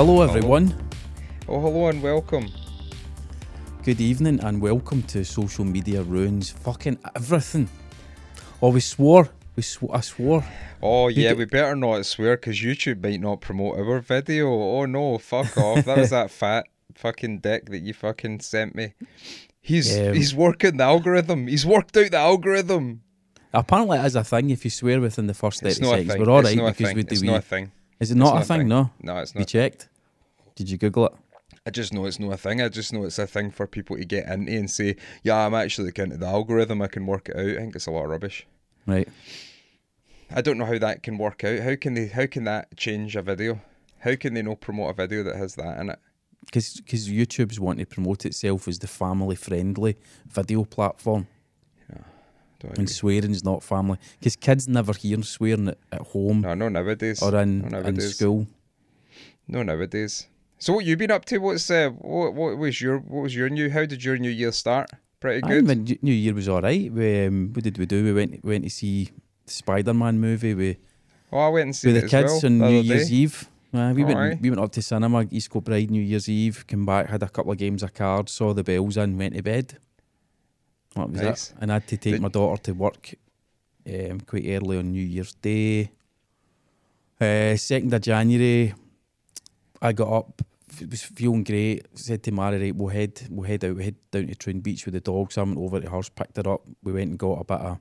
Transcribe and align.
Hello, 0.00 0.22
everyone. 0.22 0.74
Oh, 1.46 1.60
hello 1.60 1.88
and 1.88 2.02
welcome. 2.02 2.48
Good 3.82 4.00
evening 4.00 4.40
and 4.40 4.58
welcome 4.58 5.02
to 5.02 5.22
Social 5.26 5.62
Media 5.62 6.02
Ruins 6.02 6.48
fucking 6.48 6.98
everything. 7.14 7.68
Oh, 8.62 8.70
we 8.70 8.80
swore. 8.80 9.28
We 9.56 9.62
sw- 9.62 9.92
I 9.92 10.00
swore. 10.00 10.42
Oh, 10.82 11.08
yeah, 11.08 11.34
we 11.34 11.44
better 11.44 11.76
not 11.76 12.06
swear 12.06 12.38
because 12.38 12.58
YouTube 12.58 13.02
might 13.02 13.20
not 13.20 13.42
promote 13.42 13.76
our 13.76 14.00
video. 14.00 14.48
Oh, 14.48 14.86
no, 14.86 15.18
fuck 15.18 15.54
off. 15.58 15.84
That 15.84 15.98
was 15.98 16.08
that 16.16 16.30
fat 16.30 16.64
fucking 16.94 17.40
dick 17.40 17.68
that 17.68 17.80
you 17.80 17.92
fucking 17.92 18.40
sent 18.40 18.74
me. 18.74 18.94
He's 19.60 19.94
he's 19.94 20.34
working 20.34 20.78
the 20.78 20.84
algorithm. 20.84 21.46
He's 21.46 21.66
worked 21.66 21.94
out 21.98 22.10
the 22.10 22.16
algorithm. 22.16 23.02
Apparently, 23.52 23.98
it 23.98 24.06
is 24.06 24.16
a 24.16 24.24
thing 24.24 24.48
if 24.48 24.64
you 24.64 24.70
swear 24.70 24.98
within 24.98 25.26
the 25.26 25.34
first 25.34 25.60
30 25.60 25.70
It's 25.70 25.80
not 25.80 25.98
a 25.98 26.06
seconds. 26.06 26.26
We're 26.26 26.32
all 26.32 26.46
it's 26.46 26.56
right 26.56 26.74
because 26.74 26.94
we 26.94 27.02
do. 27.02 27.12
It's 27.12 27.20
we- 27.20 27.26
not 27.26 27.40
a 27.40 27.42
thing. 27.42 27.72
Is 28.00 28.10
it 28.10 28.14
It's 28.14 28.18
not, 28.18 28.42
a 28.42 28.44
thing? 28.44 28.66
No. 28.66 28.90
No, 29.02 29.18
it's 29.18 29.34
not. 29.34 29.40
You 29.40 29.44
checked? 29.46 29.88
Did 30.56 30.70
you 30.70 30.78
Google 30.78 31.06
it? 31.06 31.12
I 31.66 31.70
just 31.70 31.92
know 31.92 32.06
it's 32.06 32.18
not 32.18 32.32
a 32.32 32.38
thing. 32.38 32.62
I 32.62 32.68
just 32.68 32.92
know 32.92 33.04
it's 33.04 33.18
a 33.18 33.26
thing 33.26 33.50
for 33.50 33.66
people 33.66 33.96
to 33.96 34.04
get 34.04 34.26
into 34.26 34.50
and 34.50 34.70
say, 34.70 34.96
yeah, 35.22 35.46
I'm 35.46 35.54
actually 35.54 35.86
looking 35.86 36.04
into 36.04 36.16
the 36.16 36.26
algorithm. 36.26 36.80
I 36.80 36.86
can 36.86 37.06
work 37.06 37.28
it 37.28 37.36
out. 37.36 37.46
I 37.46 37.56
think 37.56 37.76
it's 37.76 37.86
a 37.86 37.90
lot 37.90 38.04
of 38.04 38.10
rubbish. 38.10 38.46
Right. 38.86 39.08
I 40.34 40.40
don't 40.40 40.56
know 40.56 40.64
how 40.64 40.78
that 40.78 41.02
can 41.02 41.18
work 41.18 41.44
out. 41.44 41.60
How 41.60 41.76
can 41.76 41.94
they? 41.94 42.06
How 42.06 42.26
can 42.26 42.44
that 42.44 42.76
change 42.76 43.14
a 43.16 43.22
video? 43.22 43.60
How 43.98 44.16
can 44.16 44.32
they 44.32 44.42
not 44.42 44.60
promote 44.60 44.90
a 44.90 44.94
video 44.94 45.22
that 45.24 45.36
has 45.36 45.56
that 45.56 45.78
in 45.78 45.90
it? 45.90 45.98
Because 46.46 46.80
YouTube's 47.08 47.60
wanting 47.60 47.84
to 47.84 47.94
promote 47.94 48.24
itself 48.24 48.66
as 48.66 48.78
the 48.78 48.86
family 48.86 49.36
friendly 49.36 49.98
video 50.26 50.64
platform. 50.64 51.26
And 52.76 52.88
swearing's 52.88 53.42
not 53.44 53.62
family. 53.62 53.98
Because 54.18 54.36
kids 54.36 54.68
never 54.68 54.92
hear 54.92 55.20
swearing 55.22 55.68
at, 55.68 55.78
at 55.92 56.00
home 56.02 56.42
No, 56.42 56.54
no 56.54 56.68
nowadays. 56.68 57.22
or 57.22 57.34
in, 57.40 57.60
no 57.68 57.80
in 57.80 58.00
school. 58.00 58.46
No 59.48 59.62
nowadays. 59.62 60.26
So 60.58 60.74
what 60.74 60.84
you 60.84 60.96
been 60.96 61.10
up 61.10 61.24
to? 61.26 61.38
What's 61.38 61.70
uh, 61.70 61.90
what, 61.90 62.34
what 62.34 62.58
was 62.58 62.80
your 62.80 62.98
what 62.98 63.22
was 63.22 63.34
your 63.34 63.48
new? 63.48 63.70
How 63.70 63.86
did 63.86 64.04
your 64.04 64.16
new 64.18 64.28
year 64.30 64.52
start? 64.52 64.90
Pretty 65.18 65.42
I 65.42 65.48
good. 65.48 65.66
mean, 65.66 65.98
New- 66.02 66.12
Year 66.12 66.34
was 66.34 66.48
all 66.48 66.62
right. 66.62 66.90
We, 66.90 67.26
um, 67.26 67.50
what 67.52 67.62
did 67.64 67.76
we 67.78 67.86
do? 67.86 68.04
We 68.04 68.12
went 68.12 68.44
went 68.44 68.64
to 68.64 68.70
see 68.70 69.10
the 69.46 69.52
Spider 69.52 69.92
Man 69.94 70.18
movie 70.18 70.54
with, 70.54 70.76
oh, 71.32 71.38
I 71.38 71.48
went 71.48 71.64
and 71.64 71.76
seen 71.76 71.92
with 71.94 72.04
it 72.04 72.10
the 72.10 72.16
as 72.16 72.22
kids 72.24 72.42
well 72.42 72.52
on 72.52 72.58
the 72.58 72.66
New 72.70 72.80
Year's 72.80 73.08
day. 73.08 73.14
Eve. 73.16 73.48
Uh, 73.72 73.92
we 73.94 74.04
went 74.04 74.18
aye. 74.18 74.38
we 74.40 74.50
went 74.50 74.60
up 74.62 74.72
to 74.72 74.82
cinema, 74.82 75.26
East 75.30 75.50
Kilbride, 75.50 75.90
New 75.90 76.02
Year's 76.02 76.28
Eve. 76.28 76.66
Came 76.66 76.84
back, 76.86 77.08
had 77.08 77.22
a 77.22 77.28
couple 77.28 77.52
of 77.52 77.58
games 77.58 77.82
of 77.82 77.94
cards, 77.94 78.32
saw 78.32 78.52
the 78.52 78.64
bells 78.64 78.96
and 78.96 79.18
went 79.18 79.34
to 79.34 79.42
bed. 79.42 79.78
That 80.96 81.10
was 81.10 81.20
Nice. 81.20 81.50
it. 81.50 81.56
And 81.60 81.70
I 81.70 81.74
had 81.74 81.86
to 81.88 81.96
take 81.96 82.14
Did- 82.14 82.22
my 82.22 82.28
daughter 82.28 82.62
to 82.64 82.72
work 82.72 83.14
um, 83.86 84.20
quite 84.20 84.46
early 84.46 84.78
on 84.78 84.90
New 84.92 85.02
Year's 85.04 85.34
Day. 85.34 85.90
Uh, 87.20 87.56
Second 87.56 87.92
of 87.92 88.00
January, 88.00 88.72
I 89.82 89.92
got 89.92 90.08
up, 90.12 90.42
f- 90.70 90.88
was 90.88 91.02
feeling 91.02 91.44
great. 91.44 91.86
Said 91.94 92.22
to 92.24 92.32
Mary, 92.32 92.58
right, 92.60 92.74
we'll 92.74 92.88
head, 92.88 93.20
we'll 93.30 93.46
head 93.46 93.64
out, 93.64 93.76
we 93.76 93.84
head 93.84 93.96
down 94.10 94.26
to 94.28 94.34
Troon 94.34 94.60
Beach 94.60 94.84
with 94.86 94.94
the 94.94 95.00
dogs. 95.00 95.36
I 95.36 95.42
went 95.42 95.58
over 95.58 95.80
to 95.80 95.90
hers, 95.90 96.08
picked 96.08 96.36
her 96.38 96.50
up. 96.50 96.62
We 96.82 96.92
went 96.92 97.10
and 97.10 97.18
got 97.18 97.40
a 97.40 97.44
bit 97.44 97.60
of 97.60 97.78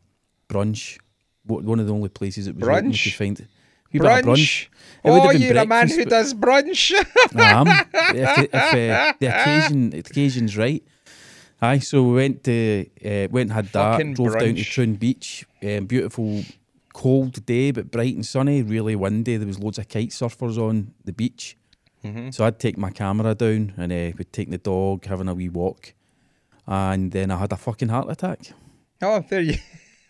brunch. 0.49 0.97
One 1.45 1.79
of 1.79 1.87
the 1.87 1.93
only 1.93 2.09
places 2.09 2.47
it 2.47 2.55
was 2.55 2.63
Brunch? 2.67 3.03
could 3.03 3.13
find. 3.13 3.47
Wee 3.93 3.99
bit 3.99 4.05
of 4.19 4.25
Brunch. 4.25 4.63
It 4.65 4.69
Oh, 5.05 5.31
you're 5.31 5.57
a 5.57 5.65
man 5.65 5.87
who 5.89 6.05
does 6.05 6.33
brunch. 6.33 6.93
I 7.35 7.43
am. 7.43 7.67
If, 8.15 8.39
if 8.39 8.53
uh, 8.53 9.13
the 9.19 9.27
occasion, 9.27 9.89
the 9.91 9.99
occasion's 9.99 10.57
right. 10.57 10.83
Aye, 11.61 11.79
so 11.79 12.03
we 12.03 12.13
went 12.15 12.43
to 12.45 12.85
uh, 13.05 13.27
went 13.31 13.49
and 13.49 13.53
had 13.53 13.65
that. 13.67 13.91
Fucking 13.93 14.13
drove 14.13 14.39
down 14.39 14.55
to 14.55 14.61
brunch. 14.61 14.71
Troon 14.71 14.95
Beach. 14.95 15.45
Um, 15.61 15.85
beautiful, 15.87 16.43
cold 16.93 17.45
day, 17.45 17.71
but 17.71 17.91
bright 17.91 18.15
and 18.15 18.25
sunny. 18.25 18.61
Really 18.61 18.95
windy. 18.95 19.35
There 19.37 19.47
was 19.47 19.59
loads 19.59 19.77
of 19.77 19.89
kite 19.89 20.09
surfers 20.09 20.57
on 20.57 20.93
the 21.03 21.11
beach. 21.11 21.57
Mhm. 22.03 22.33
So 22.33 22.45
I'd 22.45 22.59
take 22.59 22.77
my 22.77 22.91
camera 22.91 23.35
down 23.35 23.73
and 23.75 23.91
uh, 23.91 24.11
we'd 24.17 24.31
take 24.31 24.49
the 24.49 24.57
dog, 24.57 25.05
having 25.05 25.27
a 25.27 25.33
wee 25.33 25.49
walk, 25.49 25.93
and 26.65 27.11
then 27.11 27.29
I 27.29 27.37
had 27.37 27.51
a 27.51 27.57
fucking 27.57 27.89
heart 27.89 28.09
attack. 28.09 28.53
Oh, 29.01 29.19
there 29.29 29.41
you. 29.41 29.57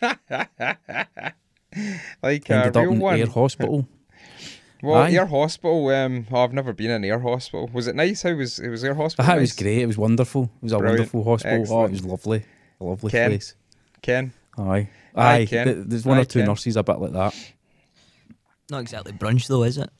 like 0.00 0.18
a 1.20 1.34
Ended 2.22 2.76
up 2.76 2.84
real 2.84 2.92
in 2.92 2.98
one. 3.00 3.18
Ayr 3.18 3.26
hospital. 3.26 3.88
well, 4.82 5.02
Aye. 5.02 5.10
Ayr 5.10 5.26
hospital. 5.26 5.88
Um, 5.88 6.26
oh, 6.32 6.42
I've 6.44 6.52
never 6.52 6.72
been 6.72 6.90
in 6.90 7.04
Ayr 7.04 7.18
hospital. 7.20 7.68
Was 7.72 7.86
it 7.86 7.94
nice? 7.96 8.22
How 8.22 8.34
was 8.34 8.58
it? 8.58 8.68
Was 8.68 8.84
Ayr 8.84 8.94
hospital? 8.94 9.30
Ah, 9.30 9.36
it 9.36 9.40
was 9.40 9.50
nice? 9.50 9.62
great. 9.62 9.78
It 9.78 9.86
was 9.86 9.98
wonderful. 9.98 10.44
It 10.44 10.62
was 10.62 10.72
a 10.72 10.78
Brilliant. 10.78 10.98
wonderful 11.12 11.24
hospital. 11.24 11.58
Oh, 11.58 11.62
Excellent. 11.62 11.88
it 11.88 11.92
was 11.92 12.04
lovely. 12.04 12.44
A 12.80 12.84
lovely 12.84 13.10
Ken? 13.10 13.30
place. 13.30 13.54
Ken. 14.02 14.32
Aye. 14.58 14.88
Aye, 15.14 15.34
Aye. 15.40 15.46
Ken. 15.46 15.66
th- 15.66 15.86
there's 15.88 16.04
one 16.06 16.18
Aye, 16.18 16.22
or 16.22 16.24
two 16.24 16.38
Ken. 16.40 16.48
nurses 16.48 16.76
a 16.76 16.82
bit 16.82 16.98
like 16.98 17.12
that. 17.12 17.34
Not 18.70 18.80
exactly 18.80 19.12
brunch 19.12 19.46
though, 19.48 19.64
is 19.64 19.78
it? 19.78 19.90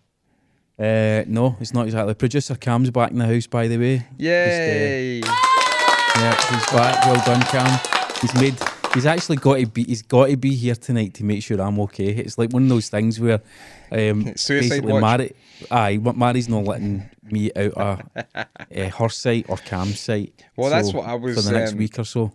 Uh, 0.78 1.24
no, 1.28 1.56
it's 1.60 1.74
not 1.74 1.84
exactly. 1.86 2.14
Producer 2.14 2.54
Cam's 2.54 2.90
back 2.90 3.10
in 3.10 3.18
the 3.18 3.26
house, 3.26 3.46
by 3.46 3.68
the 3.68 3.76
way. 3.76 4.06
Yay! 4.16 5.18
Yeah, 5.18 6.34
he's 6.50 6.66
back. 6.72 7.04
Well 7.04 7.22
done, 7.26 7.42
Cam. 7.42 7.80
He's 8.22 8.34
made. 8.34 8.54
He's 8.94 9.06
actually 9.06 9.36
got 9.36 9.58
to 9.58 9.66
be. 9.66 9.84
He's 9.84 10.02
got 10.02 10.26
to 10.26 10.36
be 10.36 10.54
here 10.54 10.74
tonight 10.74 11.14
to 11.14 11.24
make 11.24 11.42
sure 11.42 11.60
I'm 11.60 11.78
okay. 11.80 12.08
It's 12.08 12.38
like 12.38 12.52
one 12.52 12.64
of 12.64 12.68
those 12.68 12.88
things 12.88 13.20
where, 13.20 13.40
um, 13.92 14.34
Suicide 14.36 14.68
basically, 14.68 14.92
watch. 14.94 15.02
Mary, 15.02 15.36
aye, 15.70 15.98
Mary's 15.98 16.48
not 16.48 16.64
letting 16.64 17.08
me 17.22 17.52
out 17.54 17.72
of 17.74 18.02
uh, 18.34 18.44
her 18.74 19.08
sight 19.08 19.46
or 19.48 19.58
Cam's 19.58 20.00
sight. 20.00 20.44
Well, 20.56 20.70
that's 20.70 20.92
what 20.92 21.06
I 21.06 21.14
was. 21.14 21.36
for 21.36 21.42
the 21.42 21.56
next 21.56 21.72
um, 21.72 21.78
week 21.78 21.98
or 21.98 22.04
so. 22.04 22.32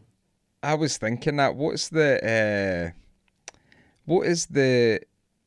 I 0.64 0.76
was 0.76 0.98
thinking 0.98 1.36
that. 1.36 1.56
What's 1.56 1.90
the? 1.90 2.94
Uh, 2.94 3.60
what 4.06 4.26
is 4.26 4.46
the? 4.46 5.02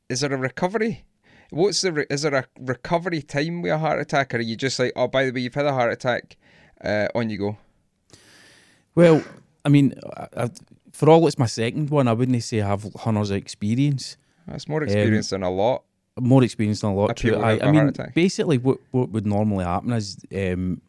Is 0.09 0.21
there 0.21 0.31
a 0.31 0.37
recovery? 0.37 1.05
What's 1.49 1.81
the? 1.81 1.91
Re- 1.91 2.05
is 2.09 2.21
there 2.21 2.35
a 2.35 2.45
recovery 2.59 3.23
time 3.23 3.63
with 3.63 3.71
a 3.71 3.79
heart 3.79 3.99
attack, 3.99 4.35
or 4.35 4.37
are 4.37 4.41
you 4.41 4.55
just 4.55 4.77
like, 4.77 4.93
oh, 4.95 5.07
by 5.07 5.25
the 5.25 5.31
way, 5.31 5.41
you've 5.41 5.55
had 5.55 5.65
a 5.65 5.73
heart 5.73 5.91
attack, 5.91 6.37
uh, 6.83 7.07
on 7.15 7.31
you 7.31 7.37
go? 7.37 7.57
Well, 8.93 9.23
I 9.65 9.69
mean, 9.69 9.93
I, 10.15 10.27
I, 10.37 10.49
for 10.99 11.09
all 11.09 11.25
it's 11.27 11.39
my 11.39 11.45
second 11.45 11.89
one, 11.89 12.09
I 12.09 12.13
wouldn't 12.13 12.43
say 12.43 12.59
I 12.59 12.67
have 12.67 12.85
hundreds 12.93 13.29
of 13.29 13.37
experience. 13.37 14.17
That's 14.45 14.67
more 14.67 14.83
experience 14.83 15.29
than 15.29 15.43
a 15.43 15.49
lot. 15.49 15.85
more 16.19 16.43
experience 16.43 16.81
than 16.81 16.89
a 16.89 16.93
lot. 16.93 17.15
True. 17.15 17.37
I, 17.37 17.57
I 17.65 17.71
mean, 17.71 17.93
basically, 18.13 18.57
what 18.57 18.79
what 18.91 19.09
would 19.11 19.25
normally 19.25 19.63
happen 19.63 19.93
is 19.93 20.17
um, 20.35 20.81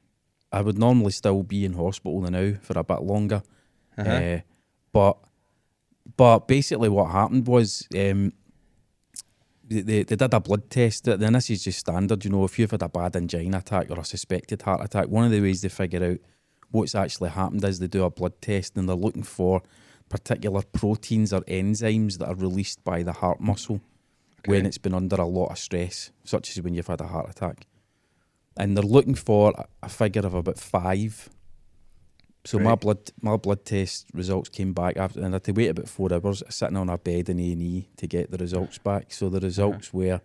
I 0.50 0.62
would 0.62 0.76
normally 0.76 1.12
still 1.12 1.44
be 1.44 1.64
in 1.64 1.74
hospital 1.74 2.20
now 2.22 2.54
for 2.60 2.76
a 2.76 2.82
bit 2.82 3.02
longer. 3.02 3.40
Uh-huh. 3.96 4.10
Uh, 4.10 4.40
but 4.92 5.16
but 6.16 6.48
basically, 6.48 6.88
what 6.88 7.12
happened 7.12 7.46
was 7.46 7.86
um, 7.94 8.32
they, 9.68 9.82
they, 9.82 10.02
they 10.02 10.16
did 10.16 10.34
a 10.34 10.40
blood 10.40 10.68
test. 10.70 11.04
Then 11.04 11.34
this 11.34 11.50
is 11.50 11.62
just 11.62 11.78
standard. 11.78 12.24
You 12.24 12.32
know, 12.32 12.44
if 12.44 12.58
you've 12.58 12.72
had 12.72 12.82
a 12.82 12.88
bad 12.88 13.14
angina 13.14 13.58
attack 13.58 13.88
or 13.90 14.00
a 14.00 14.04
suspected 14.04 14.62
heart 14.62 14.82
attack, 14.82 15.06
one 15.06 15.24
of 15.24 15.30
the 15.30 15.40
ways 15.40 15.62
they 15.62 15.68
figure 15.68 16.04
out 16.04 16.18
what's 16.72 16.96
actually 16.96 17.30
happened 17.30 17.64
is 17.64 17.78
they 17.78 17.86
do 17.86 18.02
a 18.02 18.10
blood 18.10 18.42
test 18.42 18.76
and 18.76 18.88
they're 18.88 18.96
looking 18.96 19.22
for 19.22 19.62
particular 20.10 20.62
proteins 20.72 21.32
or 21.32 21.40
enzymes 21.42 22.18
that 22.18 22.28
are 22.28 22.34
released 22.34 22.84
by 22.84 23.02
the 23.02 23.12
heart 23.12 23.40
muscle 23.40 23.80
when 24.44 24.66
it's 24.66 24.78
been 24.78 24.94
under 24.94 25.16
a 25.16 25.26
lot 25.26 25.50
of 25.50 25.58
stress, 25.58 26.10
such 26.24 26.50
as 26.50 26.62
when 26.62 26.74
you've 26.74 26.86
had 26.86 27.00
a 27.00 27.06
heart 27.06 27.30
attack. 27.30 27.66
And 28.56 28.76
they're 28.76 28.84
looking 28.84 29.14
for 29.14 29.54
a- 29.82 29.88
figure 29.88 30.26
of 30.26 30.34
about 30.34 30.58
five. 30.58 31.30
So 32.44 32.58
my 32.58 32.74
blood 32.74 33.10
my 33.20 33.36
blood 33.36 33.64
test 33.64 34.06
results 34.14 34.48
came 34.48 34.72
back 34.72 34.96
after, 34.96 35.20
and 35.20 35.28
I 35.28 35.36
had 35.36 35.44
to 35.44 35.52
wait 35.52 35.68
about 35.68 35.88
four 35.88 36.12
hours 36.12 36.42
sitting 36.48 36.76
on 36.76 36.88
a 36.88 36.98
bed 36.98 37.28
in 37.28 37.38
A 37.38 37.52
and 37.52 37.62
E 37.62 37.88
to 37.98 38.06
get 38.06 38.30
the 38.30 38.38
results 38.38 38.78
back. 38.78 39.12
So 39.12 39.28
the 39.28 39.36
uh-huh. 39.36 39.46
results 39.46 39.92
were 39.92 40.20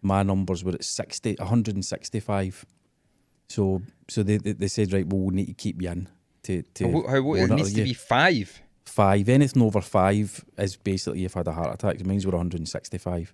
my 0.00 0.22
numbers 0.22 0.62
were 0.62 0.72
at 0.72 0.84
60, 0.84 1.36
165. 1.38 2.66
So 3.48 3.82
so 4.08 4.22
they, 4.22 4.36
they 4.38 4.52
they 4.52 4.68
said 4.68 4.92
right, 4.92 5.06
well 5.06 5.22
we 5.22 5.34
need 5.34 5.46
to 5.46 5.54
keep 5.54 5.82
you 5.82 5.90
in 5.90 6.08
to 6.44 6.62
to 6.62 6.92
How, 6.92 7.08
how, 7.08 7.34
it 7.34 7.50
needs 7.50 7.72
to 7.72 7.78
you." 7.80 7.84
be 7.84 7.94
five. 7.94 8.62
Five. 8.86 9.28
Anything 9.28 9.62
over 9.62 9.80
five 9.80 10.44
is 10.58 10.76
basically 10.76 11.20
you've 11.20 11.34
had 11.34 11.48
a 11.48 11.52
heart 11.52 11.74
attack. 11.74 12.04
Mine 12.04 12.20
were 12.24 12.32
165. 12.32 13.32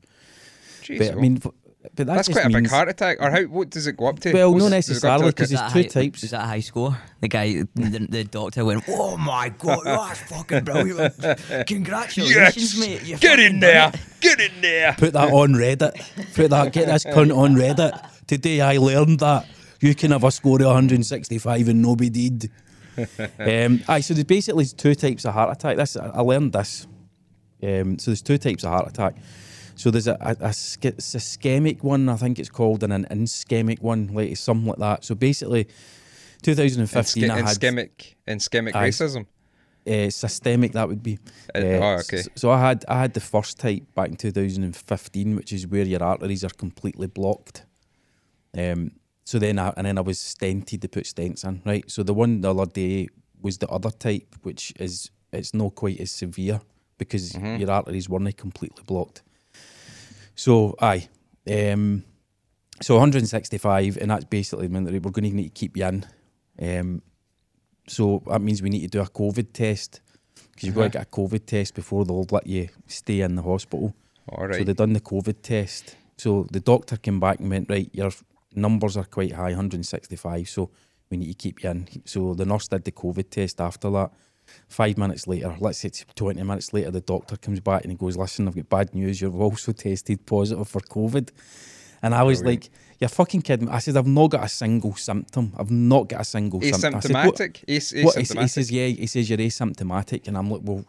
Jeez, 0.83 0.99
But 0.99 1.13
I 1.13 1.15
mean, 1.15 1.37
but 1.37 1.55
that 1.95 2.07
that's 2.07 2.29
quite 2.29 2.45
a 2.45 2.49
big 2.49 2.55
means, 2.57 2.71
heart 2.71 2.89
attack. 2.89 3.19
Or 3.21 3.31
how? 3.31 3.43
What 3.43 3.71
does 3.71 3.87
it 3.87 3.97
go 3.97 4.07
up 4.07 4.19
to? 4.21 4.33
Well, 4.33 4.53
What's- 4.53 4.65
not 4.65 4.71
does 4.71 4.89
it 4.99 5.03
go 5.03 5.09
up 5.09 5.19
to 5.19 5.19
necessarily, 5.21 5.25
like 5.27 5.33
a- 5.33 5.37
'cause 5.37 5.51
Was 5.53 5.61
there's 5.61 5.73
two 5.73 5.79
high, 6.01 6.05
types. 6.07 6.23
Is 6.25 6.31
that 6.31 6.45
a 6.45 6.47
high 6.47 6.61
score? 6.61 6.99
The 7.21 7.29
guy, 7.29 7.53
the, 7.75 8.07
the 8.09 8.25
doctor 8.25 8.65
went, 8.65 8.85
"Oh 8.89 9.17
my 9.17 9.49
god, 9.51 9.81
that's 9.85 10.21
fucking 10.23 10.65
brilliant! 10.65 11.67
Congratulations, 11.67 12.57
Yes, 12.57 12.79
mate! 12.79 13.03
You 13.05 13.17
get 13.19 13.39
in 13.41 13.61
there, 13.61 13.93
get 14.21 14.41
in 14.41 14.61
there. 14.61 14.95
Put 14.99 15.13
that 15.15 15.33
on 15.33 15.55
Reddit. 15.55 16.35
Put 16.35 16.51
that. 16.51 16.73
Get 16.73 16.87
this 16.87 17.05
cunt 17.05 17.37
on 17.37 17.55
Reddit. 17.57 18.01
Today 18.27 18.61
I 18.61 18.77
learned 18.79 19.19
that 19.21 19.47
you 19.81 19.95
can 19.95 20.13
have 20.13 20.23
a 20.25 20.31
score 20.31 20.61
of 20.63 20.67
165 20.69 21.69
and 21.69 21.83
nobody 21.83 22.11
did. 22.31 22.51
um, 23.39 23.81
aye, 23.89 24.01
so 24.01 24.15
there's 24.15 24.25
basically 24.25 24.67
two 24.67 24.95
types 24.95 25.25
of 25.25 25.35
heart 25.35 25.51
attack. 25.57 25.77
This 25.77 25.97
I 25.97 26.21
learned 26.21 26.53
this. 26.53 26.87
Um, 27.63 27.99
so 27.99 28.11
there's 28.11 28.23
two 28.23 28.39
types 28.39 28.65
of 28.65 28.71
heart 28.71 28.89
attack. 28.89 29.15
So 29.75 29.91
there's 29.91 30.07
a, 30.09 30.17
a, 30.21 30.37
a 30.49 30.53
sch- 30.53 30.79
ischemic 31.17 31.83
one, 31.83 32.09
I 32.09 32.17
think 32.17 32.39
it's 32.39 32.51
called, 32.51 32.83
and 32.83 32.93
an 32.93 33.07
ischemic 33.11 33.81
one, 33.81 34.09
like 34.13 34.37
something 34.37 34.67
like 34.67 34.79
that. 34.79 35.05
So 35.05 35.15
basically, 35.15 35.67
2015, 36.43 37.31
I 37.31 37.39
And 37.39 37.49
had 37.49 37.57
ischemic, 37.57 38.15
ischemic 38.27 38.75
Aye. 38.75 38.89
racism. 38.91 39.27
uh, 39.87 40.11
systemic 40.11 40.73
that 40.73 40.89
would 40.89 41.03
be. 41.03 41.19
Uh, 41.55 41.59
Uh, 41.59 41.63
oh, 41.63 41.99
okay. 42.01 42.19
s- 42.19 42.29
So 42.37 42.51
I 42.51 42.61
had 42.61 42.85
I 42.89 43.01
had 43.01 43.15
the 43.15 43.21
first 43.21 43.59
type 43.59 43.83
back 43.95 44.09
in 44.09 44.17
2015, 44.17 45.37
which 45.37 45.53
is 45.53 45.67
where 45.67 45.85
your 45.85 46.03
arteries 46.03 46.45
are 46.45 46.51
completely 46.51 47.07
blocked. 47.07 47.65
Um, 48.57 48.93
so 49.25 49.39
then 49.39 49.59
I, 49.59 49.73
and 49.77 49.87
then 49.87 49.99
I 49.99 50.01
was 50.01 50.19
stented 50.19 50.81
to 50.81 50.89
put 50.89 51.05
stents 51.05 51.45
in, 51.45 51.63
right? 51.65 51.89
So 51.91 52.03
the 52.03 52.15
one 52.15 52.41
the 52.41 52.55
other 52.55 52.71
day 52.71 53.09
was 53.41 53.59
the 53.59 53.69
other 53.69 53.91
type, 53.91 54.35
which 54.43 54.73
is 54.79 55.11
it's 55.33 55.55
not 55.55 55.75
quite 55.75 56.01
as 56.01 56.11
severe 56.11 56.61
because 56.99 57.35
your 57.37 57.71
arteries 57.71 58.09
weren't 58.09 58.37
completely 58.37 58.83
blocked. 58.87 59.23
So 60.35 60.75
aye, 60.81 61.09
um, 61.51 62.05
so 62.81 62.95
165, 62.95 63.97
and 63.99 64.11
that's 64.11 64.25
basically 64.25 64.69
meant 64.69 64.87
that 64.87 65.03
we're 65.03 65.11
going 65.11 65.31
to 65.31 65.37
need 65.37 65.45
to 65.45 65.49
keep 65.51 65.77
you 65.77 65.87
in. 65.87 66.07
Um, 66.61 67.03
so 67.89 68.23
that 68.27 68.41
means 68.41 68.63
we 68.63 68.71
need 68.71 68.83
to 68.83 68.89
do 68.89 69.01
a 69.01 69.07
COVID 69.07 69.53
test 69.53 70.01
because 70.35 70.67
you've 70.67 70.75
got 70.75 70.85
to 70.85 70.99
get 70.99 71.03
a 71.03 71.11
COVID 71.11 71.47
test 71.47 71.75
before 71.75 72.05
they'll 72.05 72.27
let 72.31 72.47
you 72.47 72.69
stay 72.87 73.21
in 73.21 73.37
the 73.37 73.43
hospital. 73.43 73.95
All 74.29 74.53
So 74.53 74.65
they've 74.65 74.77
done 74.77 74.93
the 74.93 75.01
COVID 75.01 75.43
test. 75.43 75.97
So 76.17 76.47
the 76.51 76.61
doctor 76.61 76.97
came 76.97 77.19
back 77.21 77.41
and 77.41 77.51
went, 77.51 77.69
right, 77.69 77.89
your 77.93 78.13
numbers 78.55 78.97
are 78.97 79.05
quite 79.05 79.33
high, 79.33 79.51
165. 79.51 80.49
So 80.49 80.71
we 81.11 81.17
need 81.19 81.29
to 81.29 81.35
keep 81.35 81.63
you 81.63 81.71
in. 81.71 81.89
So 82.05 82.35
the 82.35 82.45
nurse 82.47 82.69
did 82.69 82.85
the 82.85 82.93
COVID 82.93 83.31
test 83.31 83.61
after 83.61 83.91
that. 83.91 84.13
Five 84.69 84.99
minutes 84.99 85.27
later, 85.27 85.55
let's 85.61 85.79
say 85.79 85.89
it's 85.89 86.05
20 86.15 86.43
minutes 86.43 86.73
later, 86.73 86.91
the 86.91 87.01
doctor 87.01 87.37
comes 87.37 87.61
back 87.61 87.83
and 87.83 87.93
he 87.93 87.97
goes, 87.97 88.17
listen, 88.17 88.49
I've 88.49 88.57
got 88.57 88.69
bad 88.69 88.95
news. 88.95 89.21
You've 89.21 89.41
also 89.41 89.73
tested 89.85 90.27
positive 90.27 90.69
for 90.69 90.81
COVID. 90.81 91.31
And 92.03 92.15
I 92.15 92.25
was 92.25 92.43
like, 92.43 92.69
you're 92.99 93.09
fucking 93.09 93.43
kidding 93.43 93.69
me. 93.69 93.73
I 93.73 93.79
said, 93.79 93.97
I've 93.97 94.07
not 94.09 94.33
got 94.33 94.45
a 94.45 94.49
single 94.49 94.95
symptom. 94.97 95.53
I've 95.57 95.71
not 95.71 96.09
got 96.09 96.23
a 96.23 96.25
single 96.25 96.61
symptom. 96.61 96.97
I 96.97 97.01
said, 97.01 97.13
"What- 97.27 97.37
Asymptomatic. 97.37 97.65
What, 98.05 98.15
he, 98.17 98.21
he 98.41 98.49
says, 98.49 98.71
yeah, 98.73 98.87
he 98.89 99.07
says 99.07 99.31
you're 99.31 99.39
asymptomatic, 99.39 100.27
and 100.27 100.37
I'm 100.37 100.51
like, 100.51 100.63
well, 100.65 100.85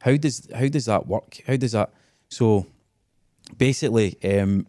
how 0.00 0.16
does 0.16 0.48
how 0.52 0.66
does 0.66 0.86
that 0.86 1.06
work? 1.06 1.40
How 1.46 1.56
does 1.56 1.72
that? 1.72 1.92
So 2.28 2.66
basically, 3.56 4.16
um, 4.24 4.66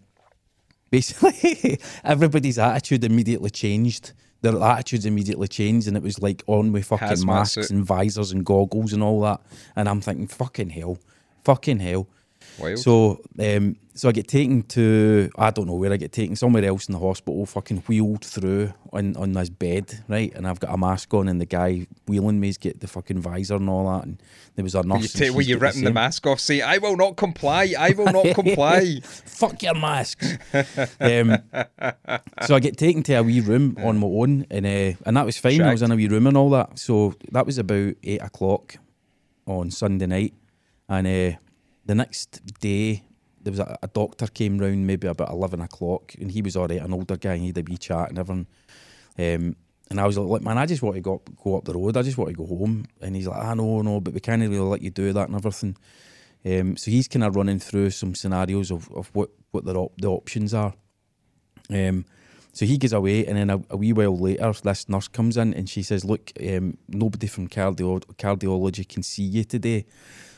basically, 0.89 1.79
everybody's 2.03 2.59
attitude 2.59 3.03
immediately 3.03 3.49
changed. 3.49 4.13
Their 4.41 4.61
attitudes 4.61 5.05
immediately 5.05 5.47
changed, 5.47 5.87
and 5.87 5.97
it 5.97 6.03
was 6.03 6.21
like 6.21 6.43
on 6.47 6.71
with 6.71 6.85
fucking 6.85 7.07
Hazmat 7.07 7.25
masks 7.25 7.53
suit. 7.53 7.69
and 7.71 7.83
visors 7.83 8.31
and 8.31 8.45
goggles 8.45 8.93
and 8.93 9.01
all 9.01 9.21
that. 9.21 9.41
And 9.75 9.89
I'm 9.89 10.01
thinking, 10.01 10.27
fucking 10.27 10.69
hell, 10.69 10.99
fucking 11.43 11.79
hell. 11.79 12.07
Wild. 12.59 12.79
So, 12.79 13.21
um, 13.39 13.75
so 13.93 14.09
I 14.09 14.11
get 14.11 14.27
taken 14.27 14.61
to 14.63 15.29
I 15.37 15.49
don't 15.51 15.65
know 15.67 15.73
where 15.73 15.91
I 15.91 15.97
get 15.97 16.11
taken 16.11 16.35
somewhere 16.35 16.63
else 16.65 16.87
in 16.87 16.93
the 16.93 16.99
hospital, 16.99 17.45
fucking 17.45 17.77
wheeled 17.87 18.23
through 18.23 18.73
on 18.93 19.15
on 19.17 19.33
this 19.33 19.49
bed, 19.49 20.03
right? 20.07 20.33
And 20.35 20.47
I've 20.47 20.59
got 20.59 20.73
a 20.73 20.77
mask 20.77 21.13
on, 21.13 21.27
and 21.27 21.41
the 21.41 21.45
guy 21.45 21.87
wheeling 22.07 22.39
me's 22.39 22.57
get 22.57 22.79
the 22.79 22.87
fucking 22.87 23.21
visor 23.21 23.55
and 23.55 23.69
all 23.69 23.91
that, 23.91 24.05
and 24.05 24.21
there 24.55 24.63
was 24.63 24.75
a 24.75 24.83
nurse. 24.83 25.15
Were 25.15 25.21
you, 25.23 25.27
and 25.27 25.35
were 25.35 25.41
you 25.41 25.55
got 25.55 25.59
the 25.59 25.65
ripping 25.65 25.83
the 25.83 25.93
mask 25.93 26.27
off, 26.27 26.39
saying, 26.39 26.63
I 26.63 26.77
will 26.77 26.95
not 26.95 27.15
comply, 27.15 27.73
I 27.77 27.91
will 27.91 28.11
not 28.11 28.25
comply? 28.35 28.99
Fuck 29.03 29.63
your 29.63 29.75
masks. 29.75 30.37
um, 30.99 31.37
so 32.43 32.55
I 32.55 32.59
get 32.59 32.77
taken 32.77 33.03
to 33.03 33.13
a 33.13 33.23
wee 33.23 33.41
room 33.41 33.77
on 33.83 33.97
my 33.97 34.07
own, 34.07 34.45
and 34.51 34.65
uh, 34.65 34.97
and 35.05 35.17
that 35.17 35.25
was 35.25 35.37
fine. 35.37 35.61
I 35.61 35.71
was 35.71 35.81
in 35.81 35.91
a 35.91 35.95
wee 35.95 36.07
room 36.07 36.27
and 36.27 36.37
all 36.37 36.49
that. 36.51 36.77
So 36.79 37.15
that 37.31 37.45
was 37.45 37.57
about 37.57 37.95
eight 38.03 38.21
o'clock 38.21 38.77
on 39.45 39.71
Sunday 39.71 40.05
night, 40.05 40.33
and 40.87 41.07
uh, 41.07 41.37
the 41.87 41.95
next 41.95 42.41
day 42.59 43.03
there 43.41 43.51
was 43.51 43.59
a, 43.59 43.77
a 43.81 43.87
doctor 43.87 44.27
came 44.27 44.57
round 44.59 44.85
maybe 44.85 45.07
about 45.07 45.31
eleven 45.31 45.61
o'clock, 45.61 46.13
and 46.19 46.31
he 46.31 46.41
was 46.41 46.55
all 46.55 46.67
right, 46.67 46.81
an 46.81 46.93
older 46.93 47.17
guy, 47.17 47.33
and 47.33 47.41
he 47.41 47.47
had 47.47 47.57
a 47.57 47.63
wee 47.63 47.77
chat 47.77 48.09
and 48.09 48.19
everything. 48.19 48.47
Um, 49.17 49.55
and 49.89 50.01
I 50.01 50.05
was 50.05 50.17
like, 50.17 50.41
man, 50.41 50.57
I 50.57 50.65
just 50.65 50.81
want 50.81 50.95
to 50.95 51.01
go 51.01 51.15
up, 51.15 51.29
go 51.41 51.57
up 51.57 51.63
the 51.63 51.73
road. 51.73 51.95
I 51.95 52.01
just 52.01 52.17
want 52.17 52.29
to 52.29 52.35
go 52.35 52.45
home. 52.45 52.85
And 53.01 53.15
he's 53.15 53.27
like, 53.27 53.41
I 53.41 53.53
know, 53.53 53.81
no, 53.81 54.01
but 54.01 54.13
we 54.13 54.19
can't 54.19 54.41
really 54.41 54.59
let 54.59 54.81
you 54.81 54.89
do 54.89 55.13
that 55.13 55.29
and 55.29 55.35
everything. 55.37 55.77
Um, 56.45 56.75
so 56.75 56.91
he's 56.91 57.07
kind 57.07 57.23
of 57.23 57.35
running 57.35 57.59
through 57.59 57.91
some 57.91 58.13
scenarios 58.13 58.69
of, 58.69 58.91
of 58.91 59.09
what 59.13 59.29
what 59.51 59.65
the 59.65 59.73
op- 59.75 59.99
the 59.99 60.07
options 60.07 60.53
are. 60.53 60.73
Um, 61.69 62.05
so 62.51 62.65
he 62.65 62.77
goes 62.77 62.93
away, 62.93 63.25
and 63.25 63.37
then 63.37 63.49
a, 63.49 63.61
a 63.69 63.77
wee 63.77 63.93
while 63.93 64.17
later, 64.17 64.51
this 64.51 64.89
nurse 64.89 65.07
comes 65.07 65.37
in 65.37 65.53
and 65.53 65.69
she 65.69 65.83
says, 65.83 66.03
"Look, 66.03 66.31
um, 66.45 66.77
nobody 66.87 67.27
from 67.27 67.47
cardio- 67.47 68.03
cardiology 68.17 68.87
can 68.87 69.03
see 69.03 69.23
you 69.23 69.43
today, 69.43 69.85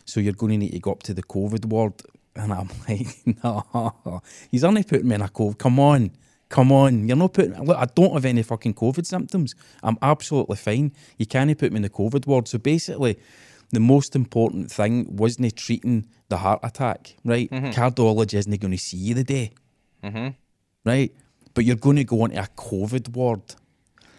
so 0.10 0.20
you're 0.20 0.34
going 0.34 0.52
to 0.54 0.58
need 0.58 0.72
to 0.72 0.80
go 0.80 0.92
up 0.92 1.04
to 1.04 1.14
the 1.14 1.24
COVID 1.24 1.66
ward." 1.66 1.94
And 2.36 2.54
I'm 2.54 2.70
like, 2.90 3.08
"No, 3.44 4.22
he's 4.50 4.64
only 4.64 4.84
putting 4.84 5.08
me 5.08 5.16
in 5.16 5.22
a 5.22 5.28
COVID. 5.28 5.58
Come 5.58 5.80
on." 5.80 6.12
Come 6.50 6.72
on, 6.72 7.08
you're 7.08 7.16
not 7.16 7.34
putting. 7.34 7.54
Look, 7.64 7.78
I 7.78 7.86
don't 7.86 8.14
have 8.14 8.26
any 8.26 8.42
fucking 8.42 8.74
COVID 8.74 9.06
symptoms. 9.06 9.54
I'm 9.84 10.00
absolutely 10.02 10.56
fine. 10.56 10.94
You 11.20 11.28
can't 11.28 11.56
put 11.56 11.72
me 11.72 11.76
in 11.76 11.84
the 11.84 11.92
COVID 11.92 12.26
ward. 12.26 12.48
So 12.48 12.58
basically, 12.58 13.20
the 13.72 13.80
most 13.80 14.16
important 14.16 14.72
thing 14.72 15.16
wasn't 15.16 15.56
treating 15.56 16.08
the 16.30 16.38
heart 16.38 16.60
attack, 16.64 17.16
right? 17.24 17.50
Mm-hmm. 17.50 17.70
Cardiology 17.70 18.36
isn't 18.36 18.60
going 18.60 18.72
to 18.72 18.78
see 18.78 18.98
you 18.98 19.14
the 19.14 19.24
day, 19.24 19.52
mm-hmm. 20.04 20.30
right? 20.86 21.14
But 21.54 21.66
you're 21.66 21.76
going 21.76 21.98
to 21.98 22.04
go 22.04 22.26
into 22.26 22.42
a 22.42 22.48
COVID 22.58 23.10
ward. 23.10 23.42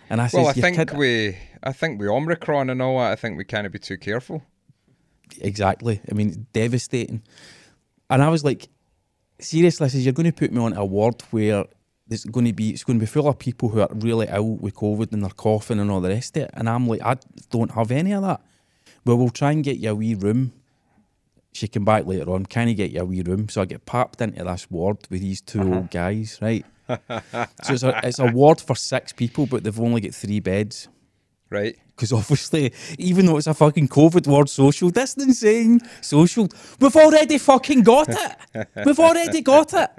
And 0.09 0.21
I 0.21 0.27
says, 0.27 0.39
Well, 0.39 0.49
I 0.49 0.53
think 0.53 0.77
kidding." 0.77 0.99
we, 0.99 1.37
I 1.63 1.73
think 1.73 2.01
we 2.01 2.09
Omicron 2.09 2.71
and 2.71 2.81
all 2.83 2.99
that, 2.99 3.13
I 3.13 3.17
think 3.17 3.39
we 3.39 3.45
can't 3.45 3.71
be 3.73 3.79
too 3.79 3.97
careful. 3.97 4.43
Exactly. 5.41 6.01
I 6.11 6.15
mean, 6.15 6.47
devastating. 6.53 7.23
And 8.09 8.23
I 8.23 8.29
was 8.29 8.45
like, 8.45 8.69
seriously, 9.39 9.85
I 9.85 9.89
says, 9.89 10.05
you're 10.05 10.13
going 10.13 10.31
to 10.31 10.33
put 10.33 10.53
me 10.53 10.61
on 10.61 10.77
a 10.77 10.85
ward 10.85 11.23
where 11.31 11.65
there's 12.09 12.25
going 12.25 12.47
to 12.47 12.53
be 12.53 12.71
it's 12.71 12.85
going 12.85 12.99
to 12.99 13.01
be 13.01 13.07
full 13.07 13.29
of 13.29 13.39
people 13.39 13.69
who 13.69 13.81
are 13.81 13.89
really 13.95 14.27
ill 14.29 14.57
with 14.57 14.75
COVID 14.75 15.13
and 15.13 15.23
they're 15.23 15.31
coughing 15.31 15.79
and 15.79 15.91
all 15.91 16.01
the 16.01 16.09
rest 16.09 16.37
of 16.37 16.45
it. 16.45 16.51
And 16.55 16.69
I'm 16.69 16.89
like, 16.89 17.03
I 17.03 17.17
don't 17.51 17.71
have 17.71 17.91
any 17.91 18.13
of 18.13 18.23
that. 18.23 18.41
Well, 19.05 19.17
we'll 19.17 19.31
try 19.31 19.53
and 19.53 19.65
get 19.65 19.79
you 19.79 19.91
a 19.91 19.95
wee 19.95 20.15
room. 20.15 20.53
She 21.53 21.69
came 21.69 21.85
back 21.85 22.07
later 22.07 22.31
on. 22.31 22.47
Can 22.47 22.69
you 22.69 22.75
get 22.75 22.91
you 22.91 23.01
a 23.01 23.05
wee 23.05 23.23
room? 23.23 23.49
So 23.49 23.63
I 23.63 23.65
get 23.65 23.87
papped 23.87 24.21
into 24.21 24.45
this 24.45 24.71
ward 24.71 24.99
with 25.09 25.21
these 25.21 25.41
2 25.41 25.61
old 25.61 25.73
uh-huh. 25.73 25.87
guys, 25.91 26.39
right? 26.43 26.65
so 26.89 27.73
it's 27.73 27.83
a, 27.83 28.01
it's 28.05 28.19
a 28.19 28.27
ward 28.27 28.61
for 28.61 28.75
six 28.77 29.13
people, 29.13 29.47
but 29.47 29.65
they've 29.65 29.81
only 29.81 30.01
got 30.01 30.15
three 30.15 30.41
beds. 30.41 30.89
Right? 31.49 31.77
Because 32.01 32.15
obviously, 32.15 32.73
even 32.99 33.27
though 33.27 33.37
it's 33.37 33.47
a 33.47 33.53
fucking 33.53 33.89
COVID 33.89 34.27
ward, 34.27 34.49
social 34.49 34.89
distancing, 34.89 35.83
social, 36.01 36.49
we've 36.81 36.97
already 36.97 37.37
fucking 37.37 37.83
got 37.83 38.09
it. 38.09 38.69
We've 38.87 38.99
already 38.99 39.43
got 39.43 39.75
it. 39.75 39.91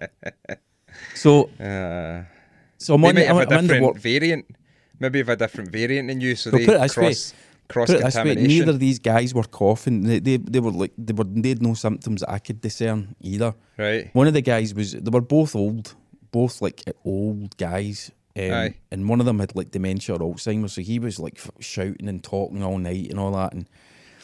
So, 1.14 1.52
Uh, 1.60 2.24
so 2.80 2.96
I'm, 2.96 3.06
on, 3.06 3.14
might 3.14 3.30
I'm, 3.30 3.38
a 3.38 3.40
I'm 3.42 3.68
different 3.68 4.00
variant. 4.00 4.46
Maybe 5.00 5.20
have 5.20 5.30
a 5.30 5.36
different 5.36 5.70
variant 5.70 6.08
than 6.08 6.20
you, 6.22 6.36
so 6.36 6.50
they 6.50 6.66
put 6.66 6.76
it 6.76 6.82
this 6.82 6.98
way, 6.98 7.04
cross 7.04 7.34
cross 7.70 7.88
Put 7.88 8.00
it 8.00 8.04
this 8.04 8.16
way, 8.16 8.36
neither 8.36 8.72
of 8.72 8.80
these 8.80 8.98
guys 8.98 9.36
were 9.36 9.44
coughing. 9.44 10.02
They, 10.02 10.20
they, 10.20 10.38
they 10.38 10.60
were 10.60 10.72
like 10.72 10.94
they 10.98 11.14
were 11.14 11.24
they 11.24 11.50
had 11.50 11.62
no 11.62 11.76
symptoms 11.76 12.22
that 12.22 12.32
I 12.32 12.40
could 12.40 12.62
discern 12.62 13.16
either. 13.22 13.54
Right. 13.78 14.10
One 14.14 14.28
of 14.28 14.34
the 14.34 14.42
guys 14.42 14.74
was 14.74 14.94
they 14.94 15.12
were 15.12 15.22
both 15.22 15.56
old, 15.56 15.94
both 16.32 16.62
like 16.64 16.82
old 17.06 17.56
guys. 17.58 18.12
Um, 18.38 18.52
Aye. 18.52 18.76
and 18.92 19.10
one 19.10 19.20
of 19.20 19.26
them 19.26 19.40
had 19.40 19.56
like 19.56 19.72
dementia 19.72 20.16
or 20.16 20.20
Alzheimer's, 20.34 20.74
so 20.74 20.82
he 20.82 21.00
was 21.00 21.20
like 21.20 21.38
f- 21.38 21.52
shouting 21.60 22.08
and 22.08 22.24
talking 22.24 22.64
all 22.64 22.78
night 22.78 23.10
and 23.10 23.20
all 23.20 23.32
that. 23.34 23.54
And 23.54 23.68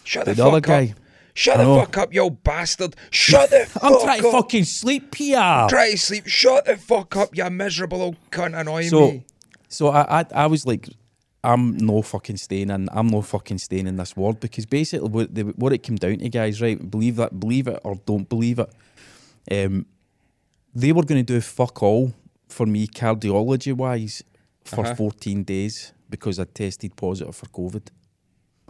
Shut 0.04 0.26
the 0.26 0.34
the, 0.34 0.44
other 0.46 0.58
fuck 0.58 0.64
guy- 0.64 0.90
up! 0.92 1.00
Shut 1.34 1.56
I 1.60 1.64
the 1.64 1.70
know. 1.70 1.80
fuck 1.82 1.98
up, 1.98 2.14
you 2.14 2.30
bastard! 2.30 2.96
Shut 3.12 3.50
the 3.50 3.66
fuck 3.68 3.84
I'm 3.84 4.00
trying 4.02 4.22
to 4.22 4.28
up! 4.30 4.34
fucking 4.34 4.64
sleep 4.64 5.14
here. 5.14 5.66
Try 5.70 5.92
to 5.92 5.98
sleep. 5.98 6.26
Shut 6.28 6.66
the 6.66 6.78
fuck 6.78 7.16
up, 7.18 7.36
you 7.36 7.50
miserable 7.50 8.02
old 8.02 8.16
cunt! 8.32 8.58
Annoying 8.60 8.90
So, 8.90 9.12
me. 9.12 9.26
so 9.68 9.90
I, 9.90 10.22
I, 10.22 10.26
I 10.34 10.46
was 10.48 10.66
like, 10.66 10.88
I'm 11.44 11.78
no 11.78 12.02
fucking 12.02 12.38
staying 12.38 12.70
in. 12.72 12.88
I'm 12.92 13.08
no 13.08 13.22
fucking 13.22 13.58
staying 13.60 13.88
in 13.88 13.98
this 13.98 14.16
ward 14.16 14.40
because 14.40 14.66
basically 14.66 15.10
what 15.10 15.36
the, 15.36 15.42
what 15.58 15.74
it 15.74 15.80
came 15.84 15.98
down 15.98 16.18
to, 16.20 16.30
guys, 16.30 16.62
right? 16.62 16.90
Believe 16.90 17.18
that, 17.18 17.40
believe 17.40 17.68
it 17.68 17.80
or 17.84 17.96
don't 18.06 18.28
believe 18.28 18.60
it. 18.60 18.70
Um, 19.52 19.86
they 20.74 20.92
were 20.92 21.04
going 21.04 21.24
to 21.24 21.34
do 21.34 21.40
fuck 21.42 21.84
all 21.84 22.14
for 22.48 22.66
me 22.66 22.88
cardiology 22.88 23.74
wise 23.74 24.24
for 24.64 24.86
Uh-huh. 24.86 24.96
14 24.96 25.44
days 25.44 25.94
because 26.10 26.40
I 26.40 26.46
tested 26.46 26.96
positive 26.96 27.36
for 27.36 27.48
COVID. 27.48 27.88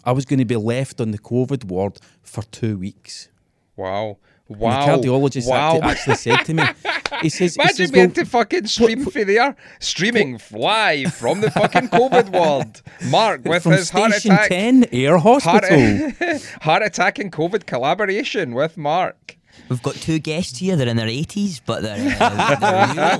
I 0.03 0.12
was 0.12 0.25
going 0.25 0.39
to 0.39 0.46
be 0.46 0.55
left 0.55 1.01
on 1.01 1.12
the 1.12 1.17
COVID 1.19 1.65
ward 1.65 2.00
for 2.22 2.43
two 2.43 2.77
weeks. 2.77 3.29
Wow. 3.75 4.17
And 4.50 4.57
Wow. 4.60 4.79
the 4.79 5.07
cardiologist 5.07 5.48
wow. 5.50 5.79
actually, 5.81 5.91
actually 5.91 6.15
said 6.15 6.46
to 6.46 6.53
me, 6.53 6.63
he 7.22 7.29
says, 7.29 7.55
he 7.55 7.62
Imagine 7.62 7.75
says, 7.77 7.91
being 7.91 8.05
well, 8.07 8.13
to 8.15 8.25
fucking 8.25 8.67
stream 8.67 9.05
for 9.05 9.25
there, 9.25 9.55
streaming 9.79 10.39
live 10.51 11.13
from 11.13 11.41
the 11.41 11.51
fucking 11.51 11.89
COVID 11.89 12.29
ward. 12.29 12.81
Mark 13.10 13.43
with 13.43 13.63
from 13.63 13.74
his 13.74 13.89
heart 13.89 14.15
attack, 14.15 14.48
10 14.50 14.86
Air 14.93 15.17
heart, 15.17 15.43
heart 16.62 16.84
attack 16.84 17.19
and 17.19 17.31
COVID 17.31 17.65
collaboration 17.65 18.53
with 18.53 18.77
Mark. 18.77 19.38
We've 19.69 19.83
got 19.83 19.95
two 19.95 20.19
guests 20.19 20.59
here. 20.59 20.75
They're 20.75 20.87
in 20.87 20.97
their 20.97 21.07
80s, 21.07 21.61
but 21.65 21.81
they're, 21.81 22.17
uh, 22.19 22.55
they're 22.59 22.87
really 22.87 23.17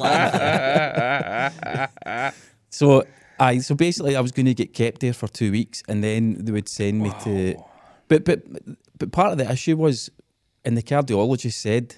laughing. 1.98 2.34
So 2.70 3.03
I 3.39 3.60
so 3.60 3.75
basically 3.75 4.15
I 4.15 4.22
was 4.22 4.32
going 4.32 4.46
to 4.46 4.53
get 4.53 4.74
kept 4.74 5.01
there 5.01 5.13
for 5.13 5.27
two 5.27 5.51
weeks, 5.51 5.84
and 5.88 6.03
then 6.03 6.38
they 6.44 6.51
would 6.51 6.70
send 6.70 7.01
me 7.01 7.12
to. 7.24 7.56
But 8.08 8.25
but 8.25 8.44
but 8.98 9.12
part 9.12 9.32
of 9.32 9.38
the 9.38 9.51
issue 9.51 9.77
was, 9.77 10.10
and 10.65 10.77
the 10.77 10.84
cardiologist 10.84 11.53
said, 11.53 11.96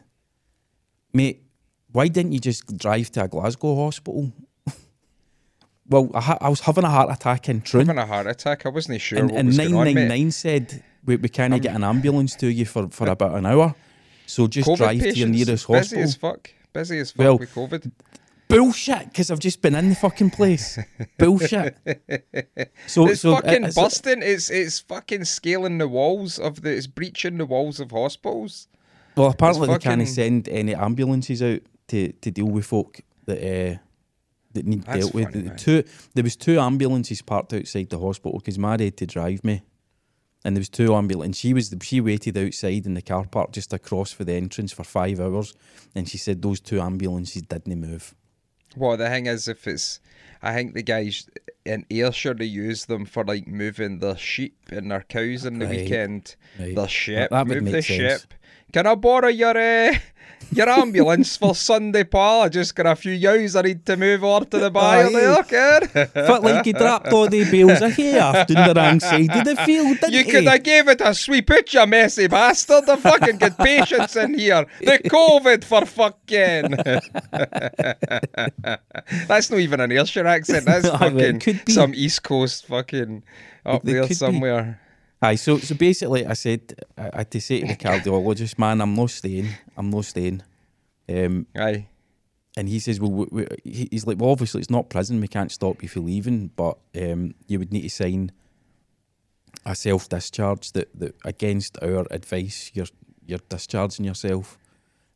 "Mate, 1.13 1.43
why 1.91 2.07
didn't 2.07 2.33
you 2.33 2.39
just 2.39 2.77
drive 2.77 3.11
to 3.11 3.23
a 3.23 3.27
Glasgow 3.27 3.75
hospital?" 3.75 4.31
well, 5.89 6.09
I, 6.13 6.21
ha- 6.21 6.37
I 6.41 6.49
was 6.49 6.61
having 6.61 6.83
a 6.83 6.89
heart 6.89 7.11
attack 7.11 7.49
in 7.49 7.61
Troon, 7.61 7.87
Having 7.87 8.03
a 8.03 8.05
heart 8.05 8.27
attack. 8.27 8.65
I 8.65 8.69
wasn't 8.69 8.99
sure 9.01 9.19
and, 9.19 9.31
what 9.31 9.39
and 9.39 9.47
was 9.47 9.57
going 9.57 9.75
on, 9.75 9.85
nine 9.85 9.95
nine 9.95 10.07
mate. 10.07 10.17
nine 10.19 10.31
said 10.31 10.83
we, 11.05 11.15
we 11.15 11.29
can't 11.29 11.61
get 11.61 11.75
an 11.75 11.83
ambulance 11.83 12.35
to 12.35 12.47
you 12.47 12.65
for, 12.65 12.89
for 12.89 13.09
about 13.09 13.35
an 13.35 13.45
hour, 13.45 13.75
so 14.29 14.47
just 14.47 14.67
COVID 14.69 14.77
drive 14.77 14.99
to 15.01 15.13
your 15.13 15.27
nearest 15.27 15.67
busy 15.67 15.73
hospital. 15.73 15.79
Busy 15.81 16.01
as 16.01 16.15
fuck. 16.15 16.51
Busy 16.73 16.99
as 16.99 17.11
fuck 17.11 17.19
Well, 17.19 17.37
with 17.37 17.53
COVID. 17.53 17.91
Bullshit, 18.47 19.05
because 19.05 19.29
I've 19.29 19.39
just 19.39 19.61
been 19.61 19.75
in 19.75 19.89
the 19.89 19.95
fucking 19.95 20.31
place. 20.31 20.79
Bullshit. 21.19 21.77
So, 22.87 23.07
It's 23.07 23.21
so 23.21 23.35
fucking 23.35 23.51
it's- 23.53 23.75
busting. 23.75 24.21
It's 24.23 24.49
it's 24.49 24.79
fucking 24.79 25.25
scaling 25.25 25.77
the 25.77 25.87
walls 25.87 26.39
of 26.39 26.61
the. 26.63 26.71
It's 26.75 26.87
breaching 26.87 27.37
the 27.37 27.45
walls 27.45 27.79
of 27.79 27.91
hospitals. 27.91 28.67
Well, 29.15 29.29
apparently 29.29 29.67
they 29.67 29.73
fucking- 29.73 29.91
can't 29.97 30.07
send 30.07 30.49
any 30.49 30.73
ambulances 30.73 31.43
out 31.43 31.61
to, 31.89 32.11
to 32.11 32.31
deal 32.31 32.45
with 32.47 32.65
folk 32.65 33.01
that 33.25 33.37
uh, 33.37 33.77
that 34.53 34.65
need 34.65 34.83
That's 34.83 34.99
dealt 35.01 35.13
with. 35.13 35.25
funny, 35.25 35.41
The 35.43 35.49
man. 35.49 35.57
two 35.57 35.83
there 36.15 36.23
was 36.23 36.35
two 36.35 36.59
ambulances 36.59 37.21
parked 37.21 37.53
outside 37.53 37.89
the 37.91 37.99
hospital 37.99 38.39
because 38.39 38.57
Mary 38.57 38.85
had 38.85 38.97
to 38.97 39.05
drive 39.05 39.43
me, 39.43 39.61
and 40.45 40.55
there 40.55 40.61
was 40.61 40.69
two 40.69 40.95
ambulances. 40.95 41.39
She 41.39 41.53
was 41.53 41.73
she 41.81 42.01
waited 42.01 42.37
outside 42.37 42.85
in 42.85 42.93
the 42.93 43.01
car 43.01 43.25
park 43.25 43.51
just 43.51 43.73
across 43.73 44.11
for 44.11 44.23
the 44.23 44.33
entrance 44.33 44.71
for 44.71 44.83
five 44.83 45.19
hours, 45.19 45.53
and 45.95 46.07
she 46.07 46.17
said 46.17 46.41
those 46.41 46.59
two 46.59 46.79
ambulances 46.81 47.41
didn't 47.43 47.79
move. 47.79 48.15
Well, 48.75 48.97
the 48.97 49.09
thing 49.09 49.25
is, 49.25 49.47
if 49.47 49.67
it's, 49.67 49.99
I 50.43 50.53
think 50.53 50.75
the 50.75 50.83
guys 50.83 51.27
in 51.65 51.85
Ayrshire 51.89 52.35
they 52.35 52.45
use 52.45 52.85
them 52.85 53.05
for 53.05 53.23
like 53.25 53.47
moving 53.47 53.97
their 53.99 54.15
sheep 54.17 54.57
and 54.69 54.91
their 54.91 55.01
cows 55.01 55.43
in 55.45 55.57
the 55.59 55.65
Right, 55.65 55.79
weekend. 55.81 56.35
right. 56.59 56.75
The 56.75 56.87
ship, 56.87 57.31
that 57.31 57.47
would 57.47 57.55
move 57.55 57.63
make 57.63 57.73
the 57.73 57.81
sense. 57.81 58.21
ship. 58.21 58.33
Can 58.71 58.85
I 58.87 58.95
borrow 58.95 59.27
your 59.29 59.57
uh, 59.57 59.95
your 60.51 60.69
ambulance 60.69 61.37
for 61.37 61.53
Sunday, 61.55 62.03
pal? 62.03 62.41
I 62.41 62.49
just 62.49 62.75
got 62.75 62.85
a 62.85 62.95
few 62.95 63.13
yows 63.13 63.55
I 63.55 63.61
need 63.63 63.85
to 63.87 63.97
move 63.97 64.23
over 64.23 64.45
to 64.45 64.57
the 64.59 64.69
bayou 64.71 65.07
Aye. 65.07 65.11
there, 65.11 65.43
kid. 65.43 66.09
Felt 66.13 66.43
like 66.43 66.65
he 66.65 66.73
dropped 66.73 67.11
all 67.11 67.27
the 67.27 67.49
bales 67.49 67.81
of 67.81 67.93
hay 67.93 68.17
after 68.17 68.53
the 68.53 68.73
wrong 68.75 68.99
side 68.99 69.29
of 69.35 69.45
the 69.45 69.55
field, 69.57 69.99
didn't 69.99 70.13
You 70.13 70.23
he? 70.23 70.31
could 70.31 70.43
have 70.45 70.63
gave 70.63 70.87
it 70.87 71.01
a 71.01 71.13
sweet 71.13 71.45
pitch, 71.47 71.73
you 71.73 71.85
messy 71.87 72.27
bastard. 72.27 72.85
The 72.85 72.97
fucking 72.97 73.37
get 73.37 73.57
patients 73.57 74.15
in 74.15 74.37
here. 74.37 74.65
The 74.81 74.99
COVID 74.99 75.63
for 75.63 75.85
fucking. 75.85 76.75
That's 79.27 79.49
not 79.49 79.59
even 79.59 79.79
an 79.79 79.91
Ayrshire 79.91 80.27
accent. 80.27 80.65
That's 80.65 80.85
Aye, 80.89 81.09
well, 81.09 81.17
it 81.19 81.21
fucking 81.23 81.39
could 81.39 81.65
be. 81.65 81.71
some 81.73 81.93
East 81.95 82.23
Coast 82.23 82.65
fucking 82.67 83.23
up 83.65 83.83
It 83.83 83.85
there 83.85 84.01
could 84.01 84.09
be. 84.09 84.15
somewhere. 84.15 84.79
Aye, 85.21 85.35
so 85.35 85.57
so 85.57 85.75
basically, 85.75 86.25
I 86.25 86.33
said 86.33 86.73
I, 86.97 87.09
I 87.13 87.17
had 87.19 87.31
to 87.31 87.41
say 87.41 87.61
to 87.61 87.67
the 87.67 87.75
cardiologist, 87.75 88.57
man, 88.57 88.81
I'm 88.81 88.95
not 88.95 89.09
staying. 89.09 89.49
I'm 89.75 89.89
not 89.89 90.05
staying. 90.05 90.43
Um, 91.09 91.47
Aye. 91.57 91.87
and 92.55 92.69
he 92.69 92.79
says, 92.79 92.99
well, 92.99 93.11
we, 93.11 93.25
we, 93.31 93.47
he's 93.91 94.05
like, 94.07 94.19
well, 94.19 94.29
obviously 94.29 94.61
it's 94.61 94.69
not 94.69 94.89
prison. 94.89 95.19
We 95.19 95.27
can't 95.27 95.51
stop 95.51 95.81
you 95.83 95.89
from 95.89 96.05
leaving, 96.05 96.51
but 96.55 96.77
um, 96.95 97.33
you 97.47 97.59
would 97.59 97.73
need 97.73 97.81
to 97.81 97.89
sign 97.89 98.31
a 99.65 99.75
self 99.75 100.07
discharge 100.07 100.71
that, 100.71 100.87
that 100.97 101.15
against 101.25 101.77
our 101.81 102.05
advice, 102.11 102.71
you're 102.73 102.87
you're 103.25 103.39
discharging 103.49 104.05
yourself. 104.05 104.57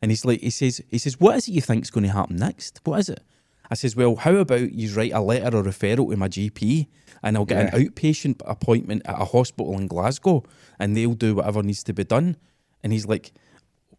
And 0.02 0.12
he's 0.12 0.26
like, 0.26 0.42
he 0.42 0.50
says, 0.50 0.82
he 0.92 0.98
says, 0.98 1.18
what 1.20 1.38
is 1.38 1.48
it 1.48 1.54
you 1.54 1.62
think's 1.62 1.90
going 1.90 2.06
to 2.06 2.12
happen 2.12 2.36
next? 2.36 2.82
What 2.84 3.00
is 3.00 3.10
it? 3.10 3.22
I 3.74 3.76
says, 3.76 3.96
well, 3.96 4.16
how 4.16 4.36
about 4.36 4.72
you 4.72 4.94
write 4.94 5.14
a 5.14 5.20
letter 5.20 5.58
or 5.58 5.64
referral 5.64 6.12
to 6.12 6.16
my 6.16 6.28
GP, 6.28 6.86
and 7.24 7.36
I'll 7.36 7.44
get 7.44 7.74
an 7.74 7.82
outpatient 7.82 8.40
appointment 8.46 9.02
at 9.06 9.20
a 9.20 9.26
hospital 9.26 9.74
in 9.80 9.88
Glasgow, 9.88 10.44
and 10.78 10.96
they'll 10.96 11.16
do 11.16 11.34
whatever 11.34 11.64
needs 11.64 11.84
to 11.86 11.94
be 11.94 12.04
done. 12.04 12.38
And 12.84 12.94
he's 12.94 13.08
like, 13.08 13.34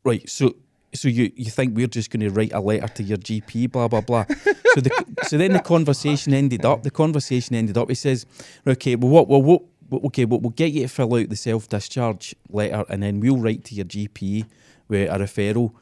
right, 0.04 0.28
so 0.31 0.54
so 0.95 1.09
you, 1.09 1.33
you 1.35 1.50
think 1.50 1.76
we're 1.76 1.88
just 1.88 2.12
going 2.12 2.21
to 2.21 2.31
write 2.31 2.52
a 2.52 2.61
letter 2.61 2.87
to 2.87 3.02
your 3.02 3.19
GP, 3.19 3.73
blah 3.73 3.88
blah 3.88 4.00
blah. 4.00 4.26
so 4.75 4.81
the 4.81 5.04
so 5.25 5.38
then 5.38 5.54
the 5.54 5.59
conversation 5.59 6.35
ended 6.35 6.64
up. 6.64 6.85
The 6.85 6.93
conversation 6.93 7.57
ended 7.57 7.76
up. 7.76 7.88
He 7.88 7.97
says, 7.97 8.26
okay, 8.64 8.95
well 8.95 9.11
what, 9.11 9.26
well 9.26 9.43
what, 9.43 9.62
okay, 10.04 10.25
well 10.25 10.38
we'll 10.38 10.50
get 10.50 10.71
you 10.71 10.83
to 10.83 10.88
fill 10.88 11.16
out 11.16 11.28
the 11.31 11.35
self 11.35 11.69
discharge 11.69 12.37
letter, 12.49 12.85
and 12.88 13.02
then 13.02 13.19
we'll 13.19 13.38
write 13.38 13.64
to 13.64 13.75
your 13.75 13.87
GP 13.87 14.47
with 14.87 15.11
a 15.11 15.19
referral. 15.19 15.73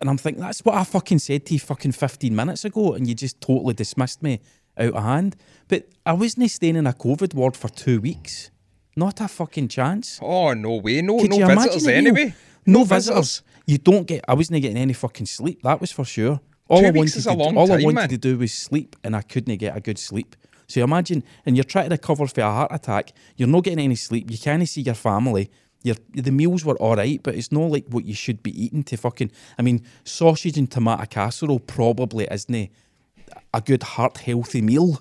And 0.00 0.08
I'm 0.08 0.16
thinking 0.16 0.42
that's 0.42 0.60
what 0.64 0.74
I 0.74 0.84
fucking 0.84 1.18
said 1.18 1.44
to 1.46 1.54
you 1.54 1.60
fucking 1.60 1.92
15 1.92 2.34
minutes 2.34 2.64
ago, 2.64 2.94
and 2.94 3.06
you 3.06 3.14
just 3.14 3.40
totally 3.40 3.74
dismissed 3.74 4.22
me 4.22 4.40
out 4.78 4.94
of 4.94 5.02
hand. 5.02 5.36
But 5.68 5.88
I 6.06 6.14
wasn't 6.14 6.50
staying 6.50 6.76
in 6.76 6.86
a 6.86 6.92
COVID 6.92 7.34
ward 7.34 7.56
for 7.56 7.68
two 7.68 8.00
weeks. 8.00 8.50
Not 8.96 9.20
a 9.20 9.28
fucking 9.28 9.68
chance. 9.68 10.18
Oh 10.22 10.52
no 10.54 10.76
way, 10.76 11.02
no 11.02 11.18
Could 11.18 11.30
no 11.30 11.46
visitors 11.46 11.86
it, 11.86 11.94
anyway. 11.94 12.34
No, 12.66 12.84
visitors. 12.84 13.42
You 13.66 13.78
don't 13.78 14.06
get. 14.06 14.24
I 14.26 14.34
wasn't 14.34 14.60
getting 14.62 14.76
any 14.76 14.92
fucking 14.92 15.26
sleep. 15.26 15.62
That 15.62 15.80
was 15.80 15.92
for 15.92 16.04
sure. 16.04 16.40
All 16.68 16.80
Two 16.80 16.86
I 16.86 16.90
weeks 16.90 16.96
wanted 16.96 17.16
is 17.16 17.24
to 17.24 17.30
a 17.30 17.34
long 17.34 17.52
do, 17.54 17.58
all 17.58 17.72
I 17.72 17.76
wanted 17.82 17.94
man. 17.94 18.08
to 18.08 18.18
do 18.18 18.38
was 18.38 18.52
sleep, 18.52 18.96
and 19.04 19.14
I 19.16 19.22
couldn't 19.22 19.56
get 19.56 19.76
a 19.76 19.80
good 19.80 19.98
sleep. 19.98 20.36
So 20.66 20.82
imagine, 20.82 21.24
and 21.44 21.56
you're 21.56 21.64
trying 21.64 21.88
to 21.88 21.94
recover 21.94 22.26
from 22.26 22.44
a 22.44 22.46
heart 22.46 22.70
attack. 22.72 23.12
You're 23.36 23.48
not 23.48 23.64
getting 23.64 23.80
any 23.84 23.96
sleep. 23.96 24.30
You 24.30 24.38
can't 24.38 24.68
see 24.68 24.82
your 24.82 24.94
family. 24.94 25.50
Your 25.82 25.96
the 26.12 26.30
meals 26.30 26.64
were 26.64 26.76
all 26.76 26.96
right, 26.96 27.22
but 27.22 27.34
it's 27.34 27.50
not 27.50 27.70
like 27.70 27.86
what 27.88 28.04
you 28.04 28.14
should 28.14 28.42
be 28.42 28.64
eating 28.64 28.82
to 28.84 28.96
fucking. 28.96 29.30
I 29.58 29.62
mean, 29.62 29.84
sausage 30.04 30.58
and 30.58 30.70
tomato 30.70 31.06
casserole 31.06 31.60
probably 31.60 32.28
isn't 32.30 32.70
a 33.54 33.60
good 33.60 33.82
heart 33.82 34.18
healthy 34.18 34.62
meal 34.62 35.00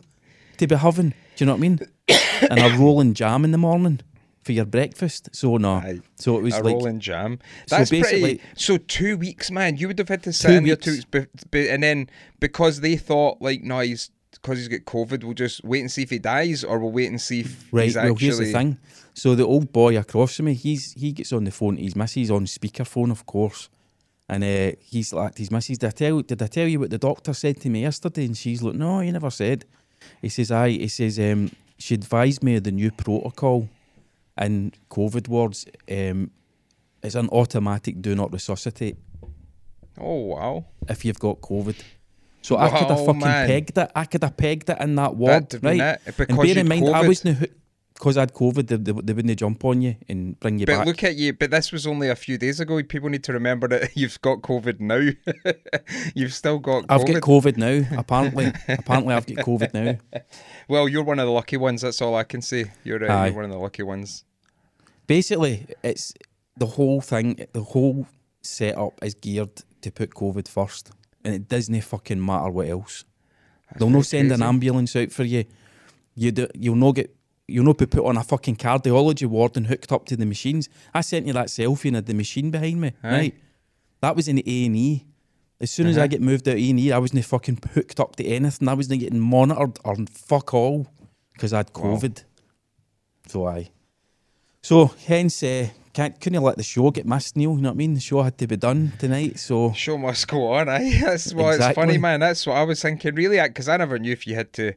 to 0.58 0.68
be 0.68 0.76
having. 0.76 1.10
Do 1.10 1.16
you 1.38 1.46
know 1.46 1.54
what 1.54 1.58
I 1.58 1.62
mean? 1.62 1.80
and 2.50 2.60
a 2.60 2.78
rolling 2.78 3.14
jam 3.14 3.44
in 3.44 3.52
the 3.52 3.58
morning 3.58 4.02
for 4.44 4.54
your 4.54 4.66
breakfast. 4.66 5.30
So 5.34 5.58
no. 5.58 5.76
Aye. 5.76 6.02
So 6.16 6.38
it 6.38 6.42
was 6.42 6.56
a 6.56 6.64
like 6.64 6.74
rolling 6.74 7.00
jam. 7.00 7.40
So 7.68 7.78
That's 7.78 7.90
pretty. 7.90 8.42
So 8.56 8.78
two 8.78 9.18
weeks, 9.18 9.52
man. 9.52 9.78
You 9.78 9.88
would 9.88 10.00
have 10.00 10.10
had 10.10 10.24
to 10.24 10.34
sit 10.34 10.52
in 10.52 10.66
your 10.66 10.76
two 10.76 10.92
weeks. 10.92 11.06
weeks, 11.14 11.44
be, 11.46 11.64
be, 11.64 11.70
and 11.70 11.84
then 11.84 12.10
because 12.40 12.82
they 12.82 12.96
thought 12.96 13.42
like, 13.42 13.64
no, 13.64 13.80
he's 13.80 14.12
because 14.42 14.58
he's 14.60 14.68
got 14.68 14.82
COVID, 14.86 15.24
we'll 15.24 15.34
just 15.34 15.64
wait 15.64 15.82
and 15.82 15.92
see 15.92 16.04
if 16.04 16.10
he 16.10 16.20
dies, 16.20 16.64
or 16.64 16.80
we'll 16.80 16.92
wait 16.92 17.08
and 17.10 17.20
see 17.22 17.42
if 17.42 17.68
Right. 17.72 17.86
he's 17.86 17.96
well, 17.96 18.12
actually. 18.12 18.26
here's 18.26 18.38
the 18.40 18.52
thing. 18.52 18.78
So 19.14 19.36
the 19.36 19.46
old 19.46 19.72
boy 19.72 19.98
across 19.98 20.36
from 20.38 20.46
me, 20.46 20.54
he's 20.54 20.94
he 20.94 21.12
gets 21.12 21.34
on 21.34 21.44
the 21.44 21.52
phone. 21.52 21.76
to 21.78 21.82
His 21.84 21.96
missus 21.96 22.32
on 22.32 22.46
speakerphone, 22.46 23.12
of 23.12 23.26
course, 23.26 23.70
and 24.30 24.44
uh, 24.44 24.72
he's 24.80 25.12
like, 25.14 25.38
"His 25.38 25.52
missus, 25.52 25.78
did 25.78 25.88
I 25.88 25.92
tell 25.92 26.22
did 26.22 26.42
I 26.42 26.48
tell 26.48 26.68
you 26.68 26.80
what 26.80 26.90
the 26.90 26.98
doctor 26.98 27.34
said 27.34 27.60
to 27.62 27.70
me 27.70 27.82
yesterday?" 27.82 28.26
And 28.26 28.38
she's 28.38 28.62
like, 28.64 28.76
"No, 28.76 29.02
you 29.02 29.12
never 29.12 29.30
said." 29.32 29.66
He 30.22 30.30
says, 30.30 30.52
"Aye." 30.52 30.70
He 30.72 30.88
says, 30.88 31.20
um, 31.20 31.52
"She 31.78 31.96
advised 31.96 32.42
me 32.44 32.56
of 32.56 32.64
the 32.64 32.72
new 32.72 32.92
protocol 32.92 33.68
in 34.40 34.72
COVID 34.90 35.28
wards. 35.28 35.66
Um, 35.92 36.32
it's 37.04 37.16
an 37.16 37.28
automatic 37.30 38.02
do 38.02 38.16
not 38.16 38.32
resuscitate 38.32 38.98
Oh 39.98 40.16
wow, 40.28 40.66
if 40.88 41.04
you've 41.04 41.20
got 41.20 41.42
COVID." 41.42 41.76
So 42.42 42.58
I 42.58 42.70
could 42.70 42.88
have 42.88 43.06
fucking 43.06 43.20
man. 43.20 43.48
pegged 43.48 43.78
it. 43.78 43.92
I 43.96 44.06
could 44.06 44.24
have 44.24 44.38
pegged 44.38 44.70
it 44.70 44.78
in 44.80 44.96
that 44.96 45.16
ward, 45.16 45.50
That- 45.50 45.64
right? 45.64 45.78
that- 45.78 46.02
and 46.06 46.16
because 46.18 46.38
bear 46.38 46.58
in 46.58 46.68
mind, 46.68 46.88
I 46.90 47.06
wasn't 47.08 47.52
because 47.94 48.16
I 48.16 48.22
had 48.22 48.34
COVID. 48.34 48.68
They, 48.68 48.78
they, 48.78 48.94
they 48.94 49.12
wouldn't 49.14 49.38
jump 49.38 49.66
on 49.66 49.82
you 49.82 49.98
and 50.08 50.40
bring 50.40 50.58
you 50.58 50.66
but 50.66 50.72
back. 50.72 50.80
But 50.80 50.88
look 50.88 51.04
at 51.04 51.16
you. 51.18 51.34
But 51.34 51.52
this 51.52 51.74
was 51.74 51.86
only 51.86 52.08
a 52.08 52.16
few 52.16 52.38
days 52.38 52.62
ago. 52.62 52.82
People 52.82 53.10
need 53.10 53.26
to 53.26 53.34
remember 53.34 53.68
that 53.68 53.92
you've 53.98 54.22
got 54.22 54.42
COVID 54.42 54.80
now. 54.80 55.10
you've 56.16 56.34
still 56.34 56.60
got. 56.60 56.86
I've 56.88 57.02
COVID. 57.02 57.14
got 57.16 57.24
COVID 57.24 57.58
now. 57.58 57.82
Apparently, 58.00 58.54
apparently, 58.70 59.14
I've 59.14 59.26
got 59.28 59.46
COVID 59.46 59.74
now. 59.74 60.22
Well, 60.70 60.88
you're 60.88 61.04
one 61.04 61.20
of 61.20 61.26
the 61.26 61.32
lucky 61.34 61.58
ones. 61.58 61.82
That's 61.82 62.02
all 62.02 62.16
I 62.16 62.24
can 62.24 62.42
say. 62.42 62.72
You're, 62.86 63.04
uh, 63.12 63.26
you're 63.26 63.36
one 63.36 63.46
of 63.46 63.52
the 63.52 63.58
lucky 63.58 63.84
ones. 63.84 64.24
Basically, 65.08 65.68
it's 65.84 66.14
the 66.56 66.68
whole 66.68 67.02
thing. 67.02 67.46
The 67.52 67.64
whole 67.64 68.08
setup 68.42 68.94
is 69.04 69.14
geared 69.14 69.62
to 69.82 69.92
put 69.92 70.12
COVID 70.12 70.48
first, 70.48 70.92
and 71.30 71.36
it 71.36 71.48
doesn't 71.48 71.80
fucking 71.82 72.24
matter 72.24 72.50
what 72.50 72.68
else. 72.68 73.04
They'll 73.78 73.90
not 73.90 74.06
send 74.06 74.32
an 74.32 74.42
ambulance 74.42 74.96
out 74.96 75.12
for 75.12 75.24
you. 75.24 75.46
You 76.16 76.32
do, 76.32 76.48
you'll 76.56 76.76
not 76.76 76.96
get. 76.96 77.16
You'll 77.48 77.66
not 77.66 77.78
be 77.80 77.86
put 77.88 78.06
on 78.06 78.16
a 78.18 78.24
fucking 78.24 78.58
cardiology 78.58 79.26
ward 79.26 79.58
and 79.58 79.66
hooked 79.68 79.92
up 79.92 80.06
to 80.08 80.16
the 80.18 80.26
machines. 80.26 80.70
I 80.94 81.02
sent 81.02 81.26
you 81.26 81.34
that 81.34 81.48
selfie 81.48 81.86
and 81.86 81.96
had 81.96 82.06
the 82.06 82.14
machine 82.14 82.52
behind 82.52 82.80
me. 82.82 82.92
Aye. 83.04 83.10
Right, 83.12 83.36
that 84.02 84.16
was 84.16 84.28
in 84.28 84.36
the 84.36 84.44
A 84.46 84.66
and 84.68 84.76
E. 84.76 85.06
As 85.62 85.72
soon 85.72 85.88
as 85.88 85.98
Uh-huh. 85.98 86.04
I 86.04 86.08
get 86.08 86.22
moved 86.22 86.48
out 86.48 86.54
of 86.54 86.60
A 86.60 86.70
and 86.70 86.80
E, 86.80 86.92
I 86.92 86.98
wasn't 87.00 87.26
fucking 87.26 87.60
hooked 87.74 88.00
up 88.00 88.16
to 88.18 88.26
anything. 88.26 88.68
I 88.68 88.74
wasn't 88.76 89.00
getting 89.02 89.20
monitored 89.20 89.80
or 89.84 89.96
fuck 90.12 90.54
all 90.54 90.88
because 91.34 91.52
I 91.54 91.58
had 91.58 91.72
Wow. 91.76 91.96
COVID. 91.98 92.24
So 93.28 93.48
I. 93.48 93.70
So 94.62 94.88
hence, 95.06 95.42
uh, 95.44 95.70
can't 96.00 96.20
couldn't 96.22 96.42
let 96.42 96.56
the 96.58 96.64
show 96.64 96.92
get 96.92 97.06
missed, 97.06 97.36
Neil. 97.36 97.52
You 97.56 97.62
know 97.62 97.70
what 97.70 97.74
I 97.74 97.84
mean? 97.84 97.94
The 97.94 98.00
show 98.00 98.22
had 98.22 98.38
to 98.38 98.48
be 98.48 98.56
done 98.58 98.94
tonight. 99.00 99.38
So 99.40 99.74
Show 99.74 99.98
must 99.98 100.28
go 100.28 100.54
on. 100.54 100.70
Aye, 100.70 101.00
that's 101.06 101.34
why 101.34 101.56
it's 101.56 101.76
funny, 101.76 101.98
man. 101.98 102.22
That's 102.22 102.48
what 102.48 102.56
I 102.58 102.64
was 102.64 102.82
thinking. 102.82 103.16
Really, 103.16 103.40
because 103.42 103.68
I 103.68 103.78
never 103.78 104.00
knew 104.00 104.12
if 104.14 104.26
you 104.26 104.36
had 104.36 104.54
to 104.54 104.74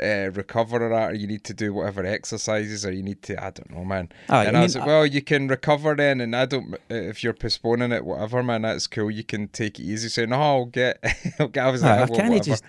uh, 0.00 0.30
recover 0.32 0.76
or 0.86 0.88
that, 0.88 1.10
or 1.10 1.14
you 1.14 1.26
need 1.26 1.44
to 1.44 1.52
do 1.54 1.74
whatever 1.74 2.04
exercises, 2.06 2.86
or 2.86 2.92
you 2.92 3.02
need 3.02 3.20
to. 3.24 3.34
I 3.42 3.50
don't 3.50 3.70
know, 3.70 3.84
man. 3.84 4.10
Aye, 4.28 4.46
and 4.46 4.56
I 4.56 4.60
I, 4.60 4.62
was 4.62 4.76
like, 4.76 4.86
well, 4.86 5.04
you 5.04 5.20
can 5.22 5.48
recover 5.48 5.94
then, 5.94 6.20
and 6.20 6.34
I 6.34 6.46
don't. 6.46 6.74
uh, 6.74 6.78
If 7.12 7.22
you're 7.22 7.34
postponing 7.34 7.92
it, 7.92 8.04
whatever, 8.04 8.42
man, 8.42 8.62
that's 8.62 8.86
cool. 8.86 9.10
You 9.10 9.24
can 9.24 9.48
take 9.48 9.78
it 9.78 9.82
easy. 9.82 10.08
Say, 10.08 10.24
no, 10.26 10.40
I'll 10.40 10.64
get. 10.66 10.98
I'll 11.38 11.48
get. 11.48 11.66
I 11.66 11.70
was 11.70 11.82
Aye, 11.82 11.88
I 11.96 12.00
like, 12.00 12.10
well, 12.10 12.18
can't 12.20 12.30
whatever. 12.30 12.44
just. 12.44 12.64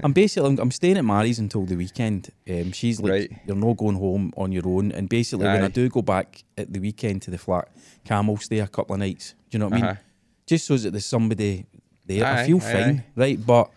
I'm 0.00 0.12
basically 0.12 0.48
I'm, 0.50 0.58
I'm 0.58 0.70
staying 0.70 0.96
at 0.96 1.04
Mary's 1.04 1.38
until 1.38 1.64
the 1.64 1.76
weekend. 1.76 2.30
Um, 2.48 2.72
she's 2.72 3.00
like, 3.00 3.10
Right. 3.12 3.30
you're 3.46 3.56
not 3.56 3.76
going 3.76 3.96
home 3.96 4.32
on 4.36 4.52
your 4.52 4.66
own. 4.66 4.92
And 4.92 5.08
basically, 5.08 5.46
when 5.46 5.62
I 5.64 5.68
do 5.68 5.88
go 5.88 6.02
back 6.02 6.42
at 6.58 6.72
the 6.72 6.80
weekend 6.80 7.22
to 7.22 7.30
the 7.30 7.38
flat, 7.38 7.68
Cam 8.04 8.26
will 8.28 8.36
stay 8.38 8.58
a 8.60 8.66
couple 8.66 8.94
of 8.94 9.00
nights. 9.00 9.34
Do 9.50 9.56
you 9.56 9.58
know 9.60 9.66
what 9.66 9.72
I 9.74 9.76
mean? 9.76 9.84
Uh-huh. 9.84 10.00
Just 10.46 10.66
so 10.66 10.76
that 10.76 10.90
there's 10.90 11.06
somebody 11.06 11.66
there. 12.06 12.24
I 12.24 12.46
feel 12.46 12.56
aye, 12.58 12.60
fine, 12.72 12.98
aye. 12.98 13.04
right? 13.16 13.46
But 13.46 13.70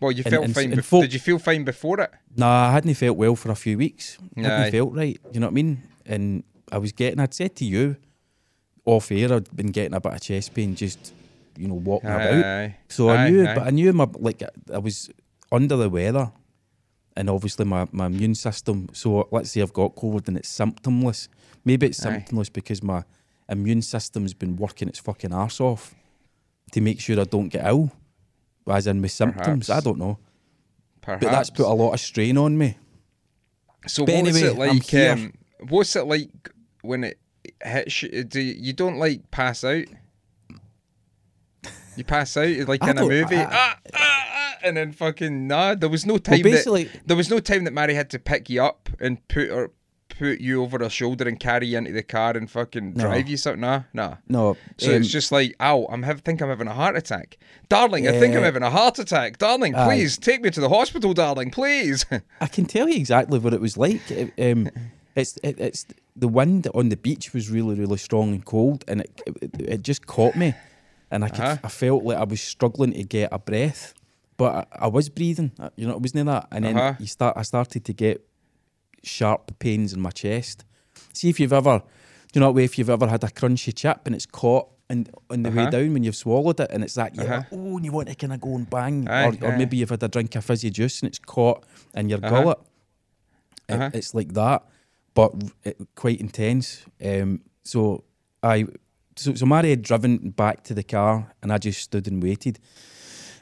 Well, 0.00 0.12
you 0.12 0.22
and- 0.24 0.32
felt 0.32 0.44
and- 0.46 0.54
fine. 0.54 0.72
and 0.72 0.80
bef- 0.80 0.84
folk- 0.84 1.02
Did 1.02 1.12
you 1.14 1.20
feel 1.20 1.38
fine 1.38 1.64
before 1.64 2.00
it? 2.00 2.10
Nah, 2.36 2.68
I 2.68 2.72
hadn't 2.72 2.94
felt 2.94 3.16
well 3.16 3.36
for 3.36 3.50
a 3.50 3.54
few 3.56 3.76
weeks. 3.78 4.18
I 4.36 4.40
Aye. 4.40 4.42
hadn't 4.44 4.72
felt 4.72 4.94
right. 4.94 5.20
You 5.32 5.40
know 5.40 5.46
what 5.46 5.52
I 5.52 5.54
mean? 5.54 5.82
And 6.06 6.44
I 6.72 6.78
was 6.78 6.92
getting, 6.92 7.20
I'd 7.20 7.34
said 7.34 7.54
to 7.56 7.64
you 7.64 7.96
off 8.84 9.12
air, 9.12 9.32
I'd 9.32 9.54
been 9.54 9.68
getting 9.70 9.94
a 9.94 10.00
bit 10.00 10.12
of 10.14 10.20
chest 10.20 10.54
pain 10.54 10.74
just 10.74 11.12
you 11.56 11.68
know, 11.68 11.74
walking 11.74 12.10
Aye, 12.10 12.22
about. 12.24 12.44
aye. 12.44 12.76
So 12.88 13.10
I 13.10 13.28
knew, 13.30 13.46
aye. 13.46 13.54
but 13.54 13.66
I 13.66 13.70
knew 13.70 13.92
my 13.92 14.08
like 14.18 14.42
I 14.72 14.78
was 14.78 15.10
under 15.50 15.76
the 15.76 15.88
weather, 15.90 16.32
and 17.16 17.28
obviously 17.28 17.64
my, 17.64 17.86
my 17.92 18.06
immune 18.06 18.34
system. 18.34 18.88
So 18.92 19.28
let's 19.30 19.50
say 19.50 19.60
I've 19.62 19.72
got 19.72 19.94
COVID 19.96 20.28
and 20.28 20.36
it's 20.38 20.50
symptomless. 20.50 21.28
Maybe 21.64 21.86
it's 21.86 22.04
Aye. 22.04 22.10
symptomless 22.26 22.52
because 22.52 22.82
my 22.82 23.04
immune 23.48 23.82
system's 23.82 24.34
been 24.34 24.56
working 24.56 24.88
its 24.88 24.98
fucking 24.98 25.32
arse 25.32 25.60
off 25.60 25.94
to 26.72 26.80
make 26.80 27.00
sure 27.00 27.20
I 27.20 27.24
don't 27.24 27.48
get 27.48 27.66
ill, 27.66 27.92
as 28.66 28.86
in 28.86 29.02
with 29.02 29.10
symptoms. 29.12 29.68
I 29.68 29.80
don't 29.80 29.98
know, 29.98 30.18
Perhaps. 31.02 31.24
but 31.24 31.30
that's 31.30 31.50
put 31.50 31.66
a 31.66 31.72
lot 31.74 31.92
of 31.92 32.00
strain 32.00 32.38
on 32.38 32.56
me. 32.56 32.78
So 33.86 34.06
But 34.06 34.14
what's 34.14 34.36
anyway, 34.36 34.52
it 34.52 34.58
like? 34.58 34.94
Um, 34.94 35.34
what's 35.68 35.96
it 35.96 36.06
like 36.06 36.30
when 36.82 37.04
it 37.04 37.18
hits 37.62 38.02
you? 38.02 38.24
Do 38.24 38.40
you, 38.40 38.54
you 38.56 38.72
don't 38.72 38.96
like 38.96 39.30
pass 39.30 39.64
out? 39.64 39.84
You 41.96 42.04
pass 42.04 42.36
out 42.36 42.68
like 42.68 42.82
I 42.82 42.90
in 42.90 42.98
a 42.98 43.02
movie, 43.02 43.36
I- 43.36 43.44
ah, 43.50 43.78
ah, 43.94 43.98
ah, 43.98 44.54
and 44.64 44.76
then 44.76 44.92
fucking 44.92 45.46
nah. 45.46 45.74
There 45.74 45.88
was 45.88 46.06
no 46.06 46.18
time. 46.18 46.42
basically- 46.42 46.84
that, 46.84 47.06
there 47.08 47.16
was 47.16 47.30
no 47.30 47.38
time 47.40 47.64
that 47.64 47.72
Mary 47.72 47.94
had 47.94 48.10
to 48.10 48.18
pick 48.18 48.48
you 48.50 48.62
up 48.62 48.88
and 49.00 49.26
put 49.28 49.48
her 49.50 49.70
put 50.18 50.40
you 50.40 50.62
over 50.62 50.78
her 50.78 50.90
shoulder 50.90 51.26
and 51.26 51.40
carry 51.40 51.66
you 51.68 51.78
into 51.78 51.90
the 51.90 52.02
car 52.02 52.36
and 52.36 52.50
fucking 52.50 52.92
No. 52.94 53.04
drive 53.04 53.28
you 53.28 53.36
something. 53.38 53.62
Nah, 53.62 53.82
nah. 53.94 54.16
No, 54.28 54.58
So 54.76 54.90
um, 54.94 54.96
it's 55.00 55.08
just 55.08 55.32
like, 55.32 55.56
ow, 55.58 55.86
I'm 55.90 56.02
have, 56.02 56.20
think 56.20 56.42
I'm 56.42 56.50
having 56.50 56.68
a 56.68 56.74
heart 56.74 56.96
attack, 56.96 57.38
darling. 57.70 58.06
I 58.06 58.12
think 58.20 58.36
I'm 58.36 58.42
having 58.42 58.62
a 58.62 58.68
heart 58.70 58.98
attack, 58.98 59.38
darling. 59.38 59.72
Please 59.72 60.18
take 60.18 60.42
me 60.42 60.50
to 60.50 60.60
the 60.60 60.68
hospital, 60.68 61.14
darling. 61.14 61.50
Please. 61.50 62.04
I 62.42 62.46
can 62.46 62.66
tell 62.66 62.88
you 62.90 62.96
exactly 62.96 63.38
what 63.38 63.54
it 63.54 63.60
was 63.60 63.78
like. 63.78 64.08
It, 64.10 64.32
um, 64.52 64.68
it's 65.16 65.38
it, 65.42 65.58
it's 65.58 65.86
the 66.14 66.28
wind 66.28 66.68
on 66.74 66.90
the 66.90 66.96
beach 66.96 67.32
was 67.32 67.50
really 67.50 67.74
really 67.74 67.98
strong 67.98 68.32
and 68.34 68.44
cold, 68.44 68.84
and 68.86 69.00
it 69.00 69.22
it, 69.26 69.60
it 69.60 69.82
just 69.82 70.06
caught 70.06 70.36
me, 70.36 70.54
and 71.12 71.24
I 71.24 71.28
could, 71.28 71.40
Uh-huh. 71.44 71.56
I 71.62 71.68
felt 71.68 72.02
like 72.08 72.18
I 72.18 72.24
was 72.24 72.40
struggling 72.40 72.92
to 72.94 73.04
get 73.04 73.28
a 73.32 73.38
breath, 73.38 73.94
but 74.36 74.50
I, 74.72 74.86
I 74.86 74.88
was 74.88 75.08
breathing. 75.08 75.52
uh, 75.60 75.70
You 75.76 75.86
know, 75.86 75.94
it 75.94 76.00
wasn't 76.00 76.26
that, 76.26 76.48
and 76.50 76.64
then 76.64 76.76
Uh-huh. 76.76 76.94
you 76.98 77.06
start. 77.06 77.36
I 77.36 77.42
started 77.44 77.84
to 77.84 77.92
get 77.92 78.16
sharp 79.02 79.58
pains 79.58 79.92
in 79.92 80.00
my 80.00 80.10
chest. 80.10 80.64
See 81.12 81.28
if 81.28 81.38
you've 81.40 81.52
ever, 81.52 81.82
Do 82.32 82.38
you 82.38 82.40
know, 82.40 82.56
if 82.58 82.78
you've 82.78 82.88
ever 82.90 83.06
had 83.08 83.22
a 83.24 83.28
crunchy 83.28 83.74
chip 83.74 84.00
and 84.06 84.14
it's 84.14 84.26
caught. 84.26 84.68
And 84.88 85.08
on 85.30 85.42
the 85.42 85.50
way 85.50 85.62
Uh-huh. 85.62 85.70
down 85.70 85.92
when 85.94 86.02
you've 86.04 86.16
swallowed 86.16 86.60
it, 86.60 86.70
and 86.70 86.82
it's 86.84 86.94
that 86.94 87.14
you're 87.14 87.24
Uh-huh. 87.26 87.36
like, 87.38 87.46
oh, 87.52 87.76
and 87.76 87.84
you 87.86 87.92
want 87.92 88.08
to 88.08 88.14
kind 88.14 88.32
of 88.32 88.40
go 88.40 88.56
and 88.56 88.68
bang, 88.68 89.08
Aye, 89.08 89.24
or, 89.24 89.32
or 89.48 89.52
maybe 89.56 89.76
you've 89.78 89.88
had 89.90 90.02
a 90.02 90.08
drink 90.08 90.34
of 90.36 90.44
fizzy 90.44 90.70
juice 90.70 91.00
and 91.00 91.08
it's 91.08 91.18
caught 91.18 91.64
in 91.94 92.08
your 92.10 92.18
Uh-huh. 92.18 92.28
gullet. 92.42 92.58
It- 93.68 93.74
Uh-huh. 93.74 93.90
it's 93.94 94.12
like 94.14 94.32
that, 94.34 94.62
but 95.14 95.32
it, 95.64 95.76
quite 95.94 96.20
intense. 96.20 96.84
Um, 97.02 97.40
so 97.64 98.04
I, 98.42 98.66
so, 99.16 99.34
so 99.34 99.46
Mary 99.46 99.70
had 99.70 99.82
driven 99.82 100.30
back 100.30 100.64
to 100.64 100.74
the 100.74 100.82
car, 100.82 101.32
and 101.42 101.52
I 101.52 101.58
just 101.58 101.80
stood 101.80 102.06
and 102.08 102.22
waited. 102.22 102.58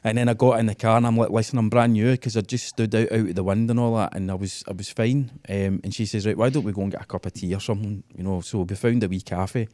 And 0.02 0.16
then 0.16 0.30
I 0.30 0.34
got 0.34 0.58
in 0.58 0.66
the 0.66 0.74
car, 0.74 0.96
and 0.96 1.06
I'm 1.06 1.16
like, 1.16 1.30
"Listen, 1.30 1.58
I'm 1.58 1.68
brand 1.68 1.92
new 1.92 2.12
because 2.12 2.36
I 2.36 2.40
just 2.40 2.66
stood 2.66 2.94
out 2.94 3.12
out 3.12 3.28
of 3.28 3.34
the 3.34 3.44
wind 3.44 3.70
and 3.70 3.78
all 3.78 3.96
that, 3.96 4.14
and 4.14 4.30
I 4.30 4.34
was 4.34 4.64
I 4.66 4.72
was 4.72 4.90
fine." 4.90 5.30
Um, 5.48 5.80
and 5.84 5.94
she 5.94 6.06
says, 6.06 6.26
"Right, 6.26 6.36
why 6.36 6.48
don't 6.48 6.64
we 6.64 6.72
go 6.72 6.82
and 6.82 6.90
get 6.90 7.02
a 7.02 7.06
cup 7.06 7.26
of 7.26 7.34
tea 7.34 7.54
or 7.54 7.60
something?" 7.60 8.02
You 8.16 8.24
know. 8.24 8.40
So 8.40 8.62
we 8.62 8.76
found 8.76 9.04
a 9.04 9.08
wee 9.08 9.20
cafe, 9.20 9.68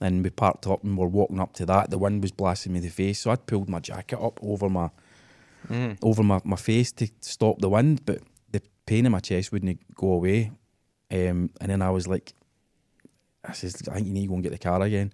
and 0.00 0.24
we 0.24 0.30
parked 0.30 0.66
up, 0.66 0.82
and 0.82 0.96
we're 0.96 1.06
walking 1.06 1.40
up 1.40 1.52
to 1.54 1.66
that. 1.66 1.90
The 1.90 1.98
wind 1.98 2.22
was 2.22 2.32
blasting 2.32 2.72
me 2.72 2.78
in 2.78 2.84
the 2.84 2.90
face, 2.90 3.20
so 3.20 3.30
I'd 3.30 3.46
pulled 3.46 3.68
my 3.68 3.80
jacket 3.80 4.18
up 4.18 4.38
over 4.42 4.68
my 4.68 4.90
Mm. 5.68 5.98
over 6.02 6.22
my, 6.22 6.40
my 6.44 6.56
face 6.56 6.92
to 6.92 7.08
stop 7.20 7.58
the 7.60 7.68
wind, 7.68 8.06
but 8.06 8.20
the 8.52 8.62
pain 8.86 9.04
in 9.04 9.10
my 9.10 9.18
chest 9.18 9.50
wouldn't 9.50 9.80
go 9.96 10.12
away. 10.12 10.52
Um, 11.10 11.50
and 11.60 11.70
then 11.70 11.82
I 11.82 11.90
was 11.90 12.06
like, 12.06 12.34
I 13.44 13.52
says, 13.52 13.82
I 13.90 13.94
think 13.94 14.06
you 14.06 14.12
need 14.12 14.22
to 14.22 14.28
go 14.28 14.34
and 14.34 14.42
get 14.44 14.52
the 14.52 14.58
car 14.58 14.80
again. 14.82 15.12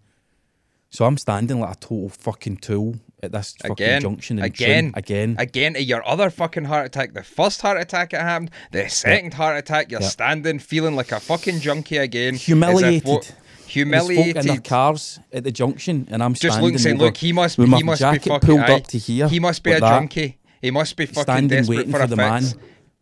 So 0.92 1.06
I'm 1.06 1.16
standing 1.16 1.58
like 1.58 1.72
a 1.76 1.80
total 1.80 2.10
fucking 2.10 2.58
tool 2.58 2.96
at 3.22 3.32
this 3.32 3.54
fucking 3.62 3.72
Again, 3.72 4.02
junction 4.02 4.38
in 4.38 4.44
again, 4.44 4.84
Troon, 4.84 4.92
again. 4.94 5.36
Again 5.38 5.74
to 5.74 5.82
your 5.82 6.06
other 6.06 6.28
fucking 6.28 6.66
heart 6.66 6.84
attack. 6.84 7.14
The 7.14 7.22
first 7.22 7.62
heart 7.62 7.80
attack 7.80 8.10
that 8.10 8.20
happened, 8.20 8.50
the 8.72 8.88
second 8.90 9.32
heart 9.32 9.56
attack, 9.56 9.90
you're 9.90 10.02
Yeah. 10.02 10.08
standing 10.08 10.58
feeling 10.58 10.94
like 10.94 11.10
a 11.10 11.18
fucking 11.18 11.60
junkie 11.60 11.96
again. 11.96 12.34
as 12.34 12.40
if 12.42 12.46
Humiliated. 12.46 13.04
There's 13.04 13.26
folk 13.26 13.36
humiliated. 13.66 14.36
in 14.36 14.46
their 14.46 14.60
cars 14.60 15.18
at 15.32 15.44
the 15.44 15.50
junction, 15.50 16.06
and 16.10 16.22
I'm 16.22 16.34
Just 16.34 16.42
standing 16.42 16.62
looking 16.64 16.78
saying, 16.78 16.98
look, 16.98 17.16
he 17.16 17.32
must 17.32 17.56
be, 17.56 17.64
he 17.64 17.82
must 17.82 18.02
be 18.02 18.18
fucking 18.18 18.40
pulled 18.40 18.60
aye, 18.60 18.74
up 18.74 18.86
to 18.88 18.98
here. 18.98 19.28
He 19.28 19.40
must 19.40 19.62
be 19.62 19.72
a 19.72 19.80
that, 19.80 19.88
junkie. 19.88 20.36
He 20.60 20.70
must 20.70 20.94
be 20.96 21.06
fucking 21.06 21.22
standing 21.22 21.48
desperate 21.48 21.76
waiting 21.78 21.92
for, 21.92 21.98
for 22.00 22.04
a 22.04 22.06
the 22.08 22.16
fix. 22.16 22.28
man. 22.30 22.42
He's 22.42 22.54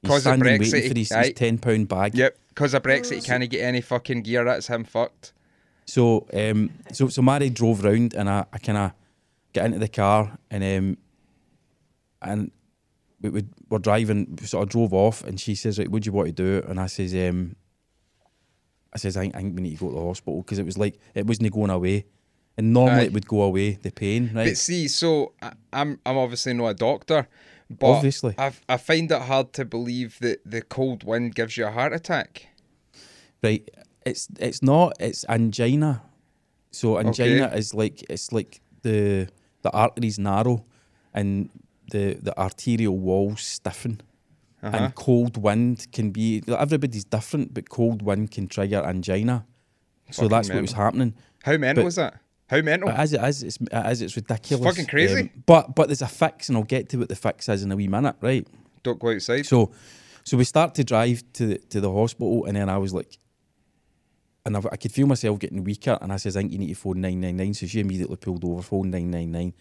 Cause 0.09 0.17
of 0.19 0.21
standing 0.23 0.47
Brexit, 0.49 0.73
waiting 0.73 0.91
for 0.93 0.99
his, 0.99 1.13
his 1.13 1.33
ten 1.35 1.59
pound 1.59 1.89
bag. 1.89 2.15
Yep, 2.15 2.39
because 2.51 2.73
of 2.73 2.83
Brexit, 2.85 3.15
he 3.17 3.21
can't 3.21 3.51
get 3.51 3.63
any 3.63 3.81
fucking 3.81 4.23
gear. 4.23 4.45
That's 4.45 4.69
him 4.69 4.85
fucked. 4.85 5.33
So, 5.91 6.29
um, 6.33 6.71
so, 6.93 7.09
so 7.09 7.21
Mary 7.21 7.51
drove 7.51 7.83
round, 7.83 8.15
and 8.15 8.31
I, 8.31 8.45
I 8.53 8.59
kind 8.59 8.79
of 8.79 8.93
get 9.53 9.67
into 9.67 9.81
the 9.81 9.89
car, 9.89 10.39
and 10.49 10.63
um, 10.63 10.99
and 12.23 12.53
we 13.21 13.31
would 13.31 13.49
we're 13.69 13.81
driving, 13.81 14.37
we 14.41 14.47
sort 14.47 14.63
of 14.63 14.69
drove 14.69 14.95
off, 14.95 15.25
and 15.25 15.41
she 15.41 15.57
says, 15.57 15.81
"Right, 15.81 15.91
what 15.91 16.03
do 16.03 16.07
you 16.07 16.13
want 16.13 16.29
to 16.29 16.33
do?" 16.33 16.65
And 16.69 16.79
I 16.79 16.87
says, 16.87 17.13
um, 17.13 17.57
I 18.93 18.99
says, 18.99 19.17
I 19.17 19.23
think, 19.23 19.35
I 19.35 19.39
think 19.39 19.57
we 19.57 19.63
need 19.63 19.79
to 19.79 19.85
go 19.85 19.89
to 19.89 19.97
the 19.97 20.07
hospital 20.07 20.43
because 20.43 20.61
it 20.61 20.65
was 20.65 20.79
like 20.79 20.97
it 21.15 21.27
wasn't 21.27 21.53
going 21.53 21.71
away, 21.71 22.07
and 22.57 22.73
normally 22.73 23.01
Aye. 23.01 23.07
it 23.07 23.13
would 23.13 23.27
go 23.27 23.43
away 23.43 23.73
the 23.73 23.91
pain, 23.91 24.31
right? 24.33 24.47
But 24.47 24.59
see, 24.59 24.87
so 24.87 25.33
I, 25.43 25.55
I'm 25.73 25.99
I'm 26.07 26.17
obviously 26.17 26.53
not 26.53 26.69
a 26.69 26.75
doctor, 26.75 27.27
but 27.69 27.87
Obviously. 27.89 28.37
I 28.39 28.53
I 28.69 28.77
find 28.77 29.11
it 29.11 29.23
hard 29.23 29.53
to 29.55 29.65
believe 29.65 30.21
that 30.21 30.41
the 30.47 30.63
cold 30.63 31.03
wind 31.03 31.35
gives 31.35 31.57
you 31.57 31.67
a 31.67 31.73
heart 31.73 31.93
attack. 31.93 32.47
right? 33.43 33.69
It's 34.05 34.29
it's 34.39 34.63
not. 34.63 34.95
It's 35.01 35.25
angina. 35.29 36.03
So 36.71 36.99
angina 36.99 37.49
is 37.55 37.75
like 37.75 38.05
it's 38.09 38.33
like 38.33 38.61
the 38.83 39.29
the 39.63 39.71
arteries 39.71 40.19
narrow, 40.19 40.65
and 41.13 41.51
the 41.91 42.15
the 42.15 42.39
arterial 42.39 42.99
walls 42.99 43.43
stiffen. 43.43 44.01
Uh-huh. 44.63 44.77
And 44.77 44.95
cold 44.95 45.39
wind 45.39 45.87
can 45.91 46.11
be 46.11 46.43
everybody's 46.47 47.05
different, 47.05 47.55
but 47.55 47.71
cold 47.71 48.03
wind 48.03 48.31
can 48.31 48.47
trigger 48.47 48.85
angina. 48.85 49.47
So 50.11 50.23
Fucking 50.23 50.29
that's 50.29 50.49
what 50.51 50.61
was 50.61 50.73
happening. 50.73 51.15
How 51.45 51.57
mental 51.57 51.83
But- 51.83 51.87
was 51.87 51.95
that? 51.97 52.21
How 52.51 52.61
mental? 52.63 52.89
As 52.89 53.13
it 53.13 53.23
is, 53.23 53.45
it's, 53.45 53.59
it 53.61 53.87
is, 53.93 54.03
it's 54.03 54.17
ridiculous. 54.17 54.65
fucking 54.67 54.87
crazy. 54.87 55.21
Um, 55.21 55.31
but 55.47 55.77
but 55.77 55.87
there's 55.87 56.03
a 56.03 56.09
fix, 56.09 56.49
and 56.49 56.59
I'll 56.59 56.65
get 56.65 56.89
to 56.89 56.99
what 56.99 57.09
the 57.09 57.15
fix 57.15 57.49
is 57.49 57.63
in 57.63 57.71
a 57.71 57.77
wee 57.77 57.87
minute, 57.87 58.17
right? 58.21 58.45
Don't 58.83 58.99
go 58.99 59.11
outside. 59.13 59.47
So, 59.47 59.71
so 60.25 60.37
we 60.37 60.43
start 60.43 60.75
to 60.75 60.83
drive 60.83 61.23
to 61.35 61.47
the, 61.47 61.59
to 61.59 61.81
the 61.81 61.93
hospital, 61.93 62.47
and 62.47 62.57
then 62.57 62.69
I 62.69 62.77
was 62.79 62.93
like, 62.93 63.19
and 64.45 64.57
I, 64.57 64.61
I 64.73 64.77
could 64.77 64.93
feel 64.93 65.07
myself 65.07 65.39
getting 65.39 65.65
weaker, 65.65 65.99
and 66.01 66.13
I 66.13 66.17
says, 66.17 66.37
I 66.37 66.41
think 66.41 66.53
you 66.53 66.59
need 66.59 66.69
to 66.69 66.75
phone 66.75 67.01
nine 67.01 67.21
nine 67.21 67.37
nine. 67.37 67.55
So 67.55 67.67
she 67.67 67.81
immediately 67.81 68.17
pulled 68.17 68.45
over, 68.45 68.63
phone 68.63 68.91
nine 68.91 69.11
nine 69.11 69.33
nine. 69.33 69.55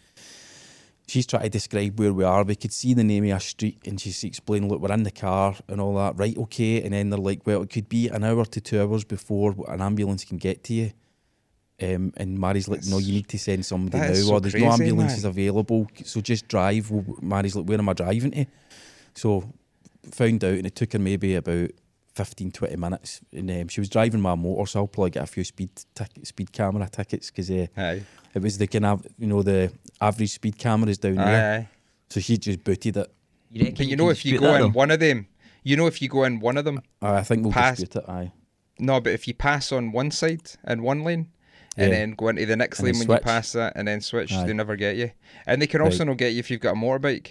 She's 1.07 1.25
trying 1.25 1.41
to 1.43 1.49
describe 1.49 1.97
where 1.97 2.13
we 2.13 2.23
are. 2.23 2.43
We 2.43 2.55
could 2.55 2.71
see 2.71 2.93
the 2.93 3.03
name 3.03 3.23
of 3.31 3.37
a 3.37 3.39
street, 3.39 3.79
and 3.85 3.99
she's 3.99 4.23
explaining, 4.23 4.69
look, 4.69 4.79
we're 4.79 4.91
in 4.93 5.01
the 5.01 5.09
car 5.09 5.55
and 5.67 5.81
all 5.81 5.95
that. 5.95 6.19
Right, 6.19 6.37
okay. 6.37 6.83
And 6.83 6.93
then 6.93 7.09
they're 7.09 7.17
like, 7.19 7.47
well, 7.47 7.63
it 7.63 7.71
could 7.71 7.89
be 7.89 8.09
an 8.09 8.23
hour 8.23 8.45
to 8.45 8.61
two 8.61 8.79
hours 8.79 9.03
before 9.03 9.55
an 9.67 9.81
ambulance 9.81 10.23
can 10.23 10.37
get 10.37 10.63
to 10.65 10.73
you. 10.75 10.91
Um, 11.81 12.13
and 12.17 12.37
Mary's 12.37 12.67
like, 12.67 12.85
no, 12.85 12.99
you 12.99 13.13
need 13.13 13.27
to 13.29 13.39
send 13.39 13.65
somebody 13.65 13.97
now, 13.97 14.11
is 14.11 14.29
or 14.29 14.39
there's 14.39 14.53
crazy, 14.53 14.67
no 14.67 14.73
ambulances 14.73 15.23
man. 15.23 15.31
available. 15.31 15.87
So 16.03 16.21
just 16.21 16.47
drive. 16.47 16.91
Well, 16.91 17.03
Mary's 17.21 17.55
like, 17.55 17.65
where 17.65 17.79
am 17.79 17.89
I 17.89 17.93
driving 17.93 18.31
to? 18.31 18.45
So 19.15 19.51
found 20.11 20.43
out, 20.43 20.53
and 20.53 20.67
it 20.67 20.75
took 20.75 20.93
her 20.93 20.99
maybe 20.99 21.33
about 21.33 21.71
15, 22.19 22.51
20 22.51 22.75
minutes. 22.75 23.21
And 23.31 23.49
um, 23.49 23.67
she 23.69 23.79
was 23.79 23.89
driving 23.89 24.19
my 24.19 24.35
motor, 24.35 24.65
so 24.67 24.81
I'll 24.81 24.87
probably 24.87 25.11
get 25.11 25.23
a 25.23 25.27
few 25.27 25.43
speed 25.45 25.69
tic- 25.95 26.25
speed 26.25 26.51
camera 26.51 26.89
tickets 26.89 27.31
because 27.31 27.49
uh, 27.49 27.67
Aye. 27.77 28.03
it 28.33 28.41
was 28.41 28.57
the 28.57 28.67
kind 28.67 28.85
of, 28.85 29.07
you 29.17 29.27
know, 29.27 29.41
the 29.41 29.71
average 30.01 30.31
speed 30.31 30.57
cameras 30.57 30.97
down 30.97 31.17
Aye, 31.17 31.31
there. 31.31 31.59
aye. 31.61 31.69
So 32.09 32.19
she 32.19 32.37
just 32.37 32.63
booted 32.63 32.97
it. 32.97 33.11
You 33.51 33.61
reckon 33.61 33.75
But 33.75 33.85
you 33.85 33.89
can 33.95 33.97
know, 34.05 34.09
if 34.09 34.25
you 34.25 34.37
go 34.39 34.53
in 34.55 34.61
though? 34.61 34.67
one 34.69 34.91
of 34.91 34.99
them, 34.99 35.27
you 35.63 35.77
know, 35.77 35.87
if 35.87 36.01
you 36.01 36.09
go 36.09 36.23
in 36.25 36.39
one 36.41 36.57
of 36.57 36.65
them, 36.65 36.81
Uh, 37.01 37.13
I 37.13 37.23
think 37.23 37.43
we'll 37.43 37.53
Pass- 37.53 37.77
dispute 37.79 38.03
it, 38.03 38.09
aye. 38.09 38.31
no, 38.79 38.99
but 38.99 39.13
if 39.13 39.27
you 39.27 39.33
pass 39.33 39.71
on 39.71 39.91
one 39.93 40.11
side 40.11 40.51
in 40.67 40.83
one 40.83 41.03
lane, 41.05 41.27
and 41.77 41.91
Yeah. 41.91 41.99
then 41.99 42.11
go 42.11 42.27
into 42.27 42.45
the 42.45 42.57
next 42.57 42.79
And 42.79 42.87
lane 42.87 42.95
when 42.97 43.05
switch. 43.05 43.19
you 43.19 43.23
pass 43.23 43.51
that, 43.53 43.73
and 43.77 43.87
then 43.87 44.01
switch, 44.01 44.33
Aye. 44.33 44.45
they 44.47 44.53
never 44.53 44.75
get 44.75 44.97
you. 44.97 45.11
And 45.47 45.61
they 45.61 45.67
can 45.67 45.79
also 45.81 45.99
Right. 45.99 46.07
not 46.09 46.17
get 46.17 46.33
you 46.33 46.39
if 46.39 46.51
you've 46.51 46.59
got 46.59 46.73
a 46.73 46.77
motorbike. 46.77 47.27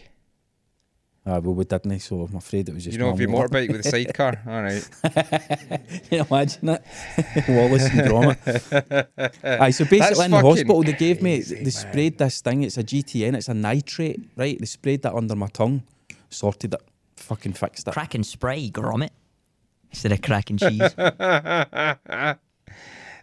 Uh, 1.28 1.38
well, 1.42 1.54
we 1.54 1.64
didn't, 1.64 1.98
so 2.00 2.22
I'm 2.22 2.36
afraid 2.36 2.70
it 2.70 2.74
was 2.74 2.84
just 2.84 2.94
You 2.96 3.00
know, 3.00 3.10
if 3.10 3.16
my 3.16 3.20
your 3.20 3.30
motorbike 3.30 3.70
with 3.70 3.84
a 3.84 3.90
sidecar, 3.90 4.40
all 4.46 4.62
right. 4.62 4.88
Can 5.02 6.00
you 6.10 6.24
imagine 6.30 6.68
it? 6.70 6.82
Wallace 7.48 7.90
and 7.90 8.00
Gromit. 8.08 8.38
Aye, 9.44 9.70
so 9.70 9.84
basically 9.84 9.98
That's 9.98 10.24
in 10.24 10.30
the 10.30 10.40
hospital 10.40 10.82
they 10.82 10.94
gave 10.94 11.20
me, 11.20 11.40
they 11.42 11.60
man. 11.60 11.70
sprayed 11.70 12.16
this 12.16 12.40
thing, 12.40 12.62
it's 12.62 12.78
a 12.78 12.82
GTN, 12.82 13.36
it's 13.36 13.48
a 13.48 13.54
nitrate, 13.54 14.20
right? 14.36 14.58
They 14.58 14.64
sprayed 14.64 15.02
that 15.02 15.12
under 15.12 15.36
my 15.36 15.48
tongue, 15.48 15.82
sorted 16.30 16.72
it, 16.72 16.80
fucking 17.16 17.52
fixed 17.52 17.86
it. 17.86 17.92
Crack 17.92 18.14
and 18.14 18.24
spray, 18.24 18.70
Gromit. 18.70 19.10
Instead 19.90 20.12
of 20.12 20.22
crack 20.22 20.48
and 20.48 20.58
cheese. 20.58 20.94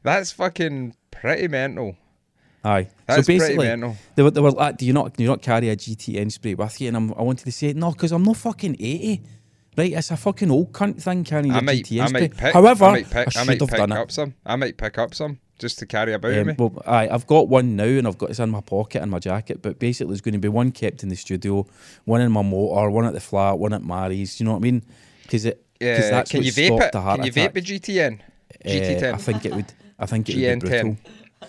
That's 0.04 0.32
fucking 0.32 0.94
pretty 1.10 1.48
mental. 1.48 1.98
Aye. 2.66 2.90
That's 3.06 3.22
so 3.22 3.26
pretty 3.26 3.40
basically, 3.40 3.68
mental. 3.68 3.96
they 4.16 4.24
were, 4.24 4.32
they 4.32 4.42
were 4.42 4.52
like, 4.52 4.78
do 4.78 4.86
you 4.86 4.92
not 4.94 5.14
do 5.16 5.24
you 5.24 5.30
not 5.30 5.42
carry 5.42 5.70
a 5.70 5.76
GTN 5.76 6.32
spray 6.32 6.56
with 6.56 6.82
you? 6.82 6.88
And 6.90 6.98
I'm, 6.98 7.14
I 7.14 7.22
wanted 7.22 7.46
to 7.46 7.52
say, 7.52 7.72
no, 7.74 7.92
because 7.92 8.12
I'm 8.12 8.24
not 8.24 8.38
fucking 8.38 8.76
80. 8.80 9.22
Right, 9.78 9.92
it's 9.92 10.10
a 10.10 10.16
fucking 10.18 10.50
old 10.52 10.72
cunt 10.72 11.02
thing, 11.02 11.24
carrying 11.26 11.52
I 11.52 11.56
your 11.56 11.64
might, 11.64 11.84
GTS. 11.84 12.02
I 12.02 12.08
might 12.12 12.36
pick. 12.38 12.54
However, 12.54 12.86
I 12.86 12.92
might 12.92 13.10
pick, 13.10 13.28
I 13.28 13.30
should 13.30 13.48
might 13.48 13.60
pick 13.60 13.70
done 13.70 13.92
it. 13.92 13.98
up 13.98 14.10
some. 14.12 14.34
I 14.46 14.56
might 14.56 14.78
pick 14.78 14.98
up 14.98 15.14
some 15.14 15.40
just 15.60 15.80
to 15.80 15.86
carry 15.86 16.14
about 16.14 16.34
Um, 16.34 16.48
me. 16.48 16.56
well, 16.58 16.82
aye, 16.88 17.10
I've 17.12 17.28
got 17.28 17.50
one 17.50 17.76
now, 17.76 17.84
and 17.84 18.08
I've 18.08 18.18
got 18.18 18.30
it's 18.30 18.40
in 18.40 18.50
my 18.52 18.62
pocket 18.62 19.04
in 19.04 19.10
my 19.10 19.20
jacket. 19.20 19.62
But 19.62 19.78
basically, 19.78 20.12
there's 20.12 20.22
going 20.22 20.34
to 20.34 20.40
be 20.40 20.48
one 20.48 20.72
kept 20.72 21.04
in 21.04 21.10
the 21.10 21.16
studio, 21.18 21.68
one 22.06 22.22
in 22.22 22.32
my 22.32 22.42
motor, 22.42 22.90
one 22.90 23.06
at 23.06 23.14
the 23.14 23.20
flat, 23.20 23.60
one 23.60 23.74
at 23.74 23.84
Mary's. 23.84 24.40
You 24.40 24.46
know 24.46 24.54
what 24.54 24.60
I 24.60 24.62
mean? 24.62 24.82
Because 25.24 25.44
it, 25.46 25.62
Yeah, 25.82 26.10
that's 26.10 26.32
can 26.32 26.40
what 26.40 26.46
you 26.46 26.52
vape 26.54 26.68
stopped 26.68 26.84
it? 26.84 26.92
the 26.94 27.02
heart 27.02 27.18
Can 27.18 27.26
you 27.26 27.32
attack. 27.32 27.54
vape 27.54 27.58
a 27.58 27.62
GTN? 27.62 28.20
Uh, 28.22 28.70
GT10. 28.70 29.14
I 29.14 29.18
think 29.18 29.46
it 29.46 29.54
would. 29.56 29.74
I 30.00 30.06
think 30.06 30.30
it 30.30 30.36
would 30.36 30.42
be 30.62 30.68
GN10. 30.70 30.82
brutal. 30.82 30.98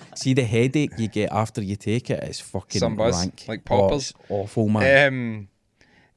See 0.17 0.35
the 0.35 0.45
headache 0.45 0.93
you 0.99 1.09
get 1.09 1.31
after 1.33 1.63
you 1.63 1.77
take 1.77 2.11
it. 2.11 2.23
It's 2.25 2.41
fucking 2.41 2.81
Some 2.81 2.97
buzz, 2.97 3.19
rank. 3.19 3.45
like 3.49 3.61
Oh, 3.71 3.89
poppers. 3.89 4.11
it's 4.11 4.31
awful, 4.31 4.69
man. 4.69 5.09
Um, 5.09 5.49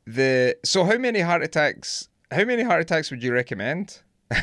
the 0.06 0.56
so 0.63 0.84
how 0.86 0.98
many 0.98 1.20
heart 1.20 1.44
attacks? 1.44 2.08
How 2.32 2.44
many 2.46 2.63
heart 2.63 2.82
attacks 2.82 3.12
would 3.12 3.24
you 3.24 3.34
recommend? 3.34 4.02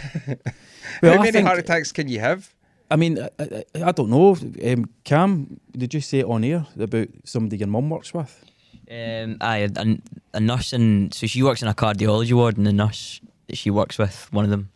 Well, 1.03 1.13
how 1.15 1.19
I 1.19 1.23
many 1.25 1.33
think- 1.33 1.47
heart 1.47 1.59
attacks 1.59 1.93
can 1.93 2.09
you 2.09 2.21
have? 2.21 2.55
I 2.91 2.95
mean, 2.97 3.19
I, 3.19 3.29
I, 3.41 3.65
I 3.87 3.93
don't 3.93 4.09
know. 4.11 4.37
Um, 4.65 4.89
Cam, 5.03 5.59
did 5.77 5.93
you 5.93 6.01
say 6.01 6.21
it 6.21 6.27
on 6.27 6.45
air 6.45 6.65
about 6.79 7.09
somebody 7.25 7.57
your 7.57 7.67
mum 7.67 7.91
works 7.91 8.15
with? 8.15 8.45
Um, 8.89 9.37
aye, 9.41 9.69
a, 9.77 9.97
a 10.35 10.39
nurse 10.41 10.73
and 10.73 11.13
so 11.13 11.27
she 11.27 11.43
works 11.43 11.61
in 11.63 11.67
a 11.69 11.75
cardiology 11.75 12.33
ward, 12.33 12.57
and 12.57 12.65
the 12.67 12.73
nurse 12.73 13.21
that 13.49 13.57
she 13.59 13.71
works 13.71 13.99
with, 13.99 14.29
one 14.33 14.45
of 14.45 14.51
them, 14.51 14.71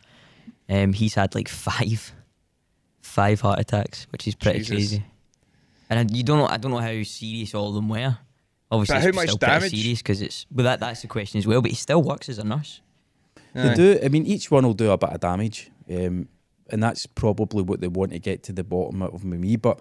um, 0.68 0.92
he's 0.92 1.14
had 1.14 1.34
like 1.36 1.48
five, 1.48 2.12
five 3.10 3.40
heart 3.40 3.58
attacks, 3.58 4.06
which 4.10 4.26
is 4.28 4.34
pretty 4.34 4.60
Jesus. 4.60 4.70
crazy. 4.70 5.04
And 5.90 5.98
I, 6.10 6.14
you 6.16 6.22
don't 6.22 6.38
know, 6.38 6.46
I 6.46 6.56
don't 6.56 6.70
know 6.70 6.78
how 6.78 7.02
serious 7.02 7.54
all 7.54 7.68
of 7.68 7.74
them 7.74 7.88
were. 7.88 8.16
Obviously, 8.70 8.94
But 8.94 9.02
how 9.02 9.08
it's 9.08 9.16
much 9.16 9.28
still 9.30 9.38
pretty 9.38 9.52
damage? 9.60 9.70
serious 9.82 9.98
because 9.98 10.22
it's 10.22 10.46
well, 10.52 10.64
that 10.64 10.78
that's 10.80 11.02
the 11.02 11.08
question 11.08 11.38
as 11.38 11.46
well. 11.46 11.60
But 11.60 11.70
he 11.72 11.76
still 11.76 12.02
works 12.02 12.28
as 12.28 12.38
a 12.38 12.44
nurse. 12.44 12.80
They 13.52 13.74
do. 13.74 13.98
I 14.04 14.08
mean, 14.08 14.26
each 14.26 14.50
one 14.50 14.64
will 14.64 14.74
do 14.74 14.92
a 14.92 14.96
bit 14.98 15.10
of 15.10 15.18
damage, 15.20 15.70
um, 15.90 16.28
and 16.70 16.80
that's 16.80 17.04
probably 17.06 17.64
what 17.64 17.80
they 17.80 17.88
want 17.88 18.12
to 18.12 18.20
get 18.20 18.44
to 18.44 18.52
the 18.52 18.62
bottom 18.62 19.02
of 19.02 19.12
with 19.12 19.24
me. 19.24 19.56
But 19.56 19.80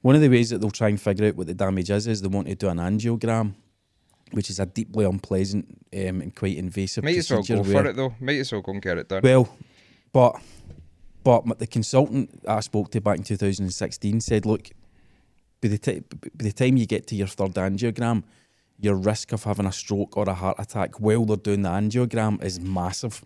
one 0.00 0.14
of 0.14 0.22
the 0.22 0.30
ways 0.30 0.48
that 0.48 0.62
they'll 0.62 0.70
try 0.70 0.88
and 0.88 0.98
figure 0.98 1.26
out 1.28 1.36
what 1.36 1.46
the 1.46 1.52
damage 1.54 1.90
is 1.90 2.06
is 2.06 2.22
they 2.22 2.28
want 2.28 2.48
to 2.48 2.54
do 2.54 2.70
an 2.70 2.78
angiogram, 2.78 3.52
which 4.30 4.48
is 4.48 4.58
a 4.58 4.64
deeply 4.64 5.04
unpleasant 5.04 5.66
um, 5.92 6.22
and 6.22 6.34
quite 6.34 6.56
invasive 6.56 7.04
Might 7.04 7.18
as 7.18 7.30
well 7.30 7.42
go 7.42 7.56
where- 7.60 7.82
for 7.82 7.86
it 7.90 7.96
though. 7.96 8.14
Might 8.20 8.38
as 8.38 8.50
well 8.52 8.62
go 8.62 8.72
and 8.72 8.80
get 8.80 8.96
it 8.96 9.08
done. 9.10 9.20
Well, 9.22 9.54
but 10.14 10.36
but 11.22 11.58
the 11.58 11.66
consultant 11.66 12.42
I 12.48 12.60
spoke 12.60 12.90
to 12.92 13.00
back 13.00 13.18
in 13.18 13.24
2016 13.24 14.20
said, 14.20 14.46
look, 14.46 14.70
by 15.60 15.68
the, 15.68 15.78
ti- 15.78 16.02
by 16.10 16.44
the 16.44 16.52
time 16.52 16.76
you 16.76 16.86
get 16.86 17.06
to 17.08 17.14
your 17.14 17.26
third 17.26 17.54
angiogram, 17.54 18.22
your 18.80 18.94
risk 18.94 19.32
of 19.32 19.44
having 19.44 19.66
a 19.66 19.72
stroke 19.72 20.16
or 20.16 20.28
a 20.28 20.34
heart 20.34 20.56
attack 20.58 21.00
while 21.00 21.24
they're 21.26 21.36
doing 21.36 21.62
the 21.62 21.68
angiogram 21.68 22.42
is 22.42 22.58
massive. 22.58 23.22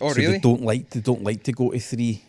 oh 0.00 0.10
so 0.12 0.16
really? 0.16 0.32
They 0.32 0.38
don't 0.38 0.62
like 0.62 0.88
they 0.90 1.00
don't 1.00 1.22
like 1.22 1.42
to 1.44 1.52
go 1.52 1.70
to 1.70 1.78
three, 1.78 2.22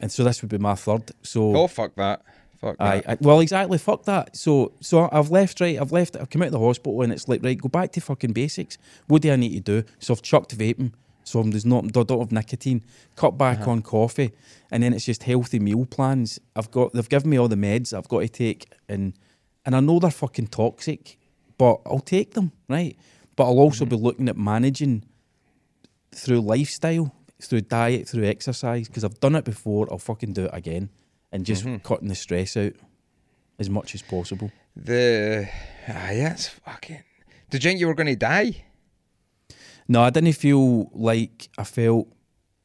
and 0.00 0.10
so 0.10 0.24
this 0.24 0.40
would 0.40 0.50
be 0.50 0.58
my 0.58 0.74
third. 0.74 1.10
So 1.22 1.54
Oh 1.54 1.66
fuck 1.66 1.94
that. 1.96 2.22
Fuck 2.58 2.76
Aye, 2.80 3.02
that. 3.06 3.10
I, 3.10 3.16
well, 3.20 3.40
exactly. 3.40 3.76
Fuck 3.76 4.04
that. 4.04 4.34
So, 4.34 4.72
so 4.80 5.10
I've 5.12 5.30
left. 5.30 5.60
Right, 5.60 5.78
I've 5.78 5.92
left. 5.92 6.16
I've 6.16 6.30
come 6.30 6.40
out 6.40 6.46
of 6.46 6.52
the 6.52 6.60
hospital, 6.60 7.02
and 7.02 7.12
it's 7.12 7.28
like, 7.28 7.44
right, 7.44 7.60
go 7.60 7.68
back 7.68 7.92
to 7.92 8.00
fucking 8.00 8.32
basics. 8.32 8.78
What 9.06 9.20
do 9.20 9.30
I 9.30 9.36
need 9.36 9.52
to 9.66 9.82
do? 9.82 9.88
So 9.98 10.14
I've 10.14 10.22
chucked 10.22 10.56
vaping. 10.56 10.92
So 11.24 11.40
I'm- 11.40 11.50
there's 11.50 11.64
not, 11.66 11.90
don't 11.92 12.10
have 12.20 12.30
nicotine. 12.32 12.82
Cut 13.16 13.36
back 13.38 13.60
Uh-huh. 13.60 13.70
on 13.72 13.82
coffee, 13.82 14.30
and 14.70 14.82
then 14.82 14.92
it's 14.92 15.06
just 15.06 15.22
healthy 15.24 15.58
meal 15.58 15.86
plans. 15.86 16.38
I've 16.54 16.70
got. 16.70 16.92
They've 16.92 17.08
given 17.08 17.30
me 17.30 17.38
all 17.38 17.48
the 17.48 17.56
meds 17.56 17.92
I've 17.96 18.08
got 18.08 18.20
to 18.20 18.28
take, 18.28 18.70
and 18.88 19.14
and 19.64 19.74
I 19.74 19.80
know 19.80 19.98
they're 19.98 20.10
fucking 20.10 20.48
toxic, 20.48 21.18
but 21.58 21.80
I'll 21.86 22.00
take 22.00 22.34
them, 22.34 22.52
right? 22.68 22.96
But 23.36 23.44
I'll 23.44 23.58
also 23.58 23.84
Mm-hmm. 23.84 23.96
be 23.96 24.02
looking 24.02 24.28
at 24.28 24.36
managing 24.36 25.04
through 26.12 26.40
lifestyle, 26.42 27.14
through 27.40 27.62
diet, 27.62 28.08
through 28.08 28.24
exercise, 28.26 28.86
because 28.88 29.04
I've 29.04 29.18
done 29.20 29.34
it 29.34 29.44
before. 29.44 29.88
I'll 29.90 29.98
fucking 29.98 30.32
do 30.34 30.44
it 30.44 30.50
again, 30.52 30.90
and 31.32 31.44
just 31.46 31.64
Mm-hmm. 31.64 31.76
cutting 31.78 32.08
the 32.08 32.14
stress 32.14 32.56
out 32.56 32.74
as 33.58 33.70
much 33.70 33.94
as 33.94 34.02
possible. 34.02 34.50
The 34.76 35.48
ah, 35.88 36.10
that's 36.12 36.48
fucking. 36.48 37.02
Did 37.50 37.62
you 37.64 37.70
think 37.70 37.80
you 37.80 37.86
were 37.86 37.94
going 37.94 38.08
to 38.08 38.16
die? 38.16 38.64
No, 39.88 40.02
I 40.02 40.10
didn't 40.10 40.32
feel 40.32 40.90
like 40.92 41.48
I 41.58 41.64
felt 41.64 42.08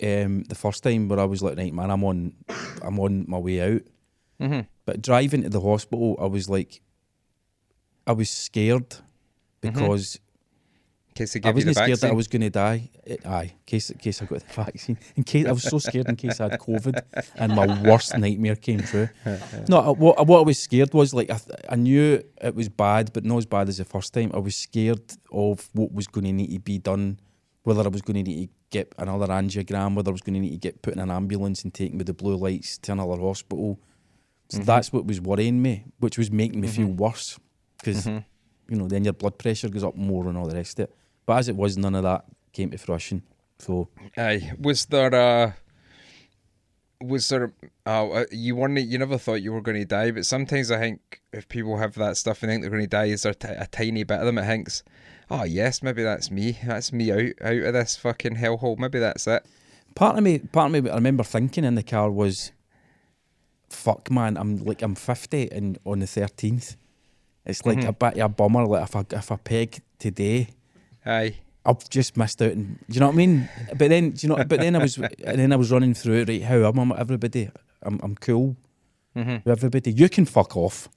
um, 0.02 0.44
the 0.44 0.56
first 0.56 0.84
time 0.84 1.08
where 1.10 1.20
I 1.20 1.26
was 1.26 1.42
like, 1.42 1.58
right, 1.58 1.74
man, 1.74 1.92
I'm 1.92 2.04
on, 2.04 2.34
I'm 2.82 3.00
on 3.00 3.26
my 3.28 3.38
way 3.38 3.62
out. 3.62 3.82
Mm-hmm. 4.40 4.62
But 4.86 5.02
driving 5.02 5.44
to 5.44 5.50
the 5.50 5.60
hospital, 5.60 6.18
I 6.20 6.26
was 6.26 6.50
like, 6.50 6.82
I 8.08 8.14
was 8.14 8.30
scared 8.30 8.96
because 9.62 10.16
In 10.16 10.22
case 11.20 11.34
they 11.34 11.40
I 11.40 11.52
give 11.52 11.58
you 11.58 11.64
the 11.66 11.70
wasn't 11.70 11.76
scared 11.76 11.90
vaccine. 11.90 12.08
that 12.08 12.14
I 12.14 12.16
was 12.16 12.28
going 12.28 12.42
to 12.42 12.50
die. 12.50 12.90
Eh, 13.06 13.18
Aye, 13.26 13.44
in 13.44 13.66
case 13.66 13.90
in 13.90 13.98
case 13.98 14.22
I 14.22 14.26
got 14.26 14.40
the 14.40 14.54
vaccine. 14.64 14.98
In 15.16 15.24
case 15.24 15.46
I 15.46 15.52
was 15.52 15.64
so 15.64 15.80
scared 15.80 16.08
in 16.10 16.16
case 16.16 16.40
I 16.40 16.50
had 16.50 16.60
COVID, 16.60 16.96
and 17.36 17.56
my 17.56 17.68
worst 17.90 18.18
nightmare 18.18 18.56
came 18.56 18.82
true. 18.82 19.10
No, 19.68 19.78
I- 19.80 19.90
what 20.04 20.28
what 20.28 20.40
I 20.40 20.44
was 20.44 20.60
scared 20.60 20.94
was 20.94 21.14
like 21.14 21.30
I, 21.30 21.38
th- 21.38 21.60
I 21.70 21.76
knew 21.76 22.24
it 22.42 22.56
was 22.56 22.70
bad, 22.70 23.12
but 23.14 23.24
not 23.26 23.38
as 23.38 23.46
bad 23.46 23.70
as 23.70 23.78
the 23.78 23.86
first 23.86 24.14
time. 24.14 24.32
I 24.34 24.40
was 24.40 24.56
scared 24.56 25.08
of 25.32 25.70
what 25.74 25.92
was 25.92 26.08
going 26.08 26.26
to 26.26 26.34
need 26.34 26.52
to 26.54 26.60
be 26.60 26.78
done, 26.78 27.20
whether 27.64 27.84
I 27.84 27.90
was 27.90 28.02
going 28.02 28.24
to 28.24 28.30
need 28.30 28.48
to 28.48 28.54
get 28.70 28.94
another 28.98 29.28
angiogram, 29.28 29.96
whether 29.96 30.12
I 30.12 30.18
was 30.18 30.22
going 30.22 30.36
to 30.36 30.40
need 30.40 30.52
to 30.52 30.58
get 30.58 30.82
put 30.82 30.94
in 30.94 31.00
an 31.00 31.12
ambulance 31.12 31.64
and 31.64 31.74
taken 31.74 31.98
with 31.98 32.08
the 32.08 32.14
blue 32.14 32.36
lights 32.36 32.78
to 32.80 32.92
another 32.92 33.20
hospital. 33.20 33.80
So 34.50 34.58
mm-hmm. 34.58 34.66
that's 34.66 34.92
what 34.94 35.06
was 35.06 35.22
worrying 35.22 35.62
me, 35.62 35.86
which 36.00 36.18
was 36.18 36.32
making 36.32 36.62
me 36.62 36.68
feel 36.68 36.88
mm-hmm. 36.88 36.98
worse 36.98 37.40
because 37.78 38.06
mm-hmm. 38.06 38.20
you 38.74 38.78
know 38.80 38.88
then 38.88 39.04
your 39.04 39.14
blood 39.14 39.38
pressure 39.38 39.70
goes 39.70 39.84
up 39.84 39.96
more 39.96 40.28
and 40.28 40.38
all 40.38 40.48
the 40.48 40.56
rest 40.56 40.80
of 40.80 40.86
it. 40.86 40.96
But 41.30 41.38
as 41.38 41.48
it 41.48 41.56
was, 41.56 41.78
none 41.78 41.94
of 41.94 42.02
that 42.02 42.26
came 42.54 42.72
to 42.72 42.78
fruition. 42.80 43.22
So 43.60 43.90
Aye. 44.18 44.54
Was 44.60 44.88
there 44.88 45.14
a 45.14 45.56
was 47.00 47.30
there 47.30 47.54
oh 47.86 48.12
uh, 48.12 48.26
you 48.32 48.56
weren't 48.56 48.80
you 48.80 48.98
never 48.98 49.20
thought 49.20 49.44
you 49.44 49.54
were 49.54 49.62
going 49.62 49.78
to 49.78 49.86
die 49.86 50.12
but 50.12 50.26
sometimes 50.26 50.72
I 50.72 50.80
think 50.80 51.22
if 51.32 51.48
people 51.48 51.78
have 51.78 51.94
that 51.94 52.18
stuff 52.18 52.42
and 52.42 52.50
think 52.50 52.62
they're 52.62 52.72
going 52.72 52.82
to 52.82 52.88
die 52.88 53.06
is 53.06 53.22
there 53.24 53.34
t- 53.34 53.48
a 53.48 53.68
tiny 53.72 54.04
bit 54.04 54.20
of 54.20 54.26
them 54.26 54.36
that 54.36 54.48
thinks 54.48 54.84
oh 55.30 55.44
yes 55.44 55.82
maybe 55.82 56.04
that's 56.04 56.30
me 56.30 56.60
that's 56.66 56.92
me 56.92 57.10
out 57.10 57.32
out 57.42 57.68
of 57.68 57.74
this 57.74 57.96
fucking 57.96 58.36
hellhole 58.36 58.78
maybe 58.78 59.00
that's 59.00 59.28
it 59.28 59.46
part 59.96 60.18
of 60.18 60.24
me, 60.24 60.40
part 60.40 60.74
of 60.74 60.84
me, 60.84 60.90
I 60.90 60.96
remember 60.96 61.24
thinking 61.24 61.64
in 61.64 61.76
the 61.76 61.84
car 61.84 62.10
was, 62.10 62.52
"Fuck, 63.70 64.10
man, 64.12 64.38
I'm 64.38 64.58
like 64.58 64.82
I'm 64.82 64.96
50 64.96 65.52
and 65.52 65.78
on 65.86 66.00
the 66.00 66.06
13th. 66.06 66.76
It's 67.46 67.66
like 67.66 67.84
a 67.84 67.94
bit 67.94 68.14
of 68.14 68.20
a 68.20 68.30
bummer. 68.30 68.66
Like 68.66 68.84
if 68.84 68.96
I 68.96 69.06
if 69.12 69.32
I 69.32 69.38
peg 69.38 69.82
today, 69.98 70.50
aye 71.06 71.36
I've 71.66 71.90
just 71.90 72.18
missed 72.18 72.42
out. 72.42 72.54
And 72.54 72.80
do 72.88 72.94
you 72.94 73.00
know 73.00 73.08
what 73.08 73.14
I 73.14 73.18
mean? 73.18 73.50
But 73.78 73.90
then, 73.90 74.12
do 74.12 74.26
you 74.26 74.30
know? 74.30 74.44
But 74.44 74.60
then 74.60 74.76
I 74.76 74.80
was, 74.80 74.98
and 75.24 75.40
then 75.40 75.52
I 75.52 75.56
was 75.56 75.72
running 75.72 75.94
through 75.94 76.22
it. 76.22 76.30
Right, 76.30 76.42
how 76.42 76.66
am 76.66 76.92
I? 76.92 76.98
Everybody, 76.98 77.50
I'm 77.84 78.00
I'm 78.02 78.16
cool. 78.16 78.56
Mm-hmm. 79.16 79.32
With 79.44 79.48
everybody, 79.48 79.92
you 79.92 80.10
can 80.10 80.26
fuck 80.26 80.56
off. 80.56 80.88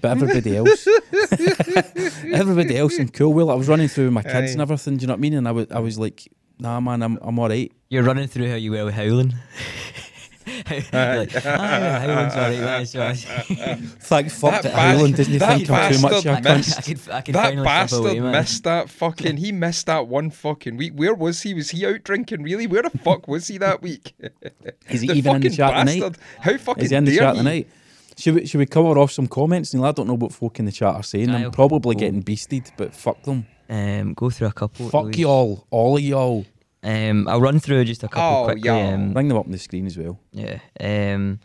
But 0.00 0.12
everybody 0.12 0.56
else, 0.60 0.86
everybody 2.32 2.76
else, 2.76 2.98
I'm 2.98 3.08
cool. 3.08 3.32
Well, 3.32 3.50
I 3.50 3.54
was 3.54 3.68
running 3.68 3.88
through 3.88 4.10
my 4.10 4.22
kids 4.22 4.50
Aye. 4.50 4.52
and 4.52 4.60
everything. 4.60 4.96
Do 4.96 5.02
you 5.02 5.06
know 5.08 5.14
what 5.14 5.18
I 5.18 5.20
mean? 5.20 5.34
And 5.34 5.48
I 5.48 5.52
was, 5.52 5.66
I 5.70 5.78
was 5.78 5.98
like, 5.98 6.30
nah, 6.58 6.80
man, 6.80 7.02
I'm, 7.02 7.18
I'm 7.22 7.38
all 7.38 7.48
right. 7.48 7.70
You're 7.88 8.02
running 8.02 8.28
through 8.28 8.48
how 8.48 8.56
you 8.56 8.72
were 8.72 8.84
with 8.84 8.94
Howland. 8.94 9.34
Like, 10.70 11.32
Howland's 11.32 12.34
alright, 12.34 12.60
man. 12.60 12.86
So 12.86 13.12
Thank 14.00 14.30
fuck 14.30 14.50
That 14.52 14.62
that, 14.62 14.72
bas- 14.72 14.72
Howland 14.74 15.14
that 15.16 15.26
think 15.26 15.70
I'm 15.70 15.92
too 15.94 16.00
much. 16.02 16.24
bastard 16.24 16.26
I 16.26 16.56
missed- 16.56 16.78
I 16.78 16.82
could, 16.82 17.10
I 17.10 17.20
could 17.20 17.34
that 17.34 17.64
bastard 17.64 17.98
away, 18.00 18.20
missed 18.20 18.64
that 18.64 18.90
fucking 18.90 19.36
he 19.38 19.52
missed 19.52 19.86
that 19.86 20.06
one 20.08 20.30
fucking 20.30 20.76
week 20.76 20.92
where 20.94 21.14
was 21.14 21.42
he 21.42 21.54
was 21.54 21.70
he 21.70 21.86
out 21.86 22.04
drinking 22.04 22.42
really 22.42 22.66
where 22.66 22.82
the 22.82 22.90
fuck 22.90 23.26
was 23.28 23.48
he 23.48 23.58
that 23.58 23.82
week 23.82 24.14
Is 24.90 25.00
he 25.02 25.08
The 25.08 25.14
even 25.14 25.36
in 25.36 25.40
the 25.42 25.48
fucking 25.50 25.56
chat 25.56 25.86
tonight? 25.86 26.00
bastard. 26.00 26.18
how 26.40 26.56
fucking 26.58 26.84
Is 26.84 26.90
he 26.90 26.96
in 26.96 27.04
the 27.04 27.16
chat 27.16 27.34
he? 27.34 27.38
tonight? 27.40 27.68
Should 28.18 28.34
we, 28.34 28.46
should 28.46 28.58
we 28.58 28.66
cover 28.66 28.98
off 28.98 29.10
some 29.10 29.26
comments? 29.26 29.72
Neil, 29.72 29.84
I 29.86 29.92
don't 29.92 30.06
know 30.06 30.14
what 30.14 30.32
folk 30.32 30.58
in 30.58 30.66
the 30.66 30.72
chat 30.72 30.94
are 30.94 31.02
saying. 31.02 31.30
I'm 31.30 31.50
probably 31.50 31.94
getting 31.94 32.22
beasted, 32.22 32.70
but 32.76 32.94
fuck 32.94 33.22
them. 33.22 33.46
Um, 33.70 34.12
go 34.12 34.28
through 34.28 34.48
a 34.48 34.52
couple. 34.52 34.90
Fuck 34.90 35.16
y'all, 35.16 35.66
all 35.70 35.96
of 35.96 36.02
y'all. 36.02 36.44
Um, 36.82 37.28
I'll 37.28 37.40
run 37.40 37.60
through 37.60 37.84
just 37.84 38.02
a 38.02 38.08
couple 38.08 38.42
Oh, 38.42 38.44
quickly. 38.46 38.62
yeah. 38.64 38.94
Um, 38.94 39.12
Bring 39.12 39.28
them 39.28 39.38
up 39.38 39.46
on 39.46 39.52
the 39.52 39.58
screen 39.58 39.86
as 39.86 39.96
well. 39.96 40.18
yeah. 40.32 40.58
Um, 40.80 41.38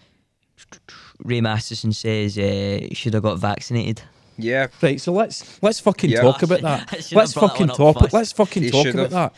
Ray 1.24 1.42
Masterson 1.42 1.92
says 1.94 2.38
uh, 2.38 2.88
should 2.94 3.14
have 3.14 3.24
got 3.24 3.38
vaccinated. 3.40 4.02
yeah 4.38 4.68
Right, 4.82 5.00
so 5.00 5.14
let's 5.14 5.62
let's 5.62 5.80
fucking 5.80 6.10
Yeah. 6.12 6.22
talk 6.22 6.42
about 6.44 6.62
that. 6.70 6.92
let's 6.92 7.12
brought 7.14 7.28
that 7.34 7.40
fucking 7.40 7.68
one 7.68 7.76
talk. 7.78 8.14
Let's 8.14 8.32
fucking 8.32 8.64
He 8.64 8.72
talk 8.72 8.86
should 8.86 8.96
about 8.96 9.12
have. 9.12 9.34
that. 9.34 9.36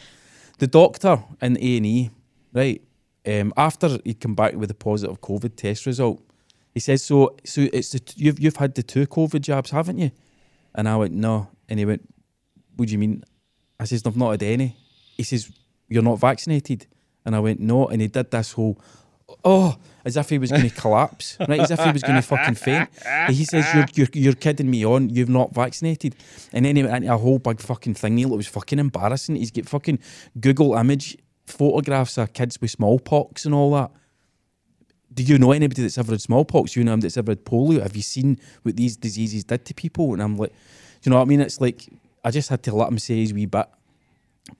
The 0.60 0.68
doctor 0.68 1.24
in 1.42 1.58
A 1.58 1.78
and 1.78 1.86
E, 1.86 2.10
right? 2.54 2.82
Um, 3.26 3.54
after 3.58 3.98
he 4.06 4.14
come 4.14 4.36
back 4.36 4.54
with 4.56 4.72
a 4.72 4.74
positive 4.74 5.20
COVID 5.22 5.56
test 5.56 5.86
result, 5.86 6.22
he 6.74 6.80
says, 6.80 7.04
"So, 7.04 7.36
so 7.46 7.68
it's 7.74 7.92
the 7.92 8.00
t- 8.00 8.24
you've 8.24 8.40
you've 8.40 8.56
had 8.58 8.76
the 8.76 8.84
two 8.84 9.06
COVID 9.08 9.42
jabs, 9.42 9.72
haven't 9.72 10.00
you?" 10.00 10.12
And 10.76 10.88
I 10.88 10.96
went, 10.98 11.14
"No," 11.14 11.48
and 11.70 11.80
he 11.80 11.86
went, 11.86 12.02
"What 12.76 12.88
do 12.88 12.92
you 12.94 12.98
mean?" 12.98 13.24
I 13.80 13.86
says, 13.86 14.04
"I've 14.06 14.18
not 14.18 14.32
had 14.32 14.44
any." 14.44 14.76
He 15.18 15.24
says, 15.24 15.50
"You're 15.90 16.04
not 16.04 16.20
vaccinated," 16.20 16.88
and 17.26 17.36
I 17.36 17.40
went, 17.40 17.60
"No," 17.60 17.88
and 17.88 18.02
he 18.02 18.08
did 18.08 18.32
this 18.32 18.54
whole. 18.54 18.78
oh, 19.44 19.78
as 20.06 20.18
if 20.18 20.30
he 20.30 20.38
was 20.38 20.52
going 20.52 20.68
to 20.68 20.76
collapse, 20.76 21.38
right? 21.48 21.60
As 21.60 21.72
if 21.72 21.80
he 21.80 21.92
was 21.92 22.02
going 22.02 22.16
to 22.16 22.22
fucking 22.22 22.56
faint. 22.56 22.90
And 23.06 23.36
he 23.36 23.46
says, 23.46 23.66
you're, 23.74 23.86
you're, 23.94 24.08
you're 24.14 24.34
kidding 24.34 24.70
me 24.70 24.86
on, 24.86 25.10
you've 25.10 25.30
not 25.30 25.54
vaccinated. 25.54 26.16
And 26.54 26.66
then 26.66 26.76
he 26.76 26.84
went 26.84 27.04
into 27.04 27.14
a 27.14 27.18
whole 27.18 27.40
big 27.40 27.60
fucking 27.60 27.94
thing. 27.96 28.16
Neil. 28.16 28.34
It 28.34 28.38
was 28.38 28.48
fucking 28.48 28.80
embarrassing. 28.80 29.36
He's 29.36 29.52
got 29.52 29.68
fucking 29.68 30.00
Google 30.40 30.76
image 30.76 31.18
photographs 31.46 32.18
of 32.18 32.34
kids 32.34 32.60
with 32.62 32.72
smallpox 32.72 33.46
and 33.46 33.54
all 33.54 33.72
that. 33.74 33.92
Do 35.14 35.24
you 35.24 35.38
know 35.38 35.52
anybody 35.52 35.82
that's 35.82 35.98
ever 35.98 36.12
had 36.12 36.22
smallpox? 36.22 36.76
You 36.76 36.84
know 36.84 36.94
anybody 36.94 37.08
that's 37.08 37.18
ever 37.18 37.32
had 37.32 37.44
polio? 37.46 37.82
Have 37.82 37.96
you 37.96 38.04
seen 38.04 38.40
what 38.64 38.78
these 38.78 38.96
diseases 38.96 39.44
did 39.44 39.66
to 39.66 39.74
people? 39.74 40.14
And 40.14 40.22
I'm 40.22 40.38
like, 40.38 40.52
do 40.52 40.56
you 41.04 41.10
know 41.12 41.18
what 41.18 41.24
I 41.24 41.26
mean? 41.26 41.42
It's 41.42 41.60
like, 41.60 41.88
I 42.24 42.32
just 42.32 42.50
had 42.50 42.64
to 42.64 42.76
let 42.76 42.90
him 42.90 43.00
say 43.00 43.18
his 43.22 43.34
wee 43.34 43.46
bit. 43.46 43.68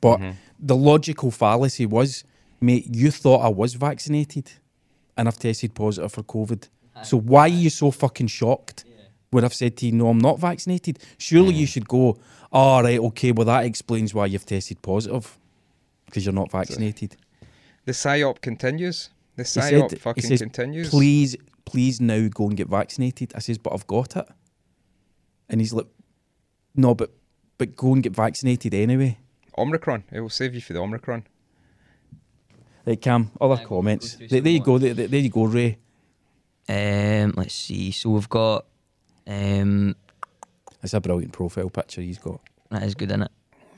But 0.02 0.22
the 0.60 0.76
logical 0.76 1.32
fallacy 1.32 1.86
was, 1.86 2.24
mate, 2.62 2.86
you 2.94 3.12
thought 3.12 3.40
I 3.40 3.50
was 3.50 3.74
vaccinated 3.76 4.52
and 5.18 5.28
I've 5.28 5.38
tested 5.40 5.74
positive 5.76 6.12
for 6.12 6.24
COVID. 6.24 6.68
So 7.04 7.18
why 7.18 7.42
are 7.42 7.48
you 7.48 7.70
so 7.70 7.92
fucking 7.92 8.28
shocked 8.28 8.84
when 9.32 9.44
I've 9.46 9.54
said 9.54 9.78
to 9.78 9.86
you, 9.86 9.92
no, 9.94 10.10
I'm 10.10 10.18
not 10.20 10.40
vaccinated? 10.40 11.00
Surely 11.18 11.54
you 11.54 11.66
should 11.66 11.88
go, 11.88 12.18
all 12.52 12.84
right, 12.84 13.00
okay, 13.00 13.32
well, 13.32 13.46
that 13.46 13.66
explains 13.66 14.14
why 14.14 14.26
you've 14.26 14.46
tested 14.46 14.82
positive 14.82 15.38
because 16.06 16.26
you're 16.26 16.34
not 16.34 16.52
vaccinated. 16.52 17.16
The 17.86 17.92
psyop 17.94 18.42
continues. 18.42 19.10
The 19.36 19.44
He 19.44 19.48
psyop 19.60 19.90
said- 19.92 20.02
fucking 20.02 20.24
says, 20.24 20.42
continues. 20.42 20.90
Please, 20.90 21.36
please 21.66 22.02
now 22.02 22.28
go 22.34 22.48
and 22.48 22.58
get 22.58 22.68
vaccinated. 22.68 23.32
I 23.36 23.40
says, 23.40 23.58
but 23.58 23.74
I've 23.74 23.88
got 23.88 24.16
it. 24.18 24.28
And 25.50 25.62
he's 25.62 25.74
like, 25.74 25.88
no, 26.76 26.94
but 26.96 27.12
but 27.58 27.76
go 27.76 27.94
and 27.94 28.02
get 28.04 28.16
vaccinated 28.16 28.74
anyway. 28.74 29.18
Omicron. 29.58 30.04
It 30.12 30.22
will 30.22 30.30
save 30.30 30.54
you 30.56 30.62
for 30.62 30.74
the 30.74 30.80
Omicron. 30.80 31.24
Right, 32.86 33.00
Cam, 33.02 33.32
other 33.40 33.56
Yeah, 33.56 33.64
comments. 33.68 34.14
go 34.14 34.18
through 34.20 34.28
there, 34.30 34.42
there 34.42 34.52
you 34.54 34.64
go. 34.64 34.78
There, 34.78 34.94
there 34.94 35.08
there 35.08 35.20
you 35.20 35.30
go, 35.30 35.44
Ray. 35.46 35.78
Um, 36.68 37.34
let's 37.36 37.54
see. 37.56 37.92
So 37.92 38.12
we've 38.12 38.30
got 38.30 38.66
um, 39.28 39.96
That's 40.82 40.94
a 40.94 41.02
brilliant 41.02 41.34
profile 41.34 41.70
picture 41.70 42.02
he's 42.02 42.20
got. 42.20 42.40
that 42.72 42.84
is 42.84 42.96
good, 42.96 43.10
isn't 43.12 43.24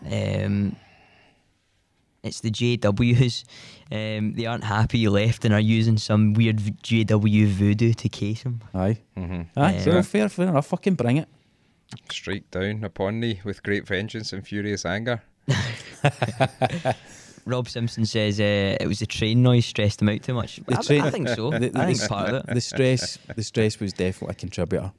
it? 0.05 0.45
Um, 0.45 0.75
it's 2.23 2.39
the 2.41 2.51
JWs. 2.51 3.43
Um, 3.91 4.34
they 4.34 4.45
aren't 4.45 4.63
happy 4.63 4.99
you 4.99 5.10
left 5.10 5.43
and 5.45 5.53
are 5.53 5.60
using 5.60 5.97
some 5.97 6.34
weird 6.34 6.57
JW 6.57 7.47
voodoo 7.47 7.93
to 7.93 8.10
case 8.10 8.43
him. 8.43 8.62
Aye. 8.73 8.99
Mm-hmm. 9.17 9.60
Aye, 9.60 9.73
Yeah. 9.73 9.84
so 9.84 10.03
fair, 10.03 10.29
fair 10.29 10.47
enough. 10.49 10.67
Fucking 10.67 10.95
bring 10.95 11.17
it. 11.17 11.27
Strike 12.12 12.49
down 12.51 12.84
upon 12.84 13.19
thee 13.21 13.41
with 13.43 13.63
great 13.63 13.88
vengeance 13.88 14.31
and 14.34 14.45
furious 14.47 14.86
anger. 14.86 15.23
Rob 17.45 17.67
Simpson 17.67 18.06
says 18.06 18.39
uh, 18.39 18.77
it 18.80 18.88
was 18.88 18.99
the 18.99 19.06
train 19.06 19.41
noise 19.41 19.65
stressed 19.65 20.01
him 20.01 20.10
out 20.10 20.21
too 20.21 20.34
much. 20.34 20.60
I, 20.69 20.82
train- 20.82 21.01
I 21.01 21.10
think 21.10 21.27
so. 21.30 21.49
the- 21.51 21.71
I 21.75 21.86
think 21.88 21.99
the- 21.99 22.08
part 22.08 22.30
of 22.30 22.36
it. 22.36 22.54
The 22.54 22.62
stress, 22.62 23.17
the 23.36 23.43
stress 23.43 23.80
was 23.80 23.93
definitely 23.93 24.34
a 24.34 24.36
contributor. 24.36 24.91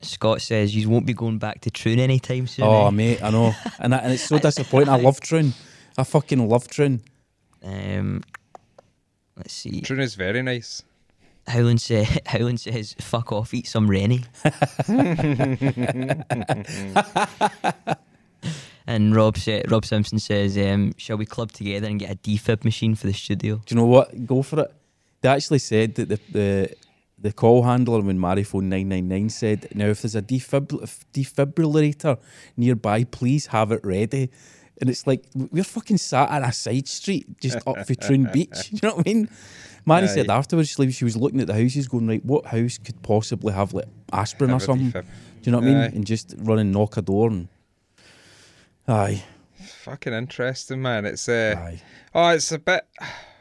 Scott 0.00 0.42
says 0.42 0.74
you 0.74 0.88
won't 0.88 1.06
be 1.06 1.14
going 1.14 1.38
back 1.38 1.62
to 1.62 1.70
Troon 1.70 1.98
anytime 1.98 2.46
soon. 2.46 2.66
Oh 2.66 2.86
eh? 2.86 2.90
mate, 2.90 3.22
I 3.22 3.30
know, 3.30 3.54
and 3.78 3.94
I, 3.94 3.98
and 3.98 4.12
it's 4.12 4.24
so 4.24 4.38
disappointing. 4.38 4.90
I 4.90 4.96
love 4.96 5.20
Troon. 5.20 5.54
I 5.96 6.04
fucking 6.04 6.46
love 6.48 6.68
Troon. 6.68 7.02
Um, 7.62 8.22
let's 9.36 9.54
see. 9.54 9.80
Troon 9.80 10.00
is 10.00 10.14
very 10.14 10.42
nice. 10.42 10.82
Howland, 11.48 11.80
say, 11.80 12.06
Howland 12.26 12.60
says, 12.60 12.94
"Fuck 13.00 13.32
off, 13.32 13.54
eat 13.54 13.68
some 13.68 13.88
Rennie." 13.88 14.24
And 18.86 19.14
Rob 19.14 19.36
sa- 19.36 19.62
Rob 19.68 19.84
Simpson 19.84 20.18
says, 20.18 20.56
um, 20.58 20.92
"Shall 20.96 21.16
we 21.16 21.26
club 21.26 21.52
together 21.52 21.86
and 21.88 21.98
get 21.98 22.10
a 22.10 22.16
defib 22.16 22.64
machine 22.64 22.94
for 22.94 23.06
the 23.06 23.12
studio?" 23.12 23.56
Do 23.64 23.74
you 23.74 23.76
know 23.80 23.86
what? 23.86 24.26
Go 24.26 24.42
for 24.42 24.60
it. 24.60 24.72
They 25.20 25.28
actually 25.28 25.58
said 25.60 25.94
that 25.96 26.08
the 26.08 26.20
the, 26.32 26.70
the 27.18 27.32
call 27.32 27.62
handler 27.64 28.00
when 28.00 28.18
Mariphone 28.18 28.64
nine 28.64 28.88
nine 28.88 29.08
nine 29.08 29.28
said, 29.28 29.68
"Now 29.74 29.86
if 29.86 30.02
there's 30.02 30.14
a 30.14 30.22
defibr- 30.22 30.86
defibrillator 31.12 32.18
nearby, 32.56 33.04
please 33.04 33.46
have 33.46 33.72
it 33.72 33.80
ready." 33.84 34.30
And 34.80 34.90
it's 34.90 35.06
like 35.06 35.24
we're 35.34 35.64
fucking 35.64 35.96
sat 35.98 36.28
on 36.28 36.44
a 36.44 36.52
side 36.52 36.86
street 36.86 37.40
just 37.40 37.58
up 37.66 37.86
for 37.86 37.94
Troon 37.94 38.28
Beach. 38.32 38.70
You 38.70 38.78
know 38.82 38.96
what 38.96 39.08
I 39.08 39.12
mean? 39.12 39.28
Mary 39.86 40.08
said 40.08 40.28
Aye. 40.28 40.36
afterwards, 40.36 40.78
like, 40.78 40.92
she 40.92 41.04
was 41.04 41.16
looking 41.16 41.40
at 41.40 41.46
the 41.46 41.54
houses, 41.54 41.88
going, 41.88 42.06
"Right, 42.06 42.24
what 42.24 42.44
house 42.46 42.76
could 42.76 43.00
possibly 43.02 43.52
have 43.54 43.72
like 43.72 43.86
aspirin 44.12 44.50
or 44.50 44.54
Have 44.54 44.62
a 44.62 44.64
something?" 44.66 44.92
defib. 44.92 45.04
Do 45.42 45.50
you 45.50 45.52
know 45.52 45.58
what 45.58 45.68
I 45.68 45.70
mean? 45.72 45.94
And 45.96 46.06
just 46.06 46.34
run 46.38 46.58
and 46.58 46.72
knock 46.72 46.96
a 46.96 47.02
door 47.02 47.30
and 47.30 47.48
aye, 48.88 49.24
Fucking 49.82 50.12
interesting, 50.12 50.82
man. 50.82 51.04
It's 51.06 51.28
uh, 51.28 51.54
aye. 51.58 51.82
oh, 52.14 52.28
it's 52.30 52.52
a 52.52 52.58
bit, 52.58 52.86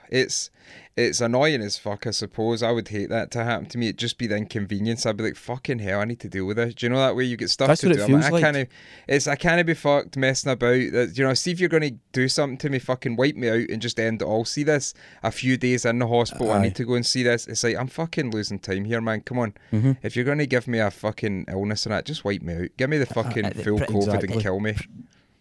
it's 0.10 0.49
it's 0.97 1.19
annoying 1.19 1.62
as 1.62 1.77
fuck. 1.77 2.08
I 2.08 2.12
suppose 2.12 2.63
I 2.63 2.71
would 2.71 2.88
hate 2.88 3.10
that 3.10 3.29
to 3.31 3.43
happen 3.43 3.65
to 3.67 3.77
me. 3.77 3.88
It'd 3.89 3.97
just 3.99 4.17
be 4.17 4.27
the 4.27 4.38
inconvenience. 4.38 5.05
I'd 5.05 5.17
be 5.17 5.25
like, 5.25 5.36
fucking 5.36 5.79
hell, 5.79 5.99
I 5.99 6.05
need 6.05 6.21
to 6.21 6.29
deal 6.29 6.45
with 6.45 6.55
this. 6.58 6.73
Do 6.73 6.86
you 6.86 6.89
know 6.89 6.99
that 6.99 7.15
way 7.17 7.25
you 7.25 7.36
get 7.36 7.49
stuff 7.49 7.67
That's 7.67 7.81
to 7.81 7.88
what 7.89 7.97
do? 7.97 8.01
it 8.01 8.05
I'm 8.05 8.12
like, 8.13 8.21
feels 8.21 8.31
I 8.31 8.34
like. 8.45 8.53
can't. 8.55 8.69
It's 9.08 9.27
I 9.27 9.36
can't 9.36 9.67
be 9.67 9.73
fucked 9.73 10.15
messing 10.17 10.51
about. 10.51 10.91
That 10.93 11.13
you 11.17 11.23
know, 11.25 11.34
see 11.34 11.51
if 11.51 11.60
you're 11.60 11.69
gonna 11.69 11.91
do 12.13 12.27
something 12.29 12.58
to 12.60 12.69
me, 12.69 12.79
fucking 12.79 13.17
wipe 13.17 13.36
me 13.36 13.49
out 13.49 13.69
and 13.69 13.81
just 13.81 13.99
end 13.99 14.21
it 14.21 14.25
all. 14.25 14.45
See 14.45 14.63
this 14.63 14.93
a 15.21 15.31
few 15.31 15.58
days 15.58 15.84
in 15.86 15.99
the 15.99 16.08
hospital. 16.08 16.51
I 16.51 16.62
need 16.62 16.75
to 16.75 16.86
go 16.86 16.93
and 16.95 17.05
see 17.05 17.23
this. 17.23 17.45
It's 17.47 17.63
like 17.63 17.75
I'm 17.75 17.88
fucking 17.88 18.31
losing 18.31 18.60
time 18.60 18.86
here, 18.86 19.01
man. 19.01 19.21
Come 19.21 19.39
on. 19.39 19.53
Mm-hmm. 19.73 19.91
If 20.01 20.15
you're 20.15 20.25
gonna 20.25 20.45
give 20.45 20.67
me 20.67 20.79
a 20.79 20.89
fucking 20.91 21.45
illness 21.49 21.86
and 21.86 21.93
that, 21.93 22.05
just 22.05 22.23
wipe 22.23 22.41
me 22.41 22.53
out. 22.55 22.69
Give 22.77 22.89
me 22.89 22.97
the 22.99 23.05
fucking 23.13 23.45
uh, 23.45 23.51
full 23.51 23.77
pre- 23.79 23.88
COVID 23.88 23.97
Exactly. 24.03 24.34
and 24.34 24.41
kill 24.41 24.60
me. 24.62 24.75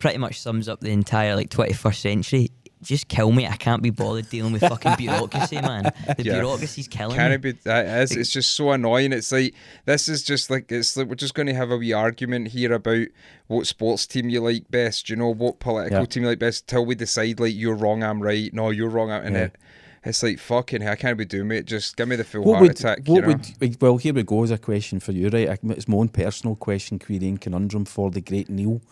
Pretty 0.05 0.19
much 0.19 0.39
sums 0.39 0.69
up 0.69 0.81
the 0.81 0.91
entire 0.91 1.35
like 1.35 1.49
21st 1.49 1.95
century. 1.95 2.51
Just 2.83 3.09
kill 3.09 3.33
me. 3.33 3.47
I 3.47 3.57
can't 3.57 3.83
be 3.83 3.89
bothered 3.89 4.29
dealing 4.29 4.53
with 4.53 4.61
fucking 4.61 4.95
bureaucracy, 4.99 5.57
man. 5.63 5.85
The 6.19 6.25
Yeah. 6.25 6.33
bureaucracy's 6.35 6.89
killing 6.89 7.17
Can 7.17 7.31
me. 7.31 7.37
it 7.37 7.41
be? 7.41 7.53
That 7.65 7.87
is. 8.03 8.15
It's 8.15 8.29
just 8.29 8.51
so 8.55 8.73
annoying. 8.73 9.15
It's 9.15 9.33
like 9.33 9.55
this 9.87 10.07
is 10.07 10.23
just 10.23 10.51
like 10.51 10.71
it's 10.71 10.95
like 10.95 11.07
we're 11.09 11.15
just 11.15 11.33
going 11.33 11.47
to 11.47 11.55
have 11.55 11.71
a 11.71 11.79
wee 11.79 11.95
argument 11.95 12.49
here 12.49 12.75
about 12.75 13.07
what 13.47 13.67
sports 13.67 14.07
team 14.07 14.29
you 14.29 14.43
like 14.43 14.71
best. 14.71 15.09
You 15.09 15.17
know 15.17 15.31
what 15.33 15.59
political 15.61 16.01
Yeah. 16.01 16.05
team 16.05 16.25
you 16.25 16.29
like 16.29 16.39
best. 16.39 16.67
Till 16.67 16.85
we 16.85 16.95
decide 16.95 17.41
like 17.41 17.55
you're 17.55 17.75
wrong, 17.75 18.03
I'm 18.03 18.21
right. 18.23 18.53
No, 18.53 18.69
you're 18.69 18.91
wrong, 18.91 19.11
I'm 19.11 19.25
and 19.25 19.35
Yeah. 19.37 19.43
it. 19.45 19.57
It's 20.05 20.23
like 20.23 20.39
fucking. 20.39 20.83
hell, 20.83 20.93
I 20.93 20.97
can't 20.97 21.17
be 21.17 21.25
doing 21.25 21.51
it. 21.53 21.65
Just 21.65 21.97
give 21.97 22.09
me 22.09 22.17
the 22.17 22.25
full 22.25 22.43
What 22.45 22.57
heart 22.57 22.63
would, 22.65 22.71
attack. 22.73 22.99
what 23.07 23.15
you 23.17 23.21
know? 23.23 23.39
would, 23.63 23.81
well, 23.81 23.97
here 23.97 24.13
we 24.13 24.23
go 24.23 24.45
as 24.45 24.51
a 24.51 24.59
question 24.59 25.01
for 25.01 25.13
you, 25.13 25.31
right? 25.31 25.59
It's 25.71 25.89
my 25.89 25.97
own 25.97 26.09
personal 26.09 26.57
question, 26.57 26.99
query 26.99 27.29
and 27.29 27.41
conundrum 27.41 27.87
for 27.87 28.11
the 28.11 28.21
great 28.21 28.51
Neil. 28.51 28.83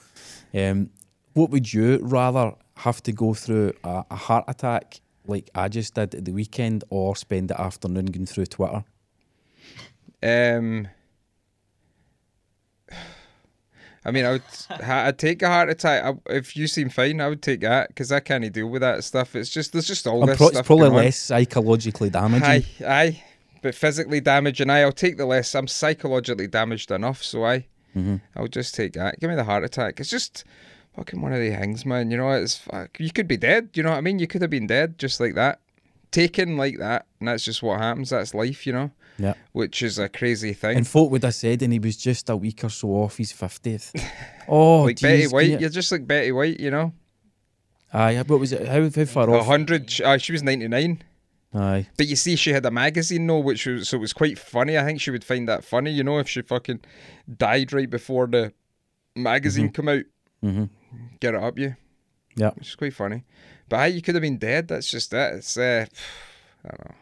Um, 0.55 0.89
what 1.35 1.51
would 1.51 1.73
you 1.73 1.99
rather 2.03 2.53
have 2.77 3.03
to 3.05 3.13
go 3.13 3.35
through 3.35 3.73
a, 3.85 4.05
a 4.11 4.17
heart 4.17 4.45
attack 4.49 5.01
like 5.27 5.51
I 5.55 5.69
just 5.69 5.95
did 5.95 6.15
at 6.15 6.25
the 6.25 6.33
weekend 6.33 6.85
or 6.91 7.15
spend 7.17 7.49
the 7.49 7.61
afternoon 7.61 8.07
going 8.07 8.27
through 8.27 8.47
Twitter? 8.47 8.85
Um, 10.23 10.89
I 14.05 14.11
mean, 14.11 14.25
I 14.25 14.33
would. 14.33 14.43
I'd 14.81 15.19
take 15.19 15.43
a 15.43 15.49
heart 15.49 15.71
attack 15.71 16.05
I, 16.05 16.33
if 16.35 16.57
you 16.57 16.67
seem 16.67 16.89
fine. 16.89 17.21
I 17.21 17.29
would 17.29 17.43
take 17.43 17.61
that 17.61 17.89
because 17.89 18.11
I 18.11 18.19
can't 18.21 18.53
deal 18.53 18.67
with 18.67 18.81
that 18.83 19.05
stuff. 19.05 19.37
It's 19.37 19.49
just 19.51 19.73
there's 19.73 19.87
just 19.87 20.07
all 20.07 20.23
I'm 20.23 20.29
this 20.29 20.37
pro- 20.39 20.49
it's 20.49 20.57
stuff 20.57 20.67
probably 20.67 20.89
less 20.91 21.17
psychologically 21.19 22.11
damaging. 22.11 22.45
Aye, 22.45 22.65
aye. 22.87 23.23
But 23.63 23.77
physically 23.77 24.21
damaging, 24.21 24.71
aye, 24.71 24.81
I'll 24.83 24.91
take 24.91 25.19
the 25.19 25.27
less. 25.27 25.55
I'm 25.55 25.69
psychologically 25.69 26.49
damaged 26.49 26.91
enough, 26.91 27.23
so 27.23 27.45
I, 27.45 27.67
Mhm. 27.97 28.21
I'll 28.35 28.49
just 28.49 28.75
take 28.75 28.95
that. 28.95 29.21
Give 29.21 29.31
me 29.31 29.37
the 29.37 29.45
heart 29.45 29.63
attack. 29.63 30.01
It's 30.01 30.11
just 30.11 30.43
fucking 30.97 31.21
one 31.21 31.33
of 31.33 31.41
the 31.41 31.51
things, 31.51 31.85
man. 31.87 32.11
You 32.11 32.17
know, 32.19 32.31
it's 32.33 32.59
fuck. 32.59 32.99
You 33.01 33.11
could 33.13 33.29
be 33.29 33.37
dead. 33.37 33.71
You 33.75 33.83
know 33.83 33.91
what 33.91 33.99
I 33.99 34.03
mean? 34.03 34.19
You 34.19 34.27
could 34.27 34.43
have 34.43 34.51
been 34.51 34.67
dead 34.67 34.99
just 34.99 35.21
like 35.21 35.35
that, 35.35 35.61
taken 36.11 36.57
like 36.57 36.79
that, 36.79 37.07
and 37.21 37.29
that's 37.29 37.45
just 37.45 37.63
what 37.63 37.81
happens. 37.81 38.11
That's 38.11 38.35
life, 38.35 38.67
you 38.67 38.73
know. 38.73 38.91
Yeah. 39.19 39.35
Which 39.53 39.83
is 39.83 39.99
a 39.99 40.09
crazy 40.09 40.53
thing. 40.55 40.77
And 40.79 40.89
folk 40.89 41.11
would 41.11 41.23
have 41.23 41.35
said, 41.35 41.63
and 41.63 41.73
he 41.73 41.79
was 41.79 41.97
just 41.99 42.31
a 42.31 42.37
week 42.37 42.65
or 42.65 42.71
so 42.71 42.89
off 42.89 43.19
his 43.19 43.33
50th. 43.33 43.93
Oh, 44.49 44.83
like 44.83 45.01
Betty 45.01 45.29
White, 45.29 45.51
you- 45.51 45.59
you're 45.59 45.71
just 45.71 45.93
like 45.93 46.07
Betty 46.07 46.33
White, 46.33 46.59
you 46.59 46.71
know. 46.71 46.93
Aye, 47.93 48.23
what 48.27 48.41
was 48.41 48.53
it? 48.53 48.67
How, 48.67 48.83
how 48.89 49.05
far 49.05 49.29
A 49.29 49.39
off? 49.39 49.47
hundred. 49.47 49.93
Uh, 50.01 50.17
she 50.19 50.33
was 50.33 50.43
ninety 50.43 50.67
nine. 50.67 51.03
Aye. 51.55 51.87
But 51.99 52.07
you 52.09 52.17
see, 52.17 52.37
she 52.37 52.51
had 52.53 52.65
a 52.67 52.71
magazine 52.71 53.27
though, 53.27 53.39
which 53.39 53.67
was 53.67 53.89
so 53.91 53.99
it 53.99 54.01
was 54.01 54.13
quite 54.15 54.39
funny. 54.39 54.77
I 54.79 54.85
think 54.85 55.01
she 55.01 55.11
would 55.11 55.23
find 55.25 55.47
that 55.49 55.63
funny, 55.65 55.91
you 55.93 56.03
know, 56.03 56.19
if 56.19 56.29
she 56.29 56.41
fucking 56.43 56.81
died 57.37 57.73
right 57.73 57.89
before 57.89 58.27
the 58.27 58.53
magazine 59.15 59.69
come 59.71 59.89
out. 59.89 60.05
hmm 60.41 60.65
Get 61.21 61.35
it 61.35 61.43
up, 61.43 61.59
you. 61.59 61.77
Yeah. 62.37 62.51
which 62.51 62.69
is 62.69 62.75
quite 62.75 62.95
funny. 62.95 63.25
But 63.69 63.81
aye, 63.81 63.87
you 63.89 64.03
could 64.03 64.15
have 64.15 64.23
been 64.23 64.39
dead. 64.39 64.69
That's 64.69 64.91
just 64.91 65.13
it. 65.13 65.35
It's 65.37 65.57
uh, 65.57 65.87
I 66.65 66.69
don't 66.69 66.89
know. 66.89 66.95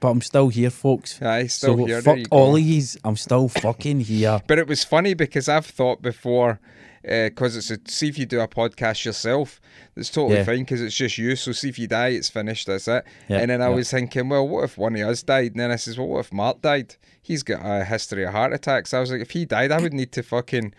But 0.00 0.08
I'm 0.10 0.20
still 0.20 0.48
here, 0.48 0.70
folks. 0.70 1.22
I 1.22 1.46
still 1.46 1.78
so 1.78 1.84
here. 1.86 2.02
fuck 2.02 2.18
all 2.30 2.56
of 2.56 2.62
yous. 2.62 2.96
I'm 3.04 3.16
still 3.16 3.48
fucking 3.48 4.00
here. 4.00 4.40
But 4.48 4.58
it 4.58 4.66
was 4.66 4.82
funny 4.82 5.14
because 5.14 5.48
I've 5.48 5.64
thought 5.66 6.02
before, 6.02 6.58
because 7.04 7.56
it's 7.56 7.70
a 7.70 7.78
see 7.86 8.08
if 8.08 8.18
you 8.18 8.26
do 8.26 8.40
a 8.40 8.48
podcast 8.48 9.04
yourself, 9.04 9.60
that's 9.94 10.10
totally 10.10 10.38
Yeah. 10.38 10.44
fine 10.44 10.58
because 10.60 10.82
it's 10.82 10.96
just 10.96 11.18
you. 11.18 11.36
So 11.36 11.52
see 11.52 11.68
if 11.68 11.78
you 11.78 11.86
die, 11.86 12.08
it's 12.08 12.28
finished. 12.28 12.66
That's 12.66 12.88
it. 12.88 13.04
Yeah, 13.28 13.38
and 13.38 13.50
then 13.50 13.62
I 13.62 13.68
yeah. 13.68 13.76
was 13.76 13.90
thinking, 13.92 14.28
well, 14.28 14.46
what 14.48 14.64
if 14.64 14.76
one 14.76 14.96
of 14.96 15.08
us 15.08 15.22
died? 15.22 15.52
And 15.52 15.60
then 15.60 15.70
I 15.70 15.76
says, 15.76 15.96
well, 15.96 16.08
what 16.08 16.20
if 16.20 16.32
Mark 16.32 16.62
died? 16.62 16.96
He's 17.22 17.44
got 17.44 17.60
a 17.64 17.84
history 17.84 18.24
of 18.24 18.32
heart 18.32 18.52
attacks. 18.52 18.92
I 18.92 18.98
was 18.98 19.12
like, 19.12 19.20
if 19.20 19.30
he 19.30 19.44
died, 19.44 19.70
I 19.70 19.80
would 19.80 19.94
need 19.94 20.10
to 20.12 20.24
fucking 20.24 20.74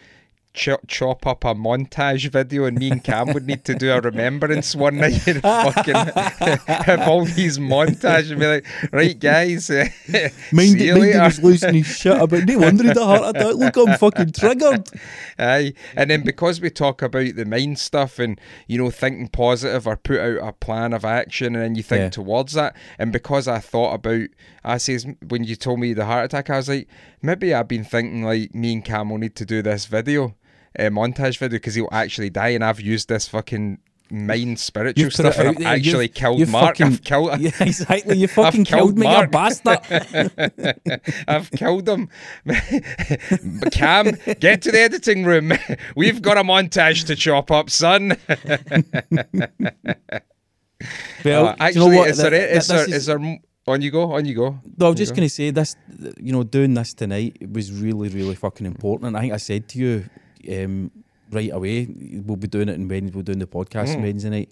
ch- 0.53 0.69
chop 0.87 1.25
up 1.27 1.43
a 1.43 1.53
montage 1.55 2.29
video, 2.29 2.65
and 2.65 2.77
me 2.77 2.91
and 2.91 3.03
Cam 3.03 3.33
would 3.33 3.45
need 3.47 3.63
to 3.65 3.75
do 3.75 3.91
a 3.91 3.99
remembrance 4.01 4.75
one 4.75 4.97
night 4.97 5.25
and 5.27 5.41
fucking 5.41 5.95
have 6.67 7.07
all 7.07 7.25
these 7.25 7.57
montages 7.59 8.31
and 8.31 8.39
be 8.39 8.47
like, 8.47 8.65
right, 8.91 9.19
guys, 9.19 9.69
uh, 9.69 9.85
Mind 10.51 10.71
see 10.79 10.89
it, 10.89 10.97
mind 10.97 11.23
was 11.23 11.43
losing 11.43 11.73
his 11.75 11.87
shit 11.87 12.19
about. 12.19 12.45
No 12.45 12.57
wonder 12.59 12.83
he 12.83 12.87
had 12.89 12.97
a 12.97 13.05
heart 13.05 13.35
attack. 13.35 13.55
Look, 13.55 13.77
I'm 13.77 13.97
fucking 13.97 14.31
triggered. 14.31 14.87
Aye, 15.39 15.73
and 15.95 16.09
then 16.09 16.23
because 16.23 16.61
we 16.61 16.69
talk 16.69 17.01
about 17.01 17.35
the 17.35 17.45
mind 17.45 17.79
stuff 17.79 18.19
and 18.19 18.39
you 18.67 18.77
know 18.77 18.91
thinking 18.91 19.27
positive 19.27 19.87
or 19.87 19.97
put 19.97 20.19
out 20.19 20.47
a 20.47 20.53
plan 20.53 20.93
of 20.93 21.03
action, 21.05 21.55
and 21.55 21.63
then 21.63 21.75
you 21.75 21.83
think 21.83 21.99
Yeah. 22.01 22.09
towards 22.09 22.53
that, 22.53 22.75
and 22.99 23.11
because 23.11 23.47
I 23.47 23.59
thought 23.59 23.93
about, 23.95 24.27
I 24.63 24.77
says 24.77 25.05
when 25.27 25.43
you 25.43 25.55
told 25.55 25.79
me 25.79 25.93
the 25.93 26.05
heart 26.05 26.25
attack, 26.25 26.49
I 26.49 26.57
was 26.57 26.69
like, 26.69 26.87
maybe 27.21 27.53
I've 27.53 27.67
been 27.67 27.83
thinking 27.83 28.23
like 28.23 28.53
me 28.53 28.73
and 28.73 28.85
Cam 28.85 29.09
will 29.09 29.17
need 29.17 29.35
to 29.37 29.45
do 29.45 29.61
this 29.61 29.85
video, 29.85 30.35
uh, 30.79 30.83
montage 30.83 31.37
video, 31.37 31.57
because 31.57 31.75
he'll 31.75 31.89
actually 31.91 32.29
die, 32.29 32.49
and 32.49 32.63
I've 32.63 32.81
used 32.81 33.09
this 33.09 33.27
fucking 33.27 33.79
mind 34.11 34.59
spiritual 34.59 35.01
You've 35.05 35.13
stuff, 35.13 35.39
and 35.39 35.47
I've 35.49 35.57
there. 35.57 35.67
actually 35.69 36.05
You've- 36.05 36.07
killed 36.09 36.39
you've 36.39 36.49
Mark. 36.51 36.77
fucking- 36.77 36.93
I've 36.93 37.03
killed. 37.03 37.39
Yeah, 37.39 37.51
exactly. 37.61 38.17
You 38.17 38.27
fucking 38.39 38.65
killed 38.65 38.95
killed, 38.95 38.97
me, 38.97 39.05
Mark. 39.05 39.25
you 39.25 39.31
bastard. 39.31 39.79
I've 41.27 41.49
killed 41.51 41.87
him. 41.89 42.09
Cam, 43.71 44.17
get 44.39 44.61
to 44.63 44.71
the 44.71 44.79
editing 44.81 45.23
room. 45.25 45.53
We've 45.95 46.21
got 46.21 46.37
a 46.37 46.43
montage 46.43 47.05
to 47.07 47.15
chop 47.15 47.49
up, 47.49 47.69
son. 47.69 48.17
Well, 51.23 51.47
Uh, 51.47 51.53
do 51.53 51.55
you 51.55 51.55
actually, 51.59 51.89
know 51.91 51.97
what? 51.97 52.09
is 52.09 52.17
there, 52.17 52.29
Th- 52.31 52.57
is, 52.57 52.67
th- 52.67 52.87
there, 52.87 52.95
is 52.97 53.05
there, 53.05 53.39
on 53.65 53.81
you 53.81 53.91
go, 53.91 54.11
on 54.11 54.25
you 54.25 54.35
go. 54.35 54.59
No, 54.77 54.87
I 54.87 54.89
was 54.89 54.97
just 54.97 55.13
go. 55.13 55.17
going 55.17 55.29
to 55.29 55.33
say 55.33 55.49
this. 55.51 55.75
You 56.19 56.33
know, 56.33 56.43
doing 56.43 56.73
this 56.73 56.93
tonight 56.93 57.37
was 57.49 57.71
really, 57.71 58.09
really 58.09 58.35
fucking 58.35 58.65
important. 58.67 59.15
I 59.15 59.21
think 59.21 59.33
I 59.33 59.37
said 59.37 59.69
to 59.69 59.79
you 59.79 60.09
um, 60.51 60.91
right 61.31 61.51
away, 61.51 61.87
we'll 62.25 62.37
be 62.37 62.47
doing 62.47 62.69
it 62.69 62.75
on 62.79 62.87
Wednesday. 62.87 63.15
We're 63.15 63.23
doing 63.23 63.39
the 63.39 63.47
podcast 63.47 63.95
on 63.95 64.01
Mm. 64.01 64.03
Wednesday 64.03 64.29
night 64.29 64.49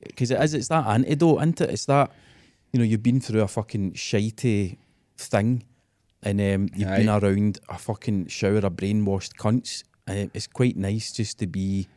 because 0.00 0.30
it 0.30 0.40
is. 0.40 0.54
It's 0.54 0.68
that 0.68 0.86
antidote, 0.86 1.38
isn't 1.40 1.60
it? 1.60 1.70
It's 1.70 1.86
that 1.86 2.10
you 2.72 2.78
know 2.78 2.84
you've 2.84 3.02
been 3.02 3.20
through 3.20 3.42
a 3.42 3.48
fucking 3.48 3.92
shitey 3.92 4.76
thing, 5.18 5.62
and 6.22 6.40
um, 6.40 6.68
you've 6.74 6.88
been 6.96 7.08
around 7.08 7.58
a 7.68 7.78
fucking 7.78 8.26
shower 8.28 8.58
of 8.58 8.72
brainwashed 8.74 9.34
cunts, 9.36 9.82
and 10.06 10.30
it's 10.34 10.46
quite 10.46 10.76
nice 10.76 11.12
just 11.12 11.38
to 11.40 11.46
be 11.46 11.88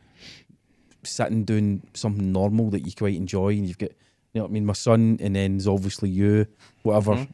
sitting 1.02 1.44
doing 1.44 1.82
something 1.94 2.30
normal 2.32 2.70
that 2.70 2.84
you 2.86 2.92
quite 2.92 3.16
enjoy, 3.16 3.48
and 3.50 3.66
you've 3.66 3.78
got, 3.78 3.90
you 4.32 4.38
know, 4.40 4.42
what 4.42 4.50
I 4.50 4.52
mean, 4.52 4.66
my 4.66 4.74
son, 4.74 5.18
and 5.20 5.34
then 5.34 5.52
there's 5.56 5.66
obviously 5.66 6.10
you, 6.10 6.46
whatever, 6.82 7.14
Mhm. 7.14 7.28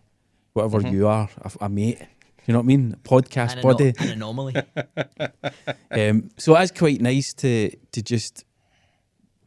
whatever 0.53 0.81
Mhm. 0.83 0.92
you 0.92 1.07
are, 1.09 1.29
a, 1.42 1.51
a 1.64 1.69
mate. 1.69 1.99
You 2.47 2.53
know 2.53 2.61
what 2.61 2.65
I 2.65 2.67
mean? 2.67 2.97
Podcast 3.03 3.57
An, 3.57 3.63
buddy. 3.63 3.89
ano- 3.99 4.01
an 4.01 4.09
anomaly. 4.11 4.55
Um, 5.91 6.31
so 6.37 6.55
it's 6.57 6.73
quite 6.73 7.01
nice 7.01 7.33
to 7.35 7.71
to 7.93 8.03
just 8.03 8.45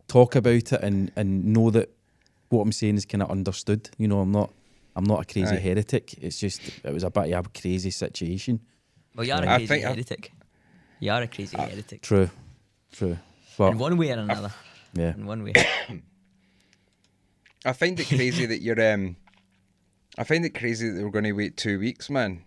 talk 0.08 0.36
about 0.36 0.74
it 0.74 0.74
and 0.74 1.12
and 1.16 1.46
know 1.54 1.70
that 1.70 1.90
what 2.50 2.62
I'm 2.62 2.72
saying 2.72 2.96
is 2.96 3.06
kind 3.06 3.22
of 3.22 3.30
understood. 3.30 3.90
You 3.98 4.08
know, 4.08 4.20
I'm 4.22 4.32
not 4.32 4.52
I'm 4.96 5.04
not 5.04 5.22
a 5.22 5.26
crazy 5.34 5.56
Aye. 5.56 5.60
heretic. 5.60 6.16
It's 6.22 6.40
just 6.40 6.62
it 6.84 6.94
was 6.94 7.04
a 7.04 7.12
bit 7.12 7.32
of 7.34 7.46
a 7.46 7.50
crazy 7.50 7.92
situation. 7.92 8.62
Well, 9.16 9.28
you 9.28 9.34
are 9.34 9.44
a 9.44 9.46
crazy 9.46 9.68
think 9.68 9.86
I- 9.86 9.90
heretic. 9.92 10.32
You 11.00 11.12
are 11.12 11.22
a 11.22 11.28
crazy 11.28 11.58
heretic. 11.58 12.02
True, 12.02 12.30
true. 12.92 13.18
In 13.60 13.78
one 13.78 13.98
way 13.98 14.12
or 14.12 14.20
another. 14.20 14.52
yeah, 14.94 15.14
In 15.14 15.26
one 15.26 15.44
way. 15.44 15.54
I 17.66 17.74
find 17.74 18.00
it 18.00 18.08
crazy 18.08 18.46
that 18.46 18.62
you're. 18.62 18.94
Um, 18.94 19.18
I 20.18 20.24
find 20.24 20.44
it 20.46 20.56
crazy 20.56 20.90
that 20.90 21.04
we're 21.04 21.10
going 21.12 21.26
to 21.26 21.34
wait 21.34 21.58
two 21.58 21.78
weeks, 21.80 22.10
man, 22.10 22.42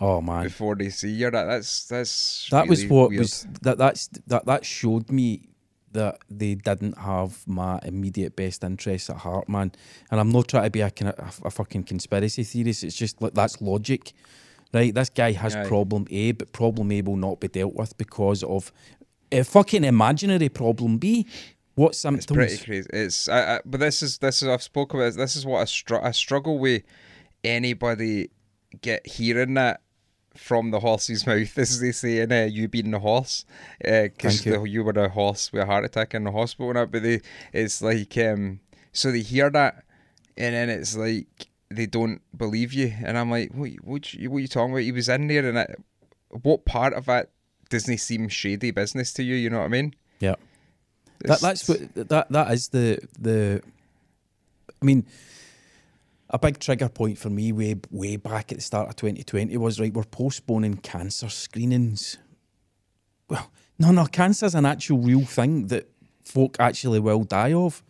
oh 0.00 0.20
man, 0.20 0.44
before 0.44 0.74
they 0.74 0.90
see 0.90 1.10
you. 1.10 1.30
That 1.30 1.44
that's 1.44 1.86
that's. 1.86 2.48
that 2.50 2.68
was 2.68 2.86
what 2.86 3.10
weird. 3.10 3.20
was 3.20 3.46
that 3.62 3.78
that's 3.78 4.08
that 4.26 4.46
that 4.46 4.64
showed 4.64 5.10
me 5.10 5.48
that 5.96 6.18
they 6.28 6.54
didn't 6.54 6.98
have 6.98 7.42
my 7.46 7.80
immediate 7.82 8.36
best 8.36 8.62
interests 8.62 9.08
at 9.08 9.16
heart, 9.16 9.48
man. 9.48 9.72
And 10.10 10.20
I'm 10.20 10.30
not 10.30 10.48
trying 10.48 10.64
to 10.64 10.70
be 10.70 10.82
a, 10.82 10.90
kind 10.90 11.12
of, 11.12 11.40
a, 11.42 11.48
a 11.48 11.50
fucking 11.50 11.84
conspiracy 11.84 12.44
theorist. 12.44 12.84
It's 12.84 12.94
just 12.94 13.20
like 13.22 13.32
that's 13.34 13.62
logic, 13.62 14.12
right? 14.74 14.94
This 14.94 15.08
guy 15.08 15.32
has 15.32 15.56
Aye. 15.56 15.66
problem 15.66 16.06
A, 16.10 16.32
but 16.32 16.52
problem 16.52 16.92
A 16.92 17.00
will 17.00 17.16
not 17.16 17.40
be 17.40 17.48
dealt 17.48 17.74
with 17.74 17.96
because 17.96 18.42
of 18.42 18.72
a 19.32 19.42
fucking 19.42 19.84
imaginary 19.84 20.50
problem 20.50 20.98
B. 20.98 21.26
What 21.74 21.94
symptoms? 21.94 22.24
It's 22.24 22.62
pretty 22.62 22.64
crazy. 22.64 22.88
It's 22.92 23.28
I, 23.28 23.56
I, 23.56 23.60
but 23.64 23.80
this 23.80 24.02
is 24.02 24.18
this 24.18 24.42
is 24.42 24.48
I've 24.48 24.62
spoken 24.62 25.00
about. 25.00 25.14
This 25.14 25.36
is 25.36 25.46
what 25.46 25.60
I, 25.60 25.64
str- 25.64 26.02
I 26.02 26.10
struggle 26.10 26.58
with. 26.58 26.82
Anybody 27.44 28.30
get 28.80 29.06
hearing 29.06 29.54
that 29.54 29.80
from 30.36 30.70
the 30.70 30.80
horse's 30.80 31.26
mouth, 31.26 31.56
as 31.58 31.80
they 31.80 31.92
say 31.92 32.20
in 32.20 32.32
uh, 32.32 32.48
you 32.50 32.68
being 32.68 32.90
the 32.90 33.00
horse, 33.00 33.44
because 33.78 34.42
Thank 34.42 34.46
you. 34.46 34.64
you 34.64 34.84
were 34.84 34.92
a 34.92 35.08
horse 35.08 35.52
with 35.52 35.62
a 35.62 35.66
heart 35.66 35.84
attack 35.84 36.14
in 36.14 36.24
the 36.24 36.32
hospital 36.32 36.70
and 36.70 36.76
that. 36.78 36.90
But 36.90 37.02
they, 37.02 37.20
it's 37.52 37.82
like 37.82 38.16
um, 38.18 38.60
so 38.92 39.12
they 39.12 39.20
hear 39.20 39.50
that, 39.50 39.84
and 40.36 40.54
then 40.54 40.70
it's 40.70 40.96
like 40.96 41.48
they 41.70 41.86
don't 41.86 42.20
believe 42.36 42.72
you, 42.72 42.92
and 43.04 43.18
I'm 43.18 43.30
like, 43.30 43.52
what, 43.52 43.70
what, 43.82 44.14
you, 44.14 44.30
what 44.30 44.38
you 44.38 44.48
talking 44.48 44.72
about? 44.72 44.82
He 44.82 44.92
was 44.92 45.08
in 45.08 45.26
there, 45.26 45.48
and 45.48 45.58
it, 45.58 45.80
what 46.42 46.64
part 46.64 46.94
of 46.94 47.08
it 47.08 47.30
doesn't 47.68 47.98
seem 47.98 48.28
shady 48.28 48.70
business 48.70 49.12
to 49.14 49.22
you? 49.22 49.34
You 49.34 49.50
know 49.50 49.58
what 49.58 49.64
I 49.64 49.68
mean? 49.68 49.94
Yeah. 50.20 50.36
That, 51.20 51.40
that's 51.40 51.68
what 51.68 51.94
that 51.94 52.30
that 52.30 52.50
is 52.52 52.68
the 52.68 52.98
the. 53.18 53.62
I 54.80 54.84
mean, 54.84 55.06
a 56.30 56.38
big 56.38 56.58
trigger 56.58 56.88
point 56.88 57.18
for 57.18 57.30
me 57.30 57.52
way 57.52 57.76
way 57.90 58.16
back 58.16 58.50
at 58.52 58.58
the 58.58 58.62
start 58.62 58.88
of 58.88 58.96
2020 58.96 59.56
was 59.56 59.78
right. 59.80 59.92
We're 59.92 60.02
postponing 60.04 60.76
cancer 60.78 61.28
screenings. 61.28 62.18
Well, 63.28 63.50
no, 63.78 63.90
no, 63.92 64.06
cancer's 64.06 64.54
an 64.54 64.66
actual 64.66 64.98
real 64.98 65.24
thing 65.24 65.66
that 65.68 65.88
folk 66.24 66.56
actually 66.58 67.00
will 67.00 67.24
die 67.24 67.52
of. 67.52 67.82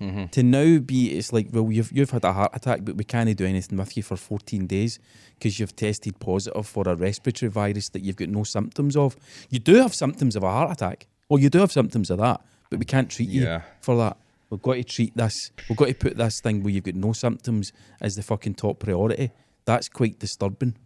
Mm-hmm. 0.00 0.26
To 0.26 0.42
now 0.42 0.78
be, 0.78 1.12
it's 1.16 1.32
like, 1.32 1.48
well, 1.52 1.72
you've 1.72 1.90
you've 1.90 2.10
had 2.10 2.24
a 2.24 2.32
heart 2.32 2.50
attack, 2.54 2.80
but 2.84 2.96
we 2.96 3.04
can't 3.04 3.34
do 3.34 3.46
anything 3.46 3.78
with 3.78 3.96
you 3.96 4.02
for 4.02 4.16
14 4.16 4.66
days 4.66 4.98
because 5.38 5.58
you've 5.58 5.74
tested 5.74 6.18
positive 6.20 6.66
for 6.66 6.86
a 6.86 6.94
respiratory 6.94 7.50
virus 7.50 7.88
that 7.90 8.02
you've 8.02 8.16
got 8.16 8.28
no 8.28 8.42
symptoms 8.44 8.94
of. 8.96 9.16
You 9.48 9.58
do 9.58 9.76
have 9.76 9.94
symptoms 9.94 10.36
of 10.36 10.42
a 10.42 10.50
heart 10.50 10.70
attack, 10.70 11.06
or 11.30 11.38
you 11.38 11.48
do 11.48 11.60
have 11.60 11.72
symptoms 11.72 12.10
of 12.10 12.18
that, 12.18 12.42
but 12.68 12.78
we 12.78 12.84
can't 12.84 13.08
treat 13.10 13.30
you 13.30 13.44
Yeah. 13.44 13.62
for 13.80 13.96
that. 13.96 14.18
We've 14.50 14.62
got 14.62 14.74
to 14.74 14.84
treat 14.84 15.16
this. 15.16 15.50
We've 15.68 15.76
got 15.76 15.88
to 15.88 15.94
put 15.94 16.16
this 16.16 16.40
thing 16.40 16.62
where 16.62 16.72
you've 16.72 16.84
got 16.84 16.94
no 16.94 17.12
symptoms 17.12 17.72
as 18.00 18.14
the 18.14 18.22
fucking 18.22 18.54
top 18.54 18.78
priority. 18.78 19.30
That's 19.64 19.88
quite 19.88 20.18
disturbing. 20.20 20.76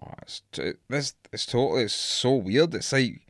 Oh, 0.00 0.12
it's 0.22 0.42
t- 0.52 0.72
this 0.88 1.14
it's 1.32 1.46
totally 1.46 1.84
it's 1.84 1.94
so 1.94 2.34
weird. 2.36 2.74
It's 2.74 2.92
like 2.92 3.22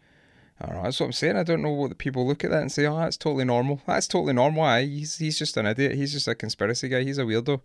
I 0.60 0.74
that's 0.82 1.00
what 1.00 1.06
I'm 1.06 1.12
saying. 1.12 1.36
I 1.36 1.42
don't 1.42 1.62
know 1.62 1.70
what 1.70 1.88
the 1.88 1.94
people 1.94 2.26
look 2.26 2.44
at 2.44 2.50
that 2.50 2.60
and 2.60 2.70
say, 2.72 2.86
Oh, 2.86 2.98
that's 2.98 3.16
totally 3.16 3.44
normal. 3.44 3.80
That's 3.86 4.06
totally 4.08 4.32
normal. 4.34 4.62
Aye, 4.64 4.84
he's 4.86 5.16
he's 5.16 5.38
just 5.38 5.56
an 5.56 5.66
idiot. 5.66 5.94
He's 5.94 6.12
just 6.12 6.28
a 6.28 6.34
conspiracy 6.34 6.88
guy. 6.88 7.02
He's 7.04 7.18
a 7.18 7.22
weirdo. 7.22 7.60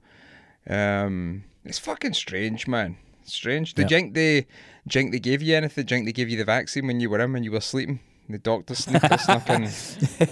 Um 0.70 1.44
it's 1.66 1.80
fucking 1.80 2.14
strange, 2.14 2.68
man. 2.68 2.98
Strange. 3.26 3.74
Did 3.74 3.90
Yeah. 3.90 3.98
you 3.98 4.02
think 4.04 4.14
they 4.14 4.46
think 4.90 5.12
they 5.12 5.20
gave 5.20 5.42
you 5.42 5.56
anything? 5.56 5.84
Did 5.84 5.92
you 5.92 5.98
think 5.98 6.06
they 6.08 6.14
gave 6.14 6.30
you 6.30 6.38
the 6.38 6.46
vaccine 6.46 6.86
when 6.88 7.00
you 7.00 7.10
were 7.10 7.20
in 7.20 7.34
when 7.34 7.44
you 7.44 7.52
were 7.52 7.60
sleeping? 7.62 8.00
The 8.28 8.38
doctor 8.40 8.74
sleeper 8.76 9.18
snuck 9.20 9.48
in 9.50 9.70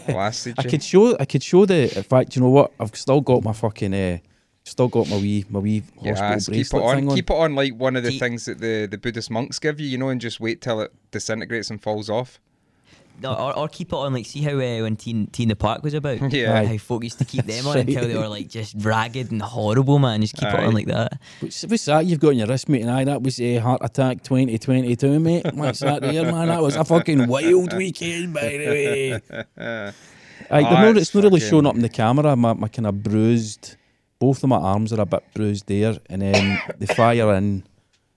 blasted 0.07 0.55
I 0.59 0.63
you. 0.63 0.69
could 0.69 0.83
show. 0.83 1.15
I 1.19 1.25
could 1.25 1.43
show 1.43 1.65
the. 1.65 1.95
In 1.95 2.03
fact, 2.03 2.35
you 2.35 2.41
know 2.41 2.49
what? 2.49 2.71
I've 2.79 2.95
still 2.95 3.21
got 3.21 3.43
my 3.43 3.53
fucking. 3.53 3.93
Uh, 3.93 4.17
still 4.63 4.87
got 4.87 5.07
my 5.09 5.17
wee 5.17 5.45
my 5.49 5.59
wee 5.59 5.83
Yeah, 6.01 6.15
hospital 6.15 6.53
keep 6.63 6.65
it 6.73 6.73
on. 6.73 6.95
thing 6.95 7.09
on. 7.09 7.15
Keep 7.15 7.29
it 7.29 7.33
on 7.35 7.55
like 7.55 7.73
one 7.75 7.95
of 7.95 8.03
the 8.03 8.09
Keep- 8.11 8.19
things 8.19 8.45
that 8.45 8.59
the, 8.59 8.87
the 8.89 8.97
Buddhist 8.97 9.29
monks 9.29 9.59
give 9.59 9.79
you, 9.79 9.87
you 9.87 9.97
know, 9.97 10.09
and 10.09 10.19
just 10.21 10.39
wait 10.39 10.61
till 10.61 10.81
it 10.81 10.91
disintegrates 11.11 11.69
and 11.69 11.81
falls 11.81 12.09
off. 12.09 12.39
No, 13.21 13.33
or, 13.35 13.57
or 13.57 13.67
keep 13.69 13.89
it 13.89 13.95
on 13.95 14.13
like 14.13 14.25
see 14.25 14.41
how 14.41 14.51
uh, 14.51 14.81
when 14.81 14.95
T 14.97 15.11
in 15.11 15.47
the 15.47 15.55
Park 15.55 15.83
was 15.83 15.93
about. 15.93 16.19
Yeah. 16.33 16.59
Aye. 16.59 16.65
How 16.65 16.77
folk 16.77 17.03
used 17.03 17.19
to 17.19 17.25
keep 17.25 17.45
them 17.45 17.67
on 17.67 17.75
Right. 17.75 17.87
until 17.87 18.07
they 18.07 18.17
were 18.17 18.27
like 18.27 18.49
just 18.49 18.75
ragged 18.79 19.31
and 19.31 19.41
horrible, 19.41 19.99
man. 19.99 20.21
Just 20.21 20.35
keep 20.35 20.49
it 20.49 20.55
Aye. 20.55 20.65
on 20.65 20.73
like 20.73 20.87
that. 20.87 21.19
What's, 21.39 21.63
what's 21.63 21.85
that 21.85 22.05
you've 22.05 22.19
got 22.19 22.29
on 22.29 22.37
your 22.37 22.47
wrist, 22.47 22.67
mate? 22.69 22.81
And 22.81 22.91
aye, 22.91 23.03
that 23.05 23.21
was 23.21 23.39
a 23.39 23.57
heart 23.57 23.81
attack 23.83 24.23
2022, 24.23 25.19
mate. 25.19 25.45
What's 25.53 25.79
that 25.79 26.01
there, 26.01 26.31
man? 26.31 26.47
That 26.47 26.61
was 26.61 26.75
a 26.75 26.83
fucking 26.83 27.27
wild 27.27 27.73
weekend, 27.77 28.33
by 28.33 28.41
the 28.41 28.57
way. 28.57 29.21
Aye, 30.51 30.61
they're 30.63 30.71
not, 30.71 30.97
it's 30.97 31.01
it's 31.03 31.15
not 31.15 31.23
really 31.23 31.39
fucking- 31.39 31.49
showing 31.49 31.65
up 31.67 31.75
in 31.75 31.81
the 31.81 31.89
camera. 31.89 32.35
My, 32.35 32.53
my 32.53 32.67
kind 32.67 32.87
of 32.87 33.01
bruised, 33.01 33.77
both 34.19 34.43
of 34.43 34.49
my 34.49 34.57
arms 34.57 34.91
are 34.91 34.99
a 35.01 35.05
bit 35.05 35.23
bruised 35.33 35.67
there, 35.67 35.95
and 36.09 36.21
then 36.21 36.59
the 36.79 36.87
fire 36.87 37.33
in, 37.35 37.63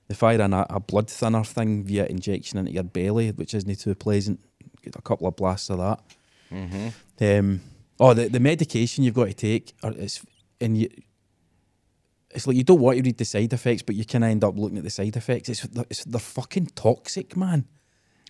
they 0.08 0.14
fire 0.14 0.40
in 0.40 0.52
a, 0.52 0.66
a 0.70 0.80
blood 0.80 1.08
thinner 1.08 1.44
thing 1.44 1.84
via 1.84 2.06
injection 2.06 2.58
into 2.58 2.72
your 2.72 2.82
belly, 2.82 3.30
which 3.30 3.54
isn't 3.54 3.78
too 3.78 3.94
pleasant. 3.94 4.40
A 4.94 5.02
couple 5.02 5.26
of 5.26 5.34
blasts 5.36 5.70
of 5.70 5.78
that. 5.78 6.00
Mm-hmm. 6.52 6.88
Um, 7.24 7.60
oh, 7.98 8.14
the, 8.14 8.28
the 8.28 8.40
medication 8.40 9.02
you've 9.04 9.14
got 9.14 9.26
to 9.26 9.34
take, 9.34 9.74
are, 9.82 9.92
it's 9.92 10.24
and 10.60 10.78
you, 10.78 10.88
it's 12.30 12.46
like 12.46 12.56
you 12.56 12.64
don't 12.64 12.80
want 12.80 12.98
to 12.98 13.02
read 13.02 13.18
the 13.18 13.24
side 13.24 13.52
effects, 13.52 13.82
but 13.82 13.94
you 13.96 14.04
can 14.04 14.22
end 14.22 14.44
up 14.44 14.56
looking 14.58 14.78
at 14.78 14.84
the 14.84 14.90
side 14.90 15.16
effects. 15.16 15.48
It's, 15.48 15.66
it's 15.90 16.04
they're 16.04 16.20
fucking 16.20 16.66
toxic, 16.74 17.36
man. 17.36 17.64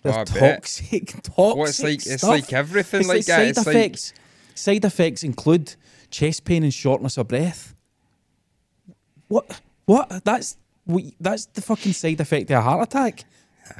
They're 0.03 0.19
Oh, 0.19 0.23
toxic, 0.23 1.07
toxic. 1.23 1.37
Well, 1.37 1.63
it's 1.65 1.83
like 1.83 1.95
it's 1.95 2.17
stuff. 2.17 2.29
like 2.29 2.53
everything 2.53 3.01
It's 3.01 3.09
like, 3.09 3.17
like 3.17 3.25
that. 3.25 3.35
side 3.37 3.47
It's 3.49 3.65
like 3.65 3.75
effects. 3.75 4.13
Side 4.55 4.85
effects 4.85 5.23
include 5.23 5.75
chest 6.09 6.45
pain 6.45 6.63
and 6.63 6.73
shortness 6.73 7.17
of 7.17 7.27
breath. 7.27 7.75
What? 9.27 9.61
What? 9.85 10.23
That's 10.23 10.57
what, 10.85 11.03
that's 11.19 11.45
the 11.47 11.61
fucking 11.61 11.93
side 11.93 12.19
effect 12.21 12.49
of 12.51 12.57
a 12.57 12.61
heart 12.61 12.87
attack. 12.87 13.23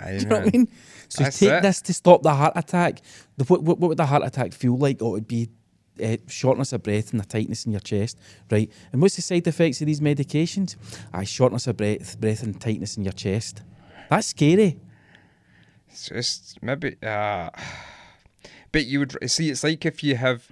Do 0.05 0.13
you 0.13 0.25
know 0.25 0.39
what 0.39 0.47
I 0.47 0.51
mean? 0.51 0.67
So 1.09 1.23
take 1.23 1.41
it. 1.41 1.61
this 1.61 1.81
to 1.81 1.93
stop 1.93 2.21
the 2.23 2.33
heart 2.33 2.53
attack. 2.55 3.01
The, 3.38 3.45
what, 3.45 3.63
what, 3.63 3.79
what 3.79 3.89
would 3.89 3.97
the 3.97 4.05
heart 4.05 4.23
attack 4.25 4.53
feel 4.53 4.77
like? 4.77 5.01
Oh, 5.01 5.09
it 5.09 5.11
would 5.11 5.27
be 5.27 5.49
uh, 6.03 6.17
shortness 6.27 6.73
of 6.73 6.83
breath 6.83 7.11
and 7.11 7.21
a 7.21 7.25
tightness 7.25 7.65
in 7.65 7.71
your 7.71 7.81
chest, 7.81 8.17
right? 8.51 8.69
And 8.91 9.01
what's 9.01 9.15
the 9.15 9.21
side 9.21 9.47
effects 9.47 9.81
of 9.81 9.88
these 9.88 10.01
medications? 10.01 10.75
Aye, 11.13 11.23
shortness 11.23 11.67
of 11.67 11.77
breath, 11.77 12.19
breath 12.19 12.43
and 12.43 12.59
tightness 12.59 12.97
in 12.97 13.03
your 13.03 13.13
chest. 13.13 13.61
That's 14.09 14.27
scary. 14.27 14.79
It's 15.89 16.09
just 16.09 16.61
maybe. 16.61 16.95
Uh, 17.01 17.49
but 18.71 18.85
you 18.85 18.99
would 18.99 19.29
see. 19.29 19.49
It's 19.49 19.63
like 19.63 19.85
if 19.85 20.03
you 20.03 20.15
have, 20.15 20.47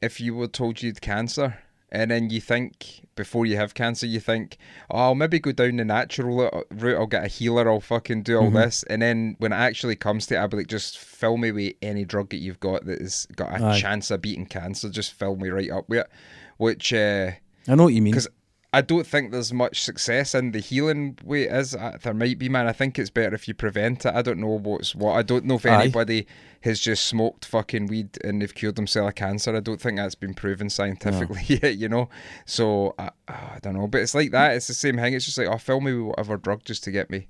if 0.00 0.20
you 0.20 0.34
were 0.34 0.48
told 0.48 0.82
you 0.82 0.90
had 0.90 1.00
cancer, 1.00 1.58
and 1.90 2.10
then 2.10 2.30
you 2.30 2.40
think 2.40 3.06
before 3.14 3.46
you 3.46 3.56
have 3.56 3.74
cancer, 3.74 4.06
you 4.06 4.20
think, 4.20 4.56
oh, 4.90 4.98
I'll 4.98 5.14
maybe 5.14 5.38
go 5.38 5.52
down 5.52 5.76
the 5.76 5.84
natural 5.84 6.36
route- 6.36 6.66
route. 6.70 6.96
I'll 6.98 7.06
get 7.06 7.24
a 7.24 7.28
healer. 7.28 7.68
I'll 7.68 7.80
fucking 7.80 8.22
do 8.22 8.36
all 8.38 8.50
this, 8.50 8.82
and 8.84 9.02
then 9.02 9.36
when 9.38 9.52
it 9.52 9.56
actually 9.56 9.96
comes 9.96 10.26
to 10.26 10.34
it, 10.34 10.38
I'll 10.38 10.48
be 10.48 10.58
like, 10.58 10.66
just 10.68 10.98
fill 10.98 11.36
me 11.36 11.50
with 11.52 11.74
any 11.82 12.04
drug 12.04 12.30
that 12.30 12.38
you've 12.38 12.60
got 12.60 12.84
that 12.86 13.00
has 13.00 13.26
got 13.36 13.60
a 13.60 13.64
Aye. 13.64 13.80
chance 13.80 14.10
of 14.10 14.22
beating 14.22 14.46
cancer. 14.46 14.88
Just 14.88 15.12
fill 15.12 15.36
me 15.36 15.48
right 15.48 15.70
up 15.70 15.88
with 15.88 16.00
it. 16.00 16.10
Which. 16.58 16.92
Uh, 16.92 17.32
I 17.66 17.74
know 17.74 17.84
what 17.84 17.94
you 17.94 18.00
mean. 18.02 18.12
because 18.12 18.28
I 18.70 18.82
don't 18.82 19.06
think 19.06 19.32
there's 19.32 19.50
much 19.52 19.80
success 19.80 20.34
in 20.34 20.50
the 20.52 20.58
healing 20.60 21.16
way. 21.24 21.44
It 21.44 21.52
is 21.54 21.70
there 22.02 22.12
might 22.12 22.38
be, 22.38 22.50
man? 22.50 22.66
I 22.66 22.72
think 22.72 22.98
it's 22.98 23.08
better 23.08 23.34
if 23.34 23.48
you 23.48 23.54
prevent 23.54 24.04
it. 24.04 24.14
I 24.14 24.20
don't 24.20 24.38
know 24.38 24.58
what's 24.58 24.94
what. 24.94 25.14
I 25.14 25.22
don't 25.22 25.46
know 25.46 25.54
if 25.54 25.64
Aye. 25.64 25.82
anybody 25.84 26.26
has 26.62 26.78
just 26.78 27.04
smoked 27.06 27.46
fucking 27.46 27.86
weed 27.86 28.18
and 28.24 28.42
they've 28.42 28.54
cured 28.54 28.76
themselves 28.76 29.08
of 29.08 29.14
cancer. 29.14 29.56
I 29.56 29.60
don't 29.60 29.80
think 29.80 29.96
that's 29.96 30.14
been 30.14 30.34
proven 30.34 30.68
scientifically 30.68 31.40
yet. 31.62 31.76
You 31.78 31.88
know, 31.88 32.10
so 32.44 32.94
I, 32.98 33.10
I 33.26 33.58
don't 33.62 33.74
know. 33.74 33.86
But 33.86 34.02
it's 34.02 34.14
like 34.14 34.32
that. 34.32 34.52
It's 34.56 34.66
the 34.66 34.74
same 34.74 34.96
thing. 34.96 35.14
It's 35.14 35.24
just 35.24 35.38
like, 35.38 35.48
oh, 35.48 35.56
fill 35.56 35.80
me 35.80 35.94
with 35.94 36.08
whatever 36.08 36.36
drug 36.36 36.62
just 36.64 36.84
to 36.84 36.90
get 36.90 37.08
me. 37.08 37.26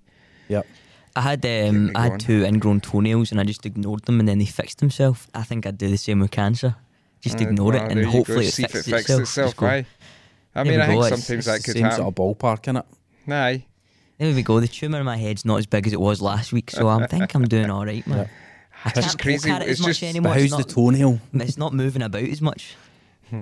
Yep. 0.48 0.66
I 1.14 1.20
had 1.20 1.46
um, 1.46 1.92
I 1.94 2.08
had 2.08 2.20
two 2.20 2.44
ingrown 2.44 2.80
toenails 2.80 3.30
and 3.30 3.40
I 3.40 3.44
just 3.44 3.64
ignored 3.64 4.04
them 4.06 4.18
and 4.18 4.28
then 4.28 4.38
they 4.38 4.44
fixed 4.44 4.78
themselves. 4.78 5.28
I 5.34 5.44
think 5.44 5.66
I'd 5.66 5.78
do 5.78 5.88
the 5.88 5.98
same 5.98 6.18
with 6.18 6.32
cancer. 6.32 6.74
Just 7.20 7.40
Uh, 7.40 7.44
ignore 7.48 7.72
well, 7.72 7.84
it 7.84 7.90
and 7.92 8.04
hopefully 8.06 8.46
it 8.46 8.52
See 8.52 8.62
if 8.62 8.70
fixes 8.70 8.88
it 8.88 8.96
fixes 8.96 9.18
itself. 9.20 9.50
itself. 9.50 9.56
Just 10.64 10.64
go, 10.64 10.70
Aye. 10.70 10.74
I 10.74 10.76
mean, 10.76 10.80
I 10.80 10.86
think 10.86 11.00
go, 11.00 11.06
it's- 11.06 11.24
sometimes 11.26 11.44
that 11.46 11.64
could 11.64 11.74
Same 11.74 11.82
happen. 11.84 11.96
sort 11.98 12.08
of 12.08 12.14
ballpark, 12.14 12.62
innit? 12.64 12.84
Aye. 13.32 13.64
There 14.18 14.34
we 14.34 14.42
go. 14.42 14.58
The 14.60 14.68
tumour 14.68 14.98
in 14.98 15.04
my 15.04 15.16
head's 15.16 15.44
not 15.44 15.58
as 15.58 15.66
big 15.66 15.86
as 15.86 15.92
it 15.92 16.00
was 16.00 16.20
last 16.20 16.52
week, 16.52 16.70
so 16.70 16.88
I 16.88 17.06
think 17.06 17.34
I'm 17.34 17.44
doing 17.46 17.70
all 17.70 17.86
right, 17.86 18.04
man. 18.06 18.28
I 18.84 18.88
It's 18.90 18.94
can't 18.94 19.04
just 19.06 19.18
poke 19.18 19.22
crazy. 19.24 19.50
at 19.50 19.62
it 19.62 19.68
It's 19.68 19.80
as 19.80 19.86
much 19.86 19.88
just- 19.88 20.00
But 20.02 20.08
anymore. 20.08 20.32
how's 20.34 20.42
It's 20.44 20.56
the 20.56 20.64
toenail? 20.64 21.20
it's 21.34 21.58
not 21.58 21.72
moving 21.74 22.02
about 22.02 22.22
as 22.22 22.40
much. 22.42 22.74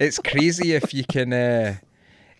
It's 0.00 0.18
crazy 0.18 0.72
if 0.72 0.92
you 0.92 1.04
can. 1.04 1.32
Uh, 1.32 1.76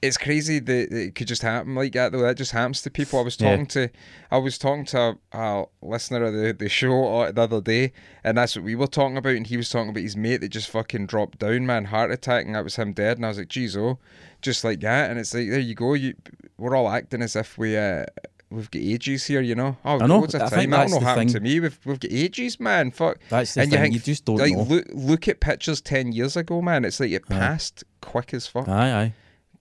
it's 0.06 0.18
crazy 0.18 0.58
that 0.58 0.90
that 0.90 0.96
it 0.98 1.14
could 1.14 1.26
just 1.28 1.42
happen 1.42 1.74
like 1.74 1.92
that. 1.92 2.12
Though 2.12 2.22
that 2.22 2.36
just 2.36 2.52
happens 2.52 2.82
to 2.82 2.90
people. 2.90 3.18
I 3.18 3.22
was 3.22 3.36
Yeah. 3.40 3.50
talking 3.50 3.66
to, 3.66 3.90
I 4.30 4.38
was 4.38 4.58
talking 4.58 4.84
to 4.86 4.98
a, 5.32 5.38
a 5.38 5.64
listener 5.82 6.24
of 6.24 6.34
the, 6.34 6.52
the 6.52 6.68
show 6.68 7.20
uh, 7.22 7.32
the 7.32 7.42
other 7.42 7.60
day, 7.60 7.92
and 8.22 8.36
that's 8.38 8.54
what 8.56 8.64
we 8.64 8.74
were 8.74 8.86
talking 8.86 9.16
about. 9.16 9.34
And 9.36 9.46
he 9.46 9.56
was 9.56 9.68
talking 9.70 9.90
about 9.90 10.02
his 10.02 10.16
mate 10.16 10.40
that 10.42 10.48
just 10.50 10.70
fucking 10.70 11.06
dropped 11.06 11.38
down, 11.38 11.66
man, 11.66 11.86
heart 11.86 12.10
attack, 12.10 12.46
and 12.46 12.54
that 12.54 12.64
was 12.64 12.76
him 12.76 12.92
dead. 12.92 13.16
And 13.18 13.24
I 13.24 13.28
was 13.28 13.38
like, 13.38 13.48
geez, 13.48 13.76
oh, 13.76 13.98
just 14.42 14.64
like 14.64 14.80
that. 14.80 15.10
And 15.10 15.18
it's 15.18 15.34
like, 15.34 15.48
there 15.50 15.58
you 15.58 15.74
go. 15.74 15.94
You, 15.94 16.14
we're 16.58 16.76
all 16.76 16.88
acting 16.88 17.22
as 17.22 17.36
if 17.36 17.58
we. 17.58 17.76
Uh, 17.76 18.04
We've 18.50 18.70
got 18.70 18.82
ages 18.82 19.24
here, 19.26 19.40
you 19.40 19.56
know. 19.56 19.76
Oh, 19.84 19.98
I 19.98 20.06
know, 20.06 20.20
loads 20.20 20.34
of 20.36 20.42
I 20.42 20.48
time. 20.48 20.58
think 20.60 20.70
That'll 20.70 20.82
that's 20.84 20.92
not 20.92 21.00
the 21.00 21.06
happen 21.06 21.26
thing. 21.26 21.34
to 21.34 21.40
me. 21.40 21.58
We've 21.58 21.78
we've 21.84 21.98
got 21.98 22.12
ages, 22.12 22.60
man. 22.60 22.92
Fuck. 22.92 23.18
That's 23.28 23.54
the 23.54 23.62
and 23.62 23.70
thing. 23.72 23.78
you 23.78 23.82
think 23.82 23.94
You 23.94 24.00
just 24.00 24.24
don't 24.26 24.36
like 24.36 24.52
know. 24.52 24.62
look 24.62 24.84
look 24.92 25.26
at 25.28 25.40
pictures 25.40 25.80
ten 25.80 26.12
years 26.12 26.36
ago, 26.36 26.62
man. 26.62 26.84
It's 26.84 27.00
like 27.00 27.10
it 27.10 27.24
Aye. 27.30 27.34
passed 27.38 27.82
quick 28.00 28.32
as 28.32 28.46
fuck, 28.46 28.68
Aye, 28.68 28.92
aye. 28.92 29.14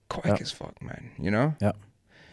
Quick 0.08 0.26
Yep. 0.26 0.40
as 0.40 0.52
fuck, 0.52 0.80
man. 0.82 1.10
You 1.18 1.30
know. 1.30 1.54
Yeah. 1.60 1.72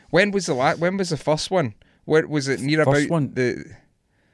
When 0.10 0.32
was 0.32 0.46
the 0.48 0.54
la- 0.54 0.76
When 0.76 0.98
was 0.98 1.10
the 1.10 1.18
first 1.18 1.52
one? 1.52 1.74
Where 2.06 2.28
was 2.28 2.48
it 2.48 2.60
near 2.62 2.84
First 2.84 3.06
about 3.06 3.10
one? 3.12 3.34
the? 3.34 3.66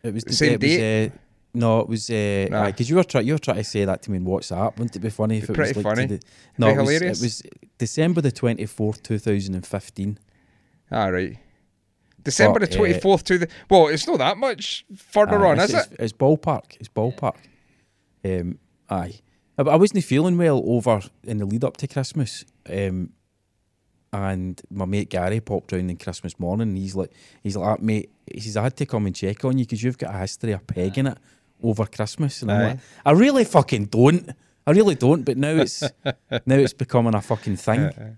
It 0.03 0.13
was 0.13 0.23
the 0.23 0.33
Same 0.33 0.53
it 0.53 0.61
was, 0.61 0.71
uh, 0.79 1.17
no, 1.53 1.79
it 1.81 1.89
was 1.89 2.09
Nah. 2.09 2.65
because 2.67 2.89
you 2.89 2.95
were 2.95 3.03
trying 3.03 3.25
you 3.27 3.33
were 3.33 3.39
trying 3.39 3.57
to 3.57 3.63
say 3.63 3.83
that 3.85 4.01
to 4.03 4.11
me 4.11 4.17
in 4.17 4.25
WhatsApp. 4.25 4.77
Wouldn't 4.77 4.95
it 4.95 4.99
be 4.99 5.09
funny 5.09 5.37
if 5.37 5.43
it 5.43 5.49
was 5.49 5.55
pretty 5.57 5.73
like 5.81 5.83
funny. 5.95 6.05
the, 6.07 6.21
no, 6.57 6.67
it 6.69 6.77
was, 6.77 6.89
hilarious. 6.89 7.19
it 7.19 7.23
was 7.23 7.43
December 7.77 8.21
the 8.21 8.31
twenty 8.31 8.65
fourth, 8.65 9.03
two 9.03 9.17
thousand 9.19 9.55
and 9.55 9.65
fifteen. 9.65 10.17
All 10.91 11.11
right. 11.11 11.37
December 12.23 12.59
But, 12.59 12.69
the 12.69 12.75
uh, 12.75 12.77
twenty 12.79 12.99
fourth 12.99 13.23
to 13.25 13.37
the. 13.37 13.47
Well, 13.69 13.87
it's 13.87 14.07
not 14.07 14.17
that 14.19 14.37
much 14.37 14.85
further 14.95 15.45
on, 15.45 15.59
is 15.59 15.73
it? 15.73 15.87
It's 15.99 16.13
ballpark. 16.13 16.77
It's 16.79 16.89
ballpark. 16.89 17.35
Um, 18.25 18.59
aye, 18.89 19.13
I, 19.57 19.61
I 19.61 19.75
wasn't 19.75 20.03
feeling 20.03 20.37
well 20.37 20.61
over 20.65 21.01
in 21.23 21.37
the 21.37 21.45
lead 21.45 21.63
up 21.63 21.77
to 21.77 21.87
Christmas. 21.87 22.43
Um, 22.69 23.11
and 24.23 24.61
my 24.69 24.85
mate 24.85 25.09
Gary 25.09 25.39
popped 25.39 25.71
round 25.71 25.89
on 25.89 25.97
Christmas 25.97 26.39
morning. 26.39 26.69
And 26.69 26.77
he's 26.77 26.95
like, 26.95 27.11
he's 27.43 27.55
like, 27.57 27.79
"Ah, 27.79 27.81
mate, 27.81 28.11
he 28.31 28.39
says 28.39 28.57
I 28.57 28.63
had 28.63 28.77
to 28.77 28.85
come 28.85 29.05
and 29.05 29.15
check 29.15 29.43
on 29.45 29.57
you 29.57 29.65
because 29.65 29.83
you've 29.83 29.97
got 29.97 30.15
a 30.15 30.19
history 30.19 30.51
of 30.51 30.65
pegging 30.67 31.07
it 31.07 31.17
over 31.63 31.85
Christmas. 31.85 32.41
And 32.41 32.51
I'm 32.51 32.61
like, 32.61 32.79
I 33.05 33.11
really 33.11 33.43
fucking 33.43 33.85
don't. 33.85 34.29
I 34.65 34.71
really 34.71 34.95
don't. 34.95 35.23
But 35.23 35.37
now 35.37 35.55
it's 35.55 35.81
now 36.03 36.55
it's 36.55 36.73
becoming 36.73 37.15
a 37.15 37.21
fucking 37.21 37.57
thing. 37.57 38.17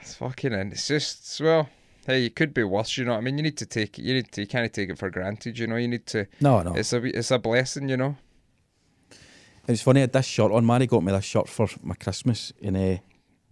It's 0.00 0.14
fucking. 0.14 0.54
And 0.54 0.72
it's 0.72 0.88
just 0.88 1.40
well. 1.40 1.68
Hey, 2.06 2.26
it 2.26 2.36
could 2.36 2.54
be 2.54 2.62
worse. 2.62 2.96
You 2.96 3.04
know 3.04 3.12
what 3.12 3.18
I 3.18 3.20
mean? 3.20 3.36
You 3.36 3.42
need 3.42 3.56
to 3.58 3.66
take 3.66 3.98
it. 3.98 4.02
You 4.02 4.14
need 4.14 4.30
to. 4.32 4.42
You 4.42 4.46
can't 4.46 4.72
take 4.72 4.88
it 4.88 4.98
for 4.98 5.10
granted. 5.10 5.58
You 5.58 5.66
know. 5.66 5.76
You 5.76 5.88
need 5.88 6.06
to. 6.06 6.26
No, 6.40 6.62
no. 6.62 6.74
It's 6.74 6.92
a. 6.92 7.02
It's 7.04 7.30
a 7.30 7.38
blessing. 7.38 7.88
You 7.88 7.96
know. 7.96 8.16
It 9.10 9.72
was 9.72 9.82
funny. 9.82 10.00
I 10.00 10.02
had 10.02 10.12
this 10.12 10.26
shirt 10.26 10.52
on. 10.52 10.64
Mary 10.64 10.86
got 10.86 11.02
me 11.02 11.12
this 11.12 11.24
shirt 11.24 11.48
for 11.48 11.68
my 11.82 11.96
Christmas, 11.96 12.52
and 12.62 12.76
uh, 12.76 12.98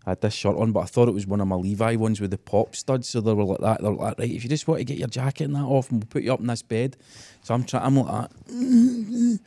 I 0.06 0.10
had 0.10 0.20
this 0.20 0.34
shirt 0.34 0.56
on, 0.56 0.72
but 0.72 0.80
I 0.80 0.84
thought 0.84 1.08
it 1.08 1.14
was 1.14 1.26
one 1.26 1.40
of 1.40 1.48
my 1.48 1.56
Levi 1.56 1.96
ones 1.96 2.20
with 2.20 2.30
the 2.30 2.38
pop 2.38 2.76
studs. 2.76 3.08
So 3.08 3.20
they 3.20 3.32
were 3.32 3.44
like 3.44 3.60
that. 3.60 3.80
They 3.80 3.88
were 3.88 3.94
like, 3.94 4.18
right, 4.18 4.30
if 4.30 4.44
you 4.44 4.50
just 4.50 4.68
want 4.68 4.80
to 4.80 4.84
get 4.84 4.98
your 4.98 5.08
jacket 5.08 5.44
and 5.44 5.54
that 5.54 5.62
off, 5.62 5.90
and 5.90 6.00
we'll 6.02 6.08
put 6.08 6.22
you 6.22 6.32
up 6.32 6.40
in 6.40 6.46
this 6.46 6.62
bed. 6.62 6.96
So 7.42 7.54
I'm 7.54 7.64
trying. 7.64 7.84
I'm 7.84 7.96
like 7.96 8.28
that, 8.28 9.40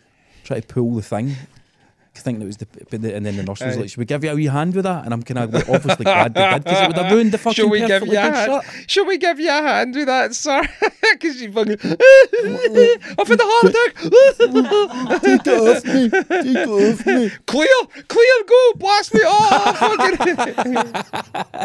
trying 0.43 0.61
to 0.61 0.67
pull 0.67 0.95
the 0.95 1.01
thing. 1.01 1.35
Thinking 2.21 2.41
it 2.41 2.45
was 2.45 2.57
the, 2.57 2.67
but 2.89 3.01
the 3.01 3.15
and 3.15 3.25
then 3.25 3.37
the 3.37 3.43
nurse 3.43 3.61
was 3.61 3.77
Aye. 3.77 3.79
like, 3.81 3.89
"Should 3.89 3.97
we 3.99 4.05
give 4.05 4.23
you 4.23 4.31
a 4.31 4.35
wee 4.35 4.45
hand 4.45 4.75
with 4.75 4.83
that?" 4.85 5.05
And 5.05 5.13
I'm 5.13 5.23
kind 5.23 5.39
of 5.39 5.53
like, 5.53 5.69
obviously 5.69 6.03
glad 6.13 6.33
they 6.33 6.49
did 6.51 6.63
because 6.63 6.81
it 6.81 6.87
would 6.87 6.97
have 6.97 7.11
ruined 7.11 7.31
the 7.31 7.37
fucking 7.37 7.55
Shall 7.55 7.69
we 7.69 7.79
give 7.79 7.89
perfectly 7.89 8.15
you 8.15 8.19
a 8.21 8.23
good 8.23 8.33
hand? 8.35 8.63
shirt. 8.65 8.89
Shall 8.89 9.05
we 9.05 9.17
give 9.17 9.39
you 9.39 9.49
a 9.49 9.61
hand 9.61 9.95
with 9.95 10.05
that, 10.07 10.33
sir? 10.35 10.61
Because 11.09 11.41
you 11.41 11.51
fucking. 11.53 11.77
I've 13.17 13.27
had 13.27 13.39
a 13.39 13.43
heart 13.45 13.65
attack. 13.71 15.21
Take 15.21 15.47
it 15.47 15.57
off 15.57 15.85
me. 15.85 16.09
Take 16.09 16.45
it 16.45 16.67
off 16.67 17.05
me. 17.05 17.29
clear, 17.45 17.67
clear, 18.09 18.43
go, 18.45 18.73
blast 18.75 19.13
me. 19.13 19.21
Oh, 19.23 19.73
fucking. 19.97 21.57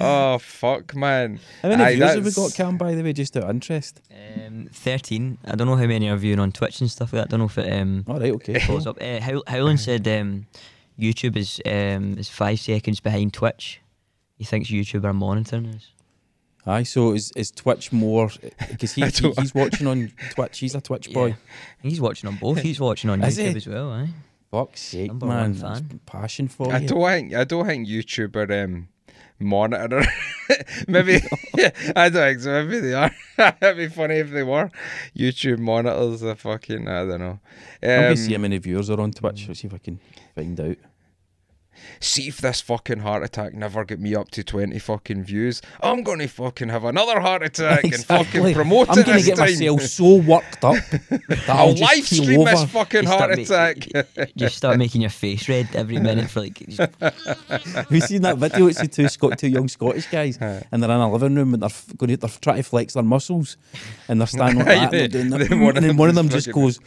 oh, 0.00 0.38
fuck, 0.38 0.94
man. 0.94 1.40
How 1.62 1.68
many 1.70 1.82
Aye, 1.82 1.94
views 1.96 2.14
have 2.14 2.24
we 2.24 2.30
got, 2.32 2.54
Cam? 2.54 2.76
By 2.76 2.94
the 2.94 3.02
way, 3.02 3.12
just 3.12 3.36
out 3.36 3.44
of 3.44 3.50
interest. 3.50 4.00
Um, 4.12 4.68
Thirteen. 4.72 5.38
I 5.44 5.56
don't 5.56 5.66
know 5.66 5.76
how 5.76 5.86
many 5.86 6.08
are 6.08 6.16
viewing 6.16 6.38
on 6.38 6.52
Twitch 6.52 6.80
and 6.80 6.90
stuff 6.90 7.12
like 7.12 7.22
that. 7.22 7.28
I 7.28 7.30
don't 7.30 7.40
know 7.40 7.46
if 7.46 7.58
it 7.58 7.72
um 7.80 8.04
All 8.08 8.18
right, 8.20 8.32
okay. 8.34 8.58
follows 8.60 8.86
up. 8.86 8.98
Uh, 9.00 9.20
How- 9.20 9.42
Howland 9.46 9.80
said 9.86 10.06
um, 10.08 10.46
YouTube 10.98 11.36
is 11.36 11.60
um 11.64 12.18
is 12.18 12.28
five 12.28 12.58
seconds 12.60 13.00
behind 13.00 13.32
Twitch. 13.32 13.80
He 14.38 14.44
thinks 14.44 14.68
YouTube 14.70 15.04
are 15.04 15.12
monitoring 15.14 15.68
us. 15.74 15.86
Aye, 16.68 16.82
so 16.84 17.12
is 17.14 17.32
is 17.36 17.50
Twitch 17.52 17.92
more 17.92 18.30
because 18.70 18.92
he, 18.92 19.02
he 19.06 19.32
he's 19.40 19.54
watching 19.54 19.86
on 19.86 20.12
Twitch. 20.34 20.58
He's 20.58 20.74
a 20.74 20.80
Twitch 20.80 21.12
boy. 21.12 21.28
Yeah. 21.28 21.34
He's 21.90 22.00
watching 22.00 22.28
on 22.28 22.36
both. 22.36 22.58
He's 22.58 22.80
watching 22.80 23.10
on 23.10 23.20
YouTube 23.26 23.50
he? 23.52 23.56
as 23.56 23.66
well. 23.66 23.90
Aye. 23.92 24.08
Fuck's 24.50 24.80
sake, 24.80 25.08
Number 25.08 25.26
man! 25.26 25.52
one 25.52 25.54
fan. 25.54 26.00
passion 26.06 26.48
for 26.48 26.72
I 26.72 26.78
you. 26.78 26.88
don't 26.88 27.04
think 27.06 27.34
I 27.34 27.44
don't 27.44 27.66
think 27.66 27.88
YouTube 27.88 28.34
are 28.36 28.64
um, 28.64 28.88
monitor. 29.38 30.02
Maybe 30.88 31.16
I 31.96 32.08
don't 32.08 32.12
think 32.12 32.40
so. 32.40 32.64
Maybe 32.64 32.80
they 32.80 32.94
are. 32.94 33.10
It'd 33.60 33.76
be 33.76 33.88
funny 33.88 34.16
if 34.16 34.30
they 34.30 34.42
were. 34.42 34.70
YouTube 35.16 35.58
monitors 35.58 36.20
the 36.20 36.34
fucking 36.36 36.88
I 36.88 37.04
don't 37.06 37.20
know. 37.20 37.40
I'm 37.82 37.88
gonna 37.88 38.08
Um, 38.10 38.16
see 38.16 38.32
how 38.32 38.38
many 38.38 38.58
viewers 38.58 38.88
are 38.90 39.00
on 39.00 39.10
Twitch. 39.12 39.46
Let's 39.48 39.60
see 39.60 39.66
if 39.68 39.74
I 39.74 39.78
can 39.78 40.00
find 40.34 40.58
out. 40.60 40.76
See 42.00 42.28
if 42.28 42.38
this 42.38 42.60
fucking 42.60 43.00
heart 43.00 43.22
attack 43.22 43.54
never 43.54 43.84
get 43.84 44.00
me 44.00 44.14
up 44.14 44.30
to 44.32 44.42
twenty 44.44 44.78
fucking 44.78 45.24
views. 45.24 45.62
I'm 45.82 46.02
gonna 46.02 46.28
fucking 46.28 46.68
have 46.68 46.84
another 46.84 47.20
heart 47.20 47.42
attack 47.42 47.84
and 47.84 48.04
fucking 48.04 48.54
promote 48.54 48.88
it. 48.88 48.98
I'm 48.98 49.02
gonna 49.04 49.22
get 49.22 49.36
time. 49.36 49.46
myself 49.50 49.82
so 49.82 50.16
worked 50.16 50.64
up 50.64 50.76
that 50.90 51.44
I'll 51.48 51.56
I'll 51.68 51.72
live 51.74 52.04
keel 52.06 52.22
stream 52.24 52.44
this 52.44 52.64
fucking 52.64 53.04
heart 53.04 53.36
ma- 53.36 53.42
attack. 53.42 53.88
Just 54.36 54.56
start 54.56 54.78
making 54.78 55.00
your 55.02 55.10
face 55.10 55.48
red 55.48 55.68
every 55.74 55.98
minute 55.98 56.30
for 56.30 56.40
like. 56.40 56.58
just- 56.68 56.94
Have 57.00 57.86
you 57.90 58.00
seen 58.00 58.22
that 58.22 58.38
video? 58.38 58.66
It's 58.66 58.80
the 58.80 58.88
two 58.88 59.08
Scot- 59.08 59.38
two 59.38 59.48
young 59.48 59.68
Scottish 59.68 60.06
guys, 60.06 60.38
and 60.38 60.82
they're 60.82 60.90
in 60.90 60.96
a 61.00 61.10
living 61.12 61.34
room 61.34 61.54
and 61.54 61.62
they're 61.62 61.68
f- 61.68 61.86
going 61.96 62.10
to, 62.10 62.16
they're 62.16 62.30
trying 62.40 62.56
to 62.56 62.62
flex 62.62 62.94
their 62.94 63.02
muscles, 63.02 63.56
and 64.08 64.20
they're 64.20 64.26
standing 64.26 64.58
like 64.64 64.66
that, 64.66 64.82
and, 64.82 64.92
they're 64.92 65.08
doing 65.08 65.30
that, 65.30 65.48
Then 65.48 65.60
one 65.60 65.70
of 65.70 65.76
and 65.76 65.84
then 65.84 65.88
them 65.90 65.96
one 65.96 66.08
of 66.08 66.14
them 66.14 66.28
just 66.28 66.46
just 66.46 66.54
goes, 66.54 66.78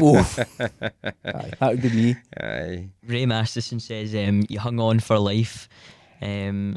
"Oof." 0.00 0.38
Aye, 0.60 1.52
that 1.58 1.60
would 1.70 1.82
be 1.82 1.90
me. 1.90 2.16
Aye. 2.40 2.88
Ray 3.06 3.26
Masterson 3.26 3.80
says 3.82 4.14
um, 4.14 4.42
you 4.48 4.58
hung 4.58 4.78
on 4.80 5.00
for 5.00 5.18
life 5.18 5.68
um, 6.20 6.76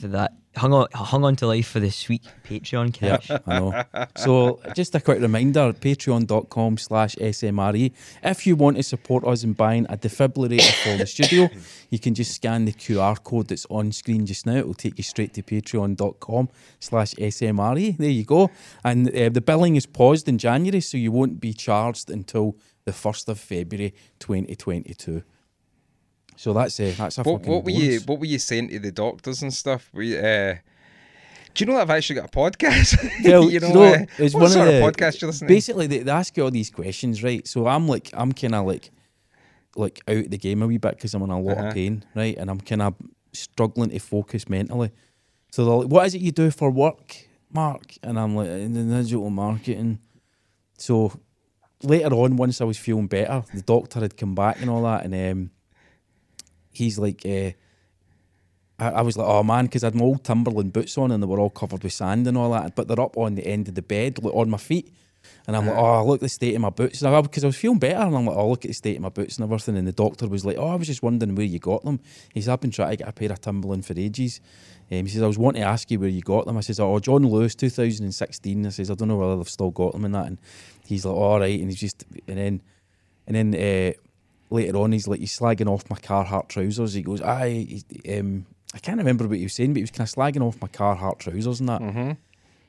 for 0.00 0.08
that 0.08 0.32
hung 0.56 0.72
on, 0.72 0.86
hung 0.94 1.24
on 1.24 1.36
to 1.36 1.46
life 1.46 1.68
for 1.68 1.80
the 1.80 1.90
sweet 1.90 2.22
Patreon 2.44 3.00
Yeah, 3.00 3.16
cash. 3.18 3.30
I 3.46 3.58
know. 3.58 3.84
So 4.16 4.60
just 4.74 4.94
a 4.94 5.00
quick 5.00 5.20
reminder, 5.20 5.72
patreon.com 5.72 6.78
slash 6.78 7.14
SMRE. 7.16 7.92
If 8.22 8.46
you 8.46 8.56
want 8.56 8.76
to 8.76 8.82
support 8.82 9.24
us 9.24 9.44
in 9.44 9.52
buying 9.52 9.86
a 9.88 9.96
defibrillator 9.96 10.72
for 10.82 10.96
the 10.96 11.06
studio, 11.06 11.48
you 11.90 11.98
can 11.98 12.14
just 12.14 12.34
scan 12.34 12.64
the 12.64 12.72
QR 12.72 13.22
code 13.22 13.48
that's 13.48 13.66
on 13.70 13.92
screen 13.92 14.26
just 14.26 14.46
now. 14.46 14.56
It 14.56 14.66
will 14.66 14.74
take 14.74 14.98
you 14.98 15.04
straight 15.04 15.34
to 15.34 15.42
patreon.com 15.42 16.48
slash 16.78 17.14
SMRE. 17.14 17.96
There 17.96 18.10
you 18.10 18.24
go. 18.24 18.50
And 18.84 19.08
uh, 19.08 19.28
the 19.30 19.40
billing 19.40 19.76
is 19.76 19.86
paused 19.86 20.28
in 20.28 20.38
January, 20.38 20.80
so 20.80 20.96
you 20.96 21.12
won't 21.12 21.40
be 21.40 21.52
charged 21.52 22.10
until 22.10 22.56
the 22.84 22.92
1st 22.92 23.28
of 23.28 23.38
February 23.38 23.94
2022. 24.18 25.22
So 26.40 26.54
that's 26.54 26.80
uh, 26.80 26.94
that's 26.96 27.18
a 27.18 27.22
What, 27.22 27.40
fucking 27.40 27.52
what 27.52 27.64
were 27.64 27.70
you. 27.70 28.00
What 28.06 28.18
were 28.18 28.24
you 28.24 28.38
saying 28.38 28.70
to 28.70 28.78
the 28.78 28.90
doctors 28.90 29.42
and 29.42 29.52
stuff? 29.52 29.90
We, 29.92 30.16
uh, 30.16 30.54
do 31.52 31.64
you 31.64 31.66
know 31.66 31.74
that 31.74 31.82
I've 31.82 31.90
actually 31.90 32.16
got 32.16 32.34
a 32.34 32.36
podcast? 32.38 32.96
Well, 33.24 33.50
you 33.50 33.60
know, 33.60 33.68
you 33.68 33.74
know, 33.74 33.82
uh, 33.92 34.06
it's 34.16 34.34
what 34.34 34.40
one 34.44 34.50
sort 34.50 34.68
of 34.68 34.74
of, 34.74 34.80
the 34.80 34.86
podcast 34.90 35.20
you 35.20 35.26
listening? 35.26 35.48
Basically, 35.48 35.86
they, 35.86 35.98
they 35.98 36.10
ask 36.10 36.34
you 36.38 36.44
all 36.44 36.50
these 36.50 36.70
questions, 36.70 37.22
right? 37.22 37.46
So 37.46 37.66
I'm 37.66 37.86
like, 37.86 38.08
I'm 38.14 38.32
kind 38.32 38.54
of 38.54 38.64
like, 38.64 38.90
like 39.76 40.00
out 40.08 40.30
the 40.30 40.38
game 40.38 40.62
a 40.62 40.66
wee 40.66 40.78
bit 40.78 40.92
because 40.96 41.12
I'm 41.12 41.20
in 41.24 41.28
a 41.30 41.38
lot 41.38 41.58
Uh-huh. 41.58 41.68
of 41.68 41.74
pain, 41.74 42.04
right? 42.14 42.34
And 42.38 42.48
I'm 42.48 42.60
kind 42.62 42.80
of 42.80 42.94
struggling 43.34 43.90
to 43.90 43.98
focus 43.98 44.48
mentally. 44.48 44.92
So 45.52 45.66
they're 45.66 45.74
like, 45.74 45.88
"What 45.88 46.06
is 46.06 46.14
it 46.14 46.22
you 46.22 46.32
do 46.32 46.50
for 46.50 46.70
work, 46.70 47.16
Mark?" 47.52 47.96
And 48.02 48.18
I'm 48.18 48.34
like, 48.34 48.48
"In 48.48 48.72
the 48.72 48.96
digital 48.96 49.28
marketing." 49.28 49.98
So 50.78 51.12
later 51.82 52.14
on, 52.14 52.36
once 52.38 52.62
I 52.62 52.64
was 52.64 52.78
feeling 52.78 53.08
better, 53.08 53.44
the 53.52 53.60
doctor 53.60 54.00
had 54.00 54.16
come 54.16 54.34
back 54.34 54.62
and 54.62 54.70
all 54.70 54.84
that, 54.84 55.04
and 55.04 55.14
um, 55.14 55.50
he's 56.72 56.98
like, 56.98 57.22
uh, 57.24 57.52
I, 58.78 58.88
I 58.90 59.02
was 59.02 59.16
like, 59.16 59.26
oh 59.28 59.42
man, 59.42 59.66
because 59.66 59.84
I 59.84 59.88
had 59.88 59.94
my 59.94 60.04
old 60.04 60.24
Timberland 60.24 60.72
boots 60.72 60.96
on 60.98 61.10
and 61.10 61.22
they 61.22 61.26
were 61.26 61.40
all 61.40 61.50
covered 61.50 61.82
with 61.82 61.92
sand 61.92 62.26
and 62.26 62.36
all 62.36 62.52
that, 62.52 62.74
but 62.74 62.88
they're 62.88 63.00
up 63.00 63.16
on 63.16 63.34
the 63.34 63.46
end 63.46 63.68
of 63.68 63.74
the 63.74 63.82
bed, 63.82 64.22
like, 64.22 64.34
on 64.34 64.50
my 64.50 64.58
feet. 64.58 64.92
And 65.46 65.56
I'm 65.56 65.66
like, 65.66 65.76
oh, 65.76 66.06
look 66.06 66.16
at 66.16 66.20
the 66.20 66.28
state 66.28 66.54
of 66.54 66.60
my 66.60 66.70
boots. 66.70 67.00
Because 67.02 67.44
I 67.44 67.46
was 67.46 67.56
feeling 67.56 67.78
better. 67.78 68.00
And 68.00 68.16
I'm 68.16 68.26
like, 68.26 68.36
oh, 68.36 68.48
look 68.50 68.64
at 68.64 68.68
the 68.68 68.74
state 68.74 68.96
of 68.96 69.02
my 69.02 69.08
boots 69.08 69.36
and 69.36 69.44
everything. 69.44 69.76
And 69.76 69.86
the 69.86 69.92
doctor 69.92 70.28
was 70.28 70.44
like, 70.44 70.56
oh, 70.56 70.68
I 70.68 70.76
was 70.76 70.86
just 70.86 71.02
wondering 71.02 71.34
where 71.34 71.44
you 71.44 71.58
got 71.58 71.84
them. 71.84 72.00
He 72.32 72.40
said, 72.40 72.52
I've 72.52 72.60
been 72.60 72.70
trying 72.70 72.90
to 72.90 72.96
get 72.96 73.08
a 73.08 73.12
pair 73.12 73.32
of 73.32 73.40
Timberland 73.40 73.84
for 73.84 73.94
ages. 73.98 74.40
Um, 74.90 75.04
he 75.04 75.08
says, 75.08 75.22
I 75.22 75.26
was 75.26 75.38
wanting 75.38 75.62
to 75.62 75.68
ask 75.68 75.90
you 75.90 76.00
where 76.00 76.08
you 76.08 76.20
got 76.22 76.46
them. 76.46 76.56
I 76.56 76.60
says, 76.60 76.80
oh, 76.80 76.98
John 76.98 77.26
Lewis, 77.26 77.54
2016. 77.54 78.66
I 78.66 78.68
says, 78.70 78.90
I 78.90 78.94
don't 78.94 79.08
know 79.08 79.16
whether 79.16 79.36
they've 79.36 79.48
still 79.48 79.70
got 79.70 79.92
them 79.92 80.04
and 80.04 80.14
that. 80.14 80.26
And 80.26 80.38
he's 80.86 81.04
like, 81.04 81.14
all 81.14 81.40
right. 81.40 81.58
And 81.58 81.68
he's 81.68 81.80
just, 81.80 82.04
and 82.26 82.38
then, 82.38 82.62
and 83.26 83.52
then 83.52 83.54
uh, 83.54 83.92
later 84.50 84.76
on, 84.78 84.92
he's 84.92 85.08
like, 85.08 85.20
he's 85.20 85.38
slagging 85.38 85.68
off 85.68 85.88
my 85.88 85.96
Carhartt 85.96 86.48
trousers. 86.48 86.94
He 86.94 87.02
goes, 87.02 87.22
aye, 87.22 87.82
um, 88.08 88.46
I 88.74 88.78
can't 88.78 88.98
remember 88.98 89.26
what 89.26 89.38
he 89.38 89.44
was 89.44 89.54
saying, 89.54 89.72
but 89.72 89.78
he 89.78 89.82
was 89.82 89.90
kind 89.90 90.08
of 90.08 90.14
slagging 90.14 90.42
off 90.42 90.60
my 90.60 90.68
Carhartt 90.68 91.18
trousers 91.18 91.60
and 91.60 91.68
that. 91.68 91.80
Mm-hmm. 91.80 92.12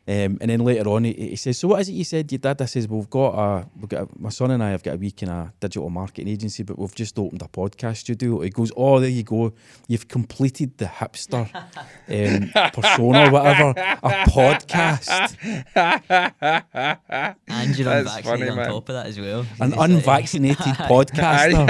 Um, 0.08 0.40
and 0.42 0.50
then 0.50 0.62
later 0.62 0.90
on, 0.90 1.04
he, 1.04 1.14
he 1.14 1.36
says, 1.36 1.60
"So 1.60 1.68
what 1.68 1.80
is 1.82 1.88
it 1.90 1.94
you 1.94 2.04
said 2.04 2.32
your 2.32 2.40
dad?" 2.40 2.60
I 2.62 2.66
says, 2.66 2.88
"We've 2.88 3.08
got 3.10 3.34
a, 3.36 3.68
we've 3.80 3.88
got 3.88 4.02
a, 4.04 4.08
my 4.18 4.30
son 4.30 4.50
and 4.52 4.64
I 4.64 4.72
have 4.72 4.82
got 4.82 4.96
a 4.96 4.98
week 4.98 5.22
in 5.22 5.30
a 5.30 5.54
digital 5.60 5.90
marketing 5.92 6.28
agency, 6.28 6.64
but 6.64 6.78
we've 6.80 6.94
just 6.96 7.18
opened 7.20 7.42
a 7.44 7.48
podcast 7.48 7.98
studio." 7.98 8.42
He 8.42 8.50
goes, 8.50 8.72
"Oh, 8.76 9.00
there 9.00 9.10
you 9.10 9.22
go, 9.22 9.54
you've 9.88 10.08
completed 10.08 10.76
the 10.80 10.86
hipster 10.86 11.48
um, 11.56 12.72
persona, 12.74 13.30
whatever, 13.30 13.70
a 13.78 14.26
podcast, 14.28 15.38
And 17.48 17.78
you're 17.78 17.86
That's 17.86 18.10
unvaccinated 18.10 18.26
funny, 18.26 18.50
on 18.50 18.56
man. 18.58 18.68
top 18.70 18.90
of 18.90 18.96
that 18.96 19.06
as 19.06 19.20
well. 19.20 19.46
an 19.60 19.74
unvaccinated 19.78 20.58
podcaster." 20.90 21.68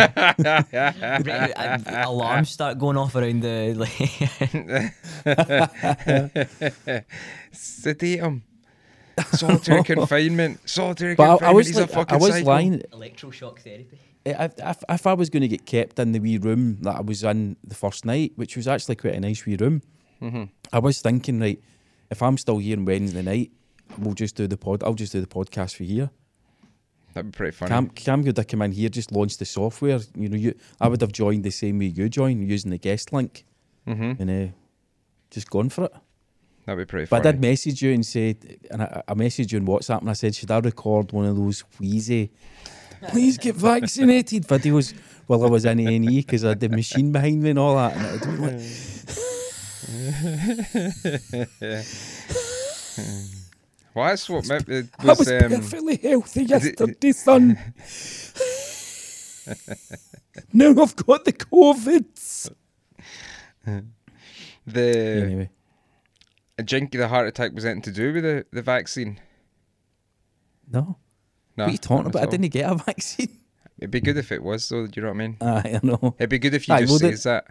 Right, 1.27 2.05
alarms 2.05 2.49
start 2.49 2.77
going 2.79 2.95
off 2.97 3.13
around 3.15 3.41
the 3.41 3.73
like 3.75 3.91
Sedate 7.51 8.19
him. 8.19 8.43
Solitary 9.31 9.83
confinement. 9.83 10.59
Solitary 10.69 11.15
But 11.15 11.23
I, 11.23 11.27
confinement. 11.27 11.51
I 11.51 11.55
was 11.55 11.67
He's 11.67 11.75
like, 11.77 11.89
a 11.89 11.93
fucking 11.93 12.15
I 12.15 12.19
was 12.19 12.33
psycho. 12.33 12.47
lying. 12.47 12.79
electroshock 12.91 13.59
therapy. 13.59 13.99
If, 14.23 14.53
if, 14.57 14.83
if 14.87 15.07
I 15.07 15.13
was 15.13 15.29
going 15.29 15.41
to 15.41 15.47
get 15.47 15.65
kept 15.65 15.99
in 15.99 16.11
the 16.11 16.19
wee 16.19 16.37
room 16.37 16.77
that 16.81 16.95
I 16.97 17.01
was 17.01 17.23
in 17.23 17.57
the 17.63 17.75
first 17.75 18.05
night, 18.05 18.33
which 18.35 18.55
was 18.55 18.67
actually 18.67 18.95
quite 18.95 19.15
a 19.15 19.19
nice 19.19 19.45
wee 19.45 19.55
room, 19.57 19.81
Mm-hmm. 20.21 20.43
I 20.71 20.79
was 20.79 21.01
thinking, 21.01 21.39
right, 21.39 21.59
if 22.11 22.21
I'm 22.21 22.37
still 22.37 22.59
here 22.59 22.77
on 22.77 22.85
Wednesday 22.85 23.23
night, 23.23 23.51
we'll 23.97 24.13
just 24.13 24.35
do 24.35 24.45
the 24.47 24.57
pod. 24.57 24.83
I'll 24.83 24.93
just 24.93 25.11
do 25.13 25.19
the 25.19 25.25
podcast 25.27 25.75
for 25.75 25.83
here. 25.83 26.11
That'd 27.13 27.31
be 27.31 27.35
pretty 27.35 27.55
funny. 27.55 27.69
Cam, 27.69 27.89
Cam 27.89 28.23
could 28.23 28.37
have 28.37 28.47
come 28.47 28.61
in 28.61 28.71
here, 28.71 28.87
just 28.89 29.11
launched 29.11 29.39
the 29.39 29.45
software. 29.45 29.99
You 30.15 30.29
know, 30.29 30.37
you 30.37 30.53
I 30.79 30.87
would 30.87 31.01
have 31.01 31.11
joined 31.11 31.43
the 31.43 31.49
same 31.49 31.79
way 31.79 31.85
you 31.85 32.07
joined, 32.07 32.47
using 32.47 32.69
the 32.71 32.77
guest 32.77 33.11
link, 33.11 33.45
mm-hmm. 33.87 34.21
and 34.21 34.29
uh, 34.29 34.53
just 35.31 35.49
gone 35.49 35.69
for 35.69 35.85
it. 35.85 35.93
That'd 36.65 36.87
be 36.87 36.89
pretty 36.89 37.07
But. 37.09 37.25
I 37.25 37.31
did 37.31 37.41
message 37.41 37.81
you 37.81 37.93
and 37.93 38.05
said, 38.05 38.37
and 38.69 38.83
I, 38.83 39.01
I 39.07 39.13
messaged 39.13 39.51
you 39.51 39.59
on 39.59 39.65
WhatsApp, 39.65 40.01
and 40.01 40.09
I 40.09 40.13
said, 40.13 40.35
should 40.35 40.51
I 40.51 40.59
record 40.59 41.11
one 41.11 41.25
of 41.25 41.35
those 41.35 41.63
wheezy, 41.79 42.31
please 43.09 43.37
get 43.37 43.55
vaccinated 43.71 44.47
videos 44.47 44.93
while 45.27 45.43
I 45.43 45.47
was 45.47 45.65
in 45.65 45.79
A 45.79 45.95
and 45.95 46.11
E 46.11 46.21
because 46.21 46.45
I 46.45 46.49
had 46.49 46.59
the 46.59 46.69
machine 46.69 47.11
behind 47.11 47.41
me 47.41 47.49
and 47.51 47.59
all 47.59 47.75
that. 47.75 47.95
And 47.95 48.05
I 48.05 48.17
don't 48.17 48.41
well, 53.95 54.07
that's 54.07 54.29
what 54.29 54.47
ma- 54.47 54.59
it 54.67 54.87
I 54.99 55.05
was. 55.05 55.19
was 55.19 55.31
um, 55.31 55.39
perfectly 55.49 55.97
healthy 55.97 56.43
yesterday, 56.43 57.11
son. 57.11 57.57
now 60.53 60.69
I've 60.81 60.95
got 60.95 61.25
the 61.25 61.33
COVID. 61.33 62.51
the 64.67 65.23
Anyway, 65.25 65.49
jinky, 66.63 66.97
the 66.97 67.07
heart 67.07 67.27
attack 67.27 67.53
was 67.53 67.65
anything 67.65 67.81
to 67.83 67.91
do 67.91 68.13
with 68.13 68.23
the, 68.23 68.45
the 68.51 68.61
vaccine. 68.61 69.19
no. 70.71 70.97
No, 71.57 71.65
what 71.65 71.69
are 71.69 71.71
you 71.73 71.77
talking 71.79 72.05
about? 72.07 72.23
I 72.23 72.25
didn't 72.27 72.47
get 72.49 72.71
a 72.71 72.75
vaccine. 72.85 73.27
It'd 73.77 73.91
be 73.91 73.99
good 73.99 74.15
if 74.15 74.31
it 74.31 74.41
was, 74.41 74.67
though. 74.69 74.87
Do 74.87 75.01
you 75.01 75.05
know 75.05 75.11
what 75.11 75.15
I 75.15 75.27
mean? 75.27 75.37
Aye, 75.41 75.79
I 75.83 75.85
know. 75.85 76.15
It'd 76.17 76.29
be 76.29 76.39
good 76.39 76.53
if 76.53 76.65
you 76.65 76.73
Aye, 76.73 76.81
just 76.85 76.91
well, 76.91 77.11
says 77.11 77.23
that. 77.23 77.45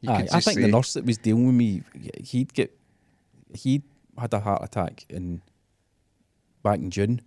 You 0.00 0.10
Aye, 0.10 0.26
I 0.32 0.40
think 0.40 0.58
the 0.60 0.66
nurse 0.68 0.94
that 0.94 1.04
was 1.06 1.16
dealing 1.16 1.46
with 1.46 1.54
me, 1.54 1.82
he'd 2.24 2.52
get, 2.52 2.76
he 3.54 3.82
had 4.18 4.34
a 4.34 4.40
heart 4.40 4.64
attack 4.64 5.04
in 5.08 5.42
back 6.64 6.80
in 6.80 6.90
June, 6.90 7.20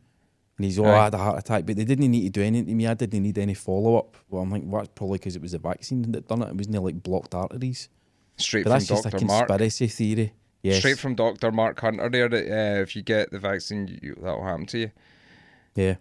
and 0.57 0.65
he's 0.65 0.77
oh 0.77 0.84
Aye. 0.84 0.99
I 0.99 1.03
had 1.05 1.13
a 1.13 1.19
heart 1.19 1.39
attack, 1.39 1.65
but 1.65 1.77
they 1.77 1.86
didn't 1.86 2.11
need 2.11 2.25
to 2.25 2.30
do 2.32 2.41
anything 2.41 2.67
to 2.67 2.75
me. 2.75 2.86
I 2.86 2.95
didn't 2.95 3.23
need 3.23 3.38
any 3.38 3.53
follow 3.53 3.95
up. 3.97 4.17
Well, 4.30 4.41
I'm 4.43 4.51
like, 4.51 4.63
well, 4.65 4.82
that's 4.82 4.91
probably 4.93 5.19
because 5.19 5.38
it 5.38 5.41
was 5.41 5.53
the 5.53 5.59
vaccine 5.59 6.11
that 6.11 6.27
done 6.27 6.41
it. 6.41 6.49
It 6.49 6.55
wasn't 6.55 6.84
like 6.84 7.01
blocked 7.01 7.34
arteries. 7.34 7.88
straight 8.36 8.65
But 8.65 8.71
from 8.71 8.73
that's 8.80 8.88
just 8.88 9.05
a 9.05 9.09
Dr. 9.11 9.25
Mark. 9.25 9.47
conspiracy 9.47 9.88
theory. 9.88 10.34
Yes. 10.62 10.80
Straight 10.80 10.99
from 10.99 11.16
Dr. 11.16 11.51
Mark 11.51 11.80
Hunter 11.80 12.10
there 12.10 12.28
that 12.28 12.45
uh, 12.51 12.82
if 12.82 12.95
you 12.95 13.01
get 13.01 13.32
the 13.32 13.39
vaccine, 13.39 13.99
you, 14.01 14.16
that'll 14.22 14.43
happen 14.43 14.66
to 14.68 14.78
you. 14.80 14.91
yeah. 15.76 15.95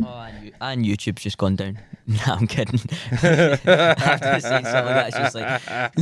Oh, 0.00 0.06
and, 0.20 0.44
you, 0.46 0.52
and 0.60 0.84
YouTube's 0.84 1.22
just 1.22 1.38
gone 1.38 1.56
down. 1.56 1.78
Nah, 2.06 2.36
I'm 2.36 2.46
kidding. 2.46 2.80
After 3.12 4.40
saying 4.40 4.64
something 4.64 4.64
like 4.64 4.72
that, 4.72 5.08
it's 5.08 5.16
just 5.18 5.34
like 5.34 5.92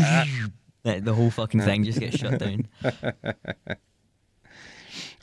the, 0.84 1.00
the 1.00 1.14
whole 1.14 1.30
fucking 1.30 1.62
thing 1.62 1.82
just 1.82 1.98
gets 1.98 2.16
shut 2.16 2.38
down. 2.38 2.68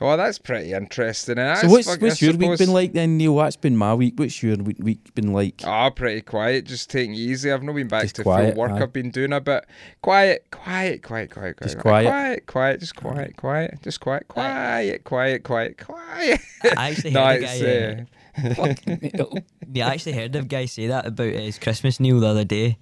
Oh, 0.04 0.16
that's 0.16 0.38
pretty 0.38 0.72
interesting. 0.72 1.38
And 1.38 1.56
So 1.58 1.62
that's 1.62 1.72
what's 1.72 1.86
fuck- 1.90 2.02
what's 2.02 2.22
I 2.22 2.26
your 2.26 2.36
week 2.36 2.58
been 2.58 2.72
like 2.72 2.92
then, 2.92 3.16
Neil? 3.16 3.34
What's 3.34 3.56
been 3.56 3.76
my 3.76 3.94
week? 3.94 4.14
What's 4.16 4.42
your 4.42 4.56
week, 4.56 4.76
week 4.80 5.14
been 5.14 5.32
like? 5.32 5.62
Ah, 5.64 5.90
pretty 5.90 6.20
quiet. 6.20 6.64
Just 6.66 6.90
taking 6.90 7.14
it 7.14 7.18
easy. 7.18 7.50
I've 7.50 7.62
not 7.62 7.74
been 7.74 7.88
back 7.88 8.02
Just 8.02 8.16
to 8.16 8.22
quiet, 8.22 8.54
full 8.54 8.62
work. 8.62 8.72
aye. 8.72 8.82
I've 8.82 8.92
been 8.92 9.10
doing 9.10 9.32
a 9.32 9.40
bit 9.40 9.64
quiet, 10.02 10.46
quiet, 10.50 11.02
quiet, 11.02 11.30
quiet, 11.30 11.56
quiet, 11.56 11.62
Just 11.62 11.78
quiet, 11.78 12.04
quiet? 12.04 12.46
quiet, 12.46 12.46
quiet, 12.46 12.80
just 12.80 12.96
quiet, 12.96 13.36
quiet, 13.36 13.78
just 13.82 14.00
quiet, 14.00 14.28
quiet, 14.28 15.04
quiet, 15.04 15.42
quiet, 15.44 15.78
quiet. 15.78 16.40
I 16.76 16.90
actually 16.90 17.10
no, 17.12 17.24
heard 17.24 17.42
a 17.42 17.46
it's 17.52 17.62
guy. 17.62 17.66
Uh, 17.66 18.50
uh, 18.50 18.54
Fucking 18.54 19.10
hell. 19.14 19.32
yeah, 19.72 19.88
I 19.88 19.92
actually 19.94 20.12
heard 20.14 20.34
a 20.36 20.42
guy 20.42 20.64
say 20.66 20.88
that 20.88 21.06
about 21.06 21.28
his 21.32 21.58
Christmas 21.58 22.00
Neil 22.00 22.20
the 22.20 22.26
other 22.28 22.44
day. 22.44 22.78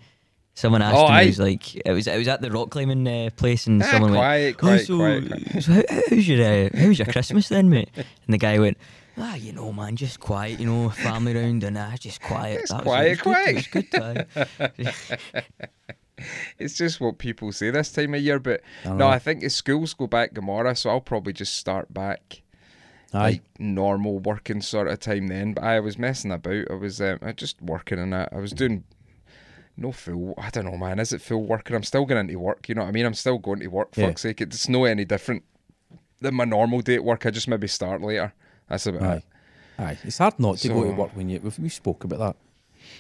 Someone 0.55 0.83
asked 0.83 0.97
Oh, 0.97 1.07
him, 1.07 1.13
aye. 1.13 1.23
he 1.23 1.29
was 1.29 1.39
like, 1.39 1.77
it 1.77 1.91
was 1.93 2.07
it 2.07 2.19
was 2.19 2.29
at 2.29 2.43
the 2.43 2.51
rock 2.51 2.71
climbing 2.71 3.07
uh, 3.09 3.31
place, 3.37 3.67
and 3.67 3.83
ah, 3.83 3.87
someone 3.91 4.13
quiet, 4.13 4.45
went, 4.45 4.59
quiet, 4.59 4.81
oh, 4.83 4.85
so, 4.85 4.97
quiet, 4.99 5.63
so 5.63 5.73
how, 5.73 5.83
how's 6.11 6.29
your 6.29 6.45
uh, 6.45 6.69
how's 6.75 6.99
your 6.99 7.07
Christmas 7.07 7.49
then, 7.49 7.71
mate? 7.71 7.89
And 7.97 8.05
the 8.35 8.39
guy 8.39 8.59
went, 8.59 8.77
ah, 9.17 9.35
you 9.35 9.53
know, 9.55 9.73
man, 9.73 9.97
just 9.97 10.21
quiet, 10.21 10.61
you 10.61 10.67
know, 10.67 10.91
family 10.91 11.35
round 11.35 11.65
and 11.65 11.79
ah, 11.79 11.95
just 11.99 12.21
quiet. 12.21 12.61
Just 12.61 12.73
That 12.73 12.85
was- 12.85 13.21
quiet, 13.21 13.57
was 13.57 13.67
good, 13.69 13.91
quiet. 13.91 14.27
It 14.29 14.37
good 14.77 14.95
time. 14.95 15.77
It's 16.59 16.75
just 16.77 17.01
what 17.01 17.19
people 17.19 17.51
say 17.53 17.71
this 17.71 17.91
time 17.91 18.15
of 18.15 18.21
year. 18.21 18.39
But 18.39 18.61
I 18.85 18.91
no. 18.91 19.09
I 19.09 19.19
think 19.19 19.41
the 19.41 19.49
schools 19.51 19.95
go 19.95 20.07
back 20.07 20.35
tomorrow, 20.35 20.75
so 20.75 20.91
I'll 20.91 21.01
probably 21.01 21.33
just 21.33 21.57
start 21.57 21.93
back 21.93 22.43
Aye. 23.13 23.19
like 23.31 23.43
normal 23.59 24.19
working 24.21 24.61
sort 24.61 24.89
of 24.89 25.01
time 25.01 25.29
then. 25.29 25.55
But 25.55 25.65
I 25.65 25.81
was 25.81 25.99
messing 25.99 26.31
about. 26.31 26.71
I 26.71 26.75
was 26.75 27.01
um, 27.01 27.19
I 27.23 27.33
just 27.33 27.61
working 27.61 27.99
on 27.99 28.13
it. 28.13 28.29
I 28.31 28.37
was 28.39 28.53
doing 28.53 28.85
no 29.77 29.93
full. 29.93 30.35
I 30.39 30.51
don't 30.51 30.65
know, 30.65 30.77
man. 30.77 30.99
Is 30.99 31.13
it 31.13 31.23
full 31.23 31.43
working? 31.45 31.75
I'm 31.77 31.83
still 31.83 32.05
going 32.05 32.21
into 32.21 32.39
work. 32.39 32.69
You 32.69 32.75
know 32.75 32.83
what 32.83 32.89
I 32.89 32.93
mean? 32.93 33.07
I'm 33.07 33.15
still 33.15 33.39
going 33.39 33.61
to 33.61 33.67
work. 33.69 33.97
Yeah. 33.97 34.07
Fuck's 34.09 34.23
sake, 34.23 34.41
it's 34.41 34.69
no 34.69 34.85
any 34.85 35.05
different 35.05 35.43
than 36.21 36.35
my 36.35 36.45
normal 36.45 36.81
day 36.81 36.97
at 36.97 37.05
work. 37.05 37.27
I 37.27 37.31
just 37.31 37.49
maybe 37.49 37.67
start 37.69 38.01
later. 38.03 38.33
That's 38.69 38.87
about 38.87 39.03
Aye. 39.03 39.15
it. 39.17 39.25
Aye. 39.79 39.99
It's 40.05 40.19
hard 40.19 40.39
not 40.39 40.59
to 40.59 40.69
go 40.69 40.83
to 40.85 40.91
So- 40.91 40.95
work 40.95 41.17
when 41.17 41.29
you. 41.29 41.41
We've, 41.43 41.59
we 41.59 41.69
spoke 41.69 42.05
about 42.05 42.19
that 42.21 42.37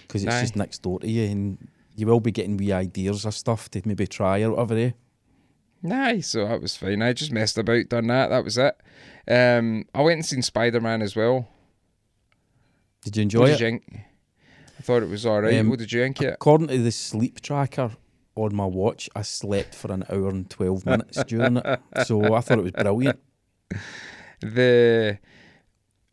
because 0.06 0.24
it's 0.24 0.34
Aye. 0.34 0.40
just 0.40 0.56
next 0.56 0.82
door 0.82 1.00
to 1.00 1.08
you, 1.08 1.30
and 1.30 1.68
you 1.96 2.06
will 2.06 2.20
be 2.20 2.32
getting 2.32 2.56
wee 2.56 2.72
ideas 2.72 3.24
of 3.24 3.34
stuff 3.34 3.70
to 3.70 3.82
maybe 3.84 4.06
try 4.06 4.42
or 4.42 4.50
whatever. 4.52 4.74
Eh? 4.76 4.90
Nah, 5.82 6.20
so 6.20 6.46
that 6.46 6.60
was 6.62 6.76
fine. 6.76 7.02
I 7.02 7.12
just 7.12 7.32
messed 7.32 7.58
about, 7.58 7.88
done 7.88 8.06
that. 8.06 8.28
That 8.28 8.44
was 8.44 8.56
it. 8.56 8.76
Um, 9.28 9.84
I 9.94 10.00
went 10.02 10.18
and 10.18 10.26
seen 10.26 10.42
Spider 10.42 10.80
Man 10.80 11.02
as 11.02 11.16
well. 11.16 11.48
Did 13.04 13.16
you 13.16 13.22
enjoy 13.24 13.40
what 13.40 13.60
it? 13.60 13.82
Did 14.82 14.90
you 14.90 14.90
think? 14.90 14.90
I 14.90 14.94
thought 14.98 15.02
it 15.02 15.08
was 15.08 15.26
all 15.26 15.40
right. 15.42 15.58
Um, 15.58 15.68
what 15.68 15.78
did 15.78 15.92
you 15.92 16.02
think? 16.02 16.22
It? 16.22 16.34
According 16.34 16.68
to 16.68 16.78
the 16.78 16.92
sleep 16.92 17.40
tracker 17.40 17.92
on 18.34 18.54
my 18.54 18.66
watch, 18.66 19.08
I 19.14 19.22
slept 19.22 19.74
for 19.74 19.92
an 19.92 20.04
hour 20.10 20.28
and 20.30 20.48
12 20.48 20.86
minutes 20.86 21.24
during 21.28 21.58
it. 21.58 21.80
So 22.06 22.34
I 22.34 22.40
thought 22.40 22.58
it 22.58 22.62
was 22.62 22.72
brilliant. 22.72 23.20
The 24.40 25.18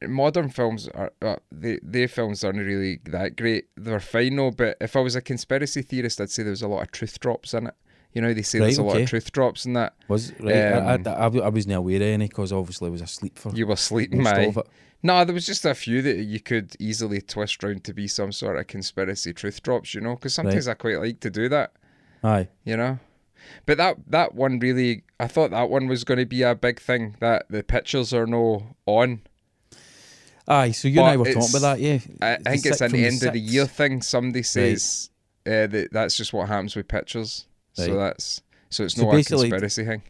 modern 0.08 0.50
films 0.50 0.88
are 0.90 1.12
uh, 1.22 1.38
the 1.52 1.80
their 1.82 2.08
films 2.08 2.44
aren't 2.44 2.60
really 2.60 3.00
that 3.06 3.36
great. 3.36 3.66
They're 3.76 4.00
fine 4.00 4.36
though, 4.36 4.52
but 4.52 4.78
if 4.80 4.96
I 4.96 5.00
was 5.00 5.16
a 5.16 5.22
conspiracy 5.22 5.82
theorist, 5.82 6.22
I'd 6.22 6.30
say 6.30 6.44
there 6.44 6.52
was 6.52 6.62
a 6.62 6.68
lot 6.68 6.84
of 6.84 6.92
truth 6.92 7.20
drops 7.20 7.54
in 7.54 7.68
it. 7.68 7.74
You 8.14 8.22
know, 8.22 8.34
they 8.34 8.42
say 8.42 8.60
there's 8.60 8.80
Right, 8.80 8.86
a 8.86 8.88
lot 8.88 9.02
of 9.02 9.10
truth 9.10 9.32
drops 9.32 9.66
in 9.66 9.74
that. 9.74 9.96
Was 10.08 10.34
right? 10.40 10.56
I, 10.56 10.94
Um, 10.94 11.08
I, 11.08 11.12
I, 11.12 11.26
I 11.26 11.50
wasn't 11.50 11.76
aware 11.76 11.98
of 11.98 12.02
any 12.02 12.28
because 12.28 12.52
obviously 12.52 12.88
I 12.88 12.92
was 12.92 13.02
asleep 13.02 13.38
for 13.38 13.52
You 13.52 13.68
were 13.68 13.76
sleeping, 13.76 14.24
most 14.24 14.56
my. 14.56 14.64
No, 15.02 15.24
there 15.24 15.34
was 15.34 15.46
just 15.46 15.66
a 15.66 15.74
few 15.74 16.02
that 16.02 16.18
you 16.18 16.40
could 16.40 16.76
easily 16.80 17.22
twist 17.22 17.64
round 17.64 17.84
to 17.86 17.94
be 17.94 18.08
some 18.08 18.32
sort 18.34 18.58
of 18.58 18.68
conspiracy 18.68 19.34
truth 19.34 19.64
drops. 19.64 19.94
You 19.96 20.02
know, 20.02 20.16
because 20.16 20.34
sometimes 20.34 20.68
I 20.68 20.74
quite 20.74 21.00
like 21.00 21.20
to 21.22 21.30
do 21.30 21.48
that. 21.50 21.72
Aye. 22.24 22.50
you 22.66 22.76
know. 22.76 23.00
But 23.66 23.78
that 23.78 23.96
that 24.08 24.36
one 24.36 24.60
really, 24.60 25.04
I 25.20 25.28
thought 25.28 25.52
that 25.52 25.70
one 25.70 25.88
was 25.88 26.04
going 26.04 26.18
to 26.20 26.26
be 26.26 26.42
a 26.44 26.54
big 26.54 26.80
thing. 26.82 27.16
That 27.22 27.46
the 27.50 27.64
pictures 27.64 28.14
are 28.14 28.28
no 28.28 28.76
on. 28.86 29.22
Aye, 30.48 30.72
so 30.72 30.88
you 30.88 31.00
and 31.00 31.10
I 31.10 31.18
were 31.18 31.26
talking 31.26 31.50
about 31.52 31.62
that, 31.62 31.80
yeah. 31.80 32.00
I, 32.22 32.34
I 32.34 32.52
think 32.52 32.66
it's 32.66 32.82
an 32.82 32.96
end 32.96 33.22
of 33.24 33.34
the 33.34 33.40
year 33.40 33.68
thing. 33.68 34.02
Somebody 34.02 34.42
says 34.44 35.12
uh, 35.46 35.68
that 35.68 35.90
that's 35.92 36.18
just 36.18 36.34
what 36.34 36.48
happens 36.50 36.76
with 36.76 36.88
pictures. 36.88 37.46
So 37.74 37.96
that's 37.96 38.42
so 38.70 38.84
it's 38.84 38.96
So 38.96 39.04
not 39.04 39.14
a 39.16 39.24
conspiracy 39.24 39.86
thing. 39.86 40.02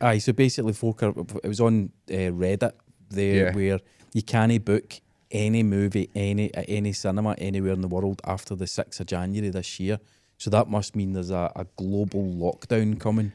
Aye, 0.00 0.18
so 0.18 0.32
basically, 0.32 0.72
folk 0.72 1.02
are, 1.02 1.10
it 1.44 1.46
was 1.48 1.60
on 1.60 1.92
uh, 2.10 2.14
Reddit 2.34 2.72
there 3.10 3.46
Yeah. 3.46 3.54
where 3.54 3.78
you 4.12 4.22
can't 4.22 4.64
book 4.64 5.00
any 5.30 5.62
movie 5.62 6.10
any 6.14 6.52
at 6.54 6.66
any 6.68 6.92
cinema 6.92 7.32
anywhere 7.38 7.72
in 7.72 7.80
the 7.80 7.88
world 7.88 8.20
after 8.24 8.54
the 8.54 8.66
6th 8.66 9.00
of 9.00 9.06
January 9.06 9.48
this 9.50 9.80
year. 9.80 9.98
So 10.38 10.50
that 10.50 10.68
must 10.68 10.94
mean 10.96 11.12
there's 11.12 11.30
a, 11.30 11.50
a 11.56 11.66
global 11.76 12.22
lockdown 12.22 12.98
coming. 13.00 13.32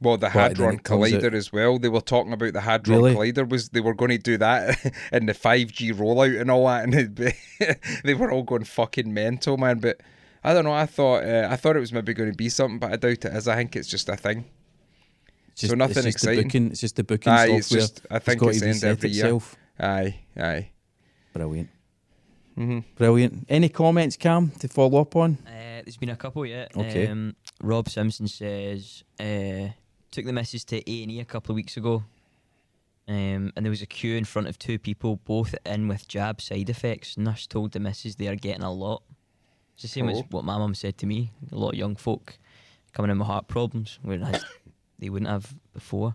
Well, 0.00 0.18
the 0.18 0.28
Hadron 0.28 0.78
comes 0.80 1.12
out- 1.12 1.20
Collider 1.22 1.32
as 1.32 1.50
well. 1.52 1.78
They 1.78 1.88
were 1.88 2.02
talking 2.02 2.32
about 2.34 2.52
the 2.52 2.60
Hadron 2.60 2.98
Really? 3.02 3.14
Collider 3.32 3.48
was 3.48 3.70
they 3.70 3.80
were 3.80 3.94
going 3.94 4.10
to 4.10 4.18
do 4.18 4.36
that 4.36 4.78
in 5.12 5.24
the 5.26 5.32
five 5.34 5.72
G 5.72 5.92
rollout 5.92 6.38
and 6.38 6.50
all 6.50 6.66
that, 6.66 6.84
and 6.84 6.94
it'd 6.94 7.14
be- 7.14 7.32
they 8.04 8.12
were 8.14 8.30
all 8.30 8.42
going 8.42 8.64
fucking 8.64 9.12
mental, 9.12 9.56
man. 9.56 9.78
But 9.78 10.00
I 10.44 10.52
don't 10.52 10.64
know. 10.64 10.72
I 10.74 10.84
thought 10.86 11.24
uh, 11.24 11.48
I 11.50 11.56
thought 11.56 11.76
it 11.76 11.80
was 11.80 11.94
maybe 11.94 12.12
going 12.12 12.30
to 12.30 12.36
be 12.36 12.50
something, 12.50 12.78
but 12.78 12.92
I 12.92 12.96
doubt 12.96 13.24
it 13.24 13.32
is. 13.34 13.48
I 13.48 13.56
think 13.56 13.74
it's 13.74 13.88
just 13.88 14.08
a 14.10 14.16
thing. 14.16 14.44
It's 15.52 15.62
just, 15.62 15.70
So 15.70 15.76
nothing 15.76 15.96
it's 15.96 16.04
just 16.04 16.16
exciting? 16.16 16.36
The 16.36 16.44
booking, 16.44 16.70
it's 16.72 16.80
just 16.82 16.96
the 16.96 17.04
booking 17.04 17.32
Aye, 17.32 17.38
software. 17.46 17.58
it's 17.58 17.68
just 17.70 18.06
I 18.10 18.18
think 18.18 18.40
got 18.40 18.48
it's 18.50 18.58
to 18.58 18.64
the 18.66 18.70
end 18.72 18.84
every 18.84 19.10
year. 19.10 19.38
Itself. 19.78 19.90
Aye, 19.90 20.20
aye. 20.42 20.70
Brilliant. 21.32 21.68
hmm 22.54 22.78
Brilliant. 22.96 23.46
Any 23.48 23.68
comments, 23.68 24.16
Cam, 24.16 24.50
to 24.60 24.68
follow 24.68 25.00
up 25.00 25.14
on? 25.16 25.38
Uh, 25.46 25.82
there's 25.84 25.96
been 25.96 26.08
a 26.10 26.16
couple 26.16 26.44
yet. 26.46 26.72
Okay. 26.76 27.06
Um, 27.08 27.34
Rob 27.62 27.88
Simpson 27.88 28.28
says 28.28 29.04
uh, 29.20 29.68
took 30.10 30.24
the 30.24 30.32
missus 30.32 30.64
to 30.66 30.76
A 30.90 31.02
and 31.02 31.12
E 31.12 31.20
a 31.20 31.24
couple 31.24 31.52
of 31.52 31.56
weeks 31.56 31.76
ago, 31.76 32.04
um, 33.08 33.52
and 33.54 33.64
there 33.64 33.70
was 33.70 33.82
a 33.82 33.86
queue 33.86 34.16
in 34.16 34.24
front 34.24 34.48
of 34.48 34.58
two 34.58 34.78
people, 34.78 35.16
both 35.24 35.54
in 35.64 35.88
with 35.88 36.08
jab 36.08 36.40
side 36.40 36.68
effects. 36.70 37.16
Nurse 37.16 37.46
told 37.46 37.72
the 37.72 37.80
missus 37.80 38.16
they 38.16 38.28
are 38.28 38.34
getting 38.36 38.62
a 38.62 38.72
lot. 38.72 39.02
It's 39.74 39.82
the 39.82 39.88
same 39.88 40.08
as 40.08 40.18
Oh. 40.18 40.26
what 40.30 40.44
my 40.44 40.56
mum 40.58 40.74
said 40.74 40.96
to 40.98 41.06
me. 41.06 41.32
A 41.52 41.56
lot 41.56 41.70
of 41.70 41.78
young 41.78 41.96
folk 41.96 42.38
coming 42.94 43.10
in 43.10 43.18
with 43.18 43.26
heart 43.28 43.46
problems, 43.46 43.98
whereas 44.02 44.42
they 44.98 45.10
wouldn't 45.10 45.30
have 45.30 45.54
before. 45.74 46.14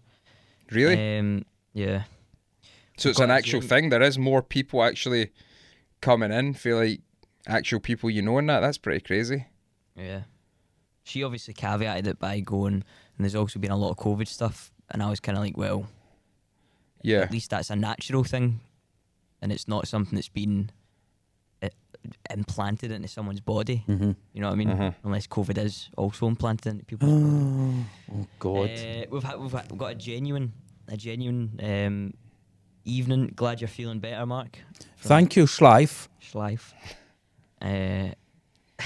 Really? 0.72 1.20
Um, 1.20 1.46
yeah. 1.74 2.04
So 3.02 3.10
it's 3.10 3.20
an 3.20 3.32
actual 3.32 3.62
thing. 3.62 3.90
There 3.90 4.02
is 4.02 4.18
more 4.18 4.42
people 4.42 4.84
actually 4.84 5.32
coming 6.02 6.32
in. 6.32 6.54
Feel 6.54 6.78
like 6.78 7.02
actual 7.48 7.80
people 7.80 8.10
you 8.10 8.22
know 8.22 8.38
in 8.38 8.46
that. 8.48 8.60
That's 8.62 8.78
pretty 8.78 9.02
crazy. 9.02 9.48
Yeah. 9.96 10.22
She 11.04 11.24
obviously 11.24 11.54
caveated 11.54 12.08
it 12.08 12.20
by 12.20 12.40
going, 12.40 12.74
and 12.76 12.84
there's 13.20 13.36
also 13.36 13.60
been 13.60 13.72
a 13.72 13.78
lot 13.78 13.90
of 13.92 13.98
COVID 13.98 14.28
stuff, 14.28 14.72
and 14.90 15.02
I 15.02 15.10
was 15.10 15.20
kind 15.20 15.38
of 15.38 15.44
like, 15.44 15.58
well, 15.58 15.88
Yeah. 17.02 17.20
at 17.22 17.32
least 17.32 17.50
that's 17.50 17.70
a 17.72 17.76
natural 17.76 18.24
thing, 18.24 18.60
and 19.42 19.52
it's 19.52 19.68
not 19.68 19.88
something 19.88 20.16
that's 20.16 20.30
been 20.30 20.70
uh, 21.64 21.70
implanted 22.30 22.92
into 22.92 23.08
someone's 23.08 23.42
body. 23.42 23.84
Mm-hmm. 23.88 24.12
You 24.34 24.42
know 24.42 24.48
what 24.48 24.54
I 24.54 24.58
mean? 24.58 24.70
Mhm. 24.70 24.96
Unless 25.04 25.28
COVID 25.28 25.58
is 25.58 25.90
also 25.98 26.28
implanted 26.28 26.74
into 26.74 26.86
people's 26.86 27.12
Oh, 27.14 27.86
oh 28.14 28.28
God. 28.40 28.70
Uh, 28.70 29.06
we've, 29.10 29.24
had, 29.24 29.40
we've, 29.40 29.52
had, 29.52 29.72
we've 29.72 29.80
got 29.80 29.92
a 29.92 29.96
genuine, 29.96 30.54
a 30.88 30.98
genuine 30.98 31.60
um, 31.64 32.14
evening. 32.86 33.34
Glad 33.36 33.62
you're 33.62 33.68
feeling 33.68 34.00
better, 34.00 34.26
Mark. 34.26 34.60
Thank 34.98 35.36
you, 35.36 35.46
Schleif. 35.46 36.08
Schleif. 36.22 36.74
Uh, 37.62 38.14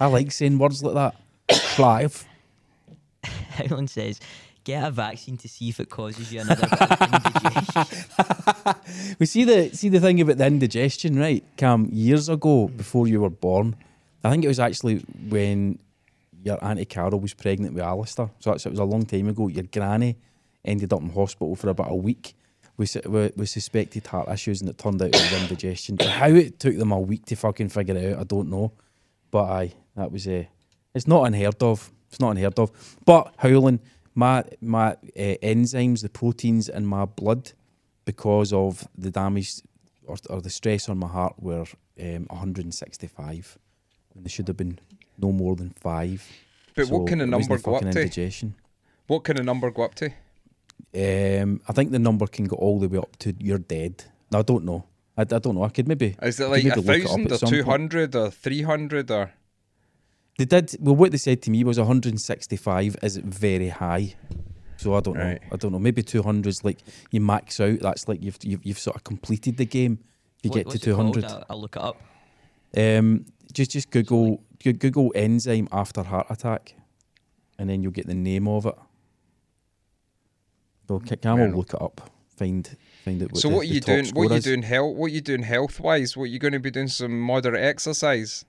I 0.00 0.06
like 0.06 0.32
saying 0.32 0.58
words 0.58 0.82
like 0.82 0.94
that. 0.94 1.14
Schleif. 1.48 2.24
Howland 3.24 3.90
says, 3.98 4.20
get 4.64 4.84
a 4.84 4.90
vaccine 4.90 5.36
to 5.38 5.48
see 5.48 5.68
if 5.68 5.80
it 5.80 5.90
causes 5.90 6.32
you 6.32 6.40
another 6.40 6.66
indigestion. 6.66 7.84
We 9.18 9.26
see 9.26 9.44
the 9.44 9.70
see 9.70 9.88
the 9.88 10.00
thing 10.00 10.20
about 10.20 10.38
the 10.38 10.46
indigestion, 10.46 11.18
right? 11.18 11.44
Cam, 11.56 11.88
years 11.92 12.28
ago, 12.28 12.68
before 12.68 13.06
you 13.06 13.20
were 13.20 13.30
born, 13.30 13.76
I 14.22 14.30
think 14.30 14.44
it 14.44 14.48
was 14.48 14.58
actually 14.58 15.04
when 15.28 15.78
your 16.42 16.62
auntie 16.64 16.84
Carol 16.84 17.20
was 17.20 17.34
pregnant 17.34 17.74
with 17.74 17.82
Alistair. 17.82 18.30
So 18.40 18.50
that's, 18.50 18.66
it 18.66 18.70
was 18.70 18.78
a 18.78 18.84
long 18.84 19.04
time 19.04 19.28
ago. 19.28 19.48
Your 19.48 19.64
granny 19.64 20.16
ended 20.64 20.92
up 20.92 21.00
in 21.00 21.10
hospital 21.10 21.54
for 21.56 21.68
about 21.68 21.90
a 21.90 21.94
week 21.94 22.34
su- 22.90 23.00
with, 23.06 23.36
with 23.36 23.48
suspected 23.48 24.06
heart 24.06 24.28
issues, 24.28 24.60
and 24.60 24.70
it 24.70 24.78
turned 24.78 25.00
out 25.00 25.08
it 25.08 25.14
was 25.14 25.42
indigestion. 25.42 25.96
But 25.96 26.08
how 26.08 26.28
it 26.28 26.58
took 26.58 26.76
them 26.76 26.92
a 26.92 26.98
week 27.00 27.24
to 27.26 27.36
fucking 27.36 27.68
figure 27.68 27.96
it 27.96 28.14
out, 28.14 28.20
I 28.20 28.24
don't 28.24 28.50
know. 28.50 28.72
But 29.30 29.44
aye, 29.44 29.72
that 29.96 30.10
was 30.12 30.26
a. 30.26 30.40
Uh, 30.40 30.44
it's 30.94 31.06
not 31.06 31.24
unheard 31.24 31.62
of. 31.62 31.90
It's 32.08 32.20
not 32.20 32.30
unheard 32.30 32.58
of. 32.58 32.70
But 33.04 33.34
Howland, 33.38 33.80
my 34.14 34.44
my 34.60 34.92
uh, 34.92 35.36
enzymes, 35.42 36.02
the 36.02 36.08
proteins 36.08 36.68
in 36.68 36.86
my 36.86 37.04
blood, 37.04 37.52
because 38.04 38.52
of 38.52 38.86
the 38.96 39.10
damage 39.10 39.60
or, 40.06 40.16
or 40.30 40.40
the 40.40 40.50
stress 40.50 40.88
on 40.88 40.98
my 40.98 41.08
heart, 41.08 41.34
were 41.38 41.64
um, 42.00 42.26
165 42.28 43.58
when 44.12 44.24
they 44.24 44.30
should 44.30 44.48
have 44.48 44.56
been 44.56 44.78
no 45.18 45.32
more 45.32 45.56
than 45.56 45.70
five. 45.70 46.26
But 46.76 46.88
what 46.88 47.06
So 47.08 47.20
of 47.22 47.28
it 47.28 47.32
wasn't 47.32 47.50
number 47.50 47.62
go 47.62 47.74
up 47.76 47.82
fucking 47.82 47.92
to? 47.92 48.08
What 49.06 49.24
can 49.24 49.38
a 49.38 49.42
number 49.42 49.70
go 49.70 49.82
up 49.82 49.94
to? 49.96 50.10
Um, 50.94 51.60
I 51.68 51.72
think 51.72 51.92
the 51.92 51.98
number 51.98 52.26
can 52.26 52.46
go 52.46 52.56
all 52.56 52.78
the 52.78 52.88
way 52.88 52.98
up 52.98 53.16
to 53.18 53.34
you're 53.38 53.58
dead. 53.58 54.04
No, 54.30 54.40
I 54.40 54.42
don't 54.42 54.64
know. 54.64 54.84
I, 55.16 55.22
I 55.22 55.24
don't 55.24 55.54
know. 55.54 55.64
I 55.64 55.68
could 55.68 55.88
maybe. 55.88 56.16
Is 56.22 56.40
it 56.40 56.48
like 56.48 56.64
a 56.64 56.68
maybe 56.68 56.80
look 56.80 56.86
it 56.86 57.04
up 57.06 57.28
thousand 57.28 57.32
or 57.32 57.50
two 57.50 57.64
hundred 57.64 58.14
or 58.16 58.30
three 58.30 58.62
hundred 58.62 59.10
or? 59.10 59.32
They 60.38 60.44
did. 60.44 60.74
Well, 60.80 60.96
what 60.96 61.12
they 61.12 61.18
said 61.18 61.42
to 61.42 61.50
me 61.50 61.62
was 61.62 61.78
165 61.78 62.96
is 63.02 63.16
very 63.18 63.68
high. 63.68 64.14
So 64.76 64.94
I 64.94 65.00
don't 65.00 65.16
know. 65.16 65.38
I 65.52 65.56
don't 65.56 65.70
know. 65.70 65.78
Maybe 65.78 66.02
200 66.02 66.48
is 66.48 66.64
like 66.64 66.80
you 67.12 67.20
max 67.20 67.60
out. 67.60 67.78
That's 67.80 68.08
like 68.08 68.20
you've 68.20 68.38
you've, 68.42 68.64
you've 68.66 68.78
sort 68.78 68.96
of 68.96 69.04
completed 69.04 69.56
the 69.56 69.64
game. 69.66 70.00
You 70.42 70.50
What- 70.50 70.56
get 70.56 70.62
to 70.64 70.68
what's 70.68 70.86
it 70.86 70.94
called? 70.94 71.14
200. 71.14 71.24
I'll, 71.24 71.44
I'll 71.50 71.60
look 71.60 71.76
it 71.76 71.82
up. 71.82 72.00
Um, 72.76 73.26
just 73.52 73.70
just 73.70 73.90
Google 73.90 74.42
Google 74.62 75.12
enzyme 75.14 75.68
after 75.70 76.02
heart 76.02 76.26
attack, 76.28 76.74
and 77.58 77.70
then 77.70 77.82
you'll 77.82 77.92
get 77.92 78.08
the 78.08 78.14
name 78.14 78.48
of 78.48 78.66
it. 78.66 78.74
Well, 80.88 81.00
Ca- 81.00 81.16
Cam 81.16 81.38
will 81.38 81.58
look 81.58 81.74
it 81.74 81.82
up. 81.82 82.10
Find 82.36 82.68
find 83.04 83.22
out. 83.22 83.32
What 83.32 83.40
so 83.40 83.48
the, 83.48 83.54
what 83.54 83.62
are 83.62 83.68
you 83.68 83.80
doing? 83.80 84.06
What 84.08 84.26
are 84.26 84.30
you 84.30 84.34
is. 84.34 84.44
doing 84.44 84.62
health? 84.62 84.96
What 84.96 85.06
are 85.06 85.14
you 85.14 85.20
doing 85.20 85.42
health 85.42 85.80
wise? 85.80 86.16
What 86.16 86.24
are 86.24 86.26
you 86.26 86.38
going 86.38 86.52
to 86.52 86.60
be 86.60 86.70
doing? 86.70 86.88
Some 86.88 87.20
moderate 87.20 87.62
exercise, 87.62 88.44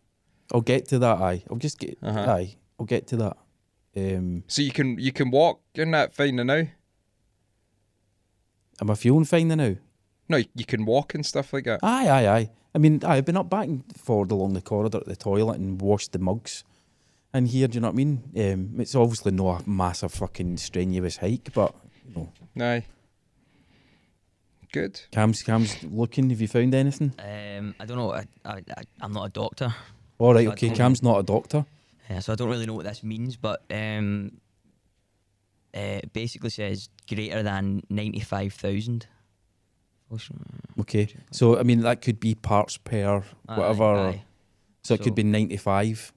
I'll 0.53 0.61
get 0.61 0.87
to 0.89 0.99
that. 0.99 1.17
Aye, 1.17 1.43
I'll 1.49 1.57
just 1.57 1.79
get. 1.79 1.97
Uh-huh. 2.01 2.19
Aye, 2.19 2.55
I'll 2.79 2.85
get 2.85 3.07
to 3.07 3.17
that. 3.17 3.37
Um, 3.97 4.43
so 4.47 4.61
you 4.61 4.71
can 4.71 4.97
you 4.99 5.11
can 5.11 5.31
walk. 5.31 5.61
You're 5.73 5.85
not 5.85 6.13
fine 6.13 6.35
now. 6.35 6.67
am 8.81 8.89
I 8.89 8.95
feeling 8.95 9.25
fine 9.25 9.47
now? 9.49 9.75
No, 10.27 10.41
you 10.55 10.65
can 10.65 10.85
walk 10.85 11.13
and 11.13 11.25
stuff 11.25 11.53
like 11.53 11.65
that. 11.65 11.79
Aye, 11.83 12.09
aye, 12.09 12.27
aye. 12.27 12.51
I 12.73 12.77
mean, 12.77 12.99
aye, 13.03 13.17
I've 13.17 13.25
been 13.25 13.37
up 13.37 13.49
back 13.49 13.67
and 13.67 13.83
forward 13.95 14.31
along 14.31 14.53
the 14.53 14.61
corridor 14.61 14.97
at 14.97 15.05
the 15.05 15.15
toilet 15.15 15.59
and 15.59 15.79
washed 15.79 16.11
the 16.11 16.19
mugs. 16.19 16.63
And 17.31 17.47
here, 17.47 17.67
do 17.67 17.75
you 17.75 17.81
know 17.81 17.87
what 17.87 17.93
I 17.93 17.95
mean? 17.95 18.23
Um, 18.37 18.79
it's 18.81 18.95
obviously 18.95 19.31
not 19.31 19.65
a 19.65 19.69
massive 19.69 20.13
fucking 20.13 20.57
strenuous 20.57 21.17
hike, 21.17 21.53
but 21.53 21.75
you 22.07 22.29
know, 22.55 22.65
Aye. 22.65 22.85
Good. 24.71 25.01
Cam's 25.11 25.41
Cam's 25.41 25.81
looking. 25.83 26.29
Have 26.29 26.41
you 26.41 26.47
found 26.47 26.75
anything? 26.75 27.13
Um, 27.19 27.75
I 27.79 27.85
don't 27.85 27.97
know. 27.97 28.11
I, 28.11 28.25
I, 28.43 28.61
I, 28.77 28.83
I'm 28.99 29.13
not 29.13 29.25
a 29.25 29.29
doctor, 29.29 29.73
All 30.17 30.33
right, 30.33 30.45
So 30.47 30.51
okay. 30.51 30.69
Cam's 30.69 31.01
not 31.01 31.19
a 31.19 31.23
doctor. 31.23 31.65
Yeah, 32.09 32.19
so 32.19 32.33
I 32.33 32.35
don't 32.35 32.49
really 32.49 32.65
know 32.65 32.73
what 32.73 32.85
this 32.85 33.01
means. 33.01 33.37
But 33.37 33.63
um, 33.71 34.31
uh, 35.73 36.01
it 36.03 36.11
basically 36.13 36.49
says 36.49 36.89
greater 37.07 37.41
than 37.41 37.83
ninety-five 37.89 38.53
thousand. 38.53 39.07
Okay, 40.79 41.07
so 41.31 41.57
I 41.57 41.63
mean 41.63 41.81
that 41.81 42.01
could 42.01 42.19
be 42.19 42.35
parts 42.35 42.77
per 42.77 43.23
whatever. 43.45 44.19
So 44.83 44.93
it 44.93 45.01
could 45.01 45.15
be 45.15 45.23
ninety-five. 45.23 46.11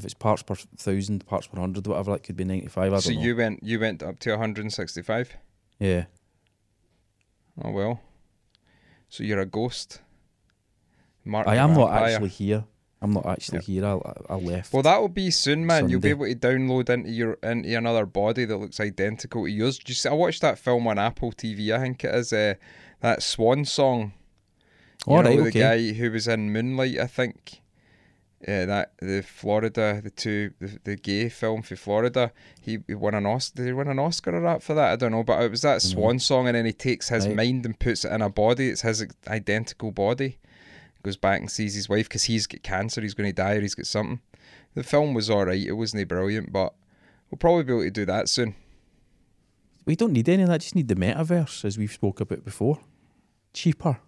If 0.00 0.04
it's 0.04 0.14
parts 0.14 0.42
per 0.42 0.54
thousand, 0.54 1.26
parts 1.26 1.46
per 1.46 1.60
hundred, 1.60 1.86
whatever, 1.86 2.12
that 2.12 2.22
could 2.22 2.36
be 2.36 2.44
ninety 2.44 2.68
five. 2.68 2.98
So 3.02 3.12
know. 3.12 3.20
you 3.20 3.36
went 3.36 3.62
you 3.62 3.78
went 3.78 4.02
up 4.02 4.18
to 4.20 4.30
165. 4.30 5.36
yeah. 5.78 6.04
Oh 7.62 7.70
well. 7.70 8.00
So 9.08 9.22
you're 9.24 9.40
a 9.40 9.46
ghost. 9.46 10.00
Mark 11.24 11.46
I 11.46 11.56
am 11.56 11.74
not 11.74 11.92
actually 11.92 12.30
here. 12.30 12.64
I'm 13.02 13.12
not 13.12 13.26
actually 13.26 13.58
Yep. 13.58 13.64
here. 13.64 13.84
I, 13.86 13.98
I 14.28 14.36
left. 14.36 14.72
Well, 14.72 14.82
that 14.82 15.00
will 15.00 15.08
be 15.08 15.30
soon, 15.30 15.66
man. 15.66 15.88
You'll 15.88 16.00
be 16.00 16.10
able 16.10 16.26
to 16.26 16.34
download 16.34 16.88
into 16.90 17.10
your 17.10 17.34
into 17.42 17.76
another 17.76 18.06
body 18.06 18.44
that 18.44 18.56
looks 18.56 18.78
identical 18.78 19.44
to 19.44 19.50
yours. 19.50 19.78
Do 19.78 19.90
you 19.90 19.94
see, 19.94 20.08
I 20.08 20.12
watched 20.12 20.42
that 20.42 20.58
film 20.58 20.86
on 20.86 20.98
Apple 20.98 21.32
TV. 21.32 21.74
I 21.74 21.80
think 21.80 22.04
it 22.04 22.14
is 22.14 22.32
uh, 22.32 22.54
that 23.00 23.22
Swan 23.22 23.64
song. 23.64 24.12
You 25.06 25.14
All 25.14 25.22
know, 25.22 25.30
right, 25.30 25.38
the 25.38 25.48
okay. 25.48 25.60
guy 25.60 25.92
who 25.94 26.10
was 26.10 26.28
in 26.28 26.52
Moonlight, 26.52 26.98
I 26.98 27.06
think. 27.06 27.62
Yeah, 28.46 28.64
that 28.64 28.92
the 29.00 29.22
Florida, 29.22 30.00
the 30.02 30.08
two, 30.10 30.52
the, 30.60 30.78
the 30.84 30.96
gay 30.96 31.28
film 31.28 31.60
for 31.60 31.76
Florida. 31.76 32.32
He, 32.60 32.78
he 32.86 32.94
won 32.94 33.14
an 33.14 33.26
Oscar. 33.26 33.56
Did 33.56 33.66
he 33.66 33.72
win 33.74 33.88
an 33.88 33.98
Oscar 33.98 34.34
or 34.34 34.40
that 34.40 34.62
for 34.62 34.72
that? 34.74 34.92
I 34.92 34.96
don't 34.96 35.12
know, 35.12 35.22
but 35.22 35.42
it 35.42 35.50
was 35.50 35.60
that 35.60 35.80
mm-hmm. 35.80 35.92
Swan 35.92 36.18
song, 36.18 36.46
and 36.48 36.56
then 36.56 36.64
he 36.64 36.72
takes 36.72 37.10
his 37.10 37.26
Right. 37.26 37.36
mind 37.36 37.66
and 37.66 37.78
puts 37.78 38.04
it 38.04 38.12
in 38.12 38.22
a 38.22 38.30
body. 38.30 38.70
It's 38.70 38.80
his 38.80 39.06
identical 39.28 39.90
body. 39.92 40.38
Goes 41.02 41.18
back 41.18 41.40
and 41.40 41.50
sees 41.50 41.74
his 41.74 41.88
wife 41.88 42.08
because 42.08 42.24
he's 42.24 42.46
got 42.46 42.62
cancer. 42.62 43.02
He's 43.02 43.14
going 43.14 43.28
to 43.28 43.34
die 43.34 43.54
or 43.54 43.60
he's 43.60 43.74
got 43.74 43.86
something. 43.86 44.20
The 44.74 44.84
film 44.84 45.12
was 45.12 45.28
all 45.28 45.44
right. 45.44 45.60
It 45.66 45.72
wasn't 45.72 46.08
brilliant, 46.08 46.50
but 46.52 46.74
we'll 47.30 47.38
probably 47.38 47.64
be 47.64 47.72
able 47.72 47.82
to 47.82 47.90
do 47.90 48.06
that 48.06 48.28
soon. 48.30 48.54
we 49.84 49.96
don't 49.96 50.12
need 50.12 50.28
any 50.28 50.44
of 50.44 50.48
that. 50.48 50.60
Just 50.60 50.74
need 50.74 50.88
the 50.88 50.94
metaverse, 50.94 51.64
as 51.64 51.76
we've 51.76 51.92
spoke 51.92 52.20
about 52.20 52.44
before. 52.44 52.80
Cheaper. 53.52 53.98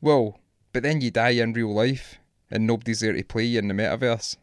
Well, 0.00 0.38
but 0.72 0.82
then 0.82 1.00
you 1.00 1.10
die 1.10 1.30
in 1.30 1.52
real 1.52 1.72
life, 1.72 2.18
and 2.52 2.66
nobody's 2.66 3.00
there 3.00 3.12
to 3.12 3.22
play 3.24 3.44
you 3.44 3.58
in 3.58 3.66
the 3.68 3.74
metaverse. 3.74 4.36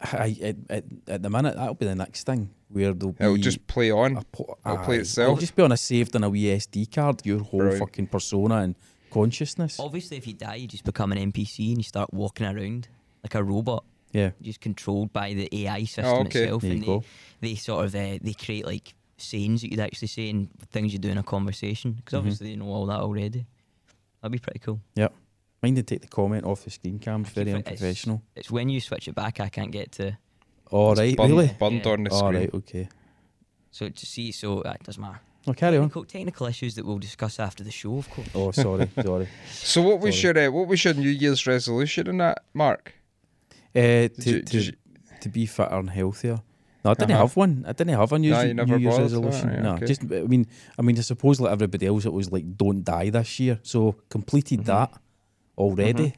I, 0.00 0.36
at, 0.42 0.56
at, 0.70 0.84
at 1.08 1.22
the 1.22 1.30
minute, 1.30 1.56
that'll 1.56 1.74
be 1.74 1.86
the 1.86 1.94
next 1.94 2.24
thing 2.24 2.50
where 2.68 2.92
there'll 2.94 3.12
be 3.12 3.22
It'll 3.24 3.36
just 3.36 3.66
play 3.66 3.90
on. 3.90 4.16
a 4.16 4.22
po- 4.32 4.56
it'll 4.64 4.78
play 4.78 4.98
itself. 4.98 5.26
It'll 5.28 5.40
just 5.40 5.54
be 5.54 5.62
on 5.62 5.72
a 5.72 5.76
saved 5.76 6.16
on 6.16 6.24
a 6.24 6.30
wee 6.30 6.44
SD 6.44 6.92
card. 6.94 7.20
Your 7.26 7.40
whole 7.40 7.60
Brilliant. 7.60 7.80
fucking 7.80 8.06
persona 8.08 8.56
and 8.56 8.74
consciousness. 9.10 9.78
Obviously, 9.78 10.16
if 10.16 10.26
you 10.26 10.32
die, 10.34 10.54
you 10.56 10.66
just 10.68 10.84
become 10.84 11.12
an 11.12 11.18
NPC 11.32 11.68
and 11.68 11.78
you 11.78 11.82
start 11.84 12.12
walking 12.14 12.46
around 12.46 12.88
like 13.22 13.34
a 13.34 13.42
robot, 13.44 13.84
Yeah. 14.12 14.30
just 14.40 14.60
controlled 14.60 15.12
by 15.12 15.34
the 15.34 15.48
AI 15.66 15.84
system 15.84 16.04
Oh, 16.06 16.20
okay. 16.22 16.44
itself. 16.44 16.62
There 16.62 16.70
you 16.70 16.76
and 16.78 16.86
go. 16.86 17.04
they, 17.40 17.48
they 17.50 17.54
sort 17.56 17.84
of 17.84 17.94
uh, 17.94 18.18
they 18.22 18.34
create 18.34 18.64
like 18.66 18.94
sayings 19.18 19.60
that 19.62 19.70
you'd 19.70 19.78
actually 19.80 20.08
say 20.08 20.30
and 20.30 20.48
things 20.72 20.92
you 20.92 20.98
do 20.98 21.10
in 21.10 21.18
a 21.18 21.22
conversation. 21.22 21.92
Because 21.92 22.14
Mhm. 22.14 22.18
obviously 22.18 22.50
they 22.50 22.56
know 22.56 22.66
all 22.66 22.86
that 22.86 23.00
already. 23.00 23.46
That'd 24.20 24.32
be 24.32 24.38
pretty 24.38 24.60
cool. 24.60 24.80
Mind 25.62 25.76
to 25.76 25.82
take 25.84 26.00
the 26.00 26.08
comment 26.08 26.44
off 26.44 26.64
the 26.64 26.70
screen 26.70 26.98
cam. 26.98 27.22
Very 27.24 27.46
keep 27.46 27.56
it's- 27.56 27.70
unprofessional. 27.72 28.22
It's 28.34 28.50
when 28.50 28.68
you 28.68 28.80
switch 28.80 29.06
it 29.06 29.14
back, 29.14 29.38
I 29.38 29.48
can't 29.48 29.70
get 29.70 29.92
to. 29.92 30.18
All 30.70 30.92
It's 30.92 31.00
right, 31.00 31.16
burned, 31.16 31.30
really? 31.30 31.50
Burned 31.58 31.84
Yeah. 31.84 31.92
on 31.92 32.04
the 32.04 32.10
All 32.10 32.18
screen. 32.18 32.34
right, 32.34 32.54
okay. 32.54 32.88
So 33.70 33.88
to 33.88 34.06
see, 34.06 34.32
so 34.32 34.62
that 34.64 34.82
doesn't 34.82 35.00
matter. 35.00 35.20
Oh, 35.46 35.52
carry 35.52 35.76
on. 35.76 35.84
Technical, 35.84 36.04
technical 36.04 36.46
issues 36.46 36.74
that 36.76 36.84
we'll 36.84 36.98
discuss 36.98 37.38
after 37.38 37.62
the 37.62 37.70
show, 37.70 37.98
of 37.98 38.10
course. 38.10 38.28
Oh, 38.34 38.50
sorry, 38.50 38.88
sorry. 39.02 39.28
So 39.52 39.82
what 39.82 40.00
was 40.00 40.20
Sorry. 40.20 40.40
your 40.40 40.48
uh, 40.48 40.52
what 40.52 40.66
was 40.68 40.84
your 40.84 40.94
New 40.94 41.08
Year's 41.10 41.46
resolution 41.46 42.08
in 42.08 42.18
that, 42.18 42.42
Mark? 42.54 42.94
Uh, 43.74 43.80
to, 43.80 44.10
you- 44.18 44.42
to, 44.42 44.58
you- 44.60 44.72
to 45.20 45.28
be 45.28 45.46
fitter 45.46 45.72
and 45.74 45.90
healthier. 45.90 46.38
No, 46.84 46.90
I 46.90 46.94
didn't 46.94 47.12
Uh-huh. 47.12 47.20
have 47.20 47.36
one. 47.36 47.64
I 47.68 47.72
didn't 47.72 47.96
have 47.96 48.10
a 48.12 48.18
New, 48.18 48.30
No, 48.30 48.36
Year's- 48.36 48.48
you 48.48 48.54
never 48.54 48.76
New 48.78 48.82
Year's 48.82 48.94
bothered? 48.94 49.04
resolution. 49.12 49.48
Alright, 49.50 49.62
no, 49.62 49.74
okay. 49.74 49.86
just 49.86 50.02
I 50.02 50.22
mean, 50.22 50.46
I 50.78 50.82
mean, 50.82 50.98
I 50.98 51.02
suppose 51.02 51.38
like 51.40 51.52
everybody 51.52 51.86
else, 51.86 52.04
it 52.04 52.12
was 52.12 52.32
like 52.32 52.56
don't 52.56 52.82
die 52.84 53.10
this 53.10 53.38
year. 53.38 53.60
So 53.62 53.96
completed 54.08 54.60
Mhm. 54.60 54.64
that 54.66 54.90
already 55.58 56.14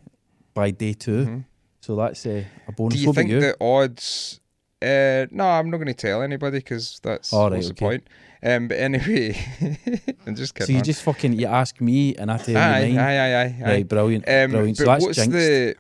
by 0.55 0.71
day 0.71 0.93
2 0.95 1.11
Mhm. 1.27 1.45
So 1.81 1.97
that's 1.97 2.25
uh, 2.25 2.45
a 2.67 2.73
bonus. 2.73 2.95
Do 2.95 3.01
you 3.01 3.07
What 3.09 3.17
think 3.17 3.31
you? 3.31 3.41
the 3.41 3.57
odds? 3.61 4.41
Uh, 4.81 5.27
no, 5.31 5.45
I'm 5.45 5.71
not 5.71 5.77
going 5.79 5.87
to 5.89 5.95
tell 5.95 6.23
anybody 6.23 6.59
because 6.59 7.01
that's 7.03 7.33
All 7.33 7.51
right, 7.51 7.57
what's 7.57 7.69
the 7.69 7.75
point. 7.75 8.07
Um, 8.43 8.69
but 8.69 8.79
anyway, 8.79 9.35
I'm 10.27 10.35
just 10.35 10.55
kidding. 10.55 10.67
so 10.67 10.73
you 10.73 10.79
on. 10.79 10.85
just 10.85 11.03
fucking 11.03 11.33
you 11.39 11.47
ask 11.47 11.81
me 11.81 12.15
and 12.17 12.31
I 12.31 12.37
tell 12.39 12.57
aye, 12.57 12.81
you 12.85 12.95
mine. 12.95 13.05
aye, 13.05 13.19
aye, 13.19 13.35
aye, 13.45 13.57
aye. 13.65 13.69
Right, 13.71 13.89
brilliant, 13.89 14.25
Um, 14.29 14.51
brilliant. 14.51 14.77
So 14.77 14.85
that's 14.85 15.05
what's 15.05 15.17
jinxed. 15.17 15.33
the? 15.33 15.75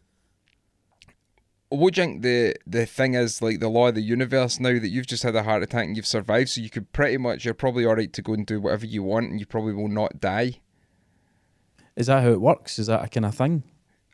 You 1.72 1.90
think 1.90 2.22
the 2.22 2.54
the 2.66 2.86
thing 2.86 3.14
is 3.14 3.42
like 3.42 3.58
the 3.60 3.68
law 3.68 3.88
of 3.88 3.96
the 3.96 4.00
universe 4.00 4.60
now 4.60 4.78
that 4.78 4.88
you've 4.88 5.06
just 5.08 5.24
had 5.24 5.34
a 5.34 5.42
heart 5.42 5.62
attack 5.62 5.84
and 5.86 5.96
you've 5.96 6.06
survived, 6.06 6.50
so 6.50 6.60
you 6.60 6.70
could 6.70 6.92
pretty 6.92 7.16
much 7.18 7.44
you're 7.44 7.52
probably 7.54 7.84
all 7.84 7.96
right 7.96 8.12
to 8.12 8.22
go 8.22 8.32
and 8.34 8.46
do 8.46 8.60
whatever 8.60 8.86
you 8.86 9.02
want 9.02 9.30
and 9.30 9.40
you 9.40 9.46
probably 9.46 9.72
will 9.74 9.88
not 9.88 10.20
die. 10.20 10.60
Is 11.96 12.06
that 12.08 12.22
how 12.22 12.30
it 12.30 12.40
works? 12.40 12.78
Is 12.78 12.86
that 12.88 13.04
a 13.04 13.08
kind 13.08 13.26
of 13.26 13.34
thing? 13.34 13.62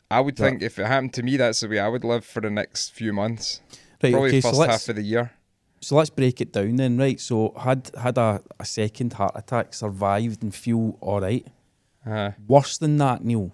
I 0.09 0.19
would 0.19 0.35
That- 0.35 0.49
think 0.49 0.61
if 0.61 0.77
it 0.77 0.85
happened 0.87 1.13
to 1.13 1.23
me, 1.23 1.37
that's 1.37 1.61
the 1.61 1.67
way 1.69 1.79
I 1.79 1.87
would 1.87 2.03
live 2.03 2.25
for 2.25 2.41
the 2.41 2.49
next 2.49 2.89
few 2.91 3.13
months. 3.13 3.61
Right. 4.03 4.11
probably 4.11 4.29
okay. 4.29 4.39
the 4.39 4.41
So 4.41 4.49
first 4.57 4.69
half 4.71 4.89
of 4.89 4.95
the 4.95 5.03
year. 5.03 5.31
so 5.79 5.95
let's 5.95 6.09
break 6.09 6.41
it 6.41 6.51
down 6.53 6.75
then. 6.77 6.97
Right. 6.97 7.19
So 7.19 7.53
had 7.57 7.91
had 7.97 8.17
a, 8.17 8.41
a 8.59 8.65
second 8.65 9.13
heart 9.13 9.33
attack, 9.35 9.73
survived 9.73 10.43
and 10.43 10.53
feel 10.53 10.97
all 11.01 11.21
right. 11.21 11.45
Uh, 12.05 12.31
Worse 12.47 12.77
than 12.79 12.97
that, 12.97 13.23
Neil. 13.23 13.51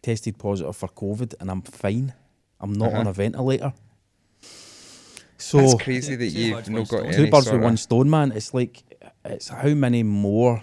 Tested 0.00 0.38
positive 0.38 0.76
for 0.76 0.88
COVID 0.88 1.34
and 1.40 1.50
I'm 1.50 1.62
fine. 1.62 2.12
I'm 2.60 2.72
not 2.72 2.90
Uh-huh. 2.90 3.00
on 3.00 3.06
a 3.08 3.12
ventilator. 3.12 3.72
So 5.38 5.58
that's 5.58 5.74
crazy 5.82 6.14
that 6.14 6.26
you've 6.26 6.54
birds, 6.54 6.68
not 6.70 6.78
one 6.78 6.86
got 6.86 7.06
any 7.06 7.16
two 7.16 7.30
birds 7.30 7.46
sort 7.46 7.54
with 7.56 7.62
of- 7.62 7.64
one 7.64 7.76
stone, 7.76 8.08
man. 8.10 8.32
It's 8.32 8.54
like 8.54 8.82
it's 9.24 9.48
how 9.48 9.68
many 9.74 10.02
more. 10.04 10.62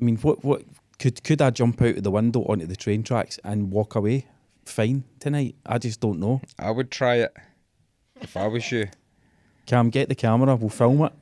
I 0.00 0.04
mean, 0.04 0.16
what 0.18 0.44
what 0.44 0.62
could 0.98 1.22
could 1.24 1.42
I 1.42 1.50
jump 1.50 1.80
out 1.82 1.96
of 1.96 2.02
the 2.02 2.10
window 2.10 2.40
onto 2.42 2.66
the 2.66 2.76
train 2.76 3.02
tracks 3.02 3.38
and 3.44 3.70
walk 3.70 3.94
away 3.94 4.26
fine 4.64 5.04
tonight? 5.20 5.56
I 5.64 5.78
just 5.78 6.00
don't 6.00 6.20
know. 6.20 6.40
I 6.58 6.70
would 6.70 6.90
try 6.90 7.16
it 7.16 7.34
if 8.20 8.36
I 8.36 8.46
was 8.46 8.70
you. 8.72 8.88
Cam, 9.66 9.90
get 9.90 10.08
the 10.08 10.14
camera. 10.14 10.54
We'll 10.54 10.70
film 10.70 11.02
it. 11.02 11.12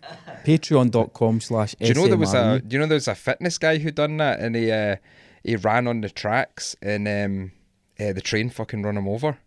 Patreon.com 0.44 1.40
slash 1.40 1.74
Do 1.80 1.86
you 1.86 1.94
know 1.94 2.08
there 2.08 2.18
was 2.18 2.34
a 2.34 2.60
do 2.60 2.74
you 2.74 2.80
know 2.80 2.86
there 2.86 2.96
was 2.96 3.08
a 3.08 3.14
fitness 3.14 3.58
guy 3.58 3.78
who 3.78 3.90
done 3.90 4.18
that 4.18 4.40
and 4.40 4.54
he 4.54 4.70
uh, 4.70 4.96
he 5.42 5.56
ran 5.56 5.86
on 5.86 6.02
the 6.02 6.10
tracks 6.10 6.76
and 6.82 7.08
um 7.08 7.52
uh, 7.98 8.12
the 8.12 8.20
train 8.20 8.50
fucking 8.50 8.82
run 8.82 8.96
him 8.96 9.08
over. 9.08 9.38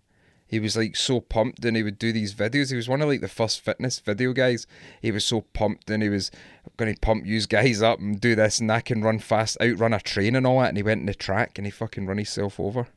He 0.48 0.60
was 0.60 0.78
like 0.78 0.96
so 0.96 1.20
pumped 1.20 1.66
and 1.66 1.76
he 1.76 1.84
would 1.84 2.00
do 2.00 2.14
these 2.14 2.34
videos. 2.34 2.70
He 2.70 2.78
was 2.78 2.88
one 2.88 3.02
of 3.02 3.10
like 3.10 3.20
the 3.22 3.28
first 3.28 3.60
fitness 3.60 4.00
video 4.00 4.32
guys. 4.32 4.66
He 5.02 5.12
was 5.12 5.26
so 5.26 5.42
pumped 5.42 5.90
and 5.90 6.02
he 6.02 6.10
was 6.10 6.32
gonna 6.78 6.96
pump 7.02 7.26
use 7.26 7.46
guys 7.46 7.82
up 7.82 8.00
and 8.00 8.20
do 8.22 8.34
this 8.36 8.60
and 8.60 8.70
that 8.70 8.86
can 8.86 9.02
run 9.02 9.20
fast, 9.20 9.58
outrun 9.62 9.94
a 9.94 10.00
train 10.00 10.36
and 10.36 10.48
all 10.48 10.60
that 10.62 10.70
and 10.70 10.78
he 10.78 10.84
went 10.84 11.02
in 11.02 11.06
the 11.06 11.14
track 11.14 11.58
and 11.58 11.68
he 11.68 11.72
fucking 11.72 12.06
run 12.06 12.18
himself 12.18 12.60
over. 12.60 12.88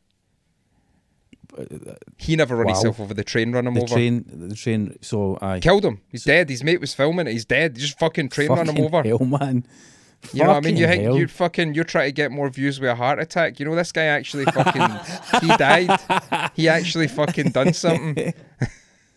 He 2.17 2.37
never 2.37 2.55
run 2.57 2.69
Wow. 2.69 2.75
himself 2.75 3.01
over, 3.01 3.13
the 3.13 3.25
train 3.25 3.51
run 3.53 3.67
him 3.67 3.75
the 3.75 3.83
over. 3.83 3.95
train, 3.95 4.25
the 4.33 4.55
train. 4.55 4.97
So 5.01 5.37
I 5.43 5.59
Killed 5.59 5.85
him. 5.85 6.01
He's 6.09 6.23
dead. 6.23 6.49
His 6.49 6.63
mate 6.63 6.81
was 6.81 6.95
filming 6.95 7.27
it. 7.27 7.33
He's 7.33 7.45
dead. 7.45 7.75
Just 7.77 7.99
fucking 7.99 8.29
train 8.29 8.51
run 8.51 8.69
him 8.69 8.79
over. 8.85 9.03
Hell, 9.03 9.19
man. 9.19 9.67
You 10.33 10.43
know 10.45 10.51
what 10.51 10.57
I 10.57 10.61
mean? 10.61 10.77
You 10.77 10.85
Fucking 10.87 10.91
think 10.99 11.03
hell. 11.05 11.16
you're 11.18 11.29
fucking 11.29 11.75
you're 11.75 11.85
trying 11.85 12.09
to 12.09 12.12
get 12.12 12.31
more 12.31 12.49
views 12.51 12.79
with 12.81 12.91
a 12.91 12.95
heart 12.95 13.18
attack. 13.21 13.59
You 13.59 13.66
know 13.66 13.75
this 13.75 13.91
guy 13.93 14.05
actually 14.05 14.45
fucking 14.45 15.41
he 15.41 15.57
died. 15.57 15.99
He 16.55 16.68
actually 16.68 17.09
fucking 17.09 17.51
done 17.51 17.73
something. 17.73 18.35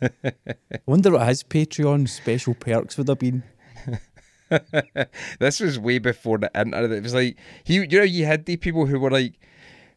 I 0.01 0.31
wonder 0.85 1.11
what 1.11 1.27
his 1.27 1.43
Patreon 1.43 2.09
special 2.09 2.53
perks 2.53 2.97
would 2.97 3.07
have 3.09 3.19
been. 3.19 3.43
This 5.39 5.59
was 5.59 5.79
way 5.79 5.97
before 5.97 6.37
the 6.37 6.51
internet. 6.53 6.91
It 6.91 7.03
was 7.03 7.13
like 7.13 7.37
he 7.63 7.75
you 7.75 7.87
know 7.87 8.03
you 8.03 8.25
had 8.25 8.45
the 8.45 8.57
people 8.57 8.85
who 8.85 8.99
were 8.99 9.09
like 9.11 9.33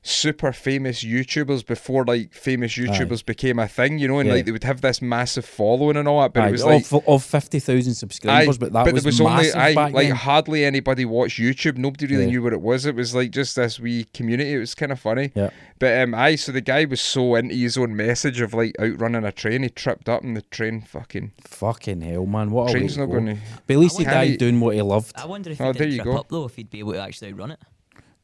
super 0.07 0.53
famous 0.53 1.03
YouTubers 1.05 1.67
before 1.67 2.05
like 2.05 2.33
famous 2.33 2.73
YouTubers 2.75 3.25
became 3.25 3.59
a 3.59 3.67
thing, 3.67 3.99
you 3.99 4.07
know, 4.09 4.19
and 4.19 4.29
Yeah. 4.29 4.35
like 4.37 4.45
they 4.47 4.53
would 4.53 4.65
have 4.65 4.81
this 4.81 5.03
massive 5.03 5.45
following 5.45 5.97
and 5.97 6.07
all 6.07 6.21
that. 6.23 6.33
But 6.33 6.45
Aye, 6.45 6.49
it 6.49 6.53
was 6.53 6.63
of, 6.63 6.93
like 6.93 7.03
of 7.09 7.25
50,000 7.25 7.95
subscribers, 7.95 8.57
Aye, 8.57 8.59
but 8.61 8.73
that 8.73 8.93
was, 8.93 9.03
there 9.03 9.09
was 9.09 9.21
massive 9.21 9.55
only 9.57 9.67
aye, 9.67 9.75
back 9.75 9.93
like 9.93 10.09
then. 10.09 10.17
hardly 10.17 10.65
anybody 10.65 11.05
watched 11.05 11.39
YouTube. 11.39 11.77
Nobody 11.77 12.07
really 12.07 12.25
Yeah. 12.25 12.31
knew 12.31 12.43
what 12.43 12.53
it 12.53 12.61
was. 12.61 12.87
It 12.87 12.95
was 12.95 13.15
like 13.15 13.31
just 13.33 13.57
this 13.57 13.81
wee 13.81 14.07
community. 14.15 14.53
It 14.55 14.59
was 14.59 14.75
kind 14.75 14.93
of 14.93 15.01
funny. 15.01 15.33
Yeah. 15.35 15.51
But 15.79 16.01
um, 16.01 16.15
aye, 16.15 16.37
so 16.37 16.53
the 16.53 16.61
guy 16.61 16.85
was 16.85 17.01
so 17.01 17.35
into 17.35 17.55
his 17.55 17.77
own 17.77 17.95
message 17.97 18.41
of 18.41 18.55
like 18.55 18.75
outrunning 18.81 19.25
a 19.25 19.33
train, 19.33 19.63
he 19.63 19.69
tripped 19.69 20.09
up 20.09 20.23
and 20.23 20.37
the 20.37 20.43
train 20.43 20.81
fucking 20.81 21.33
Fucking 21.45 22.01
hell, 22.03 22.27
man. 22.27 22.51
What 22.51 22.63
a 22.63 22.65
way 22.67 22.73
train's 22.73 22.97
not 22.97 23.07
going 23.07 23.27
to. 23.27 23.37
But 23.67 23.75
at 23.75 23.79
least 23.81 23.99
he 23.99 24.05
Can 24.05 24.13
died 24.15 24.29
he- 24.31 24.37
doing 24.37 24.61
what 24.61 24.75
he 24.75 24.83
loved. 24.83 25.13
I 25.17 25.27
wonder 25.27 25.51
if 25.51 25.61
Oh, 25.61 25.73
he 25.73 25.79
there 25.79 25.87
did 25.87 25.95
you 25.95 26.03
trip 26.03 26.15
go. 26.15 26.21
up 26.21 26.29
though, 26.29 26.45
if 26.45 26.57
he'd 26.57 26.71
be 26.71 26.79
able 26.79 26.93
to 26.93 27.01
actually 27.03 27.33
run 27.33 27.51
it. 27.51 27.59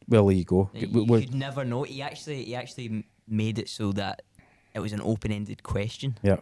Well, 0.08 0.26
there 0.26 0.36
you 0.36 0.44
go. 0.44 0.70
You, 0.74 0.88
We- 0.88 1.00
you 1.00 1.06
we- 1.06 1.24
could 1.26 1.34
never 1.34 1.64
know. 1.64 1.82
He 1.84 2.02
actually, 2.02 2.44
he 2.44 2.54
actually 2.54 3.04
made 3.28 3.58
it 3.58 3.68
so 3.68 3.92
that 3.92 4.22
it 4.74 4.80
was 4.80 4.92
an 4.92 5.00
open-ended 5.02 5.62
question. 5.62 6.18
yeah. 6.22 6.36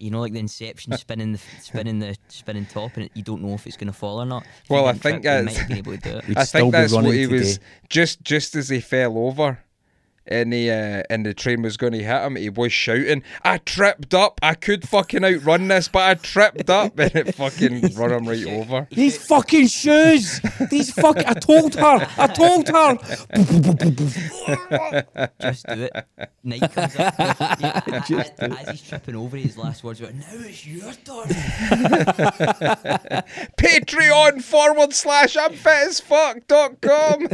You 0.00 0.10
know, 0.10 0.20
like 0.20 0.32
the 0.32 0.40
Inception, 0.40 0.96
spinning 0.98 1.32
the 1.32 1.40
spinning 1.60 2.00
the 2.00 2.16
spinning 2.28 2.66
top, 2.66 2.96
and 2.96 3.08
you 3.14 3.22
don't 3.22 3.40
know 3.42 3.54
if 3.54 3.64
it's 3.66 3.76
going 3.76 3.86
to 3.86 3.92
fall 3.92 4.20
or 4.20 4.26
not. 4.26 4.42
If 4.64 4.68
Well, 4.70 4.86
I 4.86 4.92
think 4.92 5.22
trip, 5.22 5.22
he 5.22 5.22
that's- 5.22 5.44
might 5.46 5.68
have 5.68 5.78
able 5.78 5.92
to 5.92 5.98
do 5.98 6.16
it. 6.18 6.24
I 6.36 6.44
think 6.44 6.72
that's 6.72 6.92
what 6.92 7.04
running 7.04 7.18
he 7.20 7.26
was. 7.28 7.60
Just 7.88 8.22
just 8.22 8.56
as 8.56 8.68
he 8.68 8.80
fell 8.80 9.16
over, 9.16 9.60
and 10.26 10.52
he 10.52 10.70
uh, 10.70 11.02
and 11.10 11.24
the 11.26 11.34
train 11.34 11.62
was 11.62 11.76
going 11.76 11.92
to 11.92 12.02
hit 12.02 12.22
him, 12.22 12.36
he 12.36 12.48
was 12.50 12.72
shouting, 12.72 13.22
"I 13.42 13.58
tripped 13.58 14.14
up! 14.14 14.40
I 14.42 14.54
could 14.54 14.88
fucking 14.88 15.24
outrun 15.24 15.68
this, 15.68 15.88
but 15.88 16.02
I 16.02 16.14
tripped 16.14 16.70
up!" 16.70 16.98
and 16.98 17.14
it 17.14 17.34
fucking 17.34 17.94
run 17.94 18.12
him 18.12 18.28
right 18.28 18.46
over. 18.46 18.86
These 18.90 19.26
fucking 19.26 19.66
shoes! 19.68 20.40
These 20.70 20.92
fuck! 20.92 21.18
I 21.18 21.34
told 21.34 21.74
her! 21.74 22.08
I 22.18 22.26
told 22.28 22.68
her! 22.68 22.96
Just 25.40 25.66
do 25.66 25.82
it. 25.82 26.06
Night 26.42 26.72
comes 26.72 26.96
up. 26.96 27.14
as, 27.20 28.10
as 28.38 28.68
he's 28.70 28.88
tripping 28.88 29.16
over, 29.16 29.36
his 29.36 29.56
last 29.58 29.84
words 29.84 30.00
were, 30.00 30.12
"Now 30.12 30.24
it's 30.32 30.66
your 30.66 30.92
turn." 30.92 31.28
Patreon 33.58 34.42
forward 34.42 34.92
slash 34.92 35.36
I'm 35.36 35.52
fit 35.52 35.88
as 35.88 36.00
fuck 36.00 36.46
dot 36.46 36.80
com. 36.80 37.28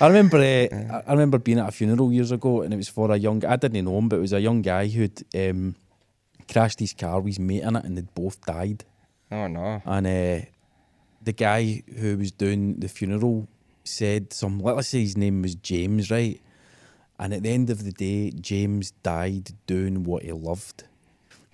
I 0.00 0.06
remember, 0.08 0.38
uh, 0.38 1.02
I- 1.06 1.12
remember 1.12 1.38
being 1.38 1.58
at 1.58 1.68
a 1.68 1.72
funeral 1.72 2.12
years 2.12 2.30
ago, 2.32 2.62
and 2.62 2.72
it 2.74 2.76
was 2.76 2.88
for 2.88 3.10
a 3.10 3.16
young. 3.16 3.44
I 3.44 3.56
didn't 3.56 3.84
know 3.84 3.98
him, 3.98 4.08
but 4.08 4.16
it 4.16 4.20
was 4.20 4.32
a 4.32 4.40
young 4.40 4.62
guy 4.62 4.88
who'd 4.88 5.22
um, 5.34 5.74
crashed 6.52 6.80
his 6.80 6.92
car 6.92 7.20
with 7.20 7.32
his 7.34 7.38
mate 7.40 7.62
in 7.62 7.76
it, 7.76 7.84
and 7.84 7.96
they'd 7.96 8.14
both 8.14 8.40
died. 8.44 8.84
oh 9.32 9.46
no. 9.46 9.82
And 9.84 10.06
uh, 10.06 10.44
the 11.22 11.32
guy 11.32 11.82
who 11.98 12.16
was 12.18 12.30
doing 12.32 12.80
the 12.80 12.88
funeral 12.88 13.46
said 13.84 14.32
some. 14.32 14.58
Let's 14.60 14.88
say 14.88 15.00
his 15.00 15.16
name 15.16 15.42
was 15.42 15.54
James, 15.54 16.10
right? 16.10 16.40
And 17.18 17.34
at 17.34 17.42
the 17.42 17.50
end 17.50 17.68
of 17.70 17.84
the 17.84 17.92
day, 17.92 18.30
James 18.30 18.92
died 19.02 19.50
doing 19.66 20.04
what 20.04 20.22
he 20.22 20.32
loved. 20.32 20.84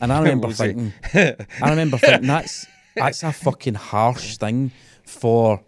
And 0.01 0.12
I 0.12 0.18
remember 0.22 0.53
thinking, 0.53 0.93
I 1.14 1.70
remember 1.70 1.99
thinking 1.99 2.28
that's 2.28 2.66
that's 2.97 3.22
a 3.24 3.32
fucking 3.32 3.74
harsh 3.74 4.37
thing 4.37 4.70
for 5.05 5.61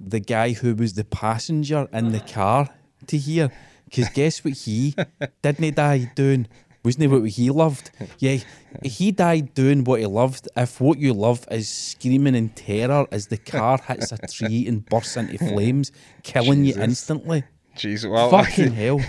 the 0.00 0.20
guy 0.20 0.52
who 0.52 0.74
was 0.74 0.94
the 0.94 1.04
passenger 1.04 1.88
in 1.92 2.12
the 2.12 2.20
car 2.20 2.68
to 3.06 3.16
hear. 3.16 3.50
Because 3.84 4.08
guess 4.10 4.44
what 4.44 4.54
he 4.54 4.94
didn't 5.42 5.74
die 5.76 6.10
doing? 6.14 6.46
Wasn't 6.84 7.02
he 7.02 7.08
what 7.08 7.28
he 7.28 7.50
loved? 7.50 7.90
Yeah, 8.18 8.38
he 8.82 9.10
died 9.12 9.52
doing 9.52 9.84
what 9.84 10.00
he 10.00 10.06
loved. 10.06 10.48
If 10.56 10.80
what 10.80 10.98
you 10.98 11.12
love 11.12 11.46
is 11.50 11.68
screaming 11.68 12.34
in 12.34 12.48
terror 12.50 13.06
as 13.12 13.26
the 13.26 13.36
car 13.36 13.78
hits 13.86 14.12
a 14.12 14.18
tree 14.26 14.66
and 14.66 14.86
bursts 14.86 15.16
into 15.16 15.36
flames, 15.38 15.92
killing 16.22 16.64
you 16.64 16.74
instantly. 16.80 17.44
Jeez, 17.76 18.10
well, 18.10 18.30
Fucking 18.30 18.72
hell. 18.82 19.00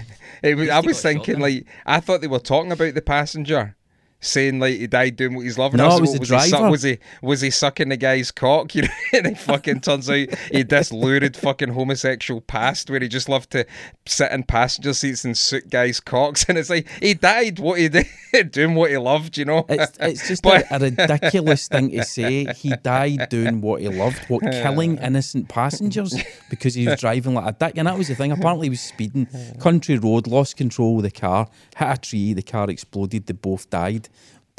it 0.44 0.56
was, 0.56 0.70
I 0.70 0.80
was 0.82 1.02
thinking 1.02 1.39
like 1.39 1.66
I 1.86 2.00
thought 2.00 2.22
they 2.22 2.28
were 2.28 2.39
talking 2.39 2.72
about 2.72 2.94
the 2.94 3.02
passenger. 3.02 3.76
Saying 4.24 4.60
like 4.60 4.76
he 4.76 4.86
died 4.86 5.16
doing 5.16 5.34
what 5.36 5.42
he's 5.46 5.58
loving. 5.58 5.80
No, 5.80 5.98
it 5.98 6.02
was 6.02 6.12
what, 6.12 6.28
the 6.28 6.36
He, 6.38 6.42
su- 6.44 6.50
driver. 6.52 6.70
was 6.70 6.84
he 6.84 7.00
was 7.24 7.42
he 7.42 7.50
sucking 7.50 7.90
the 7.90 7.98
guy's 7.98 8.30
cock? 8.30 8.76
You 8.76 8.84
know, 8.84 8.88
and 9.14 9.26
it 9.28 9.38
fucking 9.40 9.82
turns 9.82 10.08
out 10.12 10.28
he 10.52 10.60
had 10.60 10.70
this 10.70 10.92
lurid 10.94 11.36
fucking 11.36 11.70
homosexual 11.70 12.40
past 12.42 12.90
where 12.92 13.00
he 13.00 13.08
just 13.08 13.28
loved 13.30 13.50
to 13.52 13.66
sit 14.06 14.32
in 14.32 14.44
passenger 14.44 14.94
seats 14.94 15.26
and 15.26 15.36
suit 15.36 15.70
guys' 15.72 16.00
cocks. 16.00 16.46
And 16.50 16.58
it's 16.60 16.70
like 16.70 16.88
he 17.02 17.16
died 17.16 17.58
what 17.58 17.80
he 17.80 17.90
did, 18.32 18.52
doing 18.52 18.76
what 18.76 18.92
he 18.92 18.98
loved. 18.98 19.38
You 19.40 19.46
know, 19.46 19.66
It's, 19.68 19.98
it's 20.00 20.28
just 20.28 20.44
But- 20.44 20.70
a, 20.72 20.76
a 20.76 20.80
ridiculous 20.80 21.68
thing 21.68 21.90
to 21.90 22.04
say. 22.04 22.46
He 22.54 22.74
died 22.84 23.28
doing 23.30 23.60
what 23.62 23.82
he 23.82 23.88
loved, 23.88 24.20
what 24.30 24.44
killing 24.44 24.98
innocent 24.98 25.50
passengers 25.50 26.16
because 26.50 26.76
he 26.76 26.86
was 26.88 27.00
driving 27.00 27.34
like 27.34 27.56
a 27.56 27.58
dick. 27.58 27.74
And 27.78 27.88
that 27.88 27.98
was 27.98 28.08
the 28.08 28.14
thing. 28.16 28.32
Apparently, 28.32 28.68
he 28.68 28.70
was 28.70 28.82
speeding, 28.82 29.28
country 29.60 29.98
road, 29.98 30.28
lost 30.28 30.58
control 30.58 30.98
of 30.98 31.04
the 31.04 31.12
car, 31.12 31.48
hit 31.76 31.88
a 31.90 31.98
tree, 32.00 32.34
the 32.34 32.44
car 32.44 32.70
exploded, 32.70 33.26
they 33.26 33.34
both 33.34 33.68
died. 33.72 34.10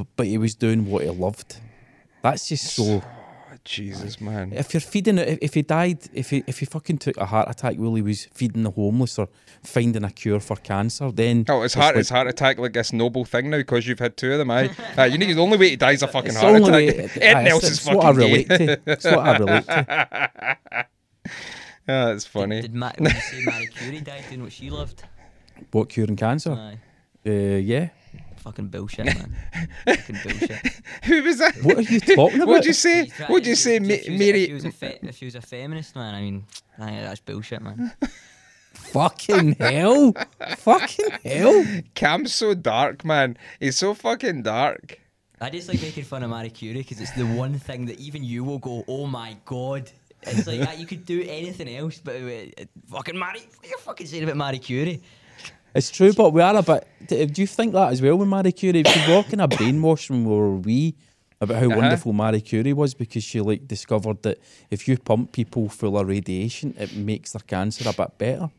But, 0.03 0.16
but 0.16 0.26
he 0.26 0.38
was 0.38 0.55
doing 0.55 0.86
what 0.90 1.05
he 1.05 1.11
loved. 1.11 1.57
That's 2.22 2.48
just 2.48 2.74
so. 2.74 3.03
Jesus 3.64 4.20
man. 4.20 4.53
If 4.53 4.74
you're 4.74 4.80
feeding, 4.80 5.18
if, 5.18 5.38
if 5.40 5.55
he 5.55 5.62
died, 5.62 5.98
if 6.12 6.30
he 6.30 6.42
if 6.48 6.59
he 6.59 6.66
fucking 6.66 6.98
took 6.98 7.16
a 7.16 7.26
heart 7.26 7.48
attack 7.48 7.76
while 7.76 7.94
he 7.94 8.03
was 8.03 8.24
feeding 8.34 8.64
the 8.64 8.72
homeless 8.72 9.20
or 9.20 9.28
finding 9.62 10.03
a 10.03 10.11
cure 10.11 10.40
for 10.40 10.57
cancer, 10.57 11.12
then 11.12 11.44
Oh, 11.48 11.62
it's 11.62 11.74
heart, 11.74 11.94
like- 11.94 12.00
it's 12.00 12.09
heart 12.11 12.26
attack 12.26 12.59
like 12.59 12.72
this 12.72 12.92
noble 12.92 13.24
thing 13.24 13.50
now 13.50 13.59
because 13.59 13.86
you've 13.86 14.00
had 14.00 14.16
two 14.16 14.32
of 14.32 14.38
them. 14.38 14.50
Aye, 14.50 14.70
uh, 14.98 15.05
you 15.05 15.16
need 15.16 15.32
the 15.34 15.40
only 15.40 15.59
way 15.59 15.70
to 15.70 15.76
die 15.76 15.92
is 15.92 16.03
a 16.03 16.09
fucking 16.09 16.30
It's 16.32 16.40
heart 16.40 16.57
attack. 16.57 16.72
way- 16.72 16.88
Anything 16.98 17.22
aye, 17.36 17.48
else 17.50 17.62
it's- 17.62 17.72
is 17.82 17.86
it's 17.86 17.94
what 17.94 18.05
I 18.05 18.11
relate 18.11 18.48
gay. 18.48 18.66
to. 18.66 18.80
It's 18.84 19.05
what 19.05 19.18
I 19.20 19.36
relate 19.38 19.66
to. 19.66 20.86
Ah, 21.88 22.11
it's 22.12 22.24
funny. 22.24 22.62
Did, 22.62 22.74
Ma- 22.74 22.92
would 22.98 23.12
you 23.12 23.20
say 23.20 23.42
Marie 23.44 23.66
Curie 23.66 24.00
died 24.00 24.24
doing 24.28 24.42
what 24.42 24.53
she 24.53 24.70
loved? 24.70 25.03
What 25.72 25.88
curing 25.88 26.14
cancer? 26.16 26.53
Aye. 26.53 26.78
Uh, 27.26 27.30
yeah. 27.30 27.88
Fucking 28.43 28.68
bullshit, 28.68 29.07
man. 29.07 29.36
Fucking 29.86 30.18
bullshit. 30.24 30.59
Who 31.05 31.22
was 31.22 31.38
that? 31.38 31.55
What 31.62 31.78
are 31.78 31.82
you 31.82 32.01
talking 32.01 32.36
about? 32.36 32.49
What'd 32.49 32.66
you 32.66 32.72
say? 32.72 33.05
He's 33.05 33.14
trying- 33.14 33.30
What'd 33.30 33.47
you 33.47 33.55
say, 33.55 33.76
if 33.76 33.82
Ma- 33.82 33.88
she 33.88 33.95
was- 33.95 34.01
If 34.01 34.12
she, 34.12 34.18
Mary? 34.18 34.53
was 34.53 34.64
a 34.64 34.70
fe- 34.72 34.99
if 35.03 35.16
she 35.16 35.24
was 35.26 35.34
a 35.36 35.40
feminist, 35.40 35.95
man, 35.95 36.14
I 36.14 36.20
mean, 36.20 36.45
aye, 36.78 37.01
that's 37.03 37.20
bullshit, 37.20 37.62
man. 37.62 37.93
Fucking 38.74 39.53
hell! 39.61 40.12
Fucking 40.59 41.11
hell! 41.24 41.64
Cam's 41.95 42.34
so 42.34 42.55
dark, 42.55 43.05
man. 43.05 43.36
He's 43.61 43.76
so 43.76 43.95
fucking 43.95 44.43
dark. 44.43 44.99
I 45.40 45.51
just 45.51 45.68
like 45.68 45.80
making 45.82 46.05
fun 46.05 46.22
of 46.22 46.30
Marie 46.30 46.51
Curie 46.51 46.78
because 46.78 47.01
it's 47.01 47.11
the 47.12 47.24
one 47.26 47.59
thing 47.59 47.86
that 47.86 47.99
even 47.99 48.22
you 48.24 48.45
will 48.45 48.59
go, 48.59 48.84
oh 48.88 49.07
my 49.07 49.36
god. 49.45 49.90
It's 50.22 50.47
like 50.47 50.61
that. 50.61 50.78
You 50.78 50.86
could 50.86 51.05
do 51.05 51.20
anything 51.28 51.68
else, 51.74 51.99
but 51.99 52.14
uh, 52.16 52.64
fucking 52.90 53.16
Marie, 53.18 53.40
what 53.57 53.64
are 53.66 53.68
you 53.68 53.76
fucking 53.78 54.07
saying 54.07 54.22
about 54.24 54.36
Marie 54.36 54.59
Curie? 54.61 55.03
It's 55.75 55.91
true, 55.91 56.12
but 56.12 56.33
we 56.33 56.43
are 56.43 56.57
a 56.57 56.62
bit. 56.62 56.87
Do 57.07 57.41
you 57.41 57.47
think 57.47 57.73
that 57.73 57.93
as 57.93 58.03
well 58.03 58.16
with 58.16 58.29
Marie 58.29 58.53
Curie? 58.53 58.83
She 58.85 59.12
walk 59.12 59.33
in 59.33 59.41
a 59.41 59.49
brainwash 59.49 60.11
when 60.11 60.25
we 60.25 60.31
were 60.35 60.57
wee 60.57 60.95
about 61.41 61.57
how 61.59 61.66
Uh-huh. 61.68 61.77
wonderful 61.81 62.12
Marie 62.12 62.41
Curie 62.43 62.73
was 62.75 62.95
because 62.95 63.25
she 63.25 63.41
like 63.41 63.66
discovered 63.66 64.23
that 64.23 64.39
if 64.70 64.87
you 64.87 64.99
pump 64.99 65.33
people 65.33 65.68
full 65.68 65.99
of 65.99 66.07
radiation, 66.07 66.75
it 66.79 66.95
makes 66.95 67.33
their 67.33 67.41
cancer 67.47 67.89
a 67.89 67.93
bit 67.93 68.18
better. 68.18 68.51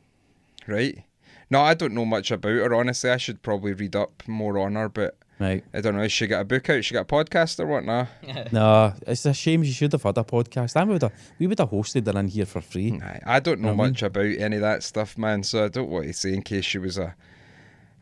Right? 0.68 1.04
No, 1.52 1.62
I 1.62 1.76
don't 1.76 1.94
know 1.94 2.06
much 2.06 2.32
about 2.32 2.50
her, 2.52 2.74
honestly. 2.74 3.12
I 3.12 3.18
should 3.18 3.44
probably 3.44 3.74
read 3.74 3.96
up 3.96 4.24
more 4.28 4.58
on 4.58 4.74
her, 4.76 4.90
but 4.90 5.16
Right? 5.40 5.64
I 5.74 5.82
don't 5.82 5.96
know. 5.96 6.02
Has 6.02 6.12
she 6.12 6.28
got 6.28 6.42
a 6.42 6.46
book 6.46 6.70
out? 6.70 6.86
She 6.86 6.94
got 6.94 7.02
a 7.02 7.06
podcast 7.06 7.60
or 7.60 7.66
what? 7.66 7.84
Nah. 7.86 8.06
No, 8.52 8.94
it's 9.08 9.26
a 9.26 9.34
shame. 9.34 9.64
She 9.64 9.72
should 9.72 9.92
have 9.92 10.04
had 10.04 10.18
a 10.18 10.24
podcast. 10.24 10.76
I 10.78 10.84
would 10.84 11.02
have. 11.02 11.12
We 11.40 11.48
would 11.48 11.60
have 11.60 11.70
hosted 11.72 12.12
her 12.12 12.20
in 12.20 12.28
here 12.28 12.46
for 12.46 12.62
free. 12.62 13.00
Aye, 13.04 13.20
I 13.26 13.40
don't 13.40 13.60
know 13.60 13.70
Know 13.70 13.74
what 13.76 13.84
I 13.84 13.86
mean? 13.88 13.92
much 13.94 14.04
about 14.04 14.26
any 14.26 14.56
of 14.58 14.62
that 14.62 14.84
stuff, 14.84 15.18
man. 15.18 15.44
So 15.44 15.66
I 15.66 15.68
don't 15.70 15.90
want 15.90 16.06
to 16.06 16.14
say 16.14 16.34
in 16.34 16.44
case 16.44 16.66
she 16.66 16.78
was 16.78 16.98
a 16.98 17.16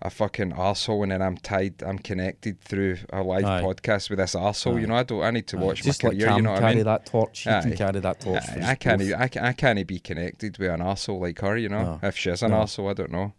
a 0.03 0.09
fucking 0.09 0.51
asshole 0.57 1.03
and 1.03 1.11
then 1.11 1.21
I'm 1.21 1.38
tied, 1.38 1.84
I'm 1.84 1.99
connected 1.99 2.59
through 2.59 2.97
a 3.13 3.21
live 3.21 3.45
Aye. 3.45 3.61
podcast 3.61 4.09
with 4.09 4.17
this 4.17 4.34
arsehole. 4.34 4.77
Aye. 4.77 4.79
You 4.82 4.88
know, 4.88 4.95
I 4.95 5.03
don't. 5.03 5.21
I 5.23 5.29
need 5.32 5.45
to 5.47 5.57
watch 5.57 5.84
Just 5.84 6.03
my 6.03 6.09
let 6.09 6.15
career. 6.17 6.27
Cam 6.27 6.38
you 6.38 6.41
know 6.41 6.51
what 6.53 6.59
carry 6.59 6.71
I 6.71 6.75
mean? 6.75 6.84
that 6.86 7.05
torch. 7.05 7.39
He 7.39 7.49
can 7.49 7.73
carry 7.77 7.99
that 7.99 8.19
torch. 8.19 8.45
for 8.45 8.51
Aye, 8.59 8.61
us 8.63 8.69
I 8.69 8.75
can't. 8.75 8.99
both. 8.99 9.13
I, 9.13 9.27
ca- 9.27 9.43
I 9.45 9.53
can't 9.53 9.88
be 9.88 9.99
connected 9.99 10.57
with 10.57 10.69
an 10.71 10.82
asshole 10.82 11.19
like 11.21 11.39
her. 11.41 11.55
You 11.55 11.69
know, 11.69 11.84
No. 11.84 12.07
if 12.07 12.17
she 12.17 12.29
is 12.32 12.41
an 12.43 12.49
No. 12.51 12.57
arsehole, 12.57 12.89
I 12.89 12.93
don't 12.93 13.11
know. 13.11 13.34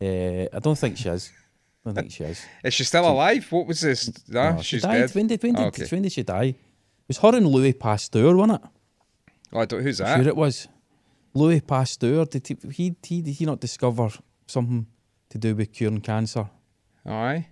Uh, 0.00 0.46
I 0.54 0.58
don't 0.60 0.78
think 0.78 0.96
she 0.96 1.08
is. 1.08 1.32
I 1.88 1.92
don't 1.92 2.02
think 2.04 2.12
she 2.12 2.24
is. 2.24 2.40
Is 2.64 2.74
she 2.74 2.84
still 2.84 3.08
alive? 3.08 3.46
What 3.50 3.66
was 3.66 3.80
this? 3.80 4.10
Nah, 4.28 4.52
No, 4.56 4.62
she 4.62 4.78
died. 4.80 4.98
dead. 4.98 5.14
When 5.14 5.26
did 5.26 5.42
when 5.42 5.54
did, 5.54 5.62
Oh, 5.62 5.66
okay. 5.68 5.86
when 5.90 6.02
did 6.02 6.12
she 6.12 6.22
die? 6.22 6.44
It 6.44 6.56
was 7.08 7.18
her 7.18 7.34
and 7.36 7.46
Louis 7.46 7.72
Pasteur, 7.72 8.36
wasn't 8.36 8.62
it? 8.62 8.70
Oh, 9.52 9.60
I 9.60 9.64
don't, 9.64 9.82
who's 9.82 9.98
that? 9.98 10.08
I'm 10.08 10.18
that? 10.18 10.24
Sure, 10.24 10.28
it 10.30 10.36
was. 10.36 10.68
Louis 11.34 11.60
Pasteur. 11.60 12.24
Did 12.26 12.46
he, 12.46 12.56
he 12.72 12.96
he 13.02 13.22
did 13.22 13.34
he 13.34 13.44
not 13.46 13.60
discover 13.60 14.10
something 14.46 14.86
to 15.30 15.38
do 15.38 15.54
with 15.54 15.72
curing 15.72 16.00
cancer? 16.00 16.48
Aye. 17.06 17.46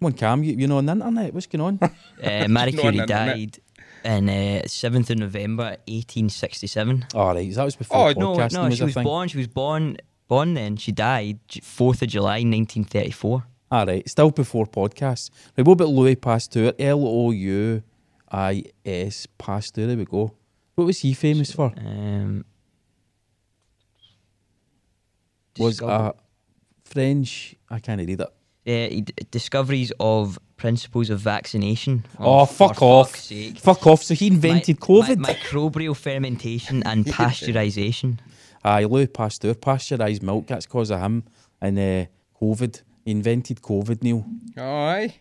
Come 0.00 0.06
on, 0.08 0.12
Cam, 0.12 0.42
you, 0.44 0.54
you 0.54 0.66
know 0.66 0.78
on 0.78 0.86
the 0.86 0.92
internet. 0.92 1.32
What's 1.32 1.46
going 1.46 1.62
on? 1.62 1.78
Uh, 2.22 2.48
Marie 2.48 2.72
Not 2.72 2.84
on 2.86 2.92
Curie 2.92 3.06
died 3.06 3.58
in 4.04 4.28
uh, 4.28 4.62
7th 4.66 5.10
of 5.10 5.18
November 5.18 5.76
1867. 5.88 7.06
All 7.14 7.34
right, 7.34 7.54
that 7.54 7.64
was 7.64 7.76
before 7.76 7.96
Oh, 8.08 8.12
No, 8.12 8.34
podcasting 8.36 8.52
no, 8.54 8.64
was 8.64 8.76
she 8.76 8.82
a 8.82 8.86
was 8.86 8.94
thing. 8.94 9.04
born. 9.04 9.28
She 9.28 9.38
was 9.38 9.46
born. 9.48 9.96
Born 10.28 10.54
then. 10.54 10.76
She 10.76 10.92
died 10.92 11.38
4th 11.48 12.02
of 12.02 12.08
July 12.08 12.38
1934. 12.42 13.44
All 13.70 13.86
right, 13.86 14.08
still 14.08 14.30
before 14.30 14.66
podcasts. 14.66 15.30
Right, 15.56 15.66
what 15.66 15.74
about 15.74 15.88
Louis 15.88 16.14
Pasteur? 16.16 16.72
L 16.78 17.04
O 17.06 17.30
U 17.32 17.82
I 18.30 18.64
S 18.84 19.26
Pasteur. 19.38 19.86
There 19.86 19.96
we 19.96 20.04
go. 20.04 20.32
What 20.76 20.84
was 20.84 21.00
he 21.00 21.14
famous 21.14 21.52
for? 21.52 21.72
Um, 21.76 22.44
Was 25.58 25.80
a 25.80 26.14
French. 26.84 27.54
I 27.70 27.78
can't 27.80 27.98
read 28.06 28.20
it. 28.20 28.28
Yeah, 28.64 28.88
d- 28.88 29.04
discoveries 29.30 29.92
of 30.00 30.38
principles 30.56 31.08
of 31.08 31.20
vaccination. 31.20 32.04
Oh, 32.18 32.44
for 32.46 32.68
fuck 32.68 32.82
off. 32.82 33.16
Fuck 33.58 33.86
off. 33.86 34.02
So 34.02 34.14
he 34.14 34.26
invented 34.26 34.76
Mi- 34.80 34.86
COVID. 34.86 35.18
mi- 35.18 35.24
microbial 35.34 35.96
fermentation 35.96 36.82
and 36.84 37.04
pasteurization. 37.18 38.18
Aye, 38.66 38.84
Louis 38.84 39.06
Pasteur, 39.06 39.54
pasteurised 39.54 40.22
milk. 40.22 40.46
That's 40.48 40.66
cause 40.66 40.90
of 40.90 41.00
him. 41.00 41.24
And 41.60 41.78
uh, 41.78 42.06
COVID. 42.42 42.82
He 43.04 43.12
invented 43.12 43.62
COVID, 43.62 44.02
Neil. 44.02 44.26
Aye. 44.58 45.14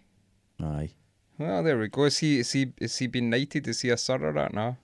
Aye. 0.62 0.89
Well, 1.38 1.64
there 1.64 1.78
we 1.78 1.88
go. 1.88 2.06
Is 2.06 2.18
he? 2.18 2.39
Is 2.39 2.52
he? 2.52 2.74
Is 2.80 2.98
he 2.98 3.08
been 3.08 3.30
knighted? 3.30 3.68
Is 3.68 3.82
he 3.82 3.89
a 3.89 3.98
sir 3.98 4.18
or 4.18 4.34
that 4.34 4.54
now? 4.54 4.78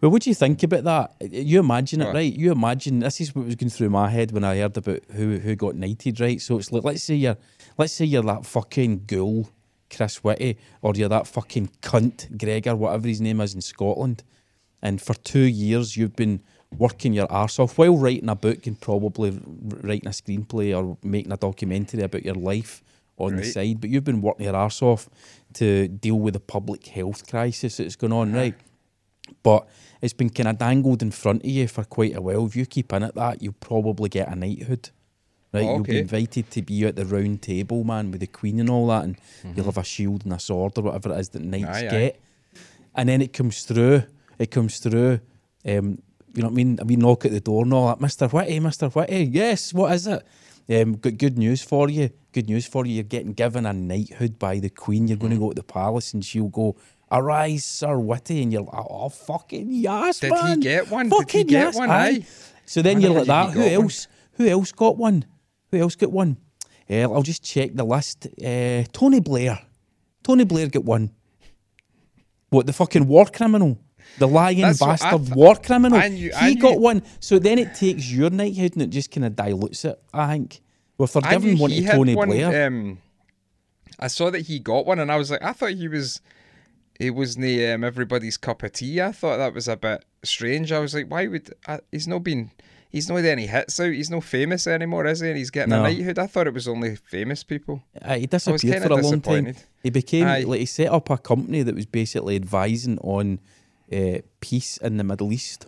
Well, 0.00 0.10
what 0.10 0.22
do 0.22 0.30
you 0.30 0.34
think 0.34 0.62
about 0.64 0.82
that? 0.84 1.30
You 1.32 1.60
imagine 1.60 2.00
it, 2.00 2.06
What? 2.06 2.14
right? 2.14 2.32
You 2.34 2.50
imagine 2.50 2.98
this 2.98 3.20
is 3.20 3.34
what 3.34 3.44
was 3.44 3.54
going 3.54 3.70
through 3.70 3.90
my 3.90 4.08
head 4.08 4.32
when 4.32 4.42
I 4.42 4.56
heard 4.56 4.76
about 4.76 5.00
who 5.12 5.38
who 5.38 5.54
got 5.54 5.76
knighted, 5.76 6.18
right? 6.18 6.40
So 6.40 6.58
it's 6.58 6.72
like 6.72 6.82
let's 6.82 7.04
say 7.04 7.14
you're 7.14 7.36
let's 7.78 7.92
say 7.92 8.04
you're 8.04 8.24
that 8.24 8.44
fucking 8.46 9.04
ghoul, 9.06 9.48
Chris 9.94 10.24
Whitty, 10.24 10.58
or 10.82 10.94
you're 10.96 11.08
that 11.10 11.28
fucking 11.28 11.70
cunt 11.82 12.36
Gregor, 12.36 12.74
whatever 12.74 13.06
his 13.06 13.20
name 13.20 13.40
is 13.40 13.54
in 13.54 13.60
Scotland, 13.60 14.24
and 14.82 15.00
for 15.00 15.14
two 15.14 15.38
years 15.38 15.96
you've 15.96 16.16
been 16.16 16.40
working 16.78 17.12
your 17.12 17.30
arse 17.30 17.58
off 17.58 17.76
while 17.78 17.96
writing 17.96 18.28
a 18.28 18.34
book 18.36 18.66
and 18.66 18.80
probably 18.80 19.30
writing 19.82 20.06
a 20.08 20.12
screenplay 20.12 20.76
or 20.76 20.96
making 21.02 21.32
a 21.32 21.36
documentary 21.36 22.02
about 22.02 22.24
your 22.24 22.34
life 22.36 22.82
on 23.16 23.36
the 23.36 23.44
side. 23.44 23.80
But 23.80 23.90
you've 23.90 24.04
been 24.04 24.20
working 24.22 24.46
your 24.46 24.56
arse 24.56 24.80
off 24.82 25.08
to 25.54 25.88
deal 25.88 26.18
with 26.18 26.34
the 26.34 26.40
public 26.40 26.86
health 26.86 27.28
crisis 27.28 27.76
that's 27.78 27.96
going 27.96 28.12
on, 28.12 28.32
right? 28.32 28.54
But 29.42 29.68
it's 30.00 30.12
been 30.12 30.30
kind 30.30 30.48
of 30.48 30.58
dangled 30.58 31.02
in 31.02 31.10
front 31.10 31.42
of 31.44 31.50
you 31.50 31.68
for 31.68 31.84
quite 31.84 32.16
a 32.16 32.20
while. 32.20 32.46
If 32.46 32.56
you 32.56 32.66
keep 32.66 32.92
in 32.92 33.02
at 33.02 33.14
that, 33.16 33.42
you'll 33.42 33.52
probably 33.54 34.08
get 34.08 34.28
a 34.28 34.34
knighthood. 34.36 34.90
Right, 35.52 35.64
Oh, 35.64 35.74
you'll 35.76 35.82
be 35.84 35.98
invited 35.98 36.50
to 36.52 36.62
be 36.62 36.84
at 36.86 36.94
the 36.94 37.04
round 37.04 37.42
table, 37.42 37.82
man, 37.82 38.12
with 38.12 38.20
the 38.20 38.26
queen 38.28 38.60
and 38.60 38.70
all 38.70 38.86
that, 38.86 39.02
and 39.04 39.16
Mm-hmm. 39.16 39.52
you'll 39.56 39.66
have 39.66 39.78
a 39.78 39.84
shield 39.84 40.24
and 40.24 40.32
a 40.32 40.38
sword 40.38 40.78
or 40.78 40.82
whatever 40.82 41.12
it 41.12 41.18
is 41.18 41.28
that 41.30 41.42
knights 41.42 41.66
Aye, 41.78 41.86
aye. 41.86 41.90
get. 41.90 42.20
And 42.94 43.08
then 43.08 43.20
it 43.20 43.32
comes 43.32 43.64
through. 43.64 44.04
It 44.38 44.50
comes 44.52 44.78
through. 44.78 45.20
Um, 45.66 46.00
you 46.34 46.42
know 46.42 46.48
what 46.48 46.54
I 46.54 46.56
mean? 46.56 46.78
We 46.84 46.96
knock 46.96 47.24
at 47.24 47.32
the 47.32 47.40
door 47.40 47.64
and 47.64 47.74
all 47.74 47.88
that. 47.88 48.00
Mister 48.00 48.28
Whitty, 48.28 48.60
Mister 48.60 48.88
Whitty. 48.88 49.24
Yes, 49.24 49.74
what 49.74 49.92
is 49.92 50.06
it? 50.06 50.26
Um, 50.68 50.94
got 50.94 51.18
good 51.18 51.36
news 51.36 51.62
for 51.62 51.90
you. 51.90 52.10
Good 52.32 52.48
news 52.48 52.66
for 52.66 52.86
you. 52.86 52.94
You're 52.94 53.04
getting 53.04 53.32
given 53.32 53.66
a 53.66 53.72
knighthood 53.72 54.38
by 54.38 54.58
the 54.60 54.70
queen. 54.70 55.08
You're 55.08 55.16
going 55.16 55.32
to 55.32 55.38
go 55.38 55.50
to 55.50 55.54
the 55.54 55.64
palace, 55.64 56.14
and 56.14 56.24
she'll 56.24 56.48
go, 56.48 56.76
"Arise, 57.10 57.64
Sir 57.64 57.98
Whitty," 57.98 58.42
and 58.42 58.52
you're 58.52 58.62
like, 58.62 58.74
"Oh, 58.88 59.08
fucking 59.08 59.72
yes, 59.72 60.20
Did 60.20 60.32
he 60.32 60.56
get 60.56 60.90
one? 60.90 61.08
Did 61.08 61.14
he 61.14 61.18
Fucking 61.18 61.46
get 61.48 61.60
yes, 61.66 61.76
one? 61.76 61.90
Aye. 61.90 62.24
So 62.66 62.82
then 62.82 63.00
you're 63.00 63.10
like 63.10 63.26
that. 63.26 63.50
Who 63.50 63.60
got 63.60 63.64
one. 63.64 63.82
else? 63.82 64.08
Who 64.34 64.46
else 64.46 64.72
got 64.72 64.96
one? 64.96 65.24
Who 65.70 65.78
else 65.78 65.96
got 65.96 66.12
one? 66.12 66.36
Uh, 66.88 67.12
I'll 67.12 67.22
just 67.22 67.42
check 67.42 67.74
the 67.74 67.84
list. 67.84 68.26
Uh, 68.26 68.84
Tony 68.92 69.20
Blair. 69.20 69.60
Tony 70.22 70.44
Blair 70.44 70.68
got 70.68 70.84
one. 70.84 71.10
What 72.50 72.66
the 72.66 72.72
fucking 72.72 73.06
war 73.06 73.26
criminal? 73.26 73.78
The 74.18 74.28
lying 74.28 74.60
That's 74.60 74.78
bastard 74.80 75.26
th- 75.26 75.34
war 75.36 75.54
criminal. 75.56 75.98
I 75.98 76.08
knew- 76.08 76.32
I 76.36 76.50
he 76.50 76.54
got 76.56 76.78
one. 76.80 77.02
So 77.20 77.38
then 77.38 77.58
it 77.58 77.74
takes 77.74 78.10
your 78.10 78.30
knighthood 78.30 78.72
and 78.74 78.82
it 78.82 78.90
just 78.90 79.10
kind 79.10 79.24
of 79.24 79.36
dilutes 79.36 79.84
it. 79.84 80.00
I 80.12 80.32
think. 80.32 80.60
Well, 80.98 81.04
if 81.06 81.12
they're 81.14 81.22
I 81.24 81.30
giving 81.36 81.58
one 81.58 81.70
to 81.70 81.82
Tony 81.86 82.14
one, 82.14 82.28
Blair, 82.28 82.66
Um, 82.66 82.98
I 83.98 84.06
saw 84.08 84.30
that 84.30 84.40
he 84.46 84.58
got 84.58 84.86
one, 84.86 84.98
and 84.98 85.10
I 85.10 85.16
was 85.16 85.30
like, 85.30 85.42
I 85.42 85.52
thought 85.52 85.70
he 85.72 85.88
was, 85.88 86.20
It 86.98 87.14
was 87.14 87.36
the 87.36 87.66
um, 87.68 87.84
everybody's 87.84 88.36
cup 88.36 88.62
of 88.62 88.72
tea. 88.72 89.00
I 89.00 89.12
thought 89.12 89.38
that 89.38 89.54
was 89.54 89.68
a 89.68 89.76
bit 89.76 90.04
strange. 90.22 90.70
I 90.72 90.78
was 90.78 90.94
like, 90.94 91.10
why 91.10 91.26
would 91.26 91.50
uh, 91.66 91.78
he's 91.90 92.06
not 92.06 92.22
been, 92.22 92.50
he's 92.90 93.08
not 93.08 93.16
had 93.16 93.24
any 93.24 93.46
hits 93.46 93.80
out. 93.80 93.92
He's 93.92 94.10
no 94.10 94.20
famous 94.20 94.66
anymore, 94.66 95.06
is 95.06 95.20
he? 95.20 95.28
And 95.28 95.38
he's 95.38 95.48
getting 95.50 95.70
No. 95.70 95.80
a 95.80 95.82
knighthood. 95.84 96.18
I 96.18 96.26
thought 96.26 96.46
it 96.46 96.52
was 96.52 96.68
only 96.68 96.96
famous 96.96 97.42
people. 97.42 97.82
Uh, 98.02 98.16
he 98.16 98.22
I 98.24 98.26
disappeared 98.26 98.82
for 98.82 98.92
a 98.92 98.96
long 98.96 99.20
time. 99.22 99.54
He 99.82 99.88
became 99.88 100.26
Aye. 100.26 100.40
like 100.46 100.60
he 100.60 100.66
set 100.66 100.88
up 100.88 101.08
a 101.08 101.16
company 101.16 101.62
that 101.62 101.74
was 101.74 101.86
basically 101.86 102.36
advising 102.36 102.98
on 102.98 103.40
uh, 103.92 104.18
peace 104.40 104.76
in 104.78 104.96
the 104.96 105.04
Middle 105.04 105.32
East. 105.32 105.66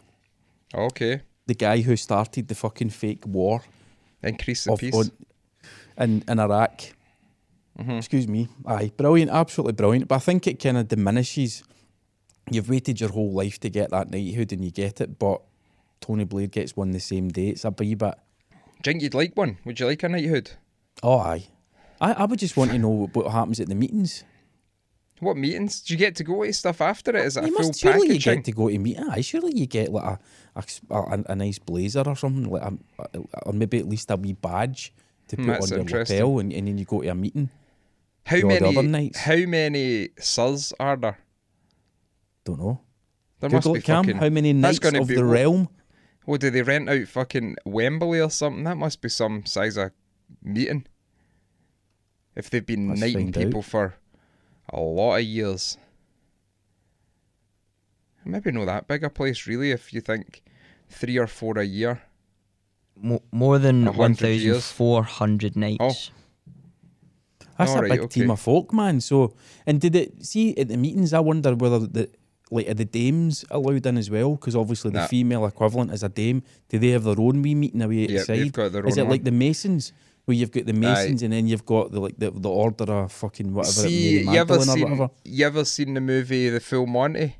Okay, 0.74 1.20
The 1.46 1.54
guy 1.54 1.80
who 1.82 1.96
started 1.96 2.48
the 2.48 2.54
fucking 2.54 2.90
fake 2.90 3.26
war 3.26 3.62
increase 4.22 4.64
the 4.64 4.72
of 4.72 4.78
peace. 4.80 4.94
on, 4.94 5.10
in 5.98 6.24
in 6.28 6.38
Iraq. 6.38 6.80
Mm-hmm. 7.78 7.90
Excuse 7.92 8.28
me. 8.28 8.48
Aye, 8.66 8.92
brilliant, 8.96 9.30
absolutely 9.30 9.72
brilliant. 9.72 10.08
But 10.08 10.16
I 10.16 10.18
think 10.20 10.46
it 10.46 10.62
kind 10.62 10.76
of 10.78 10.88
diminishes. 10.88 11.62
You've 12.50 12.68
waited 12.68 13.00
your 13.00 13.10
whole 13.10 13.32
life 13.32 13.58
to 13.60 13.70
get 13.70 13.90
that 13.90 14.10
knighthood, 14.10 14.52
and 14.52 14.64
you 14.64 14.70
get 14.70 15.00
it. 15.00 15.18
But 15.18 15.40
Tony 16.00 16.24
Blair 16.24 16.46
gets 16.48 16.76
one 16.76 16.90
the 16.92 17.00
same 17.00 17.28
day. 17.28 17.48
It's 17.48 17.64
a 17.64 17.70
wee 17.70 17.94
bit. 17.94 18.14
Do 18.82 18.90
you 18.90 18.92
think 18.92 19.02
you'd 19.02 19.14
like 19.14 19.36
one? 19.36 19.58
Would 19.64 19.78
you 19.80 19.86
like 19.86 20.02
a 20.02 20.08
knighthood? 20.08 20.50
Oh, 21.02 21.18
aye. 21.18 21.46
I, 22.00 22.12
I 22.14 22.24
would 22.24 22.38
just 22.40 22.56
want 22.56 22.72
to 22.72 22.78
know 22.78 22.88
what, 22.88 23.14
what 23.14 23.30
happens 23.32 23.60
at 23.60 23.68
the 23.68 23.74
meetings. 23.74 24.24
What 25.22 25.36
meetings? 25.36 25.80
Do 25.82 25.94
you 25.94 25.98
get 25.98 26.16
to 26.16 26.24
go 26.24 26.42
to 26.42 26.52
stuff 26.52 26.80
after 26.80 27.16
it? 27.16 27.24
Is 27.24 27.36
it 27.36 27.44
a 27.44 27.46
you 27.46 27.54
full 27.54 27.68
must 27.68 27.78
surely 27.78 28.14
you 28.14 28.18
get 28.18 28.44
to 28.44 28.50
go 28.50 28.68
to 28.68 28.76
meet. 28.76 28.98
Aye, 28.98 29.20
surely 29.20 29.56
you 29.56 29.66
get 29.66 29.92
like 29.92 30.02
a 30.02 30.18
a, 30.56 30.64
a, 30.90 31.24
a 31.28 31.36
nice 31.36 31.60
blazer 31.60 32.02
or 32.04 32.16
something, 32.16 32.50
like 32.50 32.62
a, 32.62 32.76
a, 32.98 33.18
or 33.46 33.52
maybe 33.52 33.78
at 33.78 33.88
least 33.88 34.10
a 34.10 34.16
wee 34.16 34.32
badge 34.32 34.92
to 35.28 35.36
put 35.36 35.46
that's 35.46 35.70
on 35.70 35.86
your 35.86 36.00
lapel, 36.00 36.40
and, 36.40 36.52
and 36.52 36.66
then 36.66 36.76
you 36.76 36.84
go 36.84 37.02
to 37.02 37.08
a 37.08 37.14
meeting. 37.14 37.50
How 38.26 38.40
many? 38.40 39.12
How 39.14 39.36
many 39.36 40.08
sirs 40.18 40.72
are 40.80 40.96
there? 40.96 41.18
Don't 42.44 42.58
know. 42.58 42.80
There 43.38 43.48
Google 43.48 43.74
must 43.74 43.80
be 43.80 43.86
Cam. 43.86 44.04
fucking. 44.04 44.18
How 44.18 44.28
many 44.28 44.52
knights 44.52 44.84
of 44.84 45.06
be 45.06 45.14
the 45.14 45.24
realm? 45.24 45.68
What 46.24 46.40
do 46.40 46.50
they 46.50 46.62
rent 46.62 46.88
out? 46.88 47.06
Fucking 47.06 47.58
Wembley 47.64 48.20
or 48.20 48.30
something? 48.30 48.64
That 48.64 48.76
must 48.76 49.00
be 49.00 49.08
some 49.08 49.46
size 49.46 49.76
of 49.76 49.92
meeting. 50.42 50.84
If 52.34 52.50
they've 52.50 52.66
been 52.66 52.88
Let's 52.88 53.00
knighting 53.00 53.32
find 53.32 53.38
out. 53.38 53.44
people 53.44 53.62
for 53.62 53.94
a 54.70 54.80
lot 54.80 55.16
of 55.16 55.22
years. 55.24 55.76
Maybe 58.24 58.52
not 58.52 58.66
that 58.66 58.86
big 58.86 59.02
a 59.04 59.10
place, 59.10 59.46
really. 59.46 59.70
If 59.72 59.92
you 59.92 60.00
think 60.00 60.42
three 60.88 61.18
or 61.18 61.26
four 61.26 61.58
a 61.58 61.64
year. 61.64 62.02
Mo- 63.00 63.22
more 63.32 63.58
than 63.58 63.88
A 63.88 63.92
hundred 63.92 64.36
years. 64.36 64.70
1,400 64.78 65.56
knights. 65.56 66.10
That's 67.58 67.72
a 67.72 67.74
Alright, 67.74 67.90
big 67.90 68.00
okay. 68.00 68.20
team 68.20 68.30
of 68.30 68.40
folk, 68.40 68.72
man. 68.72 69.00
So, 69.00 69.34
and 69.66 69.80
did 69.80 69.94
it 69.96 70.24
see 70.24 70.56
at 70.56 70.68
the 70.68 70.76
meetings? 70.76 71.12
I 71.12 71.20
wonder 71.20 71.54
whether 71.54 71.80
the 71.80 72.10
like 72.50 72.68
are 72.68 72.74
the 72.74 72.84
dames 72.84 73.44
allowed 73.50 73.86
in 73.86 73.96
as 73.96 74.10
well? 74.10 74.32
Because 74.36 74.54
obviously 74.54 74.90
the 74.90 75.00
Nah. 75.00 75.06
female 75.06 75.46
equivalent 75.46 75.90
is 75.90 76.02
a 76.02 76.08
dame. 76.08 76.42
Do 76.68 76.78
they 76.78 76.88
have 76.90 77.04
their 77.04 77.18
own 77.18 77.40
wee 77.42 77.54
meeting 77.54 77.80
away 77.82 78.04
at 78.04 78.10
Yeah, 78.10 78.18
the 78.20 78.24
side? 78.26 78.38
they've 78.38 78.52
got 78.52 78.72
their 78.72 78.86
is 78.86 78.98
own 78.98 79.06
it 79.06 79.10
like 79.10 79.24
the 79.24 79.30
Masons? 79.32 79.92
Where 80.24 80.36
you've 80.36 80.52
got 80.52 80.66
the 80.66 80.72
Masons 80.72 81.22
and 81.22 81.32
then 81.32 81.48
you've 81.48 81.64
got 81.66 81.90
the 81.90 82.00
like 82.00 82.16
the, 82.16 82.30
the 82.30 82.48
order 82.48 82.84
of 82.92 83.10
fucking 83.12 83.52
whatever 83.52 83.72
See, 83.88 84.20
you 84.20 84.36
ever 84.38 84.60
seen 84.60 85.08
you 85.24 85.44
ever 85.46 85.64
seen 85.64 85.94
the 85.94 86.00
movie 86.00 86.48
The 86.48 86.60
Full 86.60 86.86
Monty? 86.86 87.36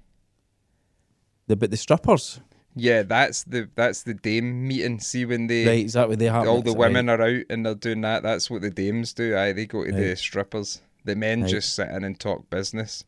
The 1.47 1.57
but 1.57 1.71
the 1.71 1.77
strippers, 1.77 2.41
Yeah, 2.75 3.03
that's 3.03 3.45
the 3.45 3.69
that's 3.75 4.03
the 4.03 4.15
dame 4.15 4.67
meeting. 4.67 4.99
See 5.01 5.25
when 5.25 5.47
they 5.47 5.67
right? 5.67 5.85
Is 5.85 5.93
that 5.93 6.09
what 6.09 6.19
they 6.19 6.27
have? 6.27 6.47
all 6.49 6.63
the 6.63 6.71
Right. 6.73 6.79
women 6.79 7.09
are 7.09 7.21
out 7.23 7.45
and 7.51 7.65
they're 7.67 7.75
doing 7.75 8.01
that. 8.03 8.23
That's 8.25 8.51
what 8.51 8.63
the 8.63 8.71
dames 8.71 9.13
do. 9.13 9.37
Aye, 9.37 9.53
they 9.53 9.67
go 9.67 9.85
to 9.85 9.93
the 9.93 10.17
strippers. 10.17 10.81
The 11.05 11.15
men 11.17 11.43
Right. 11.43 11.51
just 11.51 11.75
sit 11.75 11.89
in 11.89 12.05
and 12.05 12.19
talk 12.19 12.49
business, 12.51 13.05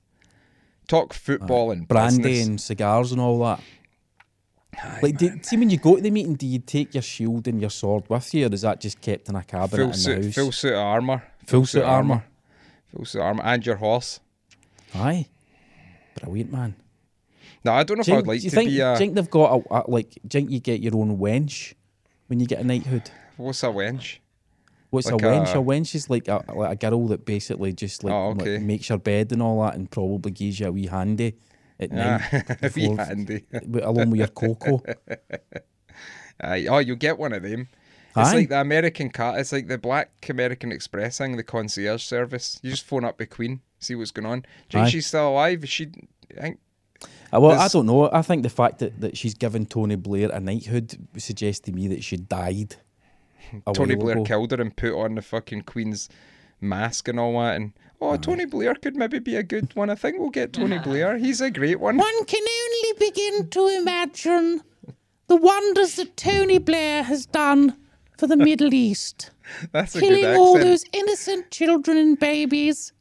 talk 0.89 1.13
football 1.15 1.71
and 1.71 1.87
brandy 1.89 2.23
business. 2.23 2.47
and 2.49 2.61
cigars 2.61 3.13
and 3.13 3.21
all 3.21 3.39
that. 3.45 3.61
Aye, 4.83 4.99
Like, 5.03 5.19
do, 5.19 5.39
see 5.43 5.57
when 5.57 5.71
you 5.71 5.79
go 5.79 5.97
to 5.97 6.03
the 6.03 6.11
meeting, 6.11 6.35
do 6.35 6.47
you 6.47 6.59
take 6.59 6.95
your 6.95 7.03
shield 7.03 7.47
and 7.49 7.61
your 7.61 7.71
sword 7.71 8.05
with 8.09 8.33
you, 8.35 8.47
or 8.47 8.53
is 8.55 8.63
that 8.63 8.81
just 8.81 9.01
kept 9.01 9.29
in 9.29 9.37
a 9.37 9.43
cabinet 9.43 9.71
full 9.77 9.93
in 10.13 10.21
the 10.21 10.27
house? 10.27 10.35
full 10.35 10.53
suit 10.53 10.73
of 10.73 10.79
armor, 10.79 11.23
Full 11.47 11.67
suit 11.67 11.83
armour. 11.85 12.25
full 12.89 13.05
suit 13.05 13.21
armor, 13.21 13.43
and 13.45 13.65
your 13.65 13.77
horse. 13.77 14.21
Aye, 14.95 15.27
brilliant 16.21 16.53
man. 16.53 16.77
No, 17.65 17.73
I 17.73 17.83
don't 17.83 17.97
know 17.97 18.01
if 18.03 18.07
Do 18.07 18.13
you, 18.13 18.19
I'd 18.19 18.27
like 18.27 18.41
to 18.43 18.51
think, 18.51 18.71
be 18.71 18.83
uh, 18.83 18.89
do 18.89 18.93
you 18.93 18.99
think 18.99 19.15
they've 19.15 19.31
got 19.31 19.63
a, 19.71 19.75
a 19.75 19.91
like? 19.91 20.11
Do 20.11 20.19
you 20.23 20.29
think 20.31 20.51
you 20.51 20.61
get 20.61 20.81
your 20.81 20.95
own 20.97 21.19
wench 21.19 21.75
when 22.27 22.41
you 22.41 22.47
get 22.47 22.61
a 22.61 22.65
knighthood? 22.65 23.11
What's 23.37 23.63
a 23.63 23.67
wench? 23.67 24.19
What's 24.91 25.11
Like 25.11 25.23
a 25.23 25.25
wench? 25.27 25.55
a- 25.55 25.59
A, 25.59 25.63
wench 25.63 25.95
is 25.97 26.09
like 26.09 26.29
a 26.29 26.45
like 26.55 26.73
a 26.73 26.77
girl 26.91 27.09
that 27.09 27.25
basically 27.25 27.73
just 27.73 28.05
like, 28.05 28.13
Oh, 28.13 28.31
like, 28.31 28.61
makes 28.61 28.89
your 28.91 28.99
bed 28.99 29.33
and 29.33 29.43
all 29.43 29.63
that, 29.63 29.75
and 29.75 29.91
probably 29.91 30.31
gives 30.31 30.61
you 30.61 30.69
a 30.69 30.73
wee 30.73 30.87
handy 30.87 31.35
at 31.81 31.91
Ah, 31.93 31.95
night, 31.97 32.99
handy. 33.09 33.45
along 33.83 34.11
with 34.11 34.19
your 34.19 34.29
cocoa. 34.29 34.83
Aye, 36.41 36.67
oh, 36.69 36.79
you'll 36.79 36.97
get 36.97 37.19
one 37.19 37.33
of 37.33 37.43
them. 37.43 37.69
It's 38.17 38.31
Aye. 38.31 38.35
like 38.35 38.49
the 38.49 38.61
American 38.61 39.11
car. 39.11 39.39
It's 39.39 39.53
like 39.53 39.67
the 39.69 39.79
Black 39.79 40.11
American 40.29 40.71
Express 40.73 41.19
thing, 41.19 41.37
the 41.37 41.43
concierge 41.43 42.03
service. 42.05 42.61
You 42.63 42.71
just 42.71 42.85
phone 42.85 43.05
up 43.05 43.19
the 43.19 43.27
Queen, 43.27 43.61
see 43.79 43.95
what's 43.95 44.11
going 44.11 44.27
on. 44.27 44.41
Do 44.69 44.79
you 44.79 44.85
think 44.85 44.93
she's 44.93 45.07
still 45.07 45.31
alive? 45.31 45.65
Is 45.65 45.71
she? 45.71 45.91
I 46.39 46.41
think 46.43 46.59
Uh, 47.33 47.41
well, 47.41 47.59
I 47.59 47.69
don't 47.69 47.87
know. 47.87 48.11
I 48.13 48.23
think 48.23 48.43
the 48.45 48.51
fact 48.51 48.79
that, 48.79 49.01
that 49.01 49.17
she's 49.17 49.35
given 49.35 49.67
Tony 49.67 49.97
Blair 49.97 50.31
a 50.33 50.39
knighthood 50.41 50.97
suggests 51.17 51.61
to 51.67 51.73
me 51.73 51.89
that 51.89 52.05
she 52.05 52.17
died. 52.17 52.77
Tony 53.75 53.95
Blair 53.97 54.17
ago. 54.17 54.25
killed 54.25 54.51
her 54.53 54.61
and 54.61 54.77
put 54.77 54.93
on 54.99 55.17
the 55.17 55.23
fucking 55.23 55.63
Queen's 55.63 56.09
mask 56.61 57.09
and 57.09 57.19
all 57.21 57.33
that. 57.41 57.57
And 57.57 57.73
oh, 58.11 58.17
mm. 58.17 58.23
Tony 58.23 58.45
Blair 58.45 58.75
could 58.75 58.97
maybe 58.97 59.19
be 59.19 59.37
a 59.37 59.43
good 59.43 59.75
one. 59.75 59.91
I 59.91 59.95
think 59.95 60.19
we'll 60.19 60.31
get 60.31 60.53
Tony 60.53 60.79
Blair. 60.79 61.17
He's 61.19 61.41
a 61.41 61.51
great 61.51 61.81
one. 61.81 61.97
One 61.97 62.25
can 62.27 62.43
only 62.43 62.99
begin 62.99 63.49
to 63.51 63.69
imagine 63.69 64.63
the 65.27 65.37
wonders 65.37 65.97
that 65.97 66.17
Tony 66.17 66.59
Blair 66.59 67.03
has 67.03 67.27
done 67.27 67.77
for 68.19 68.27
the 68.27 68.37
Middle 68.37 68.75
East, 68.89 69.31
That's 69.73 69.95
a 69.97 70.01
killing 70.01 70.23
good 70.23 70.37
all 70.37 70.59
those 70.59 70.85
innocent 70.93 71.51
children 71.51 71.97
and 71.97 72.19
babies. 72.19 72.93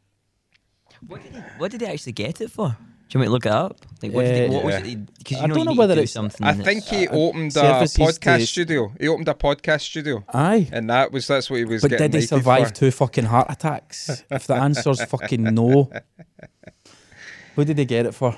What 1.08 1.22
did, 1.22 1.34
he, 1.34 1.40
what 1.58 1.72
did 1.72 1.82
he 1.82 1.88
actually 1.88 2.14
get 2.14 2.40
it 2.40 2.50
for? 2.52 2.78
Do 3.14 3.20
you 3.20 3.26
want 3.26 3.26
me 3.26 3.26
to 3.28 3.32
look 3.34 3.46
it 3.46 3.52
up? 3.52 3.78
Like, 4.02 4.12
what, 4.12 4.24
did 4.24 4.50
he, 4.50 4.56
what 4.56 4.66
was 4.66 4.74
it? 4.76 5.18
Because 5.20 5.38
you 5.38 5.44
I 5.44 5.46
know 5.46 5.54
don't 5.54 5.60
you 5.60 5.66
know 5.66 5.72
need 5.74 5.78
whether 5.78 5.94
to 5.94 6.00
do 6.00 6.02
it's- 6.02 6.12
something. 6.14 6.48
I 6.48 6.54
that's- 6.54 6.66
think 6.66 6.84
he 6.86 7.08
opened 7.10 7.50
a 7.50 7.52
services 7.52 7.98
podcast 8.20 8.38
to- 8.40 8.46
studio. 8.48 8.92
He 9.00 9.08
opened 9.08 9.28
a 9.28 9.36
podcast 9.36 9.82
studio, 9.82 10.24
Aye. 10.34 10.68
and 10.72 10.90
that 10.90 11.12
was 11.12 11.28
that's 11.28 11.48
what 11.48 11.58
he 11.60 11.66
was 11.66 11.84
But 11.84 11.92
getting 11.92 12.10
did 12.10 12.14
he 12.14 12.18
knighted 12.22 12.30
survive 12.30 12.68
for. 12.70 12.74
two 12.74 12.90
fucking 12.90 13.26
heart 13.26 13.46
attacks? 13.52 14.24
if 14.32 14.48
the 14.48 14.56
answer's 14.56 15.04
fucking 15.06 15.44
no. 15.44 15.92
What 17.54 17.68
did 17.68 17.78
he 17.78 17.86
get 17.86 18.08
it 18.08 18.14
for? 18.16 18.36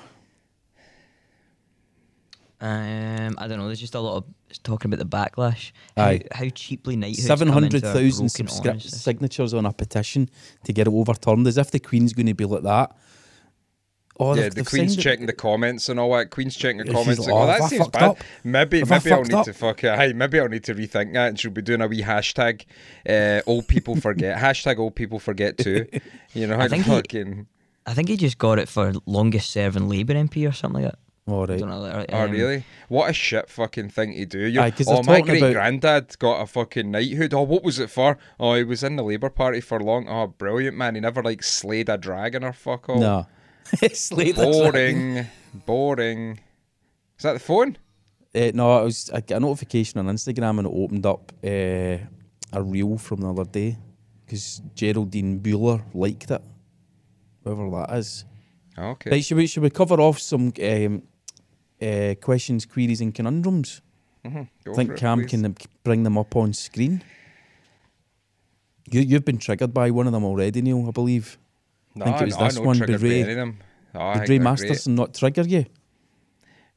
Um, 2.59 3.36
I 3.38 3.47
don't 3.47 3.59
know. 3.59 3.67
There's 3.67 3.80
just 3.80 3.95
a 3.95 3.99
lot 4.01 4.17
of 4.17 4.23
talking 4.63 4.91
about 4.93 4.99
the 4.99 5.05
backlash. 5.17 5.71
How, 5.95 6.05
Aye. 6.07 6.21
how 6.34 6.49
cheaply 6.49 6.95
knighthoods 6.95 7.26
Seven 7.28 7.47
into 7.47 7.53
hundred 7.61 7.84
our 7.86 7.93
broken 7.93 8.09
subscri- 8.28 8.69
honor 8.71 8.80
signatures 8.80 9.53
on 9.53 9.65
a 9.65 9.73
petition 9.73 10.30
to 10.63 10.73
get 10.73 10.88
it 10.88 10.93
overturned. 10.93 11.47
As 11.47 11.57
if 11.57 11.71
the 11.71 11.80
Queen's 11.80 12.13
going 12.13 12.26
to 12.28 12.34
be 12.34 12.43
like 12.45 12.63
that. 12.63 12.95
Oh, 14.18 14.34
yeah, 14.34 14.47
the 14.49 14.63
Queen's 14.63 14.91
signed 14.93 14.99
it- 14.99 15.01
checking 15.01 15.26
the 15.26 15.34
comments 15.34 15.89
and 15.89 15.99
all 15.99 16.16
that. 16.16 16.30
Queen's 16.30 16.55
checking 16.55 16.78
the 16.78 16.86
Yeah, 16.88 16.93
comments. 16.93 17.20
like, 17.20 17.28
Like, 17.28 17.36
oh, 17.36 17.41
"Oh, 17.43 17.47
that 17.47 17.70
seems 17.70 17.88
bad. 17.89 18.03
up? 18.03 18.18
Maybe, 18.45 18.80
Have 18.80 18.91
I 18.91 18.97
maybe 18.99 19.11
I'll 19.11 19.24
need 19.24 19.34
up?" 19.34 19.45
to 19.45 19.53
fuck 19.53 19.84
it. 19.84 19.95
Hey, 19.97 20.13
maybe 20.13 20.39
I'll 20.39 20.47
need 20.47 20.63
to 20.63 20.74
rethink 20.76 21.13
that, 21.13 21.28
and 21.30 21.39
she'll 21.39 21.51
be 21.51 21.61
doing 21.61 21.82
a 21.82 21.88
wee 21.88 22.01
hashtag. 22.01 22.63
Uh, 23.07 23.41
old 23.45 23.68
people 23.68 23.95
forget. 23.97 24.38
hashtag 24.41 24.78
old 24.80 24.95
people 24.95 25.20
forget 25.20 25.57
too. 25.57 25.86
You 26.34 26.47
know, 26.47 26.53
I 26.55 26.57
how 26.57 26.63
to 26.63 26.70
think 26.70 26.86
he- 26.86 26.91
fucking. 26.91 27.47
I 27.86 27.93
think 27.93 28.07
he 28.09 28.18
just 28.18 28.38
got 28.38 28.57
it 28.57 28.68
for 28.70 28.93
longest 29.05 29.51
serving 29.51 29.88
Labour 29.89 30.13
MP 30.16 30.47
or 30.49 30.51
something 30.53 30.82
like 30.84 30.91
that. 30.93 30.99
All 31.28 31.45
right. 31.47 31.57
don't 31.59 31.70
know. 31.70 32.05
Oh 32.09 32.18
um, 32.24 32.32
really? 32.32 32.63
What 32.88 33.09
a 33.09 33.13
shit 33.13 33.49
fucking 33.49 33.89
thing 33.89 34.13
to 34.13 34.26
do! 34.28 34.39
You're, 34.45 34.61
Aye, 34.63 34.72
'cause 34.72 34.88
oh, 34.88 35.01
my 35.03 35.22
great 35.22 35.41
about- 35.41 35.53
granddad 35.53 36.20
got 36.20 36.39
a 36.41 36.45
fucking 36.45 36.89
knighthood. 36.91 37.34
Oh, 37.34 37.41
what 37.41 37.63
was 37.63 37.80
it 37.80 37.89
for? 37.89 38.18
Oh, 38.39 38.53
he 38.53 38.63
was 38.63 38.84
in 38.84 38.95
the 38.95 39.03
Labour 39.03 39.30
Party 39.32 39.59
for 39.59 39.80
long. 39.80 40.07
Oh, 40.07 40.28
brilliant 40.28 40.78
man! 40.78 40.93
He 40.95 41.01
never 41.01 41.22
like 41.24 41.41
slayed 41.43 41.89
a 41.89 41.97
dragon 41.97 42.43
or 42.43 42.53
fuck 42.53 42.88
all. 42.89 42.99
No. 42.99 43.28
Slate 43.93 44.36
the 44.36 44.43
dragon. 44.72 44.72
boring, 44.72 45.28
boring. 45.66 46.39
Is 47.18 47.24
that 47.24 47.34
the 47.34 47.39
phone? 47.39 47.78
Uh, 48.34 48.51
no, 48.53 48.80
it 48.82 48.84
was 48.84 49.09
I 49.11 49.22
got 49.22 49.38
a 49.38 49.39
notification 49.39 49.99
on 49.99 50.07
Instagram 50.13 50.59
and 50.59 50.68
it 50.68 50.74
opened 50.74 51.05
up 51.05 51.32
uh, 51.43 51.97
a 52.53 52.61
reel 52.61 52.97
from 52.97 53.22
the 53.22 53.30
other 53.30 53.45
day 53.45 53.78
because 54.26 54.61
Geraldine 54.76 55.39
Bueller 55.39 55.82
liked 55.93 56.32
it, 56.32 56.41
whoever 57.43 57.70
that 57.72 57.97
is. 57.97 58.26
Okay. 58.78 59.09
Right, 59.11 59.24
should 59.24 59.38
we 59.38 59.47
should 59.47 59.63
we 59.63 59.70
cover 59.70 59.99
off 60.01 60.20
some 60.20 60.51
um, 60.61 61.03
uh, 61.82 62.16
questions, 62.22 62.66
queries, 62.66 62.99
and 63.01 63.13
conundrums? 63.16 63.82
Mhm, 64.26 64.49
I 64.68 64.74
think 64.74 64.91
it, 64.91 64.97
Cam 64.97 65.20
please. 65.20 65.30
can 65.30 65.55
bring 65.84 66.03
them 66.03 66.18
up 66.18 66.36
on 66.36 66.51
screen. 66.53 67.01
You 68.91 68.99
you've 69.01 69.26
been 69.26 69.38
triggered 69.38 69.74
by 69.74 69.91
one 69.91 70.07
of 70.07 70.13
them 70.13 70.24
already, 70.26 70.61
Neil. 70.61 70.86
I 70.88 70.91
believe. 70.91 71.38
No, 71.96 72.06
think 72.06 72.22
it 72.22 72.26
was 72.26 72.38
no, 72.38 72.43
this 72.46 72.56
no 72.56 72.62
one, 72.62 72.80
by 72.80 72.86
Ray- 72.86 73.24
them. 73.24 73.58
No, 73.93 74.14
Did 74.16 74.30
Ray 74.30 74.39
Masterson 74.39 74.96
not 74.96 75.14
trigger 75.14 75.43
you? 75.43 75.66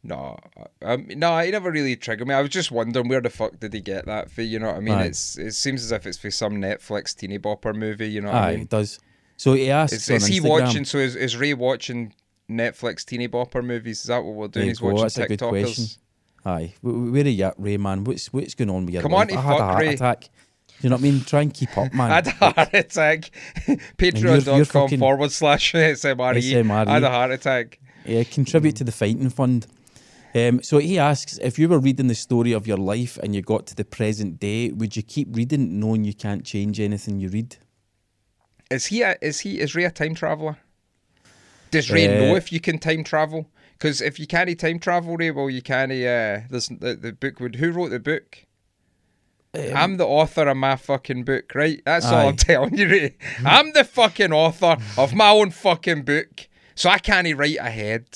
No, 0.04 0.38
um, 0.82 1.06
no, 1.16 1.36
he 1.40 1.50
never 1.50 1.72
really 1.72 1.96
triggered 1.96 2.28
me. 2.28 2.32
I 2.34 2.40
was 2.40 2.50
just 2.50 2.70
wondering 2.70 3.08
where 3.08 3.20
the 3.20 3.30
fuck 3.30 3.58
did 3.58 3.74
he 3.74 3.80
get 3.80 4.06
that 4.06 4.30
for? 4.30 4.42
You 4.42 4.60
know 4.60 4.68
what 4.68 4.76
I 4.76 4.80
mean? 4.80 4.94
Aye. 4.94 5.06
It's 5.06 5.36
it 5.36 5.52
seems 5.52 5.82
as 5.82 5.90
if 5.90 6.06
it's 6.06 6.16
for 6.16 6.30
some 6.30 6.54
Netflix 6.54 7.16
teeny 7.16 7.38
bopper 7.38 7.74
movie. 7.74 8.08
You 8.08 8.20
know 8.20 8.28
what 8.28 8.36
Aye, 8.36 8.48
I 8.48 8.52
mean? 8.52 8.60
it 8.62 8.68
does. 8.68 9.00
So 9.36 9.54
he 9.54 9.70
asks 9.70 10.08
Is, 10.08 10.10
is 10.10 10.26
he 10.26 10.40
watching? 10.40 10.84
So 10.84 10.98
is, 10.98 11.16
is 11.16 11.36
Ray 11.36 11.52
watching 11.52 12.14
Netflix 12.48 13.04
teeny 13.04 13.26
bopper 13.26 13.62
movies? 13.64 14.00
Is 14.02 14.06
that 14.06 14.22
what 14.24 14.34
we're 14.36 14.46
doing? 14.48 14.66
There 14.66 14.70
He's 14.70 14.78
go, 14.78 14.86
watching 14.88 15.02
that's 15.02 15.18
a 15.18 15.26
good 15.26 15.38
question. 15.40 15.84
TikTokers. 15.84 15.98
Aye, 16.46 16.74
Wh- 16.80 16.86
wh- 16.86 17.12
where 17.12 17.24
are 17.24 17.28
you 17.28 17.44
at, 17.44 17.54
Ray, 17.58 17.76
man? 17.76 18.04
What's 18.04 18.32
what's 18.32 18.54
going 18.54 18.70
on 18.70 18.84
with 18.86 18.94
your 18.94 19.02
Come 19.02 19.12
life? 19.12 19.32
on 19.32 19.36
I 19.38 19.40
had 19.40 19.56
a 19.60 19.64
heart 19.64 19.80
Ray. 19.80 19.94
attack. 19.94 20.28
You 20.80 20.90
know 20.90 20.96
what 20.96 21.00
I 21.00 21.10
mean? 21.10 21.20
Try 21.22 21.42
and 21.42 21.52
keep 21.52 21.76
up, 21.76 21.92
man. 21.92 22.10
I 22.10 22.14
had 22.14 22.26
a 22.28 22.30
heart 22.30 22.74
attack. 22.74 23.30
Patreon.com 23.98 24.98
forward 24.98 25.32
slash 25.32 25.72
SMRE. 25.72 26.36
SMRE. 26.36 26.86
I 26.86 26.94
had 26.94 27.02
a 27.02 27.10
heart 27.10 27.30
attack. 27.32 27.80
Yeah, 28.04 28.22
contribute 28.24 28.76
to 28.76 28.84
the 28.84 28.92
fighting 28.92 29.28
fund. 29.30 29.66
Um, 30.34 30.62
so 30.62 30.78
he 30.78 30.98
asks 30.98 31.38
if 31.38 31.58
you 31.58 31.68
were 31.68 31.78
reading 31.78 32.06
the 32.06 32.14
story 32.14 32.52
of 32.52 32.66
your 32.66 32.76
life 32.76 33.18
and 33.22 33.34
you 33.34 33.42
got 33.42 33.66
to 33.68 33.74
the 33.74 33.84
present 33.84 34.38
day, 34.38 34.70
would 34.70 34.94
you 34.96 35.02
keep 35.02 35.34
reading 35.34 35.80
knowing 35.80 36.04
you 36.04 36.14
can't 36.14 36.44
change 36.44 36.78
anything 36.80 37.18
you 37.18 37.28
read? 37.28 37.56
Is 38.70 38.86
he? 38.86 39.02
A, 39.02 39.16
is 39.22 39.40
he? 39.40 39.58
Is 39.60 39.74
Ray 39.74 39.84
a 39.84 39.90
time 39.90 40.14
traveler? 40.14 40.58
Does 41.70 41.90
Ray 41.90 42.06
Uh, 42.06 42.20
know 42.20 42.36
if 42.36 42.52
you 42.52 42.60
can 42.60 42.78
time 42.78 43.04
travel? 43.04 43.48
Because 43.72 44.00
if 44.00 44.18
you 44.18 44.26
can't 44.26 44.58
time 44.58 44.78
travel, 44.78 45.16
Ray, 45.16 45.30
well, 45.30 45.48
you 45.48 45.62
can't. 45.62 45.90
Uh, 45.90 46.46
there's 46.50 46.68
the, 46.68 46.94
the 47.00 47.12
book. 47.12 47.40
Would 47.40 47.56
who 47.56 47.70
wrote 47.72 47.90
the 47.90 48.00
book? 48.00 48.44
I'm 49.54 49.96
the 49.96 50.06
author 50.06 50.46
of 50.48 50.56
my 50.56 50.76
fucking 50.76 51.24
book, 51.24 51.52
right? 51.54 51.80
That's 51.84 52.06
all 52.06 52.20
Um, 52.20 52.28
I'm 52.28 52.36
telling 52.50 52.76
you. 52.76 53.10
I'm 53.44 53.72
the 53.72 53.84
fucking 53.84 54.32
author 54.32 54.76
of 54.96 55.14
my 55.14 55.30
own 55.30 55.50
fucking 55.50 56.02
book, 56.02 56.48
so 56.74 56.90
I 56.90 56.98
can't 56.98 57.36
write 57.36 57.56
ahead. 57.58 58.06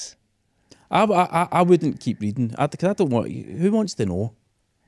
I, 0.91 1.05
I, 1.05 1.49
I 1.51 1.63
wouldn't 1.63 2.01
keep 2.01 2.21
reading 2.21 2.55
I, 2.59 2.67
cause 2.67 2.91
I 2.91 2.93
don't 2.93 3.09
want. 3.11 3.33
Who 3.33 3.71
wants 3.73 3.95
to 3.95 4.07
know? 4.07 4.35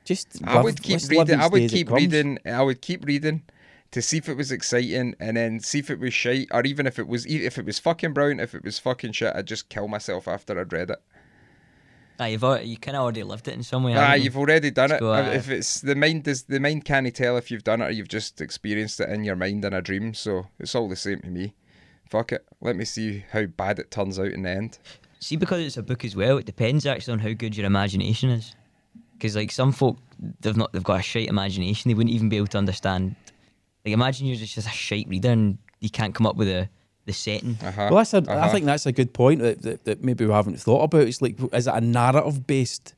Just 0.04 0.38
I 0.44 0.56
live- 0.56 0.64
would 0.64 0.82
keep 0.82 1.00
reading. 1.08 1.40
I 1.40 1.46
would 1.46 1.58
day 1.60 1.64
as 1.64 1.72
it 1.72 1.76
keep 1.76 1.90
reading. 1.90 2.38
I 2.44 2.62
would 2.62 2.82
keep 2.82 3.06
reading 3.06 3.42
to 3.90 4.02
see 4.02 4.18
if 4.18 4.28
it 4.28 4.36
was 4.36 4.52
exciting, 4.52 5.14
and 5.18 5.36
then 5.38 5.60
see 5.60 5.78
if 5.78 5.88
it 5.88 5.98
was 5.98 6.12
shite, 6.12 6.48
or 6.50 6.62
even 6.64 6.86
if 6.86 6.98
it 6.98 7.08
was 7.08 7.24
if 7.26 7.56
it 7.58 7.64
was 7.64 7.78
fucking 7.78 8.12
brown, 8.12 8.38
If 8.38 8.54
it 8.54 8.62
was 8.64 8.78
fucking 8.78 9.12
shit, 9.12 9.34
I'd 9.34 9.46
just 9.46 9.70
kill 9.70 9.88
myself 9.88 10.28
after 10.28 10.60
I'd 10.60 10.72
read 10.72 10.90
it. 10.90 11.00
Aye, 12.18 12.28
you've 12.28 12.44
already, 12.44 12.68
you 12.68 12.76
kind 12.76 12.96
of 12.96 13.02
already 13.02 13.22
lived 13.24 13.48
it 13.48 13.54
in 13.54 13.62
some 13.62 13.82
way. 13.82 13.94
Ah, 13.96 14.14
you? 14.14 14.24
you've 14.24 14.36
already 14.36 14.70
done 14.70 14.90
Let's 14.90 15.00
it. 15.00 15.04
go 15.04 15.12
Uh. 15.12 15.30
If 15.32 15.50
it's 15.50 15.80
the 15.80 15.94
mind, 15.96 16.24
does 16.24 16.44
the 16.44 16.60
mind 16.60 16.84
can't 16.84 17.12
tell 17.14 17.36
if 17.36 17.50
you've 17.50 17.64
done 17.64 17.80
it 17.82 17.86
or 17.86 17.90
you've 17.90 18.08
just 18.08 18.40
experienced 18.40 19.00
it 19.00 19.08
in 19.10 19.24
your 19.24 19.36
mind 19.36 19.64
in 19.64 19.72
a 19.72 19.82
dream. 19.82 20.14
So 20.14 20.46
it's 20.58 20.74
all 20.74 20.88
the 20.88 20.96
same 20.96 21.20
to 21.22 21.28
me. 21.28 21.54
Fuck 22.08 22.32
it. 22.32 22.46
Let 22.60 22.76
me 22.76 22.84
see 22.84 23.24
how 23.32 23.46
bad 23.46 23.78
it 23.78 23.90
turns 23.90 24.18
out 24.18 24.28
in 24.28 24.42
the 24.42 24.50
end. 24.50 24.78
See, 25.18 25.36
because 25.36 25.60
it's 25.60 25.76
a 25.76 25.82
book 25.82 26.04
as 26.04 26.14
well, 26.14 26.38
it 26.38 26.46
depends 26.46 26.86
actually 26.86 27.14
on 27.14 27.18
how 27.18 27.32
good 27.32 27.56
your 27.56 27.66
imagination 27.66 28.30
is. 28.30 28.54
Because 29.14 29.34
like 29.34 29.50
some 29.50 29.72
folk, 29.72 29.98
they've 30.40 30.56
not, 30.56 30.72
they've 30.72 30.84
got 30.84 31.00
a 31.00 31.02
shite 31.02 31.28
imagination. 31.28 31.88
They 31.88 31.94
wouldn't 31.94 32.14
even 32.14 32.28
be 32.28 32.36
able 32.36 32.46
to 32.48 32.58
understand. 32.58 33.16
Like 33.84 33.94
imagine 33.94 34.26
you're 34.26 34.36
just 34.36 34.56
a 34.56 34.62
shite 34.62 35.08
reader 35.08 35.30
and 35.30 35.58
you 35.80 35.90
can't 35.90 36.14
come 36.14 36.26
up 36.26 36.36
with 36.36 36.48
a 36.48 36.68
the 37.04 37.12
setting. 37.12 37.58
Uh-huh. 37.62 37.88
Well, 37.90 37.96
that's 37.96 38.14
a, 38.14 38.24
I 38.28 38.34
uh-huh. 38.34 38.52
think 38.52 38.66
that's 38.66 38.86
a 38.86 38.92
good 38.92 39.12
point 39.12 39.40
that, 39.40 39.62
that, 39.62 39.84
that 39.84 40.04
maybe 40.04 40.26
we 40.26 40.32
haven't 40.32 40.58
thought 40.60 40.82
about. 40.82 41.02
It's 41.02 41.22
like, 41.22 41.36
is 41.52 41.66
it 41.66 41.74
a 41.74 41.80
narrative 41.80 42.46
based 42.46 42.94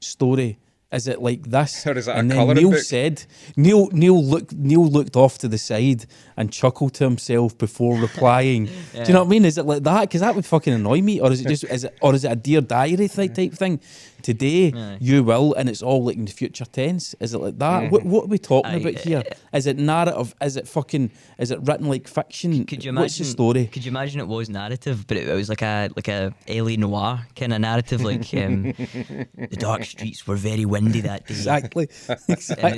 story? 0.00 0.58
Is 0.92 1.06
it 1.06 1.22
like 1.22 1.48
this? 1.48 1.86
Or 1.86 1.96
is 1.96 2.08
it 2.08 2.10
a 2.10 2.16
and 2.16 2.30
then 2.30 2.38
colouring 2.38 2.58
Neil 2.58 2.70
book? 2.70 2.80
said, 2.80 3.24
Neil 3.56 3.88
Neil 3.92 4.22
looked 4.22 4.54
Neil 4.54 4.84
looked 4.84 5.14
off 5.14 5.38
to 5.38 5.48
the 5.48 5.58
side 5.58 6.06
and 6.36 6.52
chuckled 6.52 6.94
to 6.94 7.04
himself 7.04 7.56
before 7.56 7.96
replying. 8.00 8.66
Do 8.66 8.72
you 8.94 9.12
know 9.12 9.20
what 9.20 9.26
I 9.26 9.30
mean? 9.30 9.44
Is 9.44 9.56
it 9.56 9.66
like 9.66 9.84
that? 9.84 10.00
Because 10.02 10.20
that 10.22 10.34
would 10.34 10.44
fucking 10.44 10.72
annoy 10.72 11.00
me. 11.00 11.20
Or 11.20 11.30
is 11.30 11.42
it 11.42 11.48
just 11.54 11.64
is 11.64 11.84
it 11.84 11.96
or 12.02 12.14
is 12.14 12.24
it 12.24 12.32
a 12.32 12.36
dear 12.36 12.60
diary 12.60 13.08
type 13.08 13.34
type 13.34 13.52
thing? 13.52 13.80
Today 14.22 14.72
Aye. 14.74 14.98
you 15.00 15.22
will, 15.24 15.54
and 15.54 15.68
it's 15.68 15.82
all 15.82 16.04
like 16.04 16.16
in 16.16 16.24
the 16.24 16.32
future 16.32 16.64
tense. 16.64 17.14
Is 17.20 17.34
it 17.34 17.38
like 17.38 17.58
that? 17.58 17.82
Mm-hmm. 17.84 17.90
What, 17.92 18.04
what 18.04 18.24
are 18.24 18.28
we 18.28 18.38
talking 18.38 18.72
Aye, 18.72 18.76
about 18.76 18.96
uh, 18.96 19.00
here? 19.00 19.22
Is 19.52 19.66
it 19.66 19.78
narrative? 19.78 20.34
Is 20.40 20.56
it 20.56 20.68
fucking? 20.68 21.10
Is 21.38 21.50
it 21.50 21.58
written 21.62 21.88
like 21.88 22.08
fiction? 22.08 22.64
Could 22.64 22.84
you 22.84 22.90
imagine? 22.90 23.02
What's 23.04 23.18
the 23.18 23.24
story? 23.24 23.66
Could 23.66 23.84
you 23.84 23.90
imagine 23.90 24.20
it 24.20 24.28
was 24.28 24.48
narrative, 24.48 25.06
but 25.06 25.16
it, 25.16 25.28
it 25.28 25.34
was 25.34 25.48
like 25.48 25.62
a 25.62 25.88
like 25.96 26.08
a 26.08 26.34
L.A. 26.48 26.76
noir 26.76 27.26
kind 27.36 27.52
of 27.52 27.60
narrative, 27.60 28.02
like 28.02 28.32
um, 28.34 28.72
the 28.72 29.56
dark 29.58 29.84
streets 29.84 30.26
were 30.26 30.36
very 30.36 30.64
windy 30.64 31.00
that 31.02 31.26
day. 31.26 31.34
Exactly. 31.34 31.88
And 32.08 32.28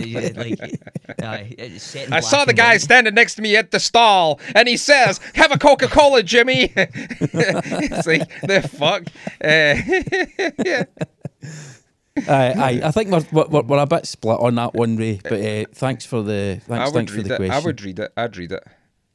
exactly. 0.05 0.13
it- 0.15 0.37
like, 0.37 1.23
aye, 1.23 1.55
it's 1.59 1.83
set 1.85 2.07
in 2.09 2.13
I 2.13 2.21
saw 2.21 2.45
the 2.45 2.53
guy 2.53 2.73
white. 2.75 2.81
standing 2.81 3.15
next 3.15 3.35
to 3.37 3.43
me 3.43 3.57
at 3.57 3.71
the 3.71 3.81
stall, 3.81 4.41
and 4.55 4.69
he 4.69 4.77
says, 4.77 5.21
"Have 5.35 5.53
a 5.53 5.59
Coca 5.59 5.89
Cola, 5.89 6.23
Jimmy." 6.23 6.73
it's 6.77 8.07
like 8.07 8.29
the 8.43 8.63
fuck. 8.69 9.05
Uh, 9.43 10.55
yeah. 10.65 10.85
Aye, 12.29 12.53
aye. 12.57 12.81
I 12.85 12.91
think 12.91 13.11
we're, 13.11 13.47
we're 13.47 13.63
we're 13.63 13.79
a 13.79 13.87
bit 13.87 14.07
split 14.07 14.39
on 14.39 14.55
that 14.57 14.75
one, 14.75 14.97
Ray. 14.97 15.21
But 15.23 15.33
uh, 15.41 15.65
thanks 15.73 16.05
for 16.05 16.23
the 16.23 16.61
thanks, 16.67 16.91
thanks 16.93 17.13
for 17.15 17.23
the 17.23 17.35
it. 17.35 17.37
question. 17.37 17.55
I 17.55 17.59
would 17.61 17.83
read 17.83 17.99
it. 18.01 18.13
I'd 18.17 18.37
read 18.37 18.53
it. 18.53 18.63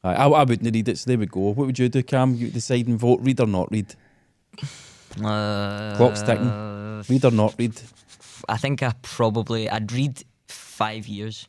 Aye, 0.02 0.14
I, 0.14 0.26
I 0.28 0.42
wouldn't 0.44 0.74
read 0.74 0.88
it. 0.88 0.98
So 0.98 1.08
there 1.10 1.18
we 1.18 1.26
go. 1.26 1.40
What 1.40 1.66
would 1.66 1.78
you 1.78 1.88
do, 1.88 2.02
Cam? 2.02 2.34
You 2.34 2.48
decide 2.48 2.88
and 2.88 2.98
vote. 2.98 3.20
Read 3.22 3.40
or 3.40 3.46
not 3.46 3.70
read. 3.70 3.94
Uh, 5.22 5.94
Clock's 5.96 6.22
ticking. 6.22 7.04
Read 7.08 7.24
or 7.24 7.30
not 7.30 7.54
read. 7.58 7.80
I 8.48 8.56
think 8.56 8.82
I 8.82 8.92
probably 9.02 9.68
I'd 9.68 9.90
read 9.92 10.22
five 10.48 11.06
years. 11.06 11.48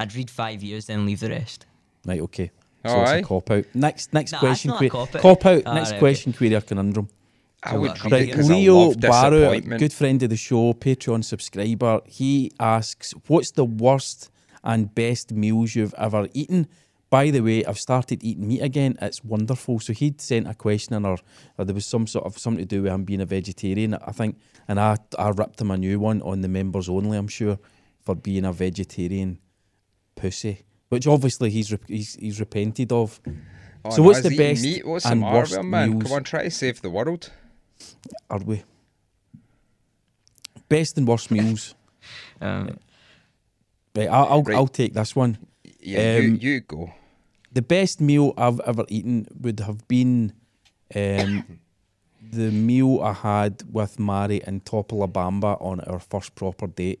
I'd 0.00 0.14
read 0.14 0.30
five 0.30 0.62
years, 0.62 0.86
then 0.86 1.06
leave 1.06 1.20
the 1.20 1.30
rest. 1.30 1.66
Right. 2.06 2.20
Okay. 2.20 2.50
So 2.86 3.00
it's 3.02 3.10
aye. 3.10 3.16
a 3.16 3.22
cop 3.22 3.50
out. 3.50 3.64
Next 3.74 4.12
next 4.14 4.32
Nah, 4.32 4.38
it's 4.38 4.42
question. 4.42 4.70
not 4.70 4.78
que- 4.80 4.88
cop-out. 4.90 5.22
cop 5.22 5.46
out. 5.46 5.62
Ah, 5.66 5.74
next 5.74 5.90
right, 5.92 5.98
question. 5.98 6.32
Query 6.32 6.54
or 6.54 6.60
conundrum. 6.60 7.08
I 7.62 7.76
would 7.76 8.04
read 8.04 8.34
Right, 8.34 8.36
Leo 8.36 8.94
Barrow, 8.94 9.58
good 9.60 9.92
friend 9.92 10.22
of 10.22 10.30
the 10.30 10.36
show, 10.36 10.72
Patreon 10.74 11.24
subscriber, 11.24 12.00
he 12.06 12.52
asks, 12.60 13.12
"What's 13.26 13.50
the 13.50 13.64
worst 13.64 14.30
and 14.62 14.94
best 14.94 15.32
meals 15.32 15.74
you've 15.74 15.94
ever 15.94 16.28
eaten?" 16.34 16.68
By 17.10 17.30
the 17.30 17.40
way, 17.40 17.64
I've 17.64 17.78
started 17.78 18.22
eating 18.22 18.48
meat 18.48 18.60
again. 18.60 18.96
It's 19.00 19.24
wonderful. 19.24 19.80
So 19.80 19.94
he'd 19.94 20.20
sent 20.20 20.46
a 20.46 20.54
question 20.54 21.06
or, 21.06 21.16
or 21.56 21.64
there 21.64 21.74
was 21.74 21.86
some 21.86 22.06
sort 22.06 22.26
of 22.26 22.36
something 22.36 22.62
to 22.62 22.66
do 22.66 22.82
with 22.82 22.92
him 22.92 23.04
being 23.04 23.22
a 23.22 23.26
vegetarian, 23.26 23.94
I 23.94 24.12
think, 24.12 24.36
and 24.68 24.78
I 24.78 24.98
I 25.18 25.30
ripped 25.30 25.60
him 25.60 25.70
a 25.70 25.78
new 25.78 25.98
one 25.98 26.20
on 26.22 26.42
the 26.42 26.48
members 26.48 26.88
only. 26.88 27.16
I'm 27.16 27.28
sure 27.28 27.58
for 28.04 28.14
being 28.14 28.44
a 28.44 28.52
vegetarian 28.52 29.38
pussy, 30.14 30.62
which 30.90 31.06
obviously 31.06 31.50
he's 31.50 31.74
he's, 31.88 32.14
he's 32.14 32.40
repented 32.40 32.92
of. 32.92 33.20
Oh, 33.84 33.90
so 33.90 34.02
no, 34.02 34.08
what's 34.08 34.20
the 34.20 34.36
best 34.36 34.62
Meat? 34.62 34.86
What's 34.86 35.06
and 35.06 35.22
with 35.22 35.32
worst 35.32 35.62
man? 35.62 35.90
meals? 35.90 36.02
Come 36.02 36.12
on, 36.12 36.24
try 36.24 36.42
to 36.44 36.50
save 36.50 36.82
the 36.82 36.90
world. 36.90 37.32
Are 38.30 38.38
we? 38.38 38.62
Best 40.68 40.98
and 40.98 41.06
worst 41.06 41.30
meals. 41.30 41.74
Um, 42.40 42.78
Right, 43.96 44.06
I'll 44.08 44.26
I'll, 44.26 44.42
Right. 44.44 44.56
I'll 44.56 44.68
take 44.68 44.94
this 44.94 45.16
one. 45.16 45.38
Yeah, 45.80 46.18
Um, 46.18 46.22
you, 46.40 46.52
you 46.52 46.60
go. 46.60 46.92
The 47.52 47.62
best 47.62 48.00
meal 48.00 48.32
I've 48.36 48.60
ever 48.60 48.84
eaten 48.88 49.26
would 49.40 49.58
have 49.60 49.88
been 49.88 50.32
um, 50.94 51.58
the 52.30 52.52
meal 52.52 53.00
I 53.02 53.12
had 53.12 53.64
with 53.72 53.98
Mary 53.98 54.40
in 54.46 54.60
Topolabamba 54.60 55.60
on 55.60 55.80
our 55.80 55.98
first 55.98 56.36
proper 56.36 56.68
date 56.68 57.00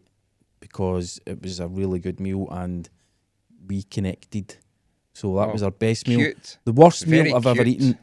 because 0.58 1.20
it 1.24 1.40
was 1.40 1.60
a 1.60 1.68
really 1.68 2.00
good 2.00 2.18
meal 2.18 2.48
and 2.50 2.88
we 3.68 3.84
connected. 3.84 4.56
So 5.12 5.36
that 5.36 5.50
Oh, 5.50 5.52
was 5.52 5.62
our 5.62 5.70
best 5.70 6.08
meal. 6.08 6.20
Cute. 6.20 6.58
The 6.64 6.72
worst 6.72 7.04
Very 7.04 7.28
meal 7.28 7.36
I've 7.36 7.46
ever 7.46 7.64
eaten. 7.64 7.96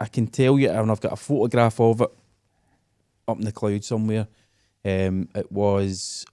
I 0.00 0.06
can 0.06 0.26
tell 0.26 0.58
you, 0.58 0.70
and 0.70 0.90
I've 0.90 1.00
got 1.00 1.12
a 1.12 1.16
photograph 1.16 1.78
of 1.80 2.00
it 2.00 2.10
up 3.28 3.38
in 3.38 3.44
the 3.44 3.52
cloud 3.52 3.84
somewhere. 3.84 4.26
Um, 4.84 5.28
it 5.34 5.52
was 5.52 6.24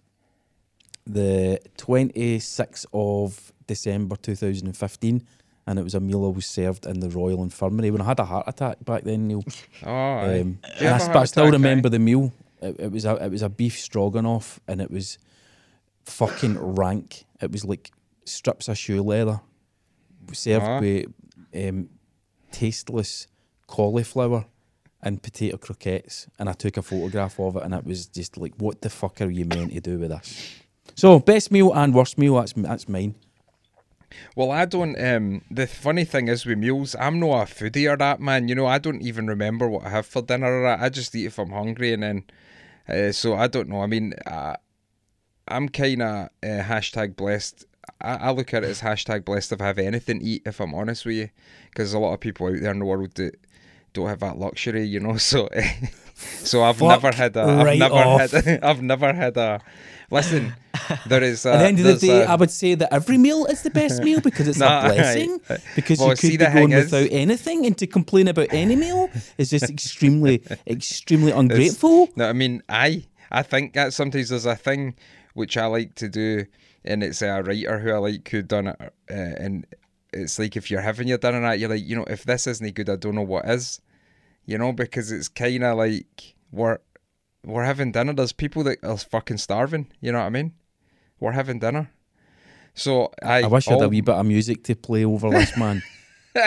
the 1.05 1.59
26th 1.77 2.85
of 2.93 3.51
December 3.67 4.15
2015, 4.15 5.23
and 5.67 5.79
it 5.79 5.83
was 5.83 5.95
a 5.95 5.99
meal 5.99 6.25
I 6.25 6.29
was 6.29 6.45
served 6.45 6.85
in 6.85 6.99
the 7.01 7.09
Royal 7.09 7.43
Infirmary 7.43 7.91
when 7.91 8.01
I 8.01 8.05
had 8.05 8.19
a 8.19 8.25
heart 8.25 8.45
attack 8.47 8.77
back 8.85 9.03
then, 9.03 9.27
Neil. 9.27 9.43
Oh. 9.85 9.89
Um, 10.41 10.59
I, 10.63 10.83
have 10.83 11.01
a 11.01 11.03
s- 11.03 11.07
but 11.07 11.17
I 11.17 11.25
still 11.25 11.51
remember 11.51 11.87
aye? 11.87 11.91
the 11.91 11.99
meal. 11.99 12.31
It, 12.61 12.79
it 12.79 12.91
was 12.91 13.05
a 13.05 13.15
it 13.23 13.29
was 13.29 13.41
a 13.43 13.49
beef 13.49 13.77
stroganoff, 13.79 14.59
and 14.67 14.81
it 14.81 14.89
was 14.89 15.17
fucking 16.05 16.57
rank. 16.57 17.25
It 17.41 17.51
was 17.51 17.63
like 17.65 17.91
strips 18.25 18.67
of 18.67 18.77
shoe 18.77 19.01
leather 19.03 19.41
served 20.33 20.65
Ah. 20.65 20.79
with 20.79 21.05
um, 21.55 21.89
tasteless 22.51 23.27
cauliflower 23.67 24.45
and 25.01 25.21
potato 25.21 25.57
croquettes. 25.57 26.27
And 26.39 26.49
I 26.49 26.53
took 26.53 26.77
a 26.77 26.81
photograph 26.81 27.39
of 27.39 27.55
it, 27.57 27.63
and 27.63 27.73
it 27.73 27.85
was 27.85 28.07
just 28.07 28.37
like, 28.37 28.53
what 28.57 28.81
the 28.81 28.89
fuck 28.89 29.21
are 29.21 29.29
you 29.29 29.45
meant 29.45 29.73
to 29.73 29.81
do 29.81 29.99
with 29.99 30.09
this? 30.09 30.55
So 30.95 31.19
best 31.19 31.51
meal 31.51 31.71
and 31.73 31.93
worst 31.93 32.17
meal. 32.17 32.35
That's 32.35 32.53
that's 32.53 32.89
mine. 32.89 33.15
Well, 34.35 34.51
I 34.51 34.65
don't. 34.65 34.99
Um, 34.99 35.41
the 35.51 35.67
funny 35.67 36.05
thing 36.05 36.27
is 36.27 36.45
with 36.45 36.57
meals, 36.57 36.95
I'm 36.99 37.19
not 37.19 37.49
a 37.49 37.53
foodie 37.53 37.91
or 37.91 37.97
that 37.97 38.19
man. 38.19 38.47
You 38.47 38.55
know, 38.55 38.65
I 38.65 38.77
don't 38.77 39.01
even 39.01 39.27
remember 39.27 39.67
what 39.67 39.85
I 39.85 39.89
have 39.89 40.05
for 40.05 40.21
dinner 40.21 40.61
or 40.61 40.63
that. 40.63 40.79
I 40.79 40.89
just 40.89 41.13
eat 41.15 41.25
if 41.25 41.37
I'm 41.37 41.51
hungry, 41.51 41.93
and 41.93 42.03
then. 42.03 42.23
Uh, 42.89 43.11
so 43.11 43.35
I 43.35 43.47
don't 43.47 43.67
know. 43.67 43.81
I 43.81 43.87
mean, 43.87 44.13
I'm 45.47 45.69
kind 45.69 46.01
of 46.01 46.29
uh, 46.41 46.63
hashtag 46.63 47.15
blessed. 47.15 47.65
I, 48.01 48.15
I 48.15 48.31
look 48.31 48.53
at 48.53 48.63
it 48.63 48.69
as 48.69 48.81
hashtag 48.81 49.25
blessed 49.25 49.51
if 49.51 49.61
I 49.61 49.67
have 49.67 49.77
anything 49.77 50.19
to 50.19 50.25
eat. 50.25 50.43
If 50.45 50.59
I'm 50.59 50.73
honest 50.73 51.05
with 51.05 51.15
you, 51.15 51.29
because 51.69 51.93
a 51.93 51.99
lot 51.99 52.13
of 52.13 52.21
people 52.21 52.47
out 52.47 52.61
there 52.61 52.71
in 52.71 52.79
the 52.79 52.85
world 52.85 53.13
that 53.15 53.35
don't 53.93 54.07
have 54.07 54.19
that 54.19 54.37
luxury, 54.37 54.85
you 54.85 54.99
know. 54.99 55.17
So, 55.27 55.49
so 56.19 56.63
I've 56.63 56.77
Fuck 56.77 56.89
never 57.03 57.15
had 57.15 57.35
a. 57.37 57.41
I've 57.43 57.65
right 57.65 57.77
never 57.79 57.93
off. 57.95 58.31
had. 58.31 58.63
I've 58.63 58.81
never 58.81 59.13
had 59.13 59.37
a. 59.37 59.61
Listen, 60.09 60.53
there 61.05 61.21
is. 61.21 61.45
A, 61.45 61.51
At 61.53 61.57
the 61.59 61.65
end 61.65 61.79
of 61.79 61.85
the 61.85 61.95
day, 62.07 62.21
a- 62.23 62.25
I 62.29 62.35
would 62.35 62.49
say 62.49 62.73
that 62.75 62.91
every 62.91 63.17
meal 63.19 63.45
is 63.45 63.61
the 63.61 63.69
best 63.69 64.01
meal 64.01 64.19
because 64.21 64.47
it's 64.47 64.57
Nah, 64.57 64.87
a 64.87 64.93
blessing. 64.93 65.39
Because 65.75 65.99
Well, 65.99 66.09
you 66.09 66.15
could 66.15 66.29
be 66.31 66.37
going 66.37 66.71
is- 66.71 66.85
without 66.91 67.09
anything, 67.11 67.65
and 67.67 67.77
to 67.77 67.85
complain 67.87 68.27
about 68.29 68.47
any 68.51 68.75
meal 68.75 69.09
is 69.37 69.51
just 69.51 69.69
extremely, 69.69 70.41
extremely 70.65 71.31
ungrateful. 71.31 72.09
No, 72.15 72.27
I 72.29 72.33
mean, 72.33 72.63
I 72.69 73.05
I 73.31 73.43
think 73.43 73.73
that 73.73 73.93
sometimes 73.93 74.29
there's 74.29 74.45
a 74.47 74.55
thing 74.55 74.95
which 75.35 75.55
I 75.55 75.67
like 75.67 75.93
to 75.95 76.09
do, 76.09 76.45
and 76.83 77.03
it's 77.03 77.21
a 77.21 77.43
writer 77.43 77.77
who 77.77 77.91
I 77.91 77.97
like 77.97 78.27
who 78.29 78.41
done 78.41 78.67
it, 78.67 78.77
uh, 78.81 79.13
and 79.13 79.67
it's 80.17 80.39
like 80.39 80.55
if 80.55 80.69
you're 80.69 80.81
having 80.81 81.07
your 81.07 81.17
dinner 81.17 81.43
at, 81.45 81.59
you're 81.59 81.69
like, 81.69 81.85
you 81.85 81.95
know, 81.95 82.05
if 82.05 82.23
this 82.23 82.47
isn't 82.47 82.75
good, 82.75 82.89
I 82.89 82.95
don't 82.95 83.15
know 83.15 83.21
what 83.21 83.45
is, 83.45 83.81
you 84.45 84.57
know, 84.57 84.73
because 84.73 85.11
it's 85.11 85.27
kind 85.27 85.63
of 85.63 85.77
like 85.77 86.35
we're 86.51 86.79
we're 87.43 87.63
having 87.63 87.91
dinner. 87.91 88.13
There's 88.13 88.33
people 88.33 88.63
that 88.63 88.83
are 88.83 88.97
fucking 88.97 89.37
starving. 89.37 89.87
You 90.01 90.11
know 90.11 90.19
what 90.19 90.25
I 90.25 90.29
mean? 90.29 90.53
We're 91.19 91.31
having 91.31 91.59
dinner. 91.59 91.89
So 92.73 93.11
I, 93.23 93.43
I 93.43 93.47
wish 93.47 93.67
I 93.67 93.73
had 93.73 93.81
a 93.81 93.89
wee 93.89 94.01
bit 94.01 94.15
of 94.15 94.25
music 94.25 94.63
to 94.65 94.75
play 94.75 95.03
over 95.03 95.29
this 95.29 95.57
man. 95.57 95.81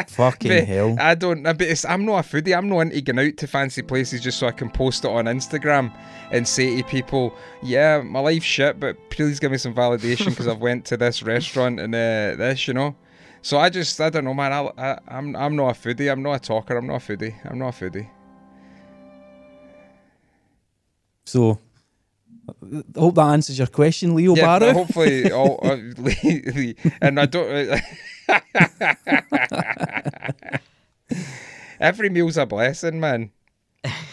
Fucking 0.08 0.48
But 0.48 0.64
hell. 0.64 0.96
I 1.00 1.16
don't. 1.16 1.42
But 1.42 1.62
it's, 1.62 1.84
I'm 1.84 2.04
not 2.04 2.24
a 2.24 2.28
foodie. 2.28 2.56
I'm 2.56 2.68
not 2.68 2.80
into 2.80 3.00
going 3.00 3.26
out 3.26 3.36
to 3.38 3.46
fancy 3.48 3.82
places 3.82 4.20
just 4.20 4.38
so 4.38 4.46
I 4.46 4.52
can 4.52 4.70
post 4.70 5.04
it 5.04 5.10
on 5.10 5.24
Instagram 5.24 5.92
and 6.30 6.46
say 6.46 6.76
to 6.76 6.84
people, 6.88 7.34
"Yeah, 7.62 8.02
my 8.02 8.20
life's 8.20 8.44
shit, 8.44 8.78
but 8.78 8.96
please 9.10 9.40
give 9.40 9.50
me 9.50 9.58
some 9.58 9.74
validation 9.74 10.26
because 10.26 10.46
I've 10.46 10.60
went 10.60 10.84
to 10.86 10.96
this 10.96 11.24
restaurant 11.24 11.80
and 11.80 11.92
uh, 11.92 12.36
this, 12.36 12.68
you 12.68 12.74
know." 12.74 12.94
So 13.42 13.58
I 13.58 13.70
just, 13.70 13.98
I 14.00 14.10
don't 14.10 14.24
know, 14.24 14.34
man. 14.34 14.52
I, 14.52 14.70
I, 14.76 14.98
I'm, 15.08 15.34
I'm 15.34 15.56
not 15.56 15.76
a 15.76 15.80
foodie. 15.80 16.10
I'm 16.10 16.22
not 16.22 16.34
a 16.34 16.40
talker. 16.40 16.76
I'm 16.76 16.86
not 16.86 16.96
a 16.96 17.04
foodie. 17.16 17.34
I'm 17.50 17.58
not 17.58 17.80
a 17.80 17.84
foodie. 17.84 18.08
So, 21.24 21.58
I 22.48 22.52
hope 22.98 23.14
that 23.14 23.28
answers 23.28 23.58
your 23.58 23.68
question, 23.68 24.14
Leo 24.14 24.34
yeah, 24.34 24.58
Barrow. 24.58 24.72
but 24.72 24.78
hopefully, 24.78 25.30
all, 25.32 25.58
uh, 25.62 25.76
and 27.00 27.20
I 27.20 27.26
don't. 27.26 27.80
Every 31.80 32.10
meal's 32.10 32.36
a 32.36 32.46
blessing, 32.46 33.00
man. 33.00 33.30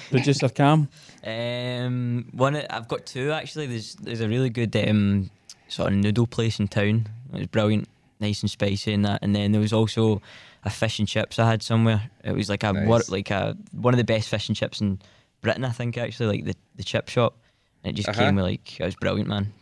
Producer 0.09 0.49
Cam. 0.49 0.87
Um, 1.25 2.27
one 2.31 2.55
of- 2.55 2.65
I've 2.69 2.87
got 2.87 3.05
two 3.05 3.31
actually. 3.31 3.67
There's 3.67 3.95
there's 3.95 4.21
a 4.21 4.29
really 4.29 4.49
good 4.49 4.73
um 4.77 5.29
sort 5.67 5.91
of 5.91 5.97
noodle 5.97 6.27
place 6.27 6.59
in 6.59 6.67
town. 6.69 7.07
It's 7.33 7.47
brilliant, 7.47 7.89
nice 8.19 8.41
and 8.41 8.49
spicy 8.52 8.94
and 8.94 9.06
that. 9.06 9.19
And 9.22 9.35
then 9.35 9.52
there 9.52 9.61
was 9.61 9.73
also 9.73 10.22
a 10.64 10.69
fish 10.69 10.99
and 10.99 11.07
chips 11.07 11.39
I 11.39 11.49
had 11.49 11.61
somewhere. 11.64 12.10
It 12.23 12.31
was 12.34 12.49
like 12.49 12.64
a 12.64 12.73
Nice. 12.73 12.88
what 12.88 13.10
like 13.10 13.31
a 13.31 13.56
one 13.72 13.94
of 13.94 13.98
the 13.98 14.03
best 14.03 14.30
fish 14.30 14.48
and 14.49 14.56
chips 14.57 14.81
in 14.81 14.99
Britain, 15.41 15.64
I 15.65 15.72
think 15.72 15.98
actually, 15.98 16.27
like 16.38 16.45
the, 16.45 16.56
the 16.76 16.84
chip 16.84 17.10
shop. 17.10 17.38
And 17.84 17.91
it 17.91 17.95
just 17.95 18.10
Uh-huh. 18.10 18.19
came 18.26 18.35
with 18.35 18.45
like 18.45 18.80
it 18.80 18.84
was 18.85 18.95
brilliant, 18.95 19.30
man. 19.30 19.53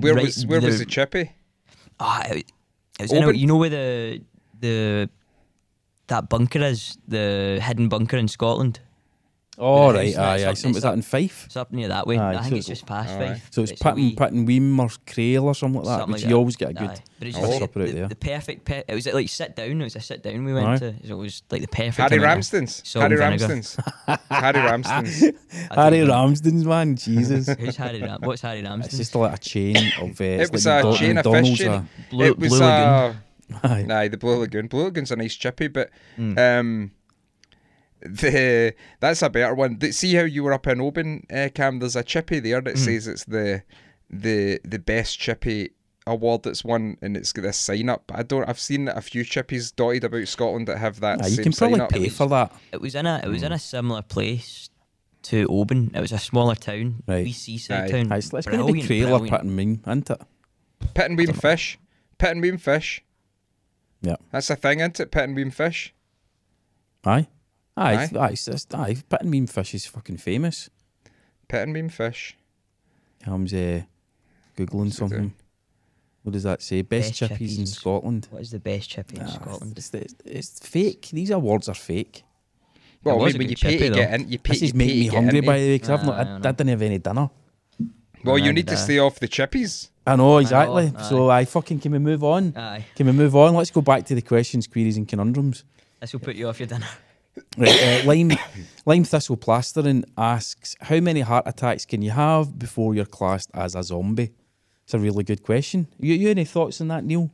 Where 0.00 0.14
right- 0.14 0.24
was 0.24 0.46
where 0.46 0.60
was 0.60 0.78
the 0.78 0.86
chippy? 0.86 1.32
Ah, 2.00 2.22
it, 2.30 2.38
it 2.98 3.02
was 3.02 3.12
in 3.12 3.22
a, 3.22 3.32
you 3.32 3.46
know 3.46 3.56
where 3.56 3.68
the 3.70 4.22
the 4.60 5.10
that 6.06 6.28
bunker 6.30 6.60
is, 6.60 6.96
the 7.06 7.60
hidden 7.62 7.88
bunker 7.88 8.16
in 8.16 8.28
Scotland. 8.28 8.80
Oh, 9.60 9.92
right. 9.92 9.98
Aye, 9.98 10.04
it's 10.06 10.16
aye. 10.18 10.44
not- 10.46 10.58
Some, 10.58 10.72
was 10.72 10.82
that 10.84 10.94
in 10.94 11.02
Fife? 11.02 11.46
It's 11.46 11.56
up 11.56 11.72
near 11.72 11.88
that 11.88 12.06
way. 12.06 12.16
Aye, 12.16 12.34
I 12.34 12.42
think 12.42 12.44
so 12.50 12.56
it's 12.56 12.68
it's- 12.68 12.78
just 12.80 12.86
past 12.86 13.10
Alright. 13.10 13.28
Fife. 13.38 13.48
So 13.50 13.62
it's, 13.62 13.72
a 13.72 13.74
Pit 13.74 13.94
wee- 13.96 14.08
and, 14.08 14.46
Pittenweem 14.46 14.78
or 14.78 14.88
Crail 15.12 15.44
or 15.46 15.54
something 15.54 15.82
like 15.82 15.86
that, 15.86 15.98
something 16.02 16.12
which 16.12 16.22
like 16.22 16.28
you 16.30 16.34
that. 16.34 16.38
always 16.38 16.56
get 16.56 16.70
a 16.70 16.74
good 16.74 16.90
Aye. 16.90 17.02
But 17.18 17.28
it's 17.28 17.36
just 17.38 17.58
supper 17.58 17.80
out 17.82 17.86
the, 17.88 17.92
there. 17.92 18.08
the 18.08 18.14
perfect. 18.14 18.64
Pe- 18.64 18.84
it 18.86 18.94
was 18.94 19.06
like 19.06 19.28
sit 19.28 19.56
down. 19.56 19.80
It 19.80 19.84
was 19.84 19.96
a 19.96 20.00
sit 20.00 20.22
down 20.22 20.44
we 20.44 20.54
went 20.54 20.66
Aye. 20.68 20.78
to. 20.78 20.94
So 21.08 21.14
it 21.14 21.18
was 21.18 21.42
like 21.50 21.62
the 21.62 21.66
perfect. 21.68 21.96
Harry 21.96 22.18
Ramsden's. 22.22 22.92
Harry. 22.94 23.16
Ramsden's. 23.16 23.76
Harry 24.30 24.60
Ramsden's. 24.60 25.24
Harry. 25.72 26.04
Ramsden's, 26.04 26.64
man. 26.64 26.94
Jesus. 26.96 27.48
Who's 27.58 27.74
Harry 27.76 28.00
Ram? 28.00 28.20
What's 28.22 28.42
Harry 28.42 28.62
Ramsden's? 28.62 28.86
It's 28.94 28.98
just 28.98 29.14
like 29.16 29.34
a 29.34 29.38
chain 29.38 29.76
of. 30.00 30.20
Uh, 30.20 30.24
It 30.24 30.52
was 30.52 30.66
a 30.66 30.82
chain 30.96 31.18
of 31.18 31.24
fish 31.24 31.32
McDonald's, 31.34 31.58
chain. 31.58 31.68
uh, 31.70 31.84
Blue, 32.10 32.24
it 32.26 32.38
was 32.38 32.48
Blue 32.50 32.58
Lagoon. 32.60 33.16
uh, 33.54 33.58
Aye. 33.64 33.86
Aye, 33.90 34.08
the 34.08 34.16
Blue 34.18 34.36
Lagoon. 34.36 34.68
Blue 34.68 34.84
Lagoon's 34.84 35.10
a 35.10 35.16
nice 35.16 35.34
chippy, 35.34 35.66
but 35.68 35.90
Mm. 36.18 36.38
um, 36.60 36.90
the 38.02 38.74
that's 39.00 39.22
a 39.22 39.30
better 39.30 39.54
one. 39.54 39.80
See 39.92 40.14
how 40.14 40.22
you 40.22 40.44
were 40.44 40.52
up 40.52 40.66
in 40.66 40.80
Oban, 40.80 41.26
uh, 41.32 41.48
Cam? 41.54 41.78
There's 41.78 41.96
a 41.96 42.02
chippy 42.02 42.40
there 42.40 42.60
Mm. 42.60 42.64
that 42.66 42.78
says 42.78 43.06
it's 43.08 43.24
the 43.24 43.62
the 44.10 44.60
the 44.64 44.78
best 44.78 45.18
chippy 45.18 45.70
award 46.06 46.42
that's 46.44 46.64
won, 46.64 46.96
and 47.02 47.16
it's 47.16 47.32
got 47.32 47.42
this 47.42 47.56
sign 47.58 47.88
up. 47.88 48.10
I 48.14 48.22
don't. 48.22 48.48
I've 48.48 48.58
seen 48.60 48.88
a 48.88 49.02
few 49.02 49.24
chippies 49.24 49.74
dotted 49.74 50.04
about 50.04 50.26
Scotland 50.28 50.68
that 50.68 50.78
have 50.78 51.00
that 51.00 51.22
Aye, 51.22 51.26
you 51.28 51.42
can 51.42 51.52
sign 51.52 51.70
probably 51.76 51.84
up. 51.84 51.90
pay 51.90 52.08
for 52.08 52.26
that. 52.28 52.52
It 52.72 52.80
was 52.80 52.94
in 52.94 53.04
a. 53.06 53.20
It 53.22 53.28
was 53.28 53.40
Hmm. 53.40 53.46
in 53.46 53.52
a 53.52 53.58
similar 53.58 54.02
place 54.02 54.70
to 55.24 55.46
Oban. 55.48 55.90
It 55.94 56.00
was 56.00 56.12
a 56.12 56.18
smaller 56.18 56.54
town, 56.54 57.02
Right. 57.06 57.24
wee 57.24 57.32
seaside 57.32 57.84
Aye. 57.84 57.88
town. 57.90 58.12
Aye, 58.12 58.16
it's, 58.18 58.32
it's 58.32 58.46
going 58.46 58.58
to 58.58 58.72
be 58.72 58.80
Brilliant, 58.80 58.86
Crail 58.86 59.14
or 59.14 59.18
brilliant. 59.18 59.30
Pit 59.30 59.40
and 59.44 59.58
Weem, 59.58 59.80
isn't 59.88 60.10
it? 60.10 60.20
Pittenweem 60.94 61.40
fish. 61.42 61.78
Pittenweem 62.18 62.60
fish. 62.60 63.02
Yeah. 64.00 64.14
That's 64.30 64.48
a 64.48 64.56
thing, 64.56 64.78
isn't 64.78 65.00
it? 65.00 65.10
Pittenweem 65.10 65.52
fish. 65.52 65.92
Aye. 67.04 67.26
Aye, 67.78 67.94
Aye. 67.94 68.04
it's- 68.04 68.48
aye, 68.48 68.52
it's 68.54 68.66
aye. 68.74 68.94
Pittenweem 69.10 69.48
fish 69.48 69.74
is 69.74 69.86
fucking 69.86 70.16
famous. 70.18 70.68
Pittenweem 71.48 71.90
fish. 71.90 72.36
Cam's 73.24 73.52
uh, 73.54 73.82
googling 74.56 74.86
What's 74.86 74.96
something. 74.96 75.18
doing? 75.18 75.34
What 76.22 76.32
does 76.32 76.42
that 76.42 76.60
say? 76.62 76.82
Best, 76.82 77.10
Best 77.20 77.22
chippies 77.22 77.38
chippies 77.38 77.54
in 77.54 77.60
in 77.60 77.66
Scotland. 77.66 78.28
What 78.30 78.42
is 78.42 78.50
the 78.50 78.58
best 78.58 78.90
chippy 78.90 79.16
in 79.16 79.22
Ah, 79.22 79.26
Scotland? 79.28 79.78
It's, 79.78 79.94
it's, 79.94 80.14
it's 80.24 80.58
fake. 80.60 81.08
These 81.12 81.30
awards 81.30 81.68
are 81.68 81.74
fake. 81.74 82.24
Well, 83.04 83.22
I 83.22 83.26
mean, 83.26 83.38
when 83.38 83.48
you 83.48 83.56
pay 83.56 83.72
chippy, 83.78 83.88
to 83.90 83.94
get 83.94 84.12
in, 84.20 84.28
you 84.28 84.38
pay. 84.38 84.52
This 84.54 84.62
is 84.62 84.74
making 84.74 84.98
me 84.98 85.06
hungry, 85.06 85.40
by 85.40 85.58
the 85.58 85.66
way, 85.68 85.74
because 85.76 85.90
I've 85.90 86.04
not, 86.04 86.14
I, 86.18 86.22
I 86.32 86.36
I 86.36 86.52
didn't 86.52 86.68
have 86.68 86.82
any 86.82 86.98
dinner. 86.98 87.30
Well, 88.24 88.36
you 88.38 88.50
Aye, 88.50 88.52
need 88.52 88.66
to 88.68 88.76
stay 88.76 88.98
off 88.98 89.20
the 89.20 89.28
chippies. 89.28 89.88
I 90.06 90.16
know, 90.16 90.38
exactly. 90.38 90.92
aye. 90.96 91.02
So 91.08 91.30
I 91.30 91.44
fucking, 91.44 91.78
can 91.80 91.92
we 91.92 91.98
move 92.00 92.24
on? 92.24 92.52
Aye, 92.56 92.84
Can 92.96 93.06
we 93.06 93.12
move 93.12 93.36
on? 93.36 93.54
Let's 93.54 93.70
go 93.70 93.80
back 93.80 94.04
to 94.06 94.14
the 94.16 94.22
questions, 94.22 94.66
queries 94.66 94.96
and 94.96 95.06
conundrums. 95.06 95.64
this 96.00 96.12
will 96.12 96.20
put 96.20 96.34
you 96.34 96.48
off 96.48 96.58
your 96.58 96.66
dinner. 96.66 96.88
Right, 97.56 98.02
uh, 98.04 98.06
Lime, 98.06 98.32
Lime 98.86 99.04
Thistle 99.04 99.36
Plastering 99.36 100.04
asks, 100.16 100.76
how 100.80 101.00
many 101.00 101.20
heart 101.20 101.44
attacks 101.46 101.84
can 101.84 102.02
you 102.02 102.10
have 102.10 102.58
before 102.58 102.94
you're 102.94 103.04
classed 103.04 103.50
as 103.54 103.74
a 103.74 103.82
zombie? 103.82 104.32
It's 104.84 104.94
a 104.94 104.98
really 104.98 105.24
good 105.24 105.42
question. 105.42 105.88
You, 105.98 106.14
you 106.14 106.30
any 106.30 106.44
thoughts 106.44 106.80
on 106.80 106.88
that, 106.88 107.04
Neil? 107.04 107.30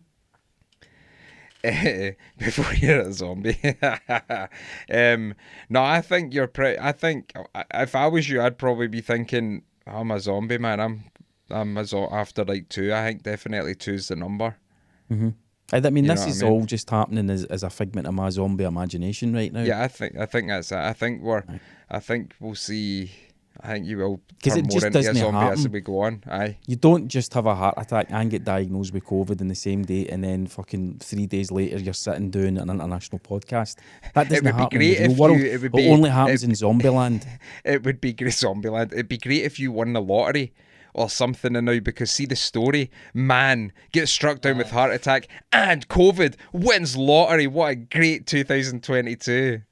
before 2.38 2.74
you're 2.74 3.00
a 3.00 3.12
zombie. 3.12 3.58
um, 4.92 5.34
no, 5.70 5.82
I 5.82 6.02
think 6.02 6.34
you're 6.34 6.46
pretty. 6.46 6.78
I 6.78 6.92
think 6.92 7.32
uh, 7.54 7.64
if 7.72 7.94
I 7.94 8.06
was 8.08 8.28
you, 8.28 8.42
I'd 8.42 8.58
probably 8.58 8.88
be 8.88 9.00
thinking, 9.00 9.62
I'm 9.86 10.10
a 10.10 10.20
zombie, 10.20 10.58
man. 10.58 10.80
I'm, 10.80 11.04
I'm 11.48 11.76
a 11.78 11.84
zo- 11.86 12.10
after 12.12 12.44
like 12.44 12.68
two. 12.68 12.92
I 12.92 13.06
think 13.06 13.22
definitely 13.22 13.74
two's 13.74 14.08
the 14.08 14.16
number. 14.16 14.56
I, 15.10 15.34
Uh, 15.74 15.86
I 15.86 15.90
mean, 15.90 16.04
You 16.04 16.10
this 16.10 16.20
what 16.20 16.26
I 16.26 16.30
is 16.30 16.42
mean? 16.42 16.52
all 16.52 16.64
just 16.64 16.88
happening 16.90 17.30
as, 17.30 17.44
as 17.44 17.62
a 17.62 17.70
figment 17.70 18.06
of 18.06 18.14
my 18.14 18.30
zombie 18.30 18.64
imagination 18.64 19.32
right 19.34 19.52
now. 19.52 19.62
Yeah, 19.62 19.82
I 19.82 19.88
think 19.88 20.16
I 20.16 20.26
think 20.26 20.48
that's 20.48 20.70
it. 20.72 20.78
I 20.78 20.92
think 20.92 21.22
we're. 21.22 21.42
I 21.90 22.00
think 22.00 22.34
we'll 22.40 22.54
see. 22.54 23.10
I 23.62 23.68
think 23.74 23.86
you 23.86 23.98
will 23.98 24.20
'Cause 24.42 24.54
turn 24.54 24.64
it 24.64 24.70
just 24.72 24.90
doesn't 24.90 25.14
zombie 25.14 25.38
as 25.38 25.58
happen. 25.60 25.72
we 25.72 25.80
go 25.80 26.00
on. 26.00 26.24
Aye. 26.28 26.56
You 26.66 26.74
don't 26.74 27.06
just 27.06 27.32
have 27.34 27.46
a 27.46 27.54
heart 27.54 27.76
attack 27.78 28.08
and 28.10 28.28
get 28.28 28.42
diagnosed 28.44 28.92
with 28.92 29.04
COVID 29.04 29.40
in 29.40 29.46
the 29.46 29.54
same 29.54 29.82
day, 29.84 30.06
and 30.06 30.24
then 30.24 30.48
fucking 30.48 30.98
three 30.98 31.26
days 31.26 31.52
later 31.52 31.78
you're 31.78 31.94
sitting 31.94 32.30
doing 32.30 32.58
an 32.58 32.68
international 32.68 33.20
podcast. 33.20 33.76
That 34.14 34.28
doesn't 34.28 34.44
would 34.44 34.56
be 34.56 34.62
happen 34.62 34.78
great 34.78 34.98
in 34.98 35.14
the 35.14 35.20
world. 35.22 35.38
you- 35.38 35.46
it 35.46 35.62
would 35.62 35.78
it 35.80 35.88
only 35.88 36.10
happens 36.10 36.42
it- 36.42 36.48
in 36.48 36.52
Zombieland. 36.54 37.24
It 37.64 37.84
would 37.84 38.00
be 38.00 38.12
great, 38.12 38.32
Zombieland. 38.32 38.92
It'd 38.92 39.08
be 39.08 39.18
great 39.18 39.44
if 39.44 39.60
you 39.60 39.70
won 39.70 39.92
the 39.92 40.02
lottery 40.02 40.52
or 40.94 41.10
something 41.10 41.56
and 41.56 41.66
now 41.66 41.78
because 41.80 42.10
see 42.10 42.26
the 42.26 42.36
story, 42.36 42.90
man 43.12 43.72
gets 43.92 44.12
struck 44.12 44.40
down 44.40 44.58
with 44.58 44.70
heart 44.70 44.92
attack 44.92 45.28
and 45.52 45.86
COVID 45.88 46.36
wins 46.52 46.96
lottery. 46.96 47.46
What 47.46 47.70
a 47.70 47.74
great 47.74 48.26
2022. 48.26 49.62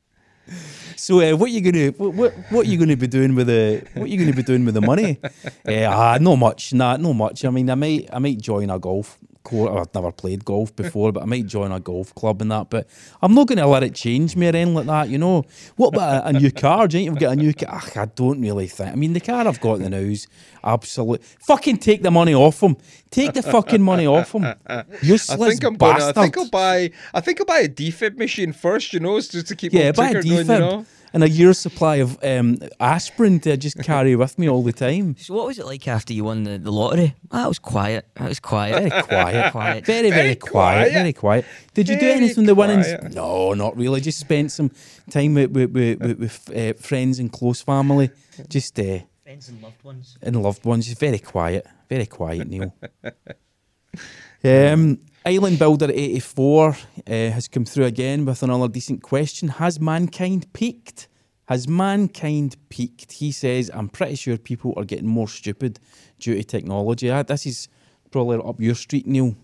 So 0.96 1.20
uh, 1.20 1.36
what 1.36 1.50
you 1.50 1.60
gonna 1.60 1.88
what, 1.92 2.14
what 2.14 2.34
what 2.50 2.66
you 2.66 2.76
gonna 2.76 2.96
be 2.96 3.06
doing 3.06 3.34
with 3.34 3.46
the 3.46 3.86
what 3.94 4.10
you 4.10 4.18
gonna 4.18 4.36
be 4.36 4.42
doing 4.42 4.64
with 4.64 4.74
the 4.74 4.80
money? 4.80 5.18
uh, 5.66 5.84
ah, 5.88 6.18
no 6.20 6.36
much, 6.36 6.72
nah, 6.74 6.96
no 6.96 7.14
much. 7.14 7.44
I 7.44 7.50
mean, 7.50 7.70
I 7.70 7.76
might 7.76 8.08
I 8.12 8.18
might 8.18 8.40
join 8.40 8.68
a 8.68 8.78
golf 8.78 9.18
course. 9.42 9.70
I've 9.88 9.94
never 9.94 10.12
played 10.12 10.44
golf 10.44 10.74
before, 10.76 11.12
but 11.12 11.22
I 11.22 11.26
might 11.26 11.46
join 11.46 11.72
a 11.72 11.80
golf 11.80 12.14
club 12.14 12.42
and 12.42 12.50
that. 12.50 12.70
But 12.70 12.86
I'm 13.20 13.34
not 13.34 13.46
gonna 13.48 13.66
let 13.66 13.82
it 13.82 13.94
change 13.94 14.36
me 14.36 14.46
or 14.46 14.50
anything 14.50 14.74
like 14.74 14.86
that. 14.86 15.08
You 15.08 15.18
know, 15.18 15.44
what 15.76 15.88
about 15.88 16.24
a, 16.24 16.28
a 16.28 16.32
new 16.32 16.50
car? 16.50 16.88
Do 16.88 16.98
you 16.98 17.04
think 17.10 17.14
you've 17.14 17.20
got 17.28 17.32
a 17.32 17.36
new 17.36 17.54
car? 17.54 17.82
I 17.96 18.06
don't 18.06 18.40
really 18.40 18.66
think. 18.66 18.90
I 18.92 18.94
mean, 18.94 19.12
the 19.12 19.20
car 19.20 19.46
I've 19.46 19.60
got 19.60 19.80
in 19.80 19.90
the 19.90 20.08
house, 20.08 20.26
absolute. 20.64 21.22
Fucking 21.40 21.78
take 21.78 22.02
the 22.02 22.10
money 22.10 22.34
off 22.34 22.62
him. 22.62 22.76
Take 23.10 23.32
the 23.34 23.42
fucking 23.42 23.82
money 23.82 24.06
off 24.06 24.32
him. 24.32 24.42
Useless 25.02 25.30
I 25.40 25.48
think 25.50 25.64
I'm 25.64 25.74
gonna. 25.76 25.92
I 25.92 25.98
bastard. 25.98 26.14
think 26.22 26.38
I'll 26.38 26.50
buy. 26.50 26.90
I 27.14 27.20
think 27.20 27.40
I'll 27.40 27.46
buy 27.46 27.58
a 27.60 27.68
defib 27.68 28.16
machine 28.16 28.52
first. 28.52 28.92
You 28.92 29.00
know, 29.00 29.18
just 29.20 29.48
to 29.48 29.56
keep 29.56 29.72
Yeah, 29.72 29.86
my 29.88 29.92
buy 29.92 30.08
a 30.10 30.22
ticker 30.22 30.28
going. 30.28 30.46
defib 30.46 30.54
You 30.54 30.58
know. 30.60 30.86
And 31.12 31.22
a 31.22 31.28
year's 31.28 31.58
supply 31.58 31.96
of 31.96 32.18
um, 32.24 32.58
aspirin 32.80 33.40
to 33.40 33.56
just 33.56 33.78
carry 33.82 34.16
with 34.16 34.38
me 34.38 34.48
all 34.48 34.62
the 34.62 34.72
time. 34.72 35.14
So 35.22 35.34
what 35.34 35.46
was 35.46 35.58
it 35.58 35.66
like 35.66 35.86
after 35.88 36.12
you 36.12 36.24
won 36.24 36.44
the, 36.44 36.58
the 36.58 36.70
lottery? 36.72 37.14
That 37.30 37.44
it 37.44 37.48
was 37.48 37.58
quiet. 37.58 38.06
That 38.14 38.28
was 38.28 38.40
quiet. 38.40 38.74
Very 38.90 39.02
quiet, 39.02 39.52
quiet. 39.52 39.86
Very, 39.86 40.10
very, 40.10 40.22
Very 40.22 40.34
quiet, 40.36 40.50
quiet. 40.90 40.92
very 40.92 41.12
quiet. 41.12 41.44
Did 41.74 41.88
you 41.88 41.94
do 41.96 42.00
Very 42.06 42.12
anything 42.14 42.44
the 42.46 42.54
winnings? 42.54 42.86
quiet. 42.86 43.14
No, 43.14 43.54
not 43.54 43.76
really. 43.76 44.00
Just 44.00 44.18
spent 44.20 44.50
some 44.52 44.70
time 45.10 45.34
with 45.34 45.50
with, 45.50 45.70
with, 45.72 46.00
with, 46.00 46.18
with 46.18 46.50
uh, 46.56 46.72
friends 46.80 47.18
and 47.18 47.30
close 47.32 47.62
family, 47.62 48.10
just 48.48 48.78
uh, 48.78 48.98
Friends 49.22 49.48
and 49.48 49.62
loved 49.62 49.82
ones. 49.84 50.18
and 50.22 50.42
loved 50.42 50.64
ones. 50.64 50.86
Just 50.86 51.00
very 51.00 51.18
quiet, 51.18 51.66
very 51.88 52.06
quiet, 52.06 52.48
Neil. 52.48 52.74
um, 54.44 54.98
Island 55.24 55.58
Builder 55.58 55.90
eighty 55.90 56.20
four 56.20 56.70
uh, 56.70 57.10
has 57.10 57.48
come 57.48 57.64
through 57.64 57.84
again 57.84 58.24
with 58.24 58.42
another 58.42 58.68
decent 58.68 59.02
question. 59.02 59.48
Has 59.48 59.78
mankind 59.80 60.52
peaked? 60.52 61.08
Has 61.46 61.68
mankind 61.68 62.56
peaked? 62.70 63.12
He 63.12 63.30
says, 63.30 63.70
I'm 63.74 63.88
pretty 63.88 64.14
sure 64.16 64.36
people 64.38 64.74
are 64.76 64.84
getting 64.84 65.06
more 65.08 65.28
stupid 65.28 65.78
due 66.18 66.34
to 66.34 66.42
technology. 66.44 67.10
Ah, 67.10 67.22
this 67.22 67.46
is 67.46 67.68
probably 68.10 68.38
up 68.38 68.60
your 68.60 68.74
street, 68.74 69.06
Neil. 69.06 69.36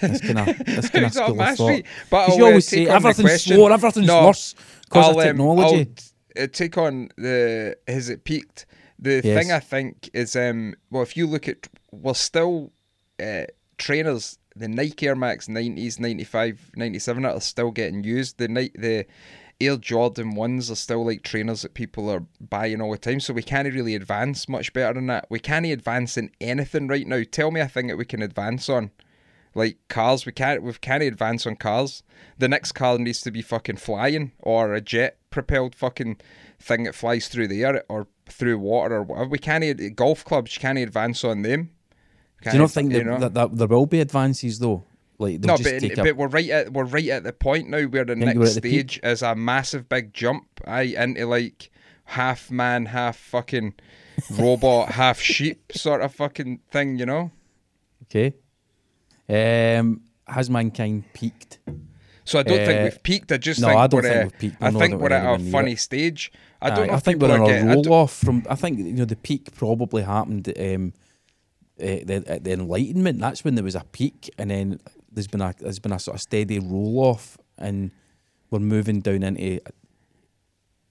That's 0.00 0.20
kind 0.20 0.38
of 0.38 0.46
that's 0.66 0.88
kind 0.90 1.04
of 1.06 1.12
school 1.12 1.40
of 1.40 1.48
thought. 1.48 1.56
street. 1.56 1.86
But 2.08 2.36
you 2.36 2.44
uh, 2.44 2.46
always 2.48 2.66
take 2.66 2.88
say 2.88 2.94
everything's 2.94 3.42
slower, 3.42 3.72
everything's 3.72 4.06
No, 4.06 4.26
worse 4.26 4.54
because 4.84 5.08
of 5.10 5.16
um, 5.16 5.22
technology. 5.22 5.90
I'll 6.36 6.44
uh, 6.44 6.46
take 6.50 6.78
on 6.78 7.08
the 7.16 7.76
has 7.86 8.08
it 8.08 8.24
peaked? 8.24 8.66
The 8.98 9.20
Yes. 9.22 9.38
thing 9.42 9.52
I 9.52 9.58
think 9.60 10.08
is 10.14 10.34
um 10.34 10.74
well 10.90 11.02
if 11.02 11.16
you 11.16 11.26
look 11.26 11.46
at 11.48 11.68
we're 11.92 12.14
still 12.14 12.72
uh, 13.22 13.44
trainers 13.76 14.38
the 14.56 14.68
Nike 14.68 15.06
Air 15.06 15.14
Max 15.14 15.46
90s 15.46 16.00
95 16.00 16.72
97 16.76 17.24
are 17.24 17.40
still 17.40 17.70
getting 17.70 18.04
used. 18.04 18.38
The 18.38 18.48
night 18.48 18.72
the 18.74 19.06
Air 19.60 19.76
Jordan 19.76 20.34
ones 20.34 20.70
are 20.70 20.76
still 20.76 21.04
like 21.04 21.22
trainers 21.22 21.62
that 21.62 21.74
people 21.74 22.10
are 22.10 22.24
buying 22.40 22.80
all 22.80 22.92
the 22.92 22.98
time 22.98 23.20
so 23.20 23.32
we 23.32 23.42
can't 23.42 23.72
really 23.72 23.94
advance 23.94 24.48
much 24.48 24.72
better 24.72 24.94
than 24.94 25.06
that. 25.06 25.26
We 25.30 25.40
can't 25.40 25.64
advance 25.66 26.16
in 26.16 26.30
anything 26.40 26.88
right 26.88 27.06
now. 27.06 27.22
Tell 27.30 27.50
me 27.50 27.60
a 27.60 27.68
thing 27.68 27.86
that 27.86 27.96
we 27.96 28.04
can 28.04 28.22
advance 28.22 28.68
on. 28.68 28.90
Like 29.54 29.78
cars 29.88 30.26
we 30.26 30.32
can't 30.32 30.62
we 30.62 30.72
can't 30.74 31.02
advance 31.02 31.46
on 31.46 31.56
cars. 31.56 32.02
The 32.38 32.48
next 32.48 32.72
car 32.72 32.98
needs 32.98 33.22
to 33.22 33.30
be 33.30 33.42
fucking 33.42 33.76
flying 33.76 34.32
or 34.38 34.74
a 34.74 34.80
jet 34.80 35.18
propelled 35.30 35.74
fucking 35.74 36.18
thing 36.58 36.84
that 36.84 36.94
flies 36.94 37.28
through 37.28 37.48
the 37.48 37.64
air 37.64 37.84
or 37.88 38.08
through 38.26 38.58
water 38.58 38.96
or 38.96 39.02
whatever. 39.02 39.30
We 39.30 39.38
can't 39.38 39.96
golf 39.96 40.24
clubs 40.24 40.56
you 40.56 40.60
can't 40.60 40.78
advance 40.78 41.24
on 41.24 41.42
them 41.42 41.70
Do 42.42 42.50
you 42.52 42.58
not 42.58 42.70
think 42.70 42.92
you 42.92 42.98
that, 42.98 43.04
know? 43.04 43.18
that, 43.18 43.34
that 43.34 43.56
there 43.56 43.66
will 43.68 43.86
be 43.86 44.00
advances 44.00 44.58
though? 44.58 44.84
Like 45.18 45.40
no, 45.40 45.56
just 45.56 45.64
but, 45.64 45.98
a, 45.98 46.02
but 46.02 46.16
we're 46.16 46.28
right 46.28 46.50
at 46.50 46.72
we're 46.72 46.84
right 46.84 47.08
at 47.08 47.24
the 47.24 47.32
point 47.32 47.70
now 47.70 47.82
where 47.84 48.04
the 48.04 48.14
next 48.16 48.56
at 48.56 48.62
the 48.62 48.68
stage 48.70 49.00
is 49.02 49.22
a 49.22 49.34
massive 49.34 49.88
big 49.88 50.12
jump. 50.12 50.46
I 50.66 50.82
into 50.82 51.26
like 51.26 51.70
half 52.04 52.50
man, 52.50 52.86
half 52.86 53.16
fucking 53.16 53.74
robot, 54.32 54.88
half 54.92 55.18
sheep 55.18 55.72
sort 55.74 56.02
of 56.02 56.14
fucking 56.14 56.60
thing, 56.70 56.98
you 56.98 57.06
know. 57.06 57.30
okay. 58.04 58.34
Um, 59.28 60.02
has 60.28 60.50
mankind 60.50 61.04
peaked? 61.14 61.58
So 62.24 62.38
I 62.40 62.42
don't 62.42 62.58
think 62.66 62.80
Uh, 62.80 62.84
we've 62.84 63.02
peaked. 63.02 63.32
I 63.32 63.36
just 63.38 63.60
no, 63.60 63.68
think 63.68 63.78
I 63.80 63.86
don't 63.86 64.02
we're, 64.02 64.08
think 64.10 64.16
uh, 64.20 64.24
we've 64.24 64.38
peaked. 64.38 64.56
I 64.62 64.70
No, 64.70 64.78
I 64.78 64.80
think 64.82 65.00
we're 65.00 65.12
at 65.12 65.40
a 65.40 65.44
funny 65.50 65.72
it. 65.72 65.78
stage. 65.78 66.32
I 66.60 66.70
don't 66.70 66.84
Aye, 66.84 66.86
know. 66.88 66.92
I 66.94 66.98
think 66.98 67.22
we're 67.22 67.32
on 67.32 67.40
a 67.42 67.46
getting- 67.46 67.70
I 67.70 67.74
don't- 67.74 67.86
roll 67.86 67.94
off 68.02 68.12
from. 68.12 68.44
I 68.50 68.54
think 68.54 68.78
you 68.78 68.92
know 68.92 69.04
the 69.04 69.16
peak 69.16 69.54
probably 69.54 70.02
happened 70.02 70.52
um, 70.58 70.92
uh, 71.80 72.04
the, 72.04 72.40
the 72.42 72.52
Enlightenment. 72.52 73.20
That's 73.20 73.44
when 73.44 73.54
there 73.54 73.64
was 73.64 73.74
a 73.74 73.84
peak, 73.92 74.30
and 74.38 74.50
then 74.50 74.80
there's 75.10 75.26
been 75.26 75.42
a 75.42 75.54
there's 75.58 75.78
been 75.78 75.92
a 75.92 75.98
sort 75.98 76.16
of 76.16 76.20
steady 76.20 76.58
roll 76.58 77.00
off, 77.00 77.38
and 77.58 77.90
we're 78.50 78.60
moving 78.60 79.00
down 79.00 79.22
into 79.22 79.60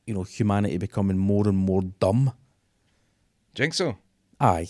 you 0.06 0.14
know 0.14 0.24
humanity 0.24 0.78
becoming 0.78 1.18
more 1.18 1.48
and 1.48 1.58
more 1.58 1.82
dumb. 1.82 2.34
Think 3.56 3.74
so? 3.74 3.98
Aye. 4.40 4.68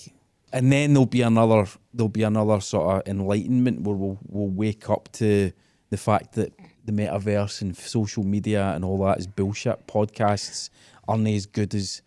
And 0.53 0.71
then 0.71 0.93
there'll 0.93 1.05
be 1.05 1.21
another 1.21 1.67
there'll 1.93 2.09
be 2.09 2.23
another 2.23 2.61
sort 2.61 2.95
of 2.95 3.07
enlightenment 3.07 3.81
where 3.81 3.95
we'll 3.95 4.19
we'll 4.27 4.47
wake 4.47 4.89
up 4.89 5.11
to 5.13 5.51
the 5.89 5.97
fact 5.97 6.33
that 6.35 6.53
the 6.85 6.91
metaverse 6.91 7.61
and 7.61 7.75
social 7.75 8.23
media 8.23 8.71
and 8.75 8.85
all 8.85 9.03
that 9.05 9.19
is 9.19 9.27
bullshit. 9.27 9.87
Podcasts 9.87 10.69
aren't 11.07 11.27
as 11.27 11.45
good 11.45 11.73
as 11.73 12.01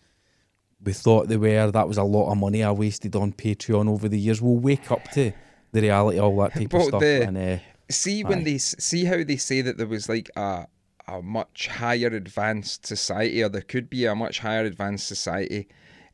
we 0.84 0.92
thought 0.92 1.28
they 1.28 1.36
were. 1.36 1.70
That 1.70 1.88
was 1.88 1.98
a 1.98 2.02
lot 2.04 2.30
of 2.30 2.38
money 2.38 2.62
I 2.62 2.70
wasted 2.72 3.16
on 3.16 3.32
Patreon 3.32 3.88
over 3.88 4.08
the 4.08 4.18
years. 4.18 4.40
We'll 4.40 4.56
wake 4.58 4.90
up 4.90 5.04
to 5.12 5.32
the 5.72 5.80
reality 5.82 6.18
of 6.18 6.24
all 6.24 6.36
that 6.42 6.54
type 6.54 6.72
of 6.72 6.82
stuff. 6.82 7.00
the- 7.00 7.22
and 7.26 7.36
uh, 7.38 7.58
See 7.90 8.22
when 8.22 8.40
Aye. 8.40 8.44
they 8.44 8.58
see 8.58 9.04
how 9.06 9.24
they 9.24 9.36
say 9.38 9.62
that 9.62 9.78
there 9.78 9.86
was 9.86 10.08
like 10.08 10.30
a 10.36 10.66
a 11.06 11.22
much 11.22 11.68
higher 11.68 12.08
advanced 12.08 12.84
society, 12.86 13.42
or 13.42 13.48
there 13.48 13.62
could 13.62 13.88
be 13.88 14.04
a 14.04 14.14
much 14.14 14.40
higher 14.40 14.64
advanced 14.66 15.08
society 15.08 15.68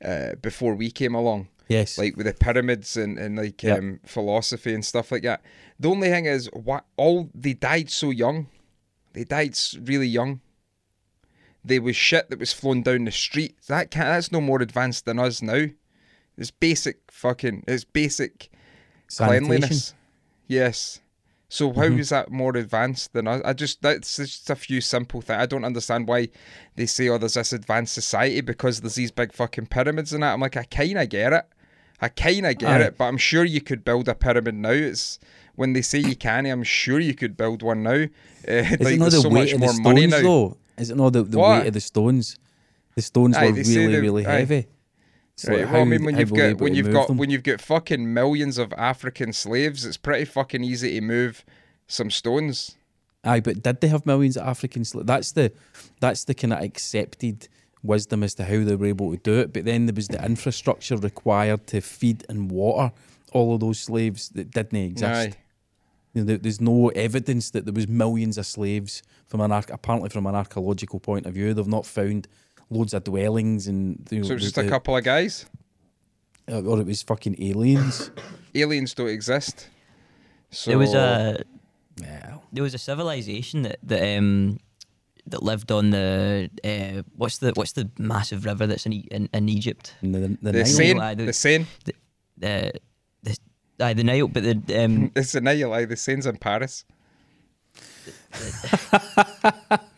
uh, 0.05 0.37
before 0.41 0.77
we 0.77 0.89
came 0.93 1.17
along. 1.17 1.49
yes, 1.69 1.99
like 1.99 2.17
with 2.17 2.27
the 2.27 2.33
pyramids 2.35 2.97
and, 2.97 3.19
and 3.19 3.37
like 3.37 3.61
Yep. 3.63 3.79
um, 3.79 4.01
philosophy 4.07 4.73
and 4.73 4.85
stuff 4.85 5.11
like 5.11 5.25
that. 5.25 5.43
The 5.81 5.91
only 5.91 6.11
thing 6.11 6.27
is, 6.27 6.49
what 6.53 6.85
all 6.97 7.29
they 7.35 7.55
died 7.55 7.91
so 7.91 8.11
young. 8.11 8.47
They 9.15 9.25
died 9.25 9.57
really 9.83 10.07
young. 10.07 10.41
There 11.65 11.81
was 11.83 11.97
shit 11.97 12.29
that 12.31 12.39
was 12.39 12.53
flown 12.53 12.83
down 12.83 13.05
the 13.05 13.11
street. 13.13 13.57
That 13.69 13.91
can't, 13.91 14.07
that's 14.07 14.31
no 14.33 14.41
more 14.41 14.61
advanced 14.61 15.07
than 15.07 15.19
us 15.19 15.41
now. 15.43 15.67
It's 16.37 16.51
basic 16.51 16.99
fucking. 17.11 17.65
It's 17.67 17.85
basic 17.85 18.51
sanitation. 19.09 19.47
cleanliness. 19.47 19.95
Yes. 20.49 21.01
So 21.49 21.73
how 21.73 21.83
Mhm. 21.85 22.01
is 22.01 22.09
that 22.09 22.31
more 22.33 22.57
advanced 22.57 23.13
than 23.13 23.29
us? 23.29 23.41
I 23.45 23.53
just 23.53 23.81
that's 23.81 24.17
just 24.17 24.51
a 24.51 24.57
few 24.57 24.81
simple 24.81 25.21
things. 25.21 25.39
I 25.41 25.47
don't 25.47 25.65
understand 25.65 26.09
why 26.09 26.29
they 26.75 26.87
say, 26.87 27.09
"Oh, 27.09 27.17
there's 27.19 27.35
this 27.35 27.53
advanced 27.53 27.95
society 27.95 28.41
because 28.41 28.81
there's 28.81 28.97
these 28.97 29.13
big 29.13 29.33
fucking 29.33 29.67
pyramids 29.67 30.13
and 30.13 30.23
that." 30.23 30.33
I'm 30.35 30.41
like, 30.41 30.57
I 30.57 30.65
kind 30.65 30.99
of 30.99 31.09
get 31.09 31.33
it. 31.33 31.45
I 32.01 32.09
kind 32.09 32.45
of 32.45 32.59
get 32.59 32.81
Aye. 32.81 32.85
it, 32.87 32.99
but 32.99 33.05
I'm 33.05 33.17
sure 33.17 33.45
you 33.45 33.61
could 33.61 33.85
build 33.85 34.09
a 34.09 34.15
pyramid 34.17 34.57
now. 34.57 34.71
It's 34.71 35.21
when 35.55 35.73
they 35.75 35.83
say 35.83 36.01
you 36.01 36.17
can, 36.17 36.45
I'm 36.45 36.65
sure 36.65 36.99
you 36.99 37.15
could 37.15 37.37
build 37.37 37.63
one 37.63 37.85
now. 37.85 37.91
Uh, 37.93 38.07
Is 38.49 38.81
like, 38.81 38.95
it 38.95 38.99
not 38.99 39.11
there's 39.11 39.13
the 39.13 39.21
so 39.23 39.31
much 39.31 39.55
more 39.57 39.69
stones 39.69 39.81
money 39.81 40.07
now. 40.09 40.21
though? 40.21 40.57
Is 40.79 40.91
it 40.91 40.97
not 40.97 41.13
the, 41.13 41.23
the 41.23 41.39
What? 41.39 41.61
weight 41.61 41.69
of 41.69 41.75
the 41.75 41.81
stones? 41.81 42.39
The 42.97 43.03
stones 43.03 43.37
Aye, 43.37 43.47
were 43.47 43.53
they 43.53 43.63
say 43.65 43.87
really, 43.87 44.01
really 44.01 44.27
aye. 44.27 44.39
heavy. 44.41 44.67
It's 45.35 45.47
Right, 45.49 45.61
like 45.61 45.67
well, 45.67 45.75
I 45.77 45.79
how- 45.81 45.85
mean, 45.85 46.05
when 46.05 46.15
how 46.15 46.21
you've 46.21 46.31
were 46.31 46.37
they 46.37 46.43
got 46.45 46.51
able 46.51 46.61
when 46.65 46.73
to 46.73 46.77
you've 46.77 46.87
move 46.87 46.95
got 46.95 47.09
them? 47.09 47.17
when 47.17 47.31
you've 47.31 47.43
got 47.43 47.61
fucking 47.61 48.15
millions 48.15 48.59
of 48.59 48.73
African 48.75 49.33
slaves, 49.33 49.85
it's 49.85 49.97
pretty 49.97 50.25
fucking 50.25 50.63
easy 50.63 50.95
to 50.95 51.01
move 51.01 51.45
some 51.89 52.11
stones. 52.11 52.77
Aye, 53.25 53.41
but 53.41 53.63
did 53.63 53.81
they 53.81 53.89
have 53.89 54.05
millions 54.07 54.37
of 54.37 54.47
African 54.47 54.85
slaves? 54.85 55.07
That's 55.07 55.33
the 55.33 55.53
that's 56.01 56.25
the 56.25 56.35
kind 56.35 56.53
of 56.53 56.61
accepted 56.63 57.49
wisdom 57.83 58.23
as 58.23 58.35
to 58.35 58.45
how 58.45 58.63
they 58.65 58.77
were 58.77 58.87
able 58.87 59.11
to 59.11 59.17
do 59.19 59.41
it. 59.41 59.53
But 59.53 59.65
then 59.65 59.87
there 59.87 59.95
was 59.95 60.09
the 60.09 60.25
infrastructure 60.25 60.97
required 60.97 61.67
to 61.69 61.81
feed 61.81 62.25
and 62.29 62.51
water 62.51 62.93
all 63.33 63.55
of 63.55 63.61
those 63.61 63.81
slaves 63.81 64.29
that 64.31 64.51
didn't 64.53 64.79
exist. 64.79 65.05
Aye. 65.11 65.33
You 66.15 66.25
know, 66.25 66.37
there's 66.37 66.61
no 66.61 66.89
evidence 66.91 67.51
that 67.51 67.65
there 67.65 67.75
was 67.75 67.89
millions 67.89 68.39
of 68.39 68.47
slaves 68.47 69.03
from 69.27 69.41
an 69.41 69.51
arch- 69.53 69.71
apparently 69.71 70.11
from 70.11 70.27
an 70.27 70.35
archaeological 70.35 71.01
point 71.01 71.27
of 71.27 71.35
view. 71.35 71.53
They've 71.55 71.67
not 71.67 71.87
found 71.87 72.29
loads 72.71 72.95
of 72.95 73.05
dwellings 73.05 73.67
and 73.67 74.07
you 74.11 74.21
know, 74.21 74.27
So 74.29 74.33
it 74.33 74.35
was 74.37 74.45
the- 74.53 74.61
just 74.63 74.67
a 74.67 74.69
couple 74.71 74.97
of 74.97 75.03
guys. 75.05 75.47
uh, 76.51 76.63
or 76.63 76.81
it 76.81 76.87
was 76.87 77.03
fucking 77.03 77.37
aliens. 77.43 78.11
aliens 78.55 78.95
don't 78.95 79.09
exist. 79.09 79.69
So 80.51 80.71
There 80.71 80.79
was 80.79 80.95
a 80.95 81.43
yeah. 82.01 82.39
there 82.53 82.63
was 82.63 82.75
a 82.75 82.79
civilization 82.79 83.63
that 83.63 83.79
that 83.83 84.17
um 84.19 84.59
that 85.27 85.43
lived 85.43 85.73
on 85.73 85.91
the 85.91 86.51
uh, 86.63 87.03
what's 87.17 87.39
the 87.39 87.51
what's 87.55 87.73
the 87.73 87.89
massive 87.99 88.45
river 88.45 88.67
that's 88.69 88.87
in 88.87 88.93
E- 88.93 89.09
in, 89.11 89.29
in 89.33 89.49
Egypt? 89.49 89.95
And 90.03 90.15
the, 90.15 90.21
the, 90.21 90.53
The 90.53 90.53
Nile. 90.53 90.67
Seine, 90.67 91.15
the- 91.17 91.25
the 91.27 91.33
Seine. 91.33 91.67
The 91.87 91.95
the 92.39 92.73
aye, 93.81 93.95
the 93.95 94.05
Nile, 94.05 94.29
but 94.29 94.43
the 94.43 94.85
um, 94.85 95.11
It's 95.17 95.33
the 95.33 95.41
Nile, 95.41 95.69
like 95.71 95.89
the 95.89 95.97
Seine's 95.97 96.27
in 96.27 96.37
Paris. 96.37 96.85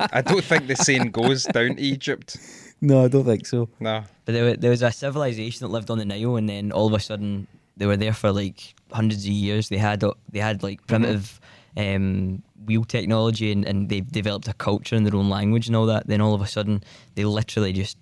I 0.01 0.23
don't 0.25 0.45
think 0.45 0.67
the 0.67 0.77
Seine 0.77 1.09
goes 1.11 1.45
down 1.45 1.77
to 1.77 1.83
Egypt. 1.83 2.37
No, 2.81 3.05
I 3.05 3.09
don't 3.09 3.25
think 3.25 3.47
so. 3.47 3.69
No. 3.81 4.05
But 4.25 4.33
there, 4.33 4.45
wa- 4.51 4.57
there 4.59 4.71
was 4.71 4.83
a 4.83 4.93
civilization 4.93 5.67
that 5.67 5.73
lived 5.73 5.91
on 5.91 5.99
the 5.99 6.05
Nile, 6.05 6.37
and 6.37 6.49
then 6.49 6.73
all 6.73 6.87
of 6.87 6.93
a 6.93 7.01
sudden 7.01 7.47
they 7.77 7.87
were 7.87 7.97
there 7.97 8.13
for 8.13 8.33
like 8.33 8.75
hundreds 8.93 9.25
of 9.25 9.31
years. 9.31 9.69
They 9.69 9.79
had 9.79 10.05
they 10.31 10.39
had 10.41 10.63
like 10.63 10.87
primitive 10.87 11.41
um, 11.77 12.43
wheel 12.67 12.85
technology, 12.85 13.53
and, 13.53 13.65
and 13.65 13.89
they 13.89 14.01
developed 14.01 14.49
a 14.49 14.55
culture 14.55 14.97
and 14.97 15.07
their 15.07 15.17
own 15.17 15.31
language 15.31 15.67
and 15.67 15.77
all 15.77 15.87
that. 15.87 16.07
Then 16.07 16.21
all 16.21 16.35
of 16.35 16.43
a 16.43 16.47
sudden 16.47 16.83
they 17.15 17.25
literally 17.25 17.73
just 17.73 17.97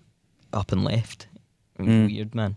up 0.53 0.73
and 0.73 0.85
left. 0.85 1.27
It 1.79 1.83
was 1.83 1.89
Mm. 1.89 2.07
weird, 2.07 2.35
man. 2.35 2.57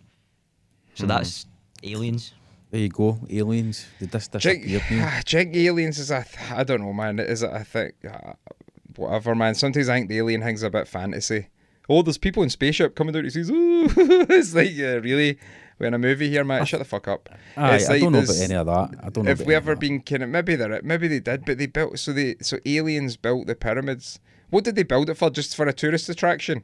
So 0.96 1.06
that's 1.06 1.46
aliens. 1.84 2.34
There 2.78 2.84
you 2.84 2.90
go, 2.90 3.18
aliens. 3.32 3.88
They 4.00 4.06
just 4.06 4.32
disappeared. 4.32 5.56
Aliens 5.56 5.98
is 5.98 6.12
a, 6.12 6.24
th- 6.24 6.52
I 6.52 6.64
don't 6.64 6.82
know, 6.82 6.94
man. 6.94 7.18
Is 7.18 7.42
it? 7.42 7.50
I 7.50 7.64
think, 7.64 7.96
uh, 8.08 8.34
whatever, 8.96 9.34
man. 9.34 9.56
Sometimes 9.56 9.90
I 9.90 9.96
think 9.96 10.10
the 10.10 10.20
alien 10.20 10.44
thing's 10.44 10.62
a 10.62 10.70
bit 10.70 10.88
fantasy. 10.88 11.48
Oh, 11.90 12.04
there's 12.04 12.20
people 12.20 12.44
in 12.44 12.52
spaceship 12.52 12.94
coming 12.94 13.14
down 13.14 13.24
to 13.24 13.32
see. 13.32 13.52
Ooh, 13.52 13.88
it's 14.30 14.54
like 14.54 14.78
uh, 14.78 15.02
really. 15.02 15.40
We're 15.80 15.88
in 15.88 15.96
a 15.96 15.98
movie 15.98 16.30
here, 16.30 16.44
man. 16.44 16.66
Shut 16.66 16.78
the 16.78 16.86
fuck 16.86 17.08
up. 17.08 17.30
Aye, 17.56 17.78
It's 17.78 17.90
I 17.90 17.94
like 17.94 18.02
don't 18.04 18.12
know 18.12 18.20
about 18.20 18.36
any 18.42 18.54
of 18.54 18.68
that. 18.68 19.00
I 19.04 19.10
don't 19.10 19.26
know. 19.26 19.32
If 19.32 19.42
we 19.42 19.56
ever 19.56 19.76
been 19.76 20.00
kind 20.02 20.22
of 20.22 20.30
maybe 20.30 20.56
they 20.56 20.80
maybe 20.84 21.08
they 21.08 21.20
did, 21.20 21.46
but 21.46 21.58
they 21.58 21.66
built 21.66 21.98
so 21.98 22.14
they 22.14 22.36
so 22.42 22.60
aliens 22.64 23.18
built 23.18 23.48
the 23.48 23.56
pyramids. 23.56 24.20
What 24.52 24.64
did 24.64 24.76
they 24.76 24.84
build 24.84 25.10
it 25.10 25.16
for? 25.16 25.32
Just 25.32 25.56
for 25.56 25.66
a 25.66 25.74
tourist 25.74 26.10
attraction? 26.10 26.64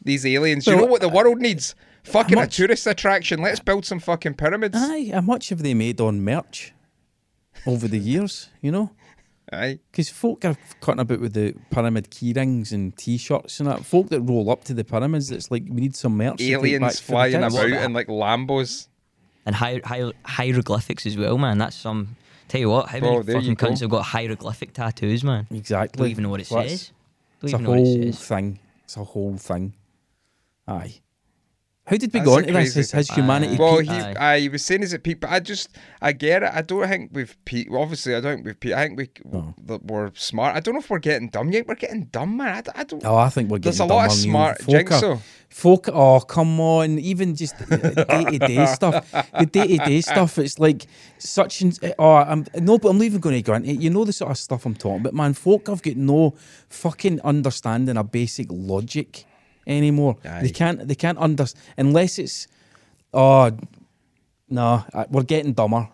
These 0.00 0.26
aliens. 0.26 0.64
you 0.68 0.76
know 0.76 0.84
what 0.84 1.00
the 1.00 1.08
world 1.08 1.38
needs? 1.38 1.74
Fucking 2.04 2.36
much- 2.36 2.58
a 2.58 2.62
tourist 2.62 2.86
attraction. 2.86 3.40
Let's 3.42 3.60
build 3.60 3.84
some 3.84 3.98
fucking 3.98 4.34
pyramids. 4.34 4.76
Aye, 4.78 5.10
how 5.12 5.20
much 5.22 5.48
have 5.48 5.62
they 5.62 5.74
made 5.74 6.00
on 6.00 6.22
merch 6.22 6.72
over 7.66 7.88
the 7.88 7.98
years? 7.98 8.48
You 8.60 8.72
know, 8.72 8.90
Aye. 9.52 9.78
because 9.90 10.10
folk 10.10 10.44
are 10.44 10.56
cutting 10.80 11.00
about 11.00 11.20
with 11.20 11.32
the 11.32 11.54
pyramid 11.70 12.10
key 12.10 12.32
rings 12.34 12.72
and 12.72 12.96
T-shirts 12.96 13.58
and 13.60 13.68
that. 13.68 13.84
Folk 13.84 14.08
that 14.10 14.20
roll 14.20 14.50
up 14.50 14.64
to 14.64 14.74
the 14.74 14.84
pyramids, 14.84 15.30
it's 15.30 15.50
like 15.50 15.64
we 15.68 15.80
need 15.80 15.96
some 15.96 16.16
merch. 16.16 16.38
to 16.38 16.44
take 16.44 16.52
Aliens 16.54 17.00
flying 17.00 17.34
about 17.36 17.70
in 17.70 17.92
like 17.92 18.08
Lambos. 18.08 18.88
and 19.46 19.54
hi- 19.56 19.80
hi- 19.84 20.12
hieroglyphics 20.26 21.06
as 21.06 21.16
well, 21.16 21.38
man. 21.38 21.58
That's 21.58 21.76
some. 21.76 22.16
Tell 22.48 22.60
you 22.60 22.68
what, 22.68 22.88
how 22.90 23.00
many 23.00 23.22
there 23.22 23.36
you 23.36 23.40
fucking 23.40 23.56
cunts 23.56 23.80
have 23.80 23.88
got 23.88 24.02
hieroglyphic 24.02 24.74
tattoos, 24.74 25.24
man? 25.24 25.46
Exactly. 25.50 26.02
Don't 26.02 26.10
even 26.10 26.24
know 26.24 26.28
what 26.30 26.40
it 26.42 26.46
So 26.46 26.60
says. 26.62 26.92
Don't 27.40 27.48
It's 27.48 27.52
a 27.52 27.56
even 27.56 27.64
know 27.64 27.70
what 27.70 27.78
whole 27.78 28.02
it 28.02 28.12
says. 28.14 28.28
thing. 28.28 28.58
It's 28.84 28.96
a 28.98 29.04
whole 29.04 29.36
thing. 29.38 29.72
Aye. 30.68 30.94
How 31.86 31.98
did 31.98 32.14
we 32.14 32.20
That's 32.20 32.24
go 32.26 32.34
a 32.34 32.36
on 32.38 32.42
this? 32.44 32.52
crazy 32.52 32.80
Has, 32.80 32.90
has 32.92 33.08
humanity 33.10 33.56
Well, 33.58 33.78
he, 33.80 33.90
Aye. 33.90 34.14
I, 34.18 34.40
he 34.40 34.48
was 34.48 34.64
saying 34.64 34.82
is 34.82 34.94
it 34.94 35.02
peak, 35.02 35.20
but 35.20 35.28
I 35.28 35.38
just, 35.40 35.68
I 36.00 36.12
get 36.12 36.42
it. 36.42 36.50
I 36.50 36.62
don't 36.62 36.88
think 36.88 37.10
we've 37.12 37.36
peaked. 37.44 37.70
Well, 37.70 37.82
obviously, 37.82 38.14
I 38.14 38.20
don't 38.22 38.36
think 38.36 38.46
we've 38.46 38.58
peaked. 38.58 38.74
I 38.74 38.86
think 38.86 38.98
we, 38.98 39.10
No. 39.30 39.54
that 39.66 39.84
we're 39.84 40.10
smart. 40.14 40.56
I 40.56 40.60
don't 40.60 40.72
know 40.72 40.80
if 40.80 40.88
we're 40.88 40.98
getting 40.98 41.28
dumb 41.28 41.50
yet. 41.52 41.68
We're 41.68 41.74
getting 41.74 42.04
dumb, 42.04 42.38
man. 42.38 42.54
I, 42.56 42.60
d- 42.62 42.70
I 42.74 42.84
don't. 42.84 43.04
Oh, 43.04 43.16
I 43.16 43.28
think 43.28 43.50
we're 43.50 43.58
getting 43.58 43.76
dumb. 43.76 43.88
There's 43.88 43.90
a 43.90 43.94
lot 43.94 44.06
of 44.06 44.12
smart 44.12 44.58
Folk 44.62 44.70
jinx, 44.70 44.92
are- 44.92 45.00
though. 45.02 45.20
Folk, 45.50 45.88
oh 45.92 46.18
come 46.18 46.58
on! 46.58 46.98
Even 46.98 47.36
just 47.36 47.56
day 47.58 47.76
to 48.24 48.38
day 48.40 48.66
stuff, 48.66 49.08
the 49.38 49.46
day 49.46 49.76
to 49.76 49.84
day 49.84 50.00
stuff. 50.00 50.36
It's 50.38 50.58
like 50.58 50.86
such 51.18 51.60
and 51.60 51.78
oh, 51.96 52.14
I'm 52.16 52.44
no, 52.56 52.76
but 52.76 52.88
I'm 52.88 52.98
not 52.98 53.04
even 53.04 53.20
going 53.20 53.36
to 53.36 53.42
go 53.42 53.54
into 53.54 53.68
it. 53.70 53.80
You 53.80 53.90
know 53.90 54.04
the 54.04 54.12
sort 54.12 54.32
of 54.32 54.38
stuff 54.38 54.66
I'm 54.66 54.74
talking 54.74 55.02
about, 55.02 55.14
man. 55.14 55.32
Folk 55.32 55.68
have 55.68 55.80
got 55.80 55.94
no 55.96 56.34
fucking 56.70 57.20
understanding 57.20 57.96
of 57.96 58.10
basic 58.10 58.48
logic 58.50 59.26
anymore. 59.66 60.16
Aye. 60.24 60.42
They 60.42 60.50
can't. 60.50 60.86
They 60.88 60.94
can't 60.94 61.18
understand 61.18 61.64
unless 61.76 62.18
it's 62.18 62.46
oh 63.12 63.50
no. 64.48 64.84
We're 65.10 65.22
getting 65.22 65.52
dumber, 65.52 65.88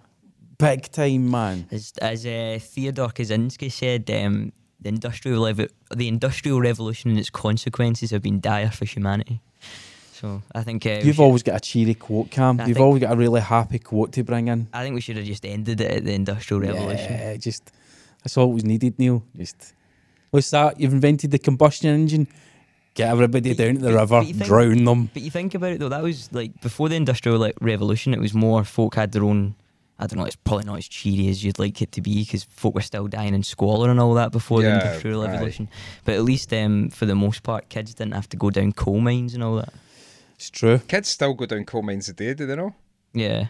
big 0.58 0.90
time, 0.90 1.30
man. 1.30 1.66
As 1.70 1.92
as 2.00 2.26
uh, 2.26 2.58
Theodore 2.60 3.08
Kaczynski 3.08 3.70
said, 3.70 4.10
um, 4.10 4.52
the 4.80 4.88
industrial 4.88 5.40
lev- 5.42 5.70
the 5.94 6.08
industrial 6.08 6.60
revolution 6.60 7.10
and 7.10 7.18
its 7.18 7.30
consequences 7.30 8.10
have 8.10 8.22
been 8.22 8.40
dire 8.40 8.70
for 8.70 8.84
humanity. 8.84 9.40
So 10.12 10.42
I 10.54 10.62
think 10.62 10.84
uh, 10.84 11.00
You've 11.02 11.20
always 11.20 11.42
got 11.42 11.56
a 11.56 11.60
cheery 11.60 11.94
quote, 11.94 12.30
Cam. 12.30 12.60
I 12.60 12.66
You've 12.66 12.80
always 12.80 13.00
got 13.00 13.12
a 13.12 13.16
really 13.16 13.40
happy 13.40 13.78
quote 13.78 14.12
to 14.12 14.22
bring 14.22 14.48
in. 14.48 14.68
I 14.72 14.82
think 14.82 14.94
we 14.94 15.00
should 15.00 15.16
have 15.16 15.24
just 15.24 15.46
ended 15.46 15.80
it 15.80 15.90
at 15.90 16.04
the 16.04 16.12
industrial 16.12 16.60
revolution. 16.60 17.12
Yeah, 17.12 17.36
just 17.36 17.70
that's 18.22 18.36
all 18.36 18.52
was 18.52 18.64
needed, 18.64 18.98
Neil. 18.98 19.22
Just 19.34 19.72
what's 20.30 20.50
that? 20.50 20.78
You've 20.78 20.92
invented 20.92 21.30
the 21.30 21.38
combustion 21.38 21.88
engine. 21.88 22.26
Get 22.94 23.08
everybody 23.08 23.54
down 23.54 23.74
to 23.74 23.80
the 23.80 23.88
but- 23.92 23.94
river, 24.00 24.20
but 24.20 24.26
think- 24.26 24.44
drown 24.44 24.84
them. 24.84 25.10
But 25.12 25.22
you 25.22 25.30
think 25.30 25.54
about 25.54 25.72
it 25.72 25.78
though, 25.80 25.88
that 25.88 26.02
was 26.02 26.32
like 26.32 26.60
before 26.60 26.88
the 26.88 26.96
industrial 26.96 27.38
like, 27.38 27.54
revolution. 27.60 28.12
It 28.14 28.20
was 28.20 28.34
more 28.34 28.64
folk 28.64 28.94
had 28.96 29.12
their 29.12 29.24
own. 29.24 29.54
I 29.98 30.06
don't 30.06 30.18
know. 30.18 30.24
It's 30.24 30.34
probably 30.36 30.64
not 30.64 30.78
as 30.78 30.88
cheery 30.88 31.28
as 31.28 31.44
you'd 31.44 31.58
like 31.58 31.82
it 31.82 31.92
to 31.92 32.00
be 32.00 32.20
because 32.24 32.44
folk 32.44 32.74
were 32.74 32.80
still 32.80 33.06
dying 33.06 33.34
in 33.34 33.42
squalor 33.42 33.90
and 33.90 34.00
all 34.00 34.14
that 34.14 34.32
before 34.32 34.62
Yeah, 34.62 34.78
the 34.78 34.84
industrial 34.86 35.22
aye. 35.22 35.30
revolution. 35.32 35.68
But 36.06 36.14
at 36.14 36.22
least, 36.24 36.52
um, 36.54 36.88
for 36.88 37.04
the 37.04 37.14
most 37.14 37.42
part, 37.42 37.68
kids 37.68 37.92
didn't 37.94 38.14
have 38.14 38.28
to 38.30 38.36
go 38.38 38.48
down 38.50 38.72
coal 38.72 39.00
mines 39.00 39.34
and 39.34 39.42
all 39.44 39.56
that. 39.56 39.74
It's 40.36 40.48
true. 40.48 40.78
Kids 40.88 41.10
still 41.10 41.34
go 41.34 41.44
down 41.44 41.64
coal 41.66 41.82
mines 41.82 42.08
a 42.08 42.14
day, 42.14 42.32
do 42.32 42.46
they 42.46 42.56
know? 42.56 42.74
Yeah. 43.12 43.48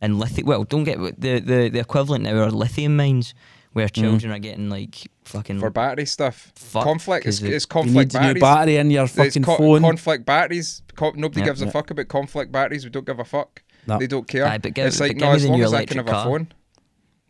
And 0.00 0.20
lithium. 0.20 0.46
Well, 0.46 0.62
don't 0.64 0.84
get 0.84 0.98
the 0.98 1.40
the 1.40 1.68
the 1.68 1.80
equivalent 1.80 2.22
now 2.24 2.36
are 2.44 2.50
lithium 2.50 2.96
mines 2.96 3.34
where 3.76 3.86
mm-hmm. 3.88 4.02
children 4.02 4.32
are 4.32 4.38
getting 4.38 4.70
like 4.70 4.96
fucking 5.24 5.60
For 5.60 5.70
battery 5.70 6.06
stuff. 6.06 6.50
Fuck, 6.56 6.84
conflict. 6.84 7.26
It's, 7.26 7.38
'cause 7.40 7.48
it- 7.48 7.54
it's 7.54 7.64
You 7.64 7.68
conflict 7.68 8.14
need 8.14 8.18
batteries. 8.20 8.40
battery 8.40 8.76
in 8.78 8.90
your 8.90 9.06
fucking 9.06 9.42
co- 9.44 9.56
phone. 9.58 9.82
conflict 9.82 10.24
batteries. 10.24 10.82
Co- 10.94 11.12
nobody 11.14 11.42
gives 11.44 11.60
a 11.60 11.70
fuck 11.70 11.90
about 11.90 12.08
conflict 12.08 12.50
batteries. 12.50 12.84
We 12.84 12.90
don't 12.90 13.06
give 13.06 13.18
a 13.18 13.24
fuck. 13.24 13.62
No. 13.86 13.98
They 13.98 14.06
don't 14.06 14.26
care. 14.26 14.46
Aye, 14.46 14.58
but 14.58 14.74
give- 14.74 14.86
it's 14.86 14.98
like 14.98 15.16
no, 15.16 15.32
as 15.32 15.46
long 15.46 15.60
as 15.62 15.72
I 15.74 15.84
can 15.84 15.98
have 15.98 16.06
electric 16.06 16.08
a 16.08 16.10
car. 16.10 16.24
phone. 16.24 16.52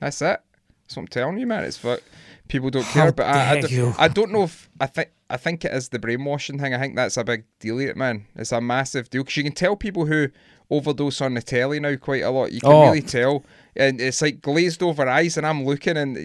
That's 0.01 0.23
it. 0.23 0.41
That's 0.85 0.97
what 0.97 1.03
I'm 1.03 1.09
telling 1.09 1.39
you, 1.39 1.47
man. 1.47 1.65
It's 1.65 1.77
fuck. 1.77 2.01
People 2.49 2.71
don't 2.71 2.85
How 2.85 3.03
care, 3.03 3.13
but 3.13 3.27
I, 3.27 3.31
I, 3.51 3.53
dare 3.55 3.63
don't, 3.63 3.73
you. 3.73 3.95
I 3.99 4.07
don't 4.09 4.31
know 4.31 4.45
if 4.45 4.71
I 4.81 4.87
think 4.87 5.11
I 5.29 5.37
think 5.37 5.65
it 5.65 5.73
is 5.73 5.89
the 5.89 5.99
brainwashing 5.99 6.61
thing. 6.61 6.73
I 6.75 6.79
think 6.79 6.95
that's 6.95 7.17
a 7.17 7.25
big 7.25 7.45
deal, 7.59 7.93
man. 7.97 8.27
It's 8.37 8.53
a 8.53 8.61
massive 8.61 9.11
deal 9.11 9.25
because 9.25 9.37
you 9.37 9.43
can 9.43 9.53
tell 9.53 9.75
people 9.75 10.07
who 10.07 10.29
overdose 10.71 11.21
on 11.21 11.35
the 11.35 11.43
telly 11.43 11.81
now 11.81 11.97
quite 11.97 12.23
a 12.23 12.31
lot. 12.31 12.53
You 12.53 12.61
can 12.61 12.71
Oh. 12.71 12.83
really 12.85 13.03
tell, 13.03 13.45
and 13.79 14.01
it's 14.01 14.23
like 14.23 14.41
glazed 14.43 14.83
over 14.83 15.09
eyes, 15.09 15.37
and 15.37 15.47
I'm 15.47 15.65
looking, 15.65 15.97
and 15.97 16.17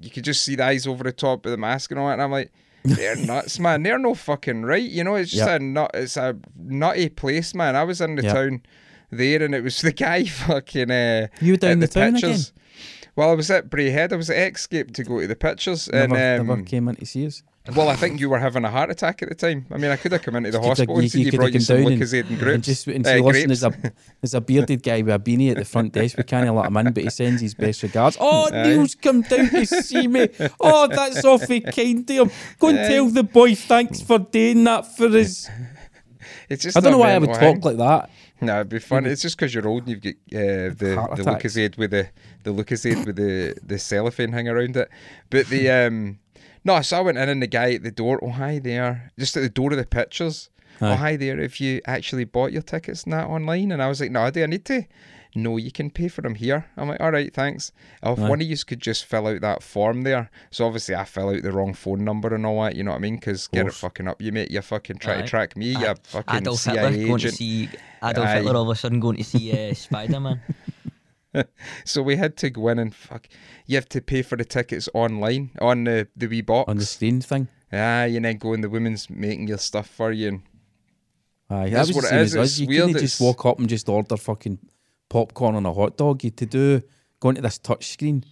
you 0.00 0.10
can 0.10 0.22
just 0.22 0.44
see 0.44 0.56
the 0.56 0.64
eyes 0.64 0.86
over 0.86 1.04
the 1.04 1.12
top 1.12 1.44
of 1.46 1.50
the 1.52 1.56
mask 1.58 1.90
and 1.90 2.00
all 2.00 2.06
that, 2.08 2.14
and 2.14 2.22
I'm 2.22 2.30
like. 2.32 2.52
They're 2.82 3.14
nuts, 3.26 3.58
man. 3.58 3.82
They're 3.82 3.98
no 3.98 4.14
fucking 4.14 4.62
right. 4.62 4.82
You 4.82 5.04
know, 5.04 5.14
it's 5.16 5.30
just 5.30 5.46
Yep. 5.46 5.60
a 5.60 5.62
nut. 5.62 5.90
It's 5.92 6.16
a 6.16 6.34
nutty 6.56 7.10
place, 7.10 7.54
man. 7.54 7.76
I 7.76 7.84
was 7.84 8.00
in 8.00 8.16
the 8.16 8.22
Yep. 8.22 8.34
town 8.34 8.62
there, 9.10 9.42
and 9.42 9.54
it 9.54 9.62
was 9.62 9.80
the 9.82 9.92
guy 9.92 10.24
fucking. 10.24 10.90
Uh, 10.90 11.26
You 11.42 11.52
were 11.52 11.56
down 11.58 11.72
at 11.72 11.80
the 11.80 11.88
town 11.88 12.12
pictures. 12.14 12.54
Well, 13.16 13.32
I 13.32 13.34
was 13.34 13.50
at 13.50 13.68
Braehead. 13.68 14.14
I 14.14 14.16
was 14.16 14.30
at 14.30 14.54
Xscape 14.54 14.94
to 14.94 15.04
go 15.04 15.20
to 15.20 15.26
the 15.26 15.36
pictures, 15.36 15.90
never, 15.92 16.16
and 16.16 16.46
never 16.46 16.52
um, 16.54 16.64
came 16.64 16.88
in 16.88 16.96
to 16.96 17.04
see 17.04 17.26
us. 17.26 17.42
Well, 17.76 17.88
I 17.88 17.94
think 17.96 18.18
you 18.20 18.30
were 18.30 18.38
having 18.38 18.64
a 18.64 18.70
heart 18.70 18.90
attack 18.90 19.22
at 19.22 19.28
the 19.28 19.34
time. 19.34 19.66
I 19.70 19.76
mean, 19.76 19.90
I 19.90 19.96
could 19.96 20.12
have 20.12 20.22
come 20.22 20.34
into 20.36 20.50
the 20.50 20.56
You 20.58 20.60
could 20.62 20.68
have- 20.68 20.78
hospital 20.78 20.94
and 20.96 21.02
you- 21.04 21.08
seen 21.10 21.20
you 21.26 21.30
you 21.30 21.38
brought 21.38 21.52
you 21.52 21.60
some 21.60 21.76
down 21.82 21.92
and- 21.92 22.00
Lucozade 22.02 22.20
and 22.20 22.30
And 22.30 22.38
grapes. 22.38 22.66
just 22.66 22.86
and 22.86 23.06
uh, 23.06 23.14
listen, 23.18 23.48
there's 23.48 23.62
a 23.64 23.72
there's 24.22 24.34
a 24.34 24.40
bearded 24.40 24.82
guy 24.82 25.02
with 25.02 25.14
a 25.14 25.18
beanie 25.18 25.50
at 25.50 25.56
the 25.58 25.64
front 25.64 25.92
desk. 25.92 26.16
We 26.16 26.24
can't 26.24 26.52
let 26.54 26.66
him 26.66 26.76
in, 26.78 26.92
but 26.92 27.04
he 27.04 27.10
sends 27.10 27.42
his 27.42 27.54
best 27.54 27.82
regards. 27.82 28.16
Oh, 28.18 28.48
Aye. 28.52 28.62
Neil's 28.62 28.94
come 28.94 29.20
down 29.22 29.50
to 29.50 29.66
see 29.66 30.08
me. 30.08 30.28
Oh, 30.58 30.86
that's 30.88 31.24
awfully 31.24 31.60
kind 31.60 32.06
to 32.08 32.12
him. 32.14 32.30
Go 32.58 32.68
and 32.68 32.78
Aye. 32.80 32.88
tell 32.88 33.06
the 33.08 33.22
boy 33.24 33.54
thanks 33.54 34.00
for 34.00 34.18
doing 34.18 34.64
that 34.64 34.96
for 34.96 35.06
us. 35.06 35.48
It's 36.48 36.64
just 36.64 36.76
I 36.76 36.80
don't 36.80 36.92
know 36.92 36.98
why 36.98 37.12
I 37.12 37.18
would 37.18 37.32
talk 37.32 37.64
like 37.64 37.76
that. 37.76 38.10
No, 38.40 38.56
it'd 38.56 38.68
be 38.70 38.78
fun. 38.80 39.06
It's 39.06 39.22
just 39.22 39.36
because 39.36 39.54
you're 39.54 39.66
old 39.68 39.86
and 39.86 39.90
you've 39.90 40.02
got 40.02 40.14
uh, 40.36 40.74
the 40.74 41.08
the. 41.16 41.22
Lucozade 41.22 41.78
with 41.78 41.92
the 41.92 42.08
the 42.42 42.52
Lucozade 42.52 43.06
with 43.06 43.16
the 43.16 43.54
the 43.64 43.78
cellophane 43.78 44.32
hang 44.32 44.48
around 44.48 44.76
it. 44.76 44.88
But 45.30 45.46
the 45.46 45.70
um, 45.70 46.18
no, 46.64 46.80
so 46.82 46.98
I 46.98 47.00
went 47.00 47.18
in 47.18 47.28
and 47.28 47.42
the 47.42 47.46
guy 47.46 47.72
at 47.74 47.82
the 47.82 47.90
door. 47.90 48.18
Oh 48.22 48.30
hi 48.30 48.58
there, 48.58 49.10
just 49.18 49.36
at 49.36 49.42
the 49.42 49.48
door 49.48 49.70
of 49.72 49.78
the 49.78 49.86
pictures. 49.86 50.50
Aye. 50.80 50.92
Oh 50.92 50.96
hi 50.96 51.16
there. 51.16 51.38
If 51.40 51.60
you 51.60 51.80
actually 51.86 52.24
bought 52.24 52.52
your 52.52 52.62
tickets 52.62 53.04
and 53.04 53.12
that 53.12 53.26
online, 53.26 53.72
and 53.72 53.82
I 53.82 53.88
was 53.88 54.00
like, 54.00 54.10
no, 54.10 54.30
do 54.30 54.42
I 54.42 54.46
need 54.46 54.64
to? 54.66 54.84
No, 55.34 55.58
you 55.58 55.70
can 55.70 55.90
pay 55.90 56.08
for 56.08 56.22
them 56.22 56.34
here. 56.34 56.66
I'm 56.76 56.88
like, 56.88 57.00
all 57.00 57.12
right, 57.12 57.32
thanks. 57.32 57.70
Oh, 58.02 58.14
if 58.14 58.18
Aye. 58.18 58.28
one 58.28 58.40
of 58.40 58.48
you 58.48 58.56
could 58.66 58.80
just 58.80 59.04
fill 59.04 59.28
out 59.28 59.40
that 59.42 59.62
form 59.62 60.02
there. 60.02 60.28
So 60.50 60.66
obviously 60.66 60.96
I 60.96 61.04
fill 61.04 61.28
out 61.28 61.42
the 61.42 61.52
wrong 61.52 61.72
phone 61.72 62.04
number 62.04 62.34
and 62.34 62.44
all 62.44 62.62
that. 62.64 62.74
You 62.74 62.82
know 62.82 62.90
what 62.90 62.96
I 62.96 63.00
mean? 63.00 63.14
Because 63.14 63.46
get 63.46 63.66
it 63.66 63.72
fucking 63.74 64.08
up, 64.08 64.20
you 64.20 64.32
mate. 64.32 64.50
You 64.50 64.60
fucking 64.60 64.96
try 64.98 65.18
Aye. 65.18 65.22
to 65.22 65.28
track 65.28 65.56
me. 65.56 65.66
You 65.76 65.86
Ad- 65.86 66.00
fucking 66.02 66.36
Adolf 66.36 66.58
CIA 66.58 66.90
Hitler 66.90 67.06
going 67.06 67.20
to 67.20 67.30
see 67.32 67.68
Adolf 68.02 68.26
Aye. 68.26 68.34
Hitler 68.34 68.56
all 68.56 68.62
of 68.62 68.68
a 68.70 68.74
sudden 68.74 68.98
going 68.98 69.18
to 69.18 69.24
see 69.24 69.70
uh, 69.70 69.72
Spider 69.74 70.18
Man. 70.18 70.40
So 71.84 72.02
we 72.02 72.16
had 72.16 72.36
to 72.38 72.50
go 72.50 72.68
in 72.68 72.78
and 72.78 72.94
fuck. 72.94 73.28
You 73.66 73.76
have 73.76 73.88
to 73.90 74.00
pay 74.00 74.22
for 74.22 74.36
the 74.36 74.44
tickets 74.44 74.88
online 74.94 75.50
on 75.60 75.84
the 75.84 76.08
the 76.16 76.26
wee 76.26 76.42
box. 76.42 76.68
On 76.68 76.76
the 76.76 76.84
screen 76.84 77.20
thing. 77.20 77.48
Ah, 77.72 78.02
and 78.04 78.24
then 78.24 78.36
go 78.38 78.52
and 78.52 78.64
the 78.64 78.68
women's 78.68 79.08
making 79.08 79.46
your 79.48 79.58
stuff 79.58 79.86
for 79.88 80.10
you. 80.12 80.28
And 80.28 80.42
Aye, 81.50 81.70
That's 81.70 81.92
what 81.94 82.04
same 82.04 82.18
is, 82.20 82.34
it's 82.34 82.58
You 82.58 82.66
weird, 82.68 82.86
couldn't 82.86 83.00
just 83.02 83.20
walk 83.20 83.44
up 83.46 83.58
and 83.58 83.68
just 83.68 83.88
order 83.88 84.16
fucking 84.16 84.58
popcorn 85.08 85.54
and 85.56 85.66
a 85.66 85.72
hot 85.72 85.96
dog. 85.96 86.22
You 86.24 86.28
had 86.30 86.36
to 86.38 86.46
do 86.46 86.82
go 87.20 87.28
into 87.30 87.42
this 87.42 87.58
touch 87.58 87.86
screen 87.92 88.24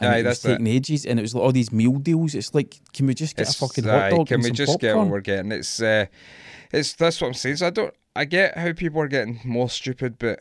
and 0.00 0.12
Aye, 0.12 0.18
it 0.18 0.24
was 0.26 0.42
that's 0.42 0.44
it. 0.44 0.48
taking 0.58 0.66
ages, 0.66 1.06
and 1.06 1.18
it 1.18 1.22
was 1.22 1.34
like 1.34 1.42
all 1.44 1.52
these 1.52 1.72
meal 1.72 1.92
deals. 1.98 2.34
It's 2.34 2.54
like, 2.54 2.76
can 2.92 3.06
we 3.06 3.14
just 3.14 3.34
get 3.34 3.42
It's- 3.42 3.56
a 3.56 3.66
fucking 3.66 3.88
aye, 3.88 4.10
hot 4.10 4.10
dog 4.10 4.26
Can 4.28 4.34
and 4.34 4.42
we 4.44 4.48
some 4.50 4.54
just 4.56 4.78
get 4.80 4.88
popcorn? 4.92 5.08
what 5.08 5.12
we're 5.14 5.20
getting? 5.22 5.52
It's 5.52 5.80
uh, 5.80 6.06
it's 6.72 6.92
that's 6.92 7.20
what 7.20 7.28
I'm 7.28 7.34
saying. 7.34 7.56
So 7.56 7.66
I 7.66 7.70
don't. 7.70 7.94
I 8.14 8.24
get 8.24 8.56
how 8.58 8.72
people 8.72 9.00
are 9.00 9.08
getting 9.08 9.40
more 9.44 9.68
stupid, 9.70 10.16
but 10.18 10.38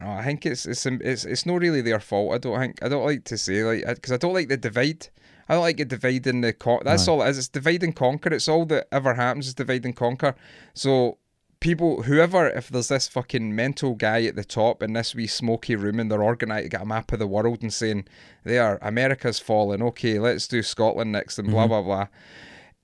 I, 0.00 0.18
I 0.18 0.24
think 0.24 0.46
it's 0.46 0.66
it's 0.66 0.86
it's 0.86 1.24
it's 1.24 1.46
not 1.46 1.60
really 1.60 1.80
their 1.80 2.00
fault. 2.00 2.34
I 2.34 2.38
don't 2.38 2.58
think. 2.58 2.82
I 2.82 2.88
don't 2.88 3.04
like 3.04 3.24
to 3.24 3.38
say 3.38 3.64
like 3.64 3.86
because 3.86 4.12
I 4.12 4.16
don't 4.16 4.34
like 4.34 4.48
the 4.48 4.56
divide. 4.56 5.08
I 5.48 5.54
don't 5.54 5.62
like 5.62 5.80
it 5.80 5.88
dividing 5.88 6.40
the 6.40 6.52
con. 6.52 6.80
That's 6.84 7.08
all 7.08 7.22
it 7.22 7.28
is. 7.28 7.38
It's 7.38 7.48
divide 7.48 7.82
and 7.82 7.94
conquer. 7.94 8.32
It's 8.32 8.48
all 8.48 8.64
that 8.66 8.86
ever 8.92 9.14
happens 9.14 9.48
is 9.48 9.54
divide 9.54 9.84
and 9.84 9.94
conquer. 9.94 10.34
So 10.72 11.18
people, 11.60 12.02
whoever, 12.02 12.48
if 12.48 12.68
there's 12.68 12.88
this 12.88 13.08
fucking 13.08 13.54
mental 13.54 13.94
guy 13.94 14.24
at 14.24 14.36
the 14.36 14.44
top 14.44 14.82
in 14.82 14.92
this 14.92 15.14
wee 15.14 15.26
smoky 15.26 15.76
room 15.76 16.00
and 16.00 16.10
they're 16.10 16.22
organised, 16.22 16.70
got 16.70 16.82
a 16.82 16.86
map 16.86 17.12
of 17.12 17.18
the 17.18 17.26
world 17.26 17.62
and 17.62 17.72
saying, 17.72 18.06
there, 18.44 18.78
America's 18.82 19.38
fallen. 19.38 19.82
Okay, 19.82 20.18
let's 20.18 20.48
do 20.48 20.62
Scotland 20.62 21.12
next 21.12 21.38
and 21.38 21.50
blah 21.50 21.66
blah 21.66 21.82
blah. 21.82 22.06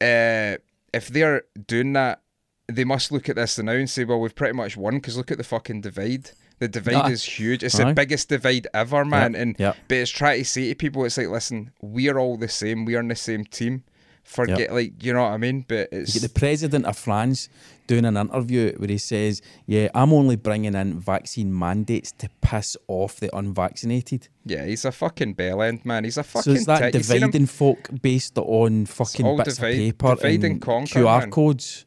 Uh, 0.00 0.58
if 0.92 1.08
they're 1.08 1.42
doing 1.66 1.92
that, 1.94 2.22
they 2.66 2.84
must 2.84 3.10
look 3.12 3.28
at 3.28 3.36
this 3.36 3.58
now 3.58 3.72
and 3.72 3.88
say, 3.90 4.04
well, 4.04 4.20
we've 4.20 4.34
pretty 4.34 4.54
much 4.54 4.76
won 4.76 4.96
because 4.96 5.16
look 5.16 5.30
at 5.30 5.38
the 5.38 5.44
fucking 5.44 5.80
divide. 5.80 6.30
The 6.58 6.68
divide 6.68 7.10
is 7.12 7.22
huge. 7.24 7.62
It's 7.62 7.78
Aye. 7.78 7.84
the 7.84 7.94
biggest 7.94 8.28
divide 8.28 8.66
ever, 8.74 9.04
man. 9.04 9.32
Yep, 9.32 9.40
And 9.42 9.56
yep. 9.58 9.76
but 9.88 9.96
it's 9.98 10.10
trying 10.10 10.38
to 10.40 10.44
say 10.44 10.68
to 10.68 10.74
people, 10.74 11.04
it's 11.04 11.16
like, 11.18 11.28
listen, 11.28 11.70
we're 11.80 12.18
all 12.18 12.36
the 12.36 12.48
same. 12.48 12.84
We're 12.84 13.00
in 13.00 13.08
the 13.08 13.14
same 13.16 13.44
team. 13.44 13.84
Forget, 14.24 14.70
like, 14.74 15.02
you 15.02 15.14
know 15.14 15.22
what 15.22 15.30
I 15.32 15.38
mean? 15.38 15.64
But 15.66 15.88
it's 15.90 16.12
the 16.20 16.28
president 16.28 16.84
of 16.84 16.98
France 16.98 17.48
doing 17.86 18.04
an 18.04 18.14
interview 18.18 18.74
where 18.76 18.90
he 18.90 18.98
says, 18.98 19.40
"Yeah, 19.64 19.88
I'm 19.94 20.12
only 20.12 20.36
bringing 20.36 20.74
in 20.74 21.00
vaccine 21.00 21.58
mandates 21.58 22.12
to 22.18 22.28
piss 22.42 22.76
off 22.88 23.16
the 23.20 23.34
unvaccinated." 23.34 24.28
yeah, 24.44 24.66
he's 24.66 24.84
a 24.84 24.92
fucking 24.92 25.32
bell 25.32 25.62
end, 25.62 25.82
man. 25.86 26.04
He's 26.04 26.18
a 26.18 26.22
fucking. 26.22 26.42
so 26.42 26.50
it's 26.56 26.66
that 26.66 26.80
tit. 26.80 26.94
You 26.96 27.02
seen 27.02 27.16
him- 27.22 27.30
dividing 27.30 27.46
folk 27.46 27.88
based 28.02 28.36
on 28.36 28.84
fucking 28.84 29.36
bits 29.38 29.54
divide- 29.56 29.70
of 29.70 29.76
paper 29.78 30.16
and 30.26 30.44
and 30.44 30.60
conquer, 30.60 31.00
QR 31.00 31.20
man. 31.20 31.30
codes. 31.30 31.86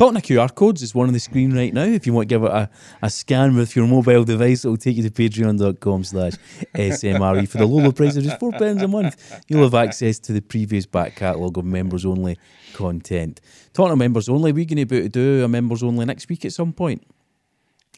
Talking 0.00 0.16
of 0.16 0.22
QR 0.22 0.54
codes, 0.54 0.80
is 0.80 0.94
one 0.94 1.08
on 1.08 1.12
the 1.12 1.20
screen 1.20 1.54
right 1.54 1.74
now. 1.74 1.82
If 1.82 2.06
you 2.06 2.14
want 2.14 2.26
to 2.26 2.34
give 2.34 2.42
it 2.42 2.50
a, 2.50 2.70
a 3.02 3.10
scan 3.10 3.54
with 3.54 3.76
your 3.76 3.86
mobile 3.86 4.24
device, 4.24 4.64
it'll 4.64 4.78
take 4.78 4.96
you 4.96 5.02
to 5.02 5.10
patreon.com 5.10 6.04
slash 6.04 6.32
SMRE. 6.74 7.46
For 7.46 7.58
the 7.58 7.66
low, 7.66 7.84
low 7.84 7.92
price 7.92 8.16
of 8.16 8.24
just 8.24 8.40
£4 8.40 8.58
pounds 8.58 8.80
a 8.80 8.88
month, 8.88 9.42
you'll 9.46 9.62
have 9.62 9.74
access 9.74 10.18
to 10.20 10.32
the 10.32 10.40
previous 10.40 10.86
back 10.86 11.16
catalogue 11.16 11.58
of 11.58 11.66
members 11.66 12.06
only 12.06 12.38
content. 12.72 13.42
Talking 13.74 13.92
of 13.92 13.98
members 13.98 14.30
only, 14.30 14.52
we're 14.52 14.64
going 14.64 14.78
to 14.78 14.86
be 14.86 14.96
able 14.96 15.04
to 15.04 15.08
do 15.10 15.44
a 15.44 15.48
members 15.48 15.82
only 15.82 16.06
next 16.06 16.30
week 16.30 16.46
at 16.46 16.54
some 16.54 16.72
point. 16.72 17.06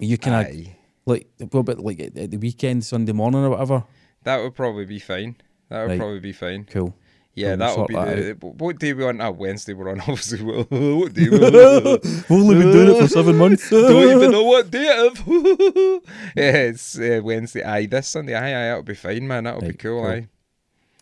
You 0.01 0.19
can, 0.19 0.33
Aye. 0.33 0.77
like, 1.07 1.29
what 1.39 1.61
about 1.61 1.79
like 1.79 2.01
at 2.01 2.19
at 2.19 2.33
the 2.33 2.37
weekend, 2.37 2.85
Sunday 2.85 3.13
morning 3.13 3.45
or 3.45 3.51
whatever? 3.51 3.85
That 4.25 4.43
would 4.43 4.57
probably 4.57 4.87
be 4.87 4.99
fine. 4.99 5.37
That 5.69 5.83
would 5.83 5.91
Right. 5.91 5.99
probably 6.01 6.19
be 6.19 6.33
fine. 6.33 6.65
Cool. 6.65 6.97
Yeah, 7.35 7.57
that 7.57 7.79
would 7.79 7.87
be 7.89 7.95
that 7.95 8.41
the. 8.41 8.47
What 8.47 8.79
day 8.79 8.93
we 8.93 9.05
on? 9.05 9.21
Ah, 9.21 9.31
Wednesday 9.31 9.73
we're 9.73 9.89
on. 9.91 10.01
Obviously, 10.01 10.43
what 10.43 11.15
day? 11.15 11.29
we 11.31 11.37
on? 11.39 11.99
We've 12.03 12.31
only 12.31 12.55
been 12.57 12.73
doing 12.73 12.95
it 12.97 13.01
for 13.01 13.09
seven 13.09 13.39
months. 13.39 13.71
Don't 13.71 14.17
even 14.17 14.31
know 14.33 14.43
what 14.45 14.71
day 14.71 14.85
it 14.87 15.13
is. 15.13 16.01
yeah, 16.37 16.57
it's 16.69 16.99
uh, 16.99 17.21
Wednesday. 17.25 17.63
Aye, 17.65 17.87
this 17.87 18.09
Sunday. 18.09 18.35
Aye, 18.35 18.49
aye, 18.51 18.69
that'll 18.69 18.83
be 18.83 18.95
fine, 18.95 19.27
man. 19.27 19.45
That'll 19.45 19.63
be 19.63 19.73
cool. 19.73 20.03
cool. 20.03 20.11
Aye. 20.11 20.29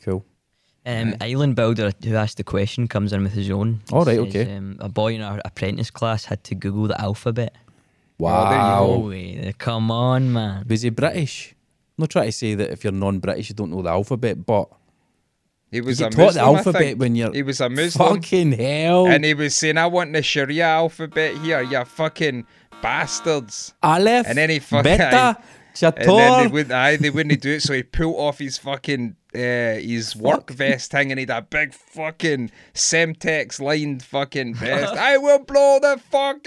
Cool. 0.04 0.24
Um, 0.86 1.14
Island 1.20 1.56
Builder, 1.56 1.90
who 2.04 2.14
asked 2.14 2.36
the 2.38 2.44
question, 2.44 2.86
comes 2.88 3.12
in 3.12 3.22
with 3.24 3.32
his 3.32 3.50
own. 3.50 3.80
All 3.92 4.04
right, 4.04 4.16
Says, 4.16 4.28
okay. 4.28 4.56
Um, 4.56 4.76
a 4.80 4.88
boy 4.88 5.14
in 5.14 5.20
our 5.22 5.40
apprentice 5.44 5.90
class 5.90 6.24
had 6.24 6.42
to 6.44 6.54
Google 6.54 6.86
the 6.86 7.00
alphabet. 7.00 7.54
Oh, 8.22 8.48
there 8.48 8.58
you 8.58 9.44
Wow. 9.44 9.44
go. 9.46 9.52
Come 9.58 9.90
on, 9.90 10.32
man. 10.32 10.64
Was 10.68 10.82
he 10.82 10.90
British? 10.90 11.54
I'm 11.98 12.02
not 12.02 12.10
trying 12.10 12.26
to 12.26 12.32
say 12.32 12.54
that 12.54 12.70
if 12.70 12.84
you're 12.84 12.92
non-British 12.92 13.48
you 13.50 13.54
don't 13.54 13.70
know 13.70 13.82
the 13.82 13.90
alphabet, 13.90 14.46
but 14.46 14.68
He 15.70 15.80
was 15.80 16.00
you 16.00 16.06
a 16.06 16.10
taught 16.10 16.34
Muslim, 16.34 16.34
the 16.34 16.56
alphabet 16.58 16.98
when 16.98 17.14
you're 17.14 17.32
He 17.32 17.42
was 17.42 17.60
a 17.60 17.68
Muslim. 17.68 18.16
fucking 18.20 18.52
hell. 18.52 19.06
And 19.06 19.24
he 19.24 19.34
was 19.34 19.54
saying, 19.54 19.78
I 19.78 19.86
want 19.86 20.12
the 20.12 20.22
Sharia 20.22 20.64
alphabet 20.66 21.36
here, 21.38 21.62
you 21.62 21.84
fucking 21.84 22.46
bastards. 22.82 23.72
Aleph, 23.82 24.26
and 24.28 24.36
then 24.36 24.50
he 24.50 24.58
fuck- 24.58 24.84
Beta, 24.84 25.38
And 25.82 25.94
then 25.96 26.42
they 26.42 26.46
wouldn't, 26.52 26.72
aye, 26.72 26.96
they 26.96 27.10
wouldn't 27.10 27.40
do 27.40 27.52
it, 27.52 27.62
so 27.62 27.72
he 27.72 27.84
pulled 27.84 28.16
off 28.16 28.40
his 28.40 28.58
fucking 28.58 29.16
uh, 29.32 29.38
his 29.78 30.16
work 30.16 30.50
vest 30.50 30.90
thing, 30.90 31.12
and 31.12 31.20
he 31.20 31.24
had 31.26 31.38
a 31.38 31.42
big 31.42 31.72
fucking 31.72 32.50
Semtex 32.74 33.60
lined 33.60 34.02
fucking 34.02 34.54
vest. 34.56 34.94
I 34.94 35.16
will 35.18 35.38
blow 35.38 35.78
the 35.80 36.00
fuck, 36.10 36.44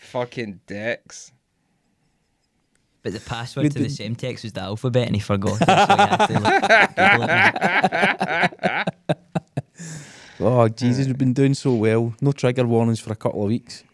fucking 0.00 0.60
decks. 0.66 1.32
But 3.06 3.12
the 3.12 3.20
password 3.20 3.62
With 3.66 3.74
to 3.74 3.78
the, 3.84 3.86
Semtex 3.88 4.42
was 4.42 4.52
the 4.52 4.62
alphabet 4.62 5.06
and 5.06 5.14
he 5.14 5.20
forgot 5.20 5.58
it. 5.60 5.66
So 5.68 5.74
he 5.76 5.76
had 5.78 6.26
to 6.26 6.40
like, 8.82 8.94
Oh 10.40 10.68
Jesus, 10.68 11.06
we've 11.06 11.16
been 11.16 11.32
doing 11.32 11.54
so 11.54 11.72
well. 11.74 12.14
No 12.20 12.32
trigger 12.32 12.66
warnings 12.66 12.98
for 12.98 13.12
a 13.12 13.16
couple 13.16 13.42
of 13.44 13.48
weeks. 13.48 13.84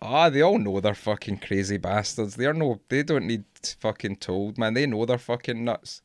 Ah, 0.00 0.30
they 0.30 0.40
all 0.40 0.58
know 0.58 0.80
they're 0.80 0.94
fucking 0.94 1.36
crazy 1.38 1.76
bastards. 1.76 2.34
They're 2.34 2.54
no, 2.54 2.80
they 2.88 3.02
don't 3.02 3.26
need 3.26 3.44
fucking 3.78 4.16
told, 4.16 4.56
man. 4.56 4.72
They 4.72 4.86
know 4.86 5.04
they're 5.04 5.18
fucking 5.18 5.62
nuts. 5.62 6.00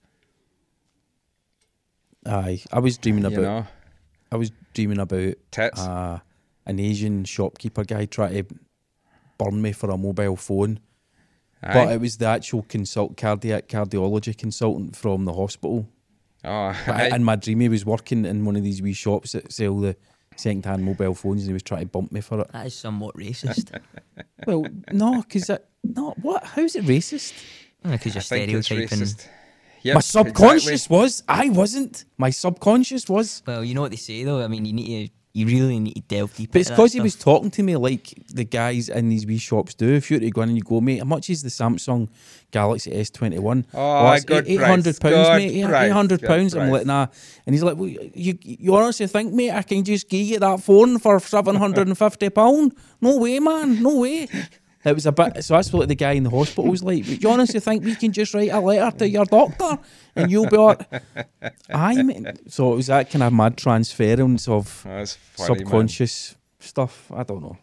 Aye, 2.26 2.62
I 2.72 2.80
was 2.80 2.98
dreaming 2.98 3.24
You 3.24 3.30
about. 3.40 3.42
know, 3.42 3.68
I 4.30 4.36
was 4.36 4.52
dreaming 4.74 5.00
about 5.00 5.36
tits. 5.52 5.80
uh, 5.80 6.20
an 6.66 6.80
Asian 6.82 7.24
shopkeeper 7.24 7.86
guy 7.86 8.06
trying 8.08 8.34
to 8.34 8.56
burn 9.38 9.62
me 9.62 9.72
for 9.72 9.90
a 9.90 9.98
mobile 9.98 10.36
phone. 10.36 10.80
But 11.62 11.92
it 11.92 12.00
was 12.02 12.18
the 12.18 12.28
actual 12.28 12.64
consult 12.64 13.18
cardiac 13.18 13.68
cardiology 13.68 14.38
consultant 14.38 14.96
from 14.96 15.26
the 15.26 15.34
hospital. 15.34 15.88
oh, 16.46 16.76
But 16.86 16.96
aye. 16.96 17.16
in 17.16 17.24
my 17.24 17.36
dream, 17.36 17.60
he 17.62 17.70
was 17.70 17.86
working 17.86 18.26
in 18.26 18.46
one 18.46 18.56
of 18.56 18.64
these 18.64 18.82
wee 18.82 18.94
shops 18.94 19.32
that 19.32 19.52
sell 19.52 19.78
the 19.80 19.96
second-hand 20.36 20.84
mobile 20.84 21.16
phones, 21.16 21.42
and 21.42 21.50
he 21.50 21.54
was 21.54 21.64
trying 21.64 21.82
to 21.82 21.88
bump 21.88 22.12
me 22.12 22.22
for 22.22 22.42
it. 22.42 22.52
That 22.54 22.68
is 22.68 22.76
somewhat 22.76 23.16
racist. 23.16 23.80
Well, 24.46 24.66
no, 24.92 25.22
because 25.24 25.48
that, 25.48 25.66
no, 25.84 26.14
what? 26.22 26.44
How's 26.44 26.76
it 26.76 26.86
racist? 26.86 27.34
Because 27.82 28.14
you're 28.14 28.20
I 28.20 28.24
stereotyping. 28.24 29.08
Yep, 29.82 29.96
my 29.96 30.00
subconscious 30.00 30.68
exactly. 30.70 30.98
was. 30.98 31.24
I 31.28 31.50
wasn't. 31.50 32.06
My 32.18 32.30
subconscious 32.30 33.10
was. 33.10 33.42
Well, 33.48 33.64
you 33.66 33.74
know 33.74 33.82
what 33.82 33.92
they 33.92 33.98
say 33.98 34.24
though. 34.24 34.44
I 34.44 34.48
mean, 34.48 34.66
you 34.66 34.74
need 34.74 35.08
to, 35.08 35.14
you 35.38 35.46
really 35.46 35.80
need 35.80 35.94
to 35.94 36.02
delve 36.02 36.36
deep. 36.36 36.52
But 36.52 36.62
it's 36.62 36.70
because 36.72 36.94
he 36.94 37.00
was 37.00 37.16
talking 37.16 37.52
to 37.52 37.62
me 37.62 37.76
like 37.76 38.12
the 38.28 38.44
guys 38.44 38.90
in 38.90 39.10
these 39.10 39.28
wee 39.28 39.38
shops 39.38 39.76
do. 39.76 39.88
If 39.94 40.10
you 40.10 40.18
were 40.18 40.22
to 40.22 40.32
go 40.32 40.42
in 40.42 40.50
and 40.50 40.58
you 40.58 40.64
go, 40.64 40.82
mate, 40.82 40.98
how 40.98 41.06
much 41.06 41.30
is 41.30 41.44
the 41.44 41.50
Samsung 41.50 42.10
Galaxy 42.50 42.90
S21? 42.90 43.66
Oh, 43.76 44.12
it's 44.14 44.26
good 44.26 44.48
eight 44.48 44.60
hundred 44.62 45.00
pounds, 45.00 45.30
mate. 45.38 45.64
Eight 45.64 45.92
hundred 45.92 46.24
pounds. 46.24 46.56
I'm 46.56 46.72
like, 46.72 46.88
nah. 46.88 47.06
And 47.46 47.54
he's 47.54 47.62
like, 47.62 47.78
well, 47.78 47.88
you, 47.88 48.38
you 48.42 48.76
honestly 48.76 49.06
think, 49.06 49.32
mate, 49.32 49.52
I 49.52 49.62
can 49.62 49.84
just 49.84 50.10
give 50.10 50.26
you 50.26 50.40
that 50.40 50.62
phone 50.62 50.98
for 50.98 51.20
seven 51.20 51.56
hundred 51.56 51.88
and 51.88 51.98
fifty 51.98 52.32
pound? 52.32 52.74
No 53.00 53.18
way, 53.18 53.38
man. 53.40 53.84
No 53.84 54.00
way. 54.00 54.28
It 54.88 54.94
was 54.94 55.06
a 55.06 55.12
bit. 55.12 55.44
So 55.44 55.56
that's 55.56 55.72
what 55.74 55.88
the 55.88 55.96
guy 55.96 56.14
in 56.14 56.24
the 56.24 56.30
hospital 56.30 56.66
was 56.66 56.84
like. 56.84 57.04
Do 57.04 57.16
You 57.16 57.30
honestly 57.30 57.60
think 57.60 57.84
we 57.84 57.96
can 57.96 58.12
just 58.12 58.34
write 58.34 58.52
a 58.52 58.60
letter 58.60 58.98
to 59.00 59.10
your 59.10 59.26
doctor 59.26 59.78
and 60.16 60.32
you'll 60.32 60.50
be 60.50 60.58
like, 60.58 60.82
I 61.70 62.02
mean, 62.02 62.32
So 62.48 62.74
it 62.74 62.76
was 62.76 62.88
that 62.88 63.10
kind 63.10 63.24
of 63.24 63.34
mad 63.34 63.58
transference 63.58 64.48
of 64.48 64.68
funny, 64.68 64.96
man. 64.98 65.08
subconscious 65.38 66.36
stuff. 66.60 67.12
I 67.14 67.24
don't 67.24 67.42
know. 67.42 67.58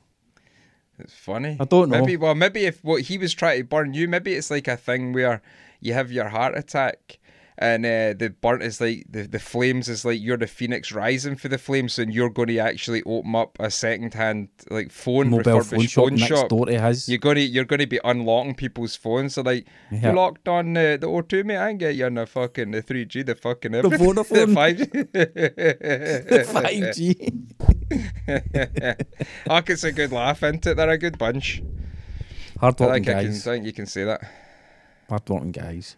It's 0.98 1.14
funny. 1.14 1.56
I 1.58 1.64
don't 1.64 1.88
know. 1.88 2.00
Maybe 2.00 2.16
well, 2.16 2.34
maybe 2.34 2.66
if 2.66 2.82
what 2.84 3.02
he 3.02 3.18
was 3.18 3.32
trying 3.32 3.58
to 3.58 3.64
burn 3.64 3.94
you, 3.94 4.06
maybe 4.06 4.34
it's 4.34 4.50
like 4.50 4.68
a 4.68 4.76
thing 4.76 5.12
where 5.12 5.42
you 5.80 5.92
have 5.92 6.12
your 6.12 6.28
heart 6.28 6.56
attack 6.56 7.18
and 7.56 7.86
uh, 7.86 8.14
the 8.18 8.34
burnt 8.40 8.62
is 8.64 8.80
like 8.80 9.04
the, 9.08 9.22
the 9.28 9.38
flames 9.38 9.88
is 9.88 10.04
like 10.04 10.20
you're 10.20 10.36
the 10.36 10.46
phoenix 10.48 10.90
rising 10.92 11.36
for 11.36 11.46
the 11.48 11.58
flames, 11.58 11.96
and 11.98 12.12
you're 12.12 12.28
going 12.30 12.48
to 12.48 12.58
actually 12.58 13.02
open 13.04 13.34
up 13.36 13.56
a 13.60 13.70
second 13.70 14.14
hand 14.14 14.48
like 14.70 14.90
phone 14.90 15.30
Mobile 15.30 15.62
phone 15.62 15.86
shop 15.86 16.08
phone 16.08 16.16
shop. 16.16 16.48
door 16.48 16.66
to 16.66 16.80
his. 16.80 17.08
You're 17.08 17.18
gonna 17.18 17.40
you're 17.40 17.64
gonna 17.64 17.86
be 17.86 18.00
unlocking 18.04 18.54
people's 18.56 18.96
phones. 18.96 19.34
So 19.34 19.42
like 19.42 19.66
Yeah. 19.92 20.10
you 20.10 20.16
locked 20.16 20.48
on 20.48 20.76
uh, 20.76 20.96
the 20.96 21.06
O2 21.06 21.44
mate, 21.44 21.58
I 21.58 21.68
can 21.68 21.78
get 21.78 21.94
you 21.94 22.06
on 22.06 22.14
the 22.14 22.26
fucking 22.26 22.72
the 22.72 22.82
3G, 22.82 23.24
the 23.24 23.36
fucking 23.36 23.70
The 23.72 23.78
everything. 23.78 24.14
Vodafone. 24.14 25.12
the 25.12 26.44
5G. 26.44 26.46
Five 26.46 26.94
G. 26.96 27.32
oh, 29.48 29.62
it's 29.66 29.84
a 29.84 29.92
good 29.92 30.12
laugh, 30.12 30.42
isn't 30.42 30.66
it? 30.66 30.76
They're 30.76 30.90
a 30.90 30.98
good 30.98 31.18
bunch. 31.18 31.62
Hard 32.60 32.80
I 32.80 32.86
working 32.86 33.04
think, 33.04 33.16
I, 33.16 33.20
can, 33.22 33.30
I 33.30 33.32
guys. 33.32 33.44
think 33.44 33.66
you 33.66 33.72
can 33.72 33.86
say 33.86 34.04
that. 34.04 34.20
Hard 35.08 35.28
working 35.28 35.52
guys. 35.52 35.96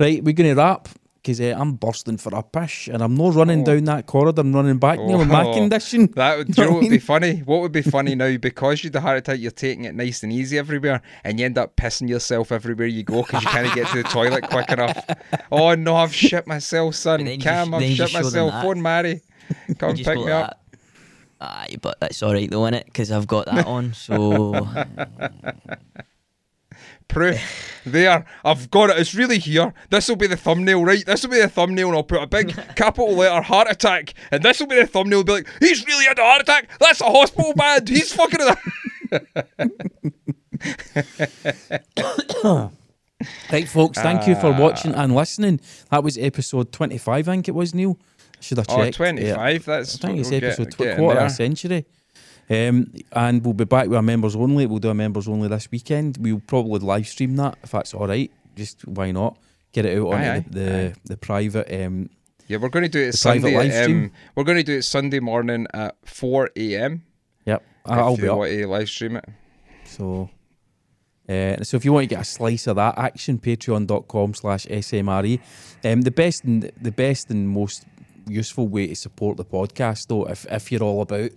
Right, 0.00 0.24
we're 0.24 0.32
gonna 0.32 0.54
wrap 0.54 0.88
because 1.22 1.38
uh, 1.42 1.54
I'm 1.58 1.74
bursting 1.74 2.16
for 2.16 2.34
a 2.34 2.42
pish 2.42 2.88
and 2.88 3.02
I'm 3.02 3.14
not 3.14 3.34
running 3.34 3.60
Oh. 3.60 3.64
down 3.64 3.84
that 3.84 4.06
corridor 4.06 4.40
and 4.40 4.54
running 4.54 4.78
back 4.78 4.98
nearly 4.98 5.26
my 5.26 5.44
Oh. 5.44 5.52
condition. 5.52 6.06
That 6.16 6.38
would, 6.38 6.48
You 6.56 6.64
know 6.64 6.70
know 6.70 6.70
what 6.70 6.74
what 6.76 6.82
would 6.84 6.90
be 6.90 6.98
funny? 6.98 7.36
What 7.40 7.60
would 7.60 7.72
be 7.72 7.82
funny 7.82 8.14
now 8.14 8.38
because 8.38 8.82
you 8.82 8.88
had 8.88 8.96
a 8.96 9.00
heart 9.02 9.18
attack, 9.18 9.38
you're 9.38 9.50
taking 9.50 9.84
it 9.84 9.94
nice 9.94 10.22
and 10.22 10.32
easy 10.32 10.56
everywhere, 10.56 11.02
and 11.22 11.38
you 11.38 11.44
end 11.44 11.58
up 11.58 11.76
pissing 11.76 12.08
yourself 12.08 12.50
everywhere 12.50 12.86
you 12.86 13.02
go 13.02 13.22
because 13.22 13.42
you 13.42 13.50
can't 13.50 13.74
get 13.74 13.88
to 13.88 14.02
the 14.02 14.08
toilet 14.08 14.48
quick 14.48 14.70
enough. 14.70 15.04
Oh 15.52 15.74
no, 15.74 15.96
I've 15.96 16.14
shit 16.14 16.46
myself, 16.46 16.94
son. 16.94 17.22
But 17.24 17.32
you 17.32 17.38
Cam, 17.38 17.74
I've 17.74 17.80
then 17.80 17.90
shit 17.90 17.98
just 17.98 18.12
show 18.12 18.18
them 18.22 18.24
myself. 18.46 18.52
that. 18.52 18.62
Phone 18.64 18.80
Mary, 18.82 19.20
come 19.78 19.90
You 19.96 19.96
just 19.96 20.08
pick 20.08 20.16
go 20.16 20.24
me 20.24 20.32
like 20.32 20.44
up. 20.44 20.50
that. 20.70 20.78
Aye, 21.42 21.76
but 21.82 21.98
that's 22.00 22.22
all 22.22 22.32
right 22.32 22.50
though, 22.50 22.60
innit? 22.62 22.84
Because 22.86 23.10
I've 23.10 23.26
got 23.26 23.44
that 23.46 23.66
on. 23.66 23.92
So 23.92 24.66
proof. 27.10 27.38
There, 27.86 28.24
I've 28.44 28.70
got 28.70 28.90
it. 28.90 28.98
It's 28.98 29.14
really 29.14 29.38
here. 29.38 29.72
This 29.88 30.08
will 30.08 30.16
be 30.16 30.26
the 30.26 30.36
thumbnail, 30.36 30.84
right? 30.84 31.04
This 31.04 31.22
will 31.22 31.30
be 31.30 31.40
the 31.40 31.48
thumbnail, 31.48 31.88
and 31.88 31.96
I'll 31.96 32.02
put 32.02 32.22
a 32.22 32.26
big 32.26 32.54
capital 32.76 33.14
letter 33.14 33.40
heart 33.42 33.68
attack, 33.70 34.14
and 34.30 34.42
this 34.42 34.60
will 34.60 34.66
be 34.66 34.76
the 34.76 34.86
thumbnail. 34.86 35.24
Be 35.24 35.32
like, 35.32 35.48
he's 35.60 35.86
really 35.86 36.04
had 36.04 36.18
a 36.18 36.22
heart 36.22 36.42
attack. 36.42 36.68
That's 36.78 37.00
a 37.00 37.04
hospital 37.06 37.54
bed. 37.54 37.88
He's 37.88 38.12
fucking. 38.12 38.40
Right, 43.52 43.68
folks, 43.68 43.98
thank 43.98 44.26
you 44.26 44.34
for 44.34 44.50
watching 44.52 44.94
and 44.94 45.12
ah. 45.12 45.14
listening. 45.14 45.60
That 45.90 46.02
was 46.02 46.16
episode 46.16 46.72
25, 46.72 47.28
I 47.28 47.32
think 47.32 47.48
it 47.48 47.54
was, 47.54 47.74
Neil. 47.74 47.98
Should 48.40 48.56
have 48.58 48.66
Oh, 48.70 48.76
checked. 48.82 48.96
25. 48.96 49.22
Yeah. 49.26 49.58
That's 49.58 50.02
I 50.02 50.08
think 50.08 50.20
it's 50.20 50.30
we'll 50.30 50.40
get- 50.40 50.56
tw- 50.56 50.78
get 50.78 50.96
quarter 50.96 51.18
there. 51.18 51.26
a 51.26 51.30
century. 51.30 51.84
Um, 52.50 52.92
and 53.12 53.44
we'll 53.44 53.54
be 53.54 53.64
back 53.64 53.86
with 53.86 53.96
our 53.96 54.02
members 54.02 54.34
only. 54.34 54.66
We'll 54.66 54.80
do 54.80 54.90
a 54.90 54.94
members 54.94 55.28
only 55.28 55.46
this 55.48 55.70
weekend. 55.70 56.18
We'll 56.20 56.40
probably 56.40 56.80
live 56.80 57.06
stream 57.06 57.36
that 57.36 57.56
if 57.62 57.70
that's 57.70 57.94
all 57.94 58.08
right. 58.08 58.30
Just 58.56 58.84
why 58.86 59.12
not? 59.12 59.38
Get 59.72 59.86
it 59.86 59.96
out 59.98 60.08
on 60.14 60.20
Aye, 60.20 60.44
the, 60.48 60.58
the, 60.60 60.86
aye. 60.88 60.94
the 61.04 61.16
private. 61.16 61.72
Um, 61.86 62.10
Yeah, 62.48 62.56
we're 62.56 62.68
going 62.68 62.82
to 62.82 62.88
do 62.88 63.00
it 63.02 63.12
The 63.12 63.16
Sunday. 63.16 63.84
Um, 63.84 64.10
we're 64.34 64.42
going 64.42 64.58
to 64.58 64.64
do 64.64 64.76
it 64.78 64.82
Sunday 64.82 65.20
morning 65.20 65.68
at 65.72 65.96
4 66.04 66.50
a.m. 66.56 67.04
yep, 67.46 67.62
I'll 67.86 68.16
be 68.16 68.28
up. 68.28 68.38
want 68.38 68.50
to 68.50 68.66
live 68.66 68.88
stream 68.90 69.16
it. 69.16 69.24
So, 69.84 70.28
uh, 71.28 71.62
so 71.62 71.76
if 71.76 71.84
you 71.84 71.92
want 71.92 72.08
to 72.08 72.14
get 72.16 72.22
a 72.22 72.24
slice 72.24 72.66
of 72.66 72.74
that 72.76 72.98
action, 72.98 73.38
patreon.com 73.38 74.34
slash 74.34 74.66
smre. 74.66 75.40
Um, 75.84 76.00
the 76.02 76.10
best 76.10 76.42
and 76.42 76.70
the 76.82 76.90
best 76.90 77.30
and 77.30 77.48
most 77.48 77.84
useful 78.26 78.66
way 78.66 78.88
to 78.88 78.96
support 78.96 79.36
the 79.36 79.44
podcast, 79.44 80.08
though, 80.08 80.24
if 80.24 80.46
if 80.50 80.72
you're 80.72 80.82
all 80.82 81.02
about 81.02 81.30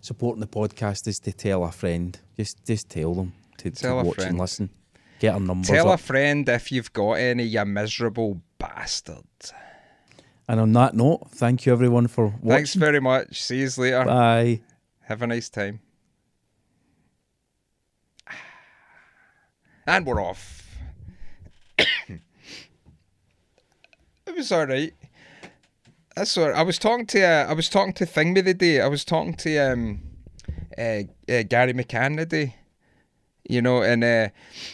supporting 0.00 0.40
the 0.40 0.46
podcast, 0.46 1.06
is 1.06 1.18
to 1.20 1.32
tell 1.32 1.64
a 1.64 1.72
friend. 1.72 2.18
Just 2.36 2.64
just 2.66 2.88
tell 2.88 3.14
them 3.14 3.32
to, 3.58 3.70
Tell 3.70 3.96
to 3.96 4.00
a 4.00 4.04
watch 4.04 4.14
friend. 4.16 4.30
and 4.30 4.38
listen. 4.38 4.70
Get 5.18 5.34
our 5.34 5.40
numbers 5.40 5.68
Tell 5.68 5.92
a 5.92 5.98
friend 5.98 6.48
if 6.48 6.72
you've 6.72 6.92
got 6.94 7.12
any, 7.14 7.44
you 7.44 7.62
miserable 7.66 8.40
bastard. 8.58 9.22
and 10.48 10.58
on 10.60 10.72
that 10.72 10.94
note, 10.94 11.28
thank 11.32 11.66
you 11.66 11.72
everyone 11.72 12.06
for 12.06 12.26
watching. 12.28 12.48
Thanks 12.48 12.74
very 12.74 13.00
much. 13.00 13.42
See 13.42 13.60
you 13.60 13.68
later. 13.76 14.04
Bye. 14.06 14.62
Have 15.02 15.20
a 15.20 15.26
nice 15.26 15.50
time. 15.50 15.80
And 19.86 20.06
we're 20.06 20.22
off. 20.22 20.68
it 21.78 22.20
was 24.34 24.52
all 24.52 24.66
right. 24.66 24.94
That's. 26.20 26.36
I 26.36 26.60
was 26.60 26.78
talking 26.78 27.06
to 27.06 27.22
uh, 27.22 27.46
I 27.48 27.54
was 27.54 27.70
talking 27.70 27.94
to 27.94 28.04
Thingby 28.04 28.44
the 28.44 28.52
day. 28.52 28.82
I 28.82 28.88
was 28.88 29.06
talking 29.06 29.32
to 29.36 29.56
um 29.56 30.02
uh, 30.76 31.04
uh, 31.26 31.42
Gary 31.44 31.72
McCann 31.72 32.18
the 32.18 32.26
day. 32.26 32.56
You 33.48 33.62
know, 33.62 33.82
and 33.82 34.04
uh, 34.04 34.28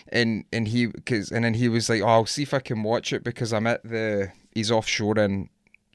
and 0.09 0.44
and 0.52 0.66
he 0.66 0.89
cause 0.89 1.31
and 1.31 1.44
then 1.44 1.55
he 1.55 1.68
was 1.68 1.89
like, 1.89 2.02
"Oh, 2.02 2.09
I'll 2.09 2.27
see 2.27 2.43
if 2.43 2.52
I 2.52 2.59
can 2.59 2.82
watch 2.82 3.12
it 3.12 3.23
because 3.23 3.52
I'm 3.52 3.68
at 3.68 3.85
the 3.85 4.32
he's 4.56 4.73
offshore 4.73 5.20
in 5.20 5.48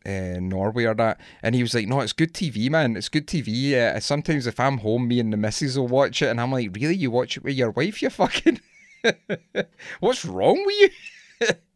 uh, 0.05 0.39
Norway 0.39 0.85
or 0.85 0.95
that." 0.95 1.19
And 1.43 1.53
he 1.53 1.63
was 1.63 1.73
like, 1.73 1.85
"No, 1.85 1.99
it's 1.99 2.13
good 2.13 2.33
TV, 2.33 2.69
man. 2.69 2.95
It's 2.95 3.09
good 3.09 3.27
TV. 3.27 3.73
Uh, 3.73 3.99
sometimes 3.99 4.47
if 4.47 4.57
I'm 4.57 4.77
home, 4.77 5.09
me 5.09 5.19
and 5.19 5.33
the 5.33 5.37
missus 5.37 5.77
will 5.77 5.89
watch 5.89 6.21
it." 6.21 6.27
And 6.27 6.39
I'm 6.39 6.53
like, 6.53 6.73
"Really? 6.73 6.95
You 6.95 7.11
watch 7.11 7.35
it 7.35 7.43
with 7.43 7.55
your 7.55 7.71
wife? 7.71 8.01
You 8.01 8.09
fucking 8.09 8.61
what's 9.99 10.23
wrong 10.23 10.63
with 10.65 10.79
you?" 11.41 11.47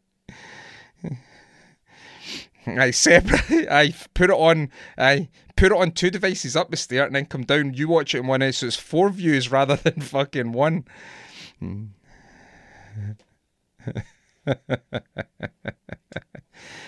I 2.79 2.91
separate. 2.91 3.67
I 3.71 3.93
put 4.13 4.29
it 4.29 4.35
on. 4.35 4.69
I 4.97 5.29
put 5.55 5.71
it 5.71 5.77
on 5.77 5.91
two 5.91 6.09
devices 6.09 6.55
up 6.55 6.71
the 6.71 6.77
stair, 6.77 7.05
and 7.05 7.15
then 7.15 7.25
come 7.25 7.43
down. 7.43 7.73
You 7.73 7.87
watch 7.87 8.15
it 8.15 8.19
in 8.19 8.27
one 8.27 8.41
end, 8.41 8.55
so 8.55 8.67
it's 8.67 8.75
four 8.75 9.09
views 9.09 9.51
rather 9.51 9.75
than 9.83 10.01
fucking 10.01 10.51
one. 10.51 10.85
Hmm. 11.59 11.85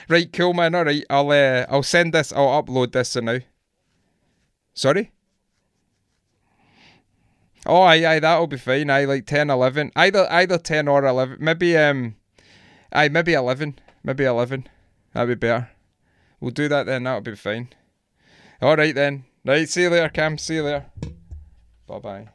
right, 0.09 0.31
cool, 0.33 0.53
man. 0.53 0.75
All 0.75 0.85
right, 0.85 1.05
I'll 1.09 1.31
uh, 1.31 1.65
I'll 1.69 1.83
send 1.83 2.13
this. 2.13 2.31
I'll 2.33 2.63
upload 2.63 2.91
this 2.91 3.15
now. 3.15 3.39
Sorry. 4.73 5.11
Oh, 7.65 7.81
aye, 7.81 8.05
aye, 8.05 8.19
that'll 8.19 8.47
be 8.47 8.57
fine. 8.57 8.89
I 8.89 9.03
like 9.03 9.25
10, 9.25 9.49
11. 9.49 9.91
Either 9.95 10.25
either 10.31 10.57
10 10.57 10.87
or 10.87 11.03
11. 11.03 11.37
Maybe 11.41 11.75
um 11.75 12.15
aye, 12.93 13.09
maybe 13.09 13.33
11. 13.33 13.77
Maybe 14.03 14.23
11. 14.23 14.69
That'd 15.17 15.39
be 15.39 15.47
better. 15.47 15.71
We'll 16.39 16.51
do 16.51 16.67
that 16.67 16.85
then. 16.85 17.05
That'll 17.05 17.21
be 17.21 17.35
fine. 17.35 17.69
All 18.61 18.77
right 18.77 18.93
then. 18.93 19.25
Right. 19.43 19.67
See 19.67 19.81
you 19.81 19.89
later, 19.89 20.09
Cam. 20.09 20.37
See 20.37 20.53
you 20.53 20.61
later. 20.61 20.85
Bye 21.87 21.97
bye. 21.97 22.27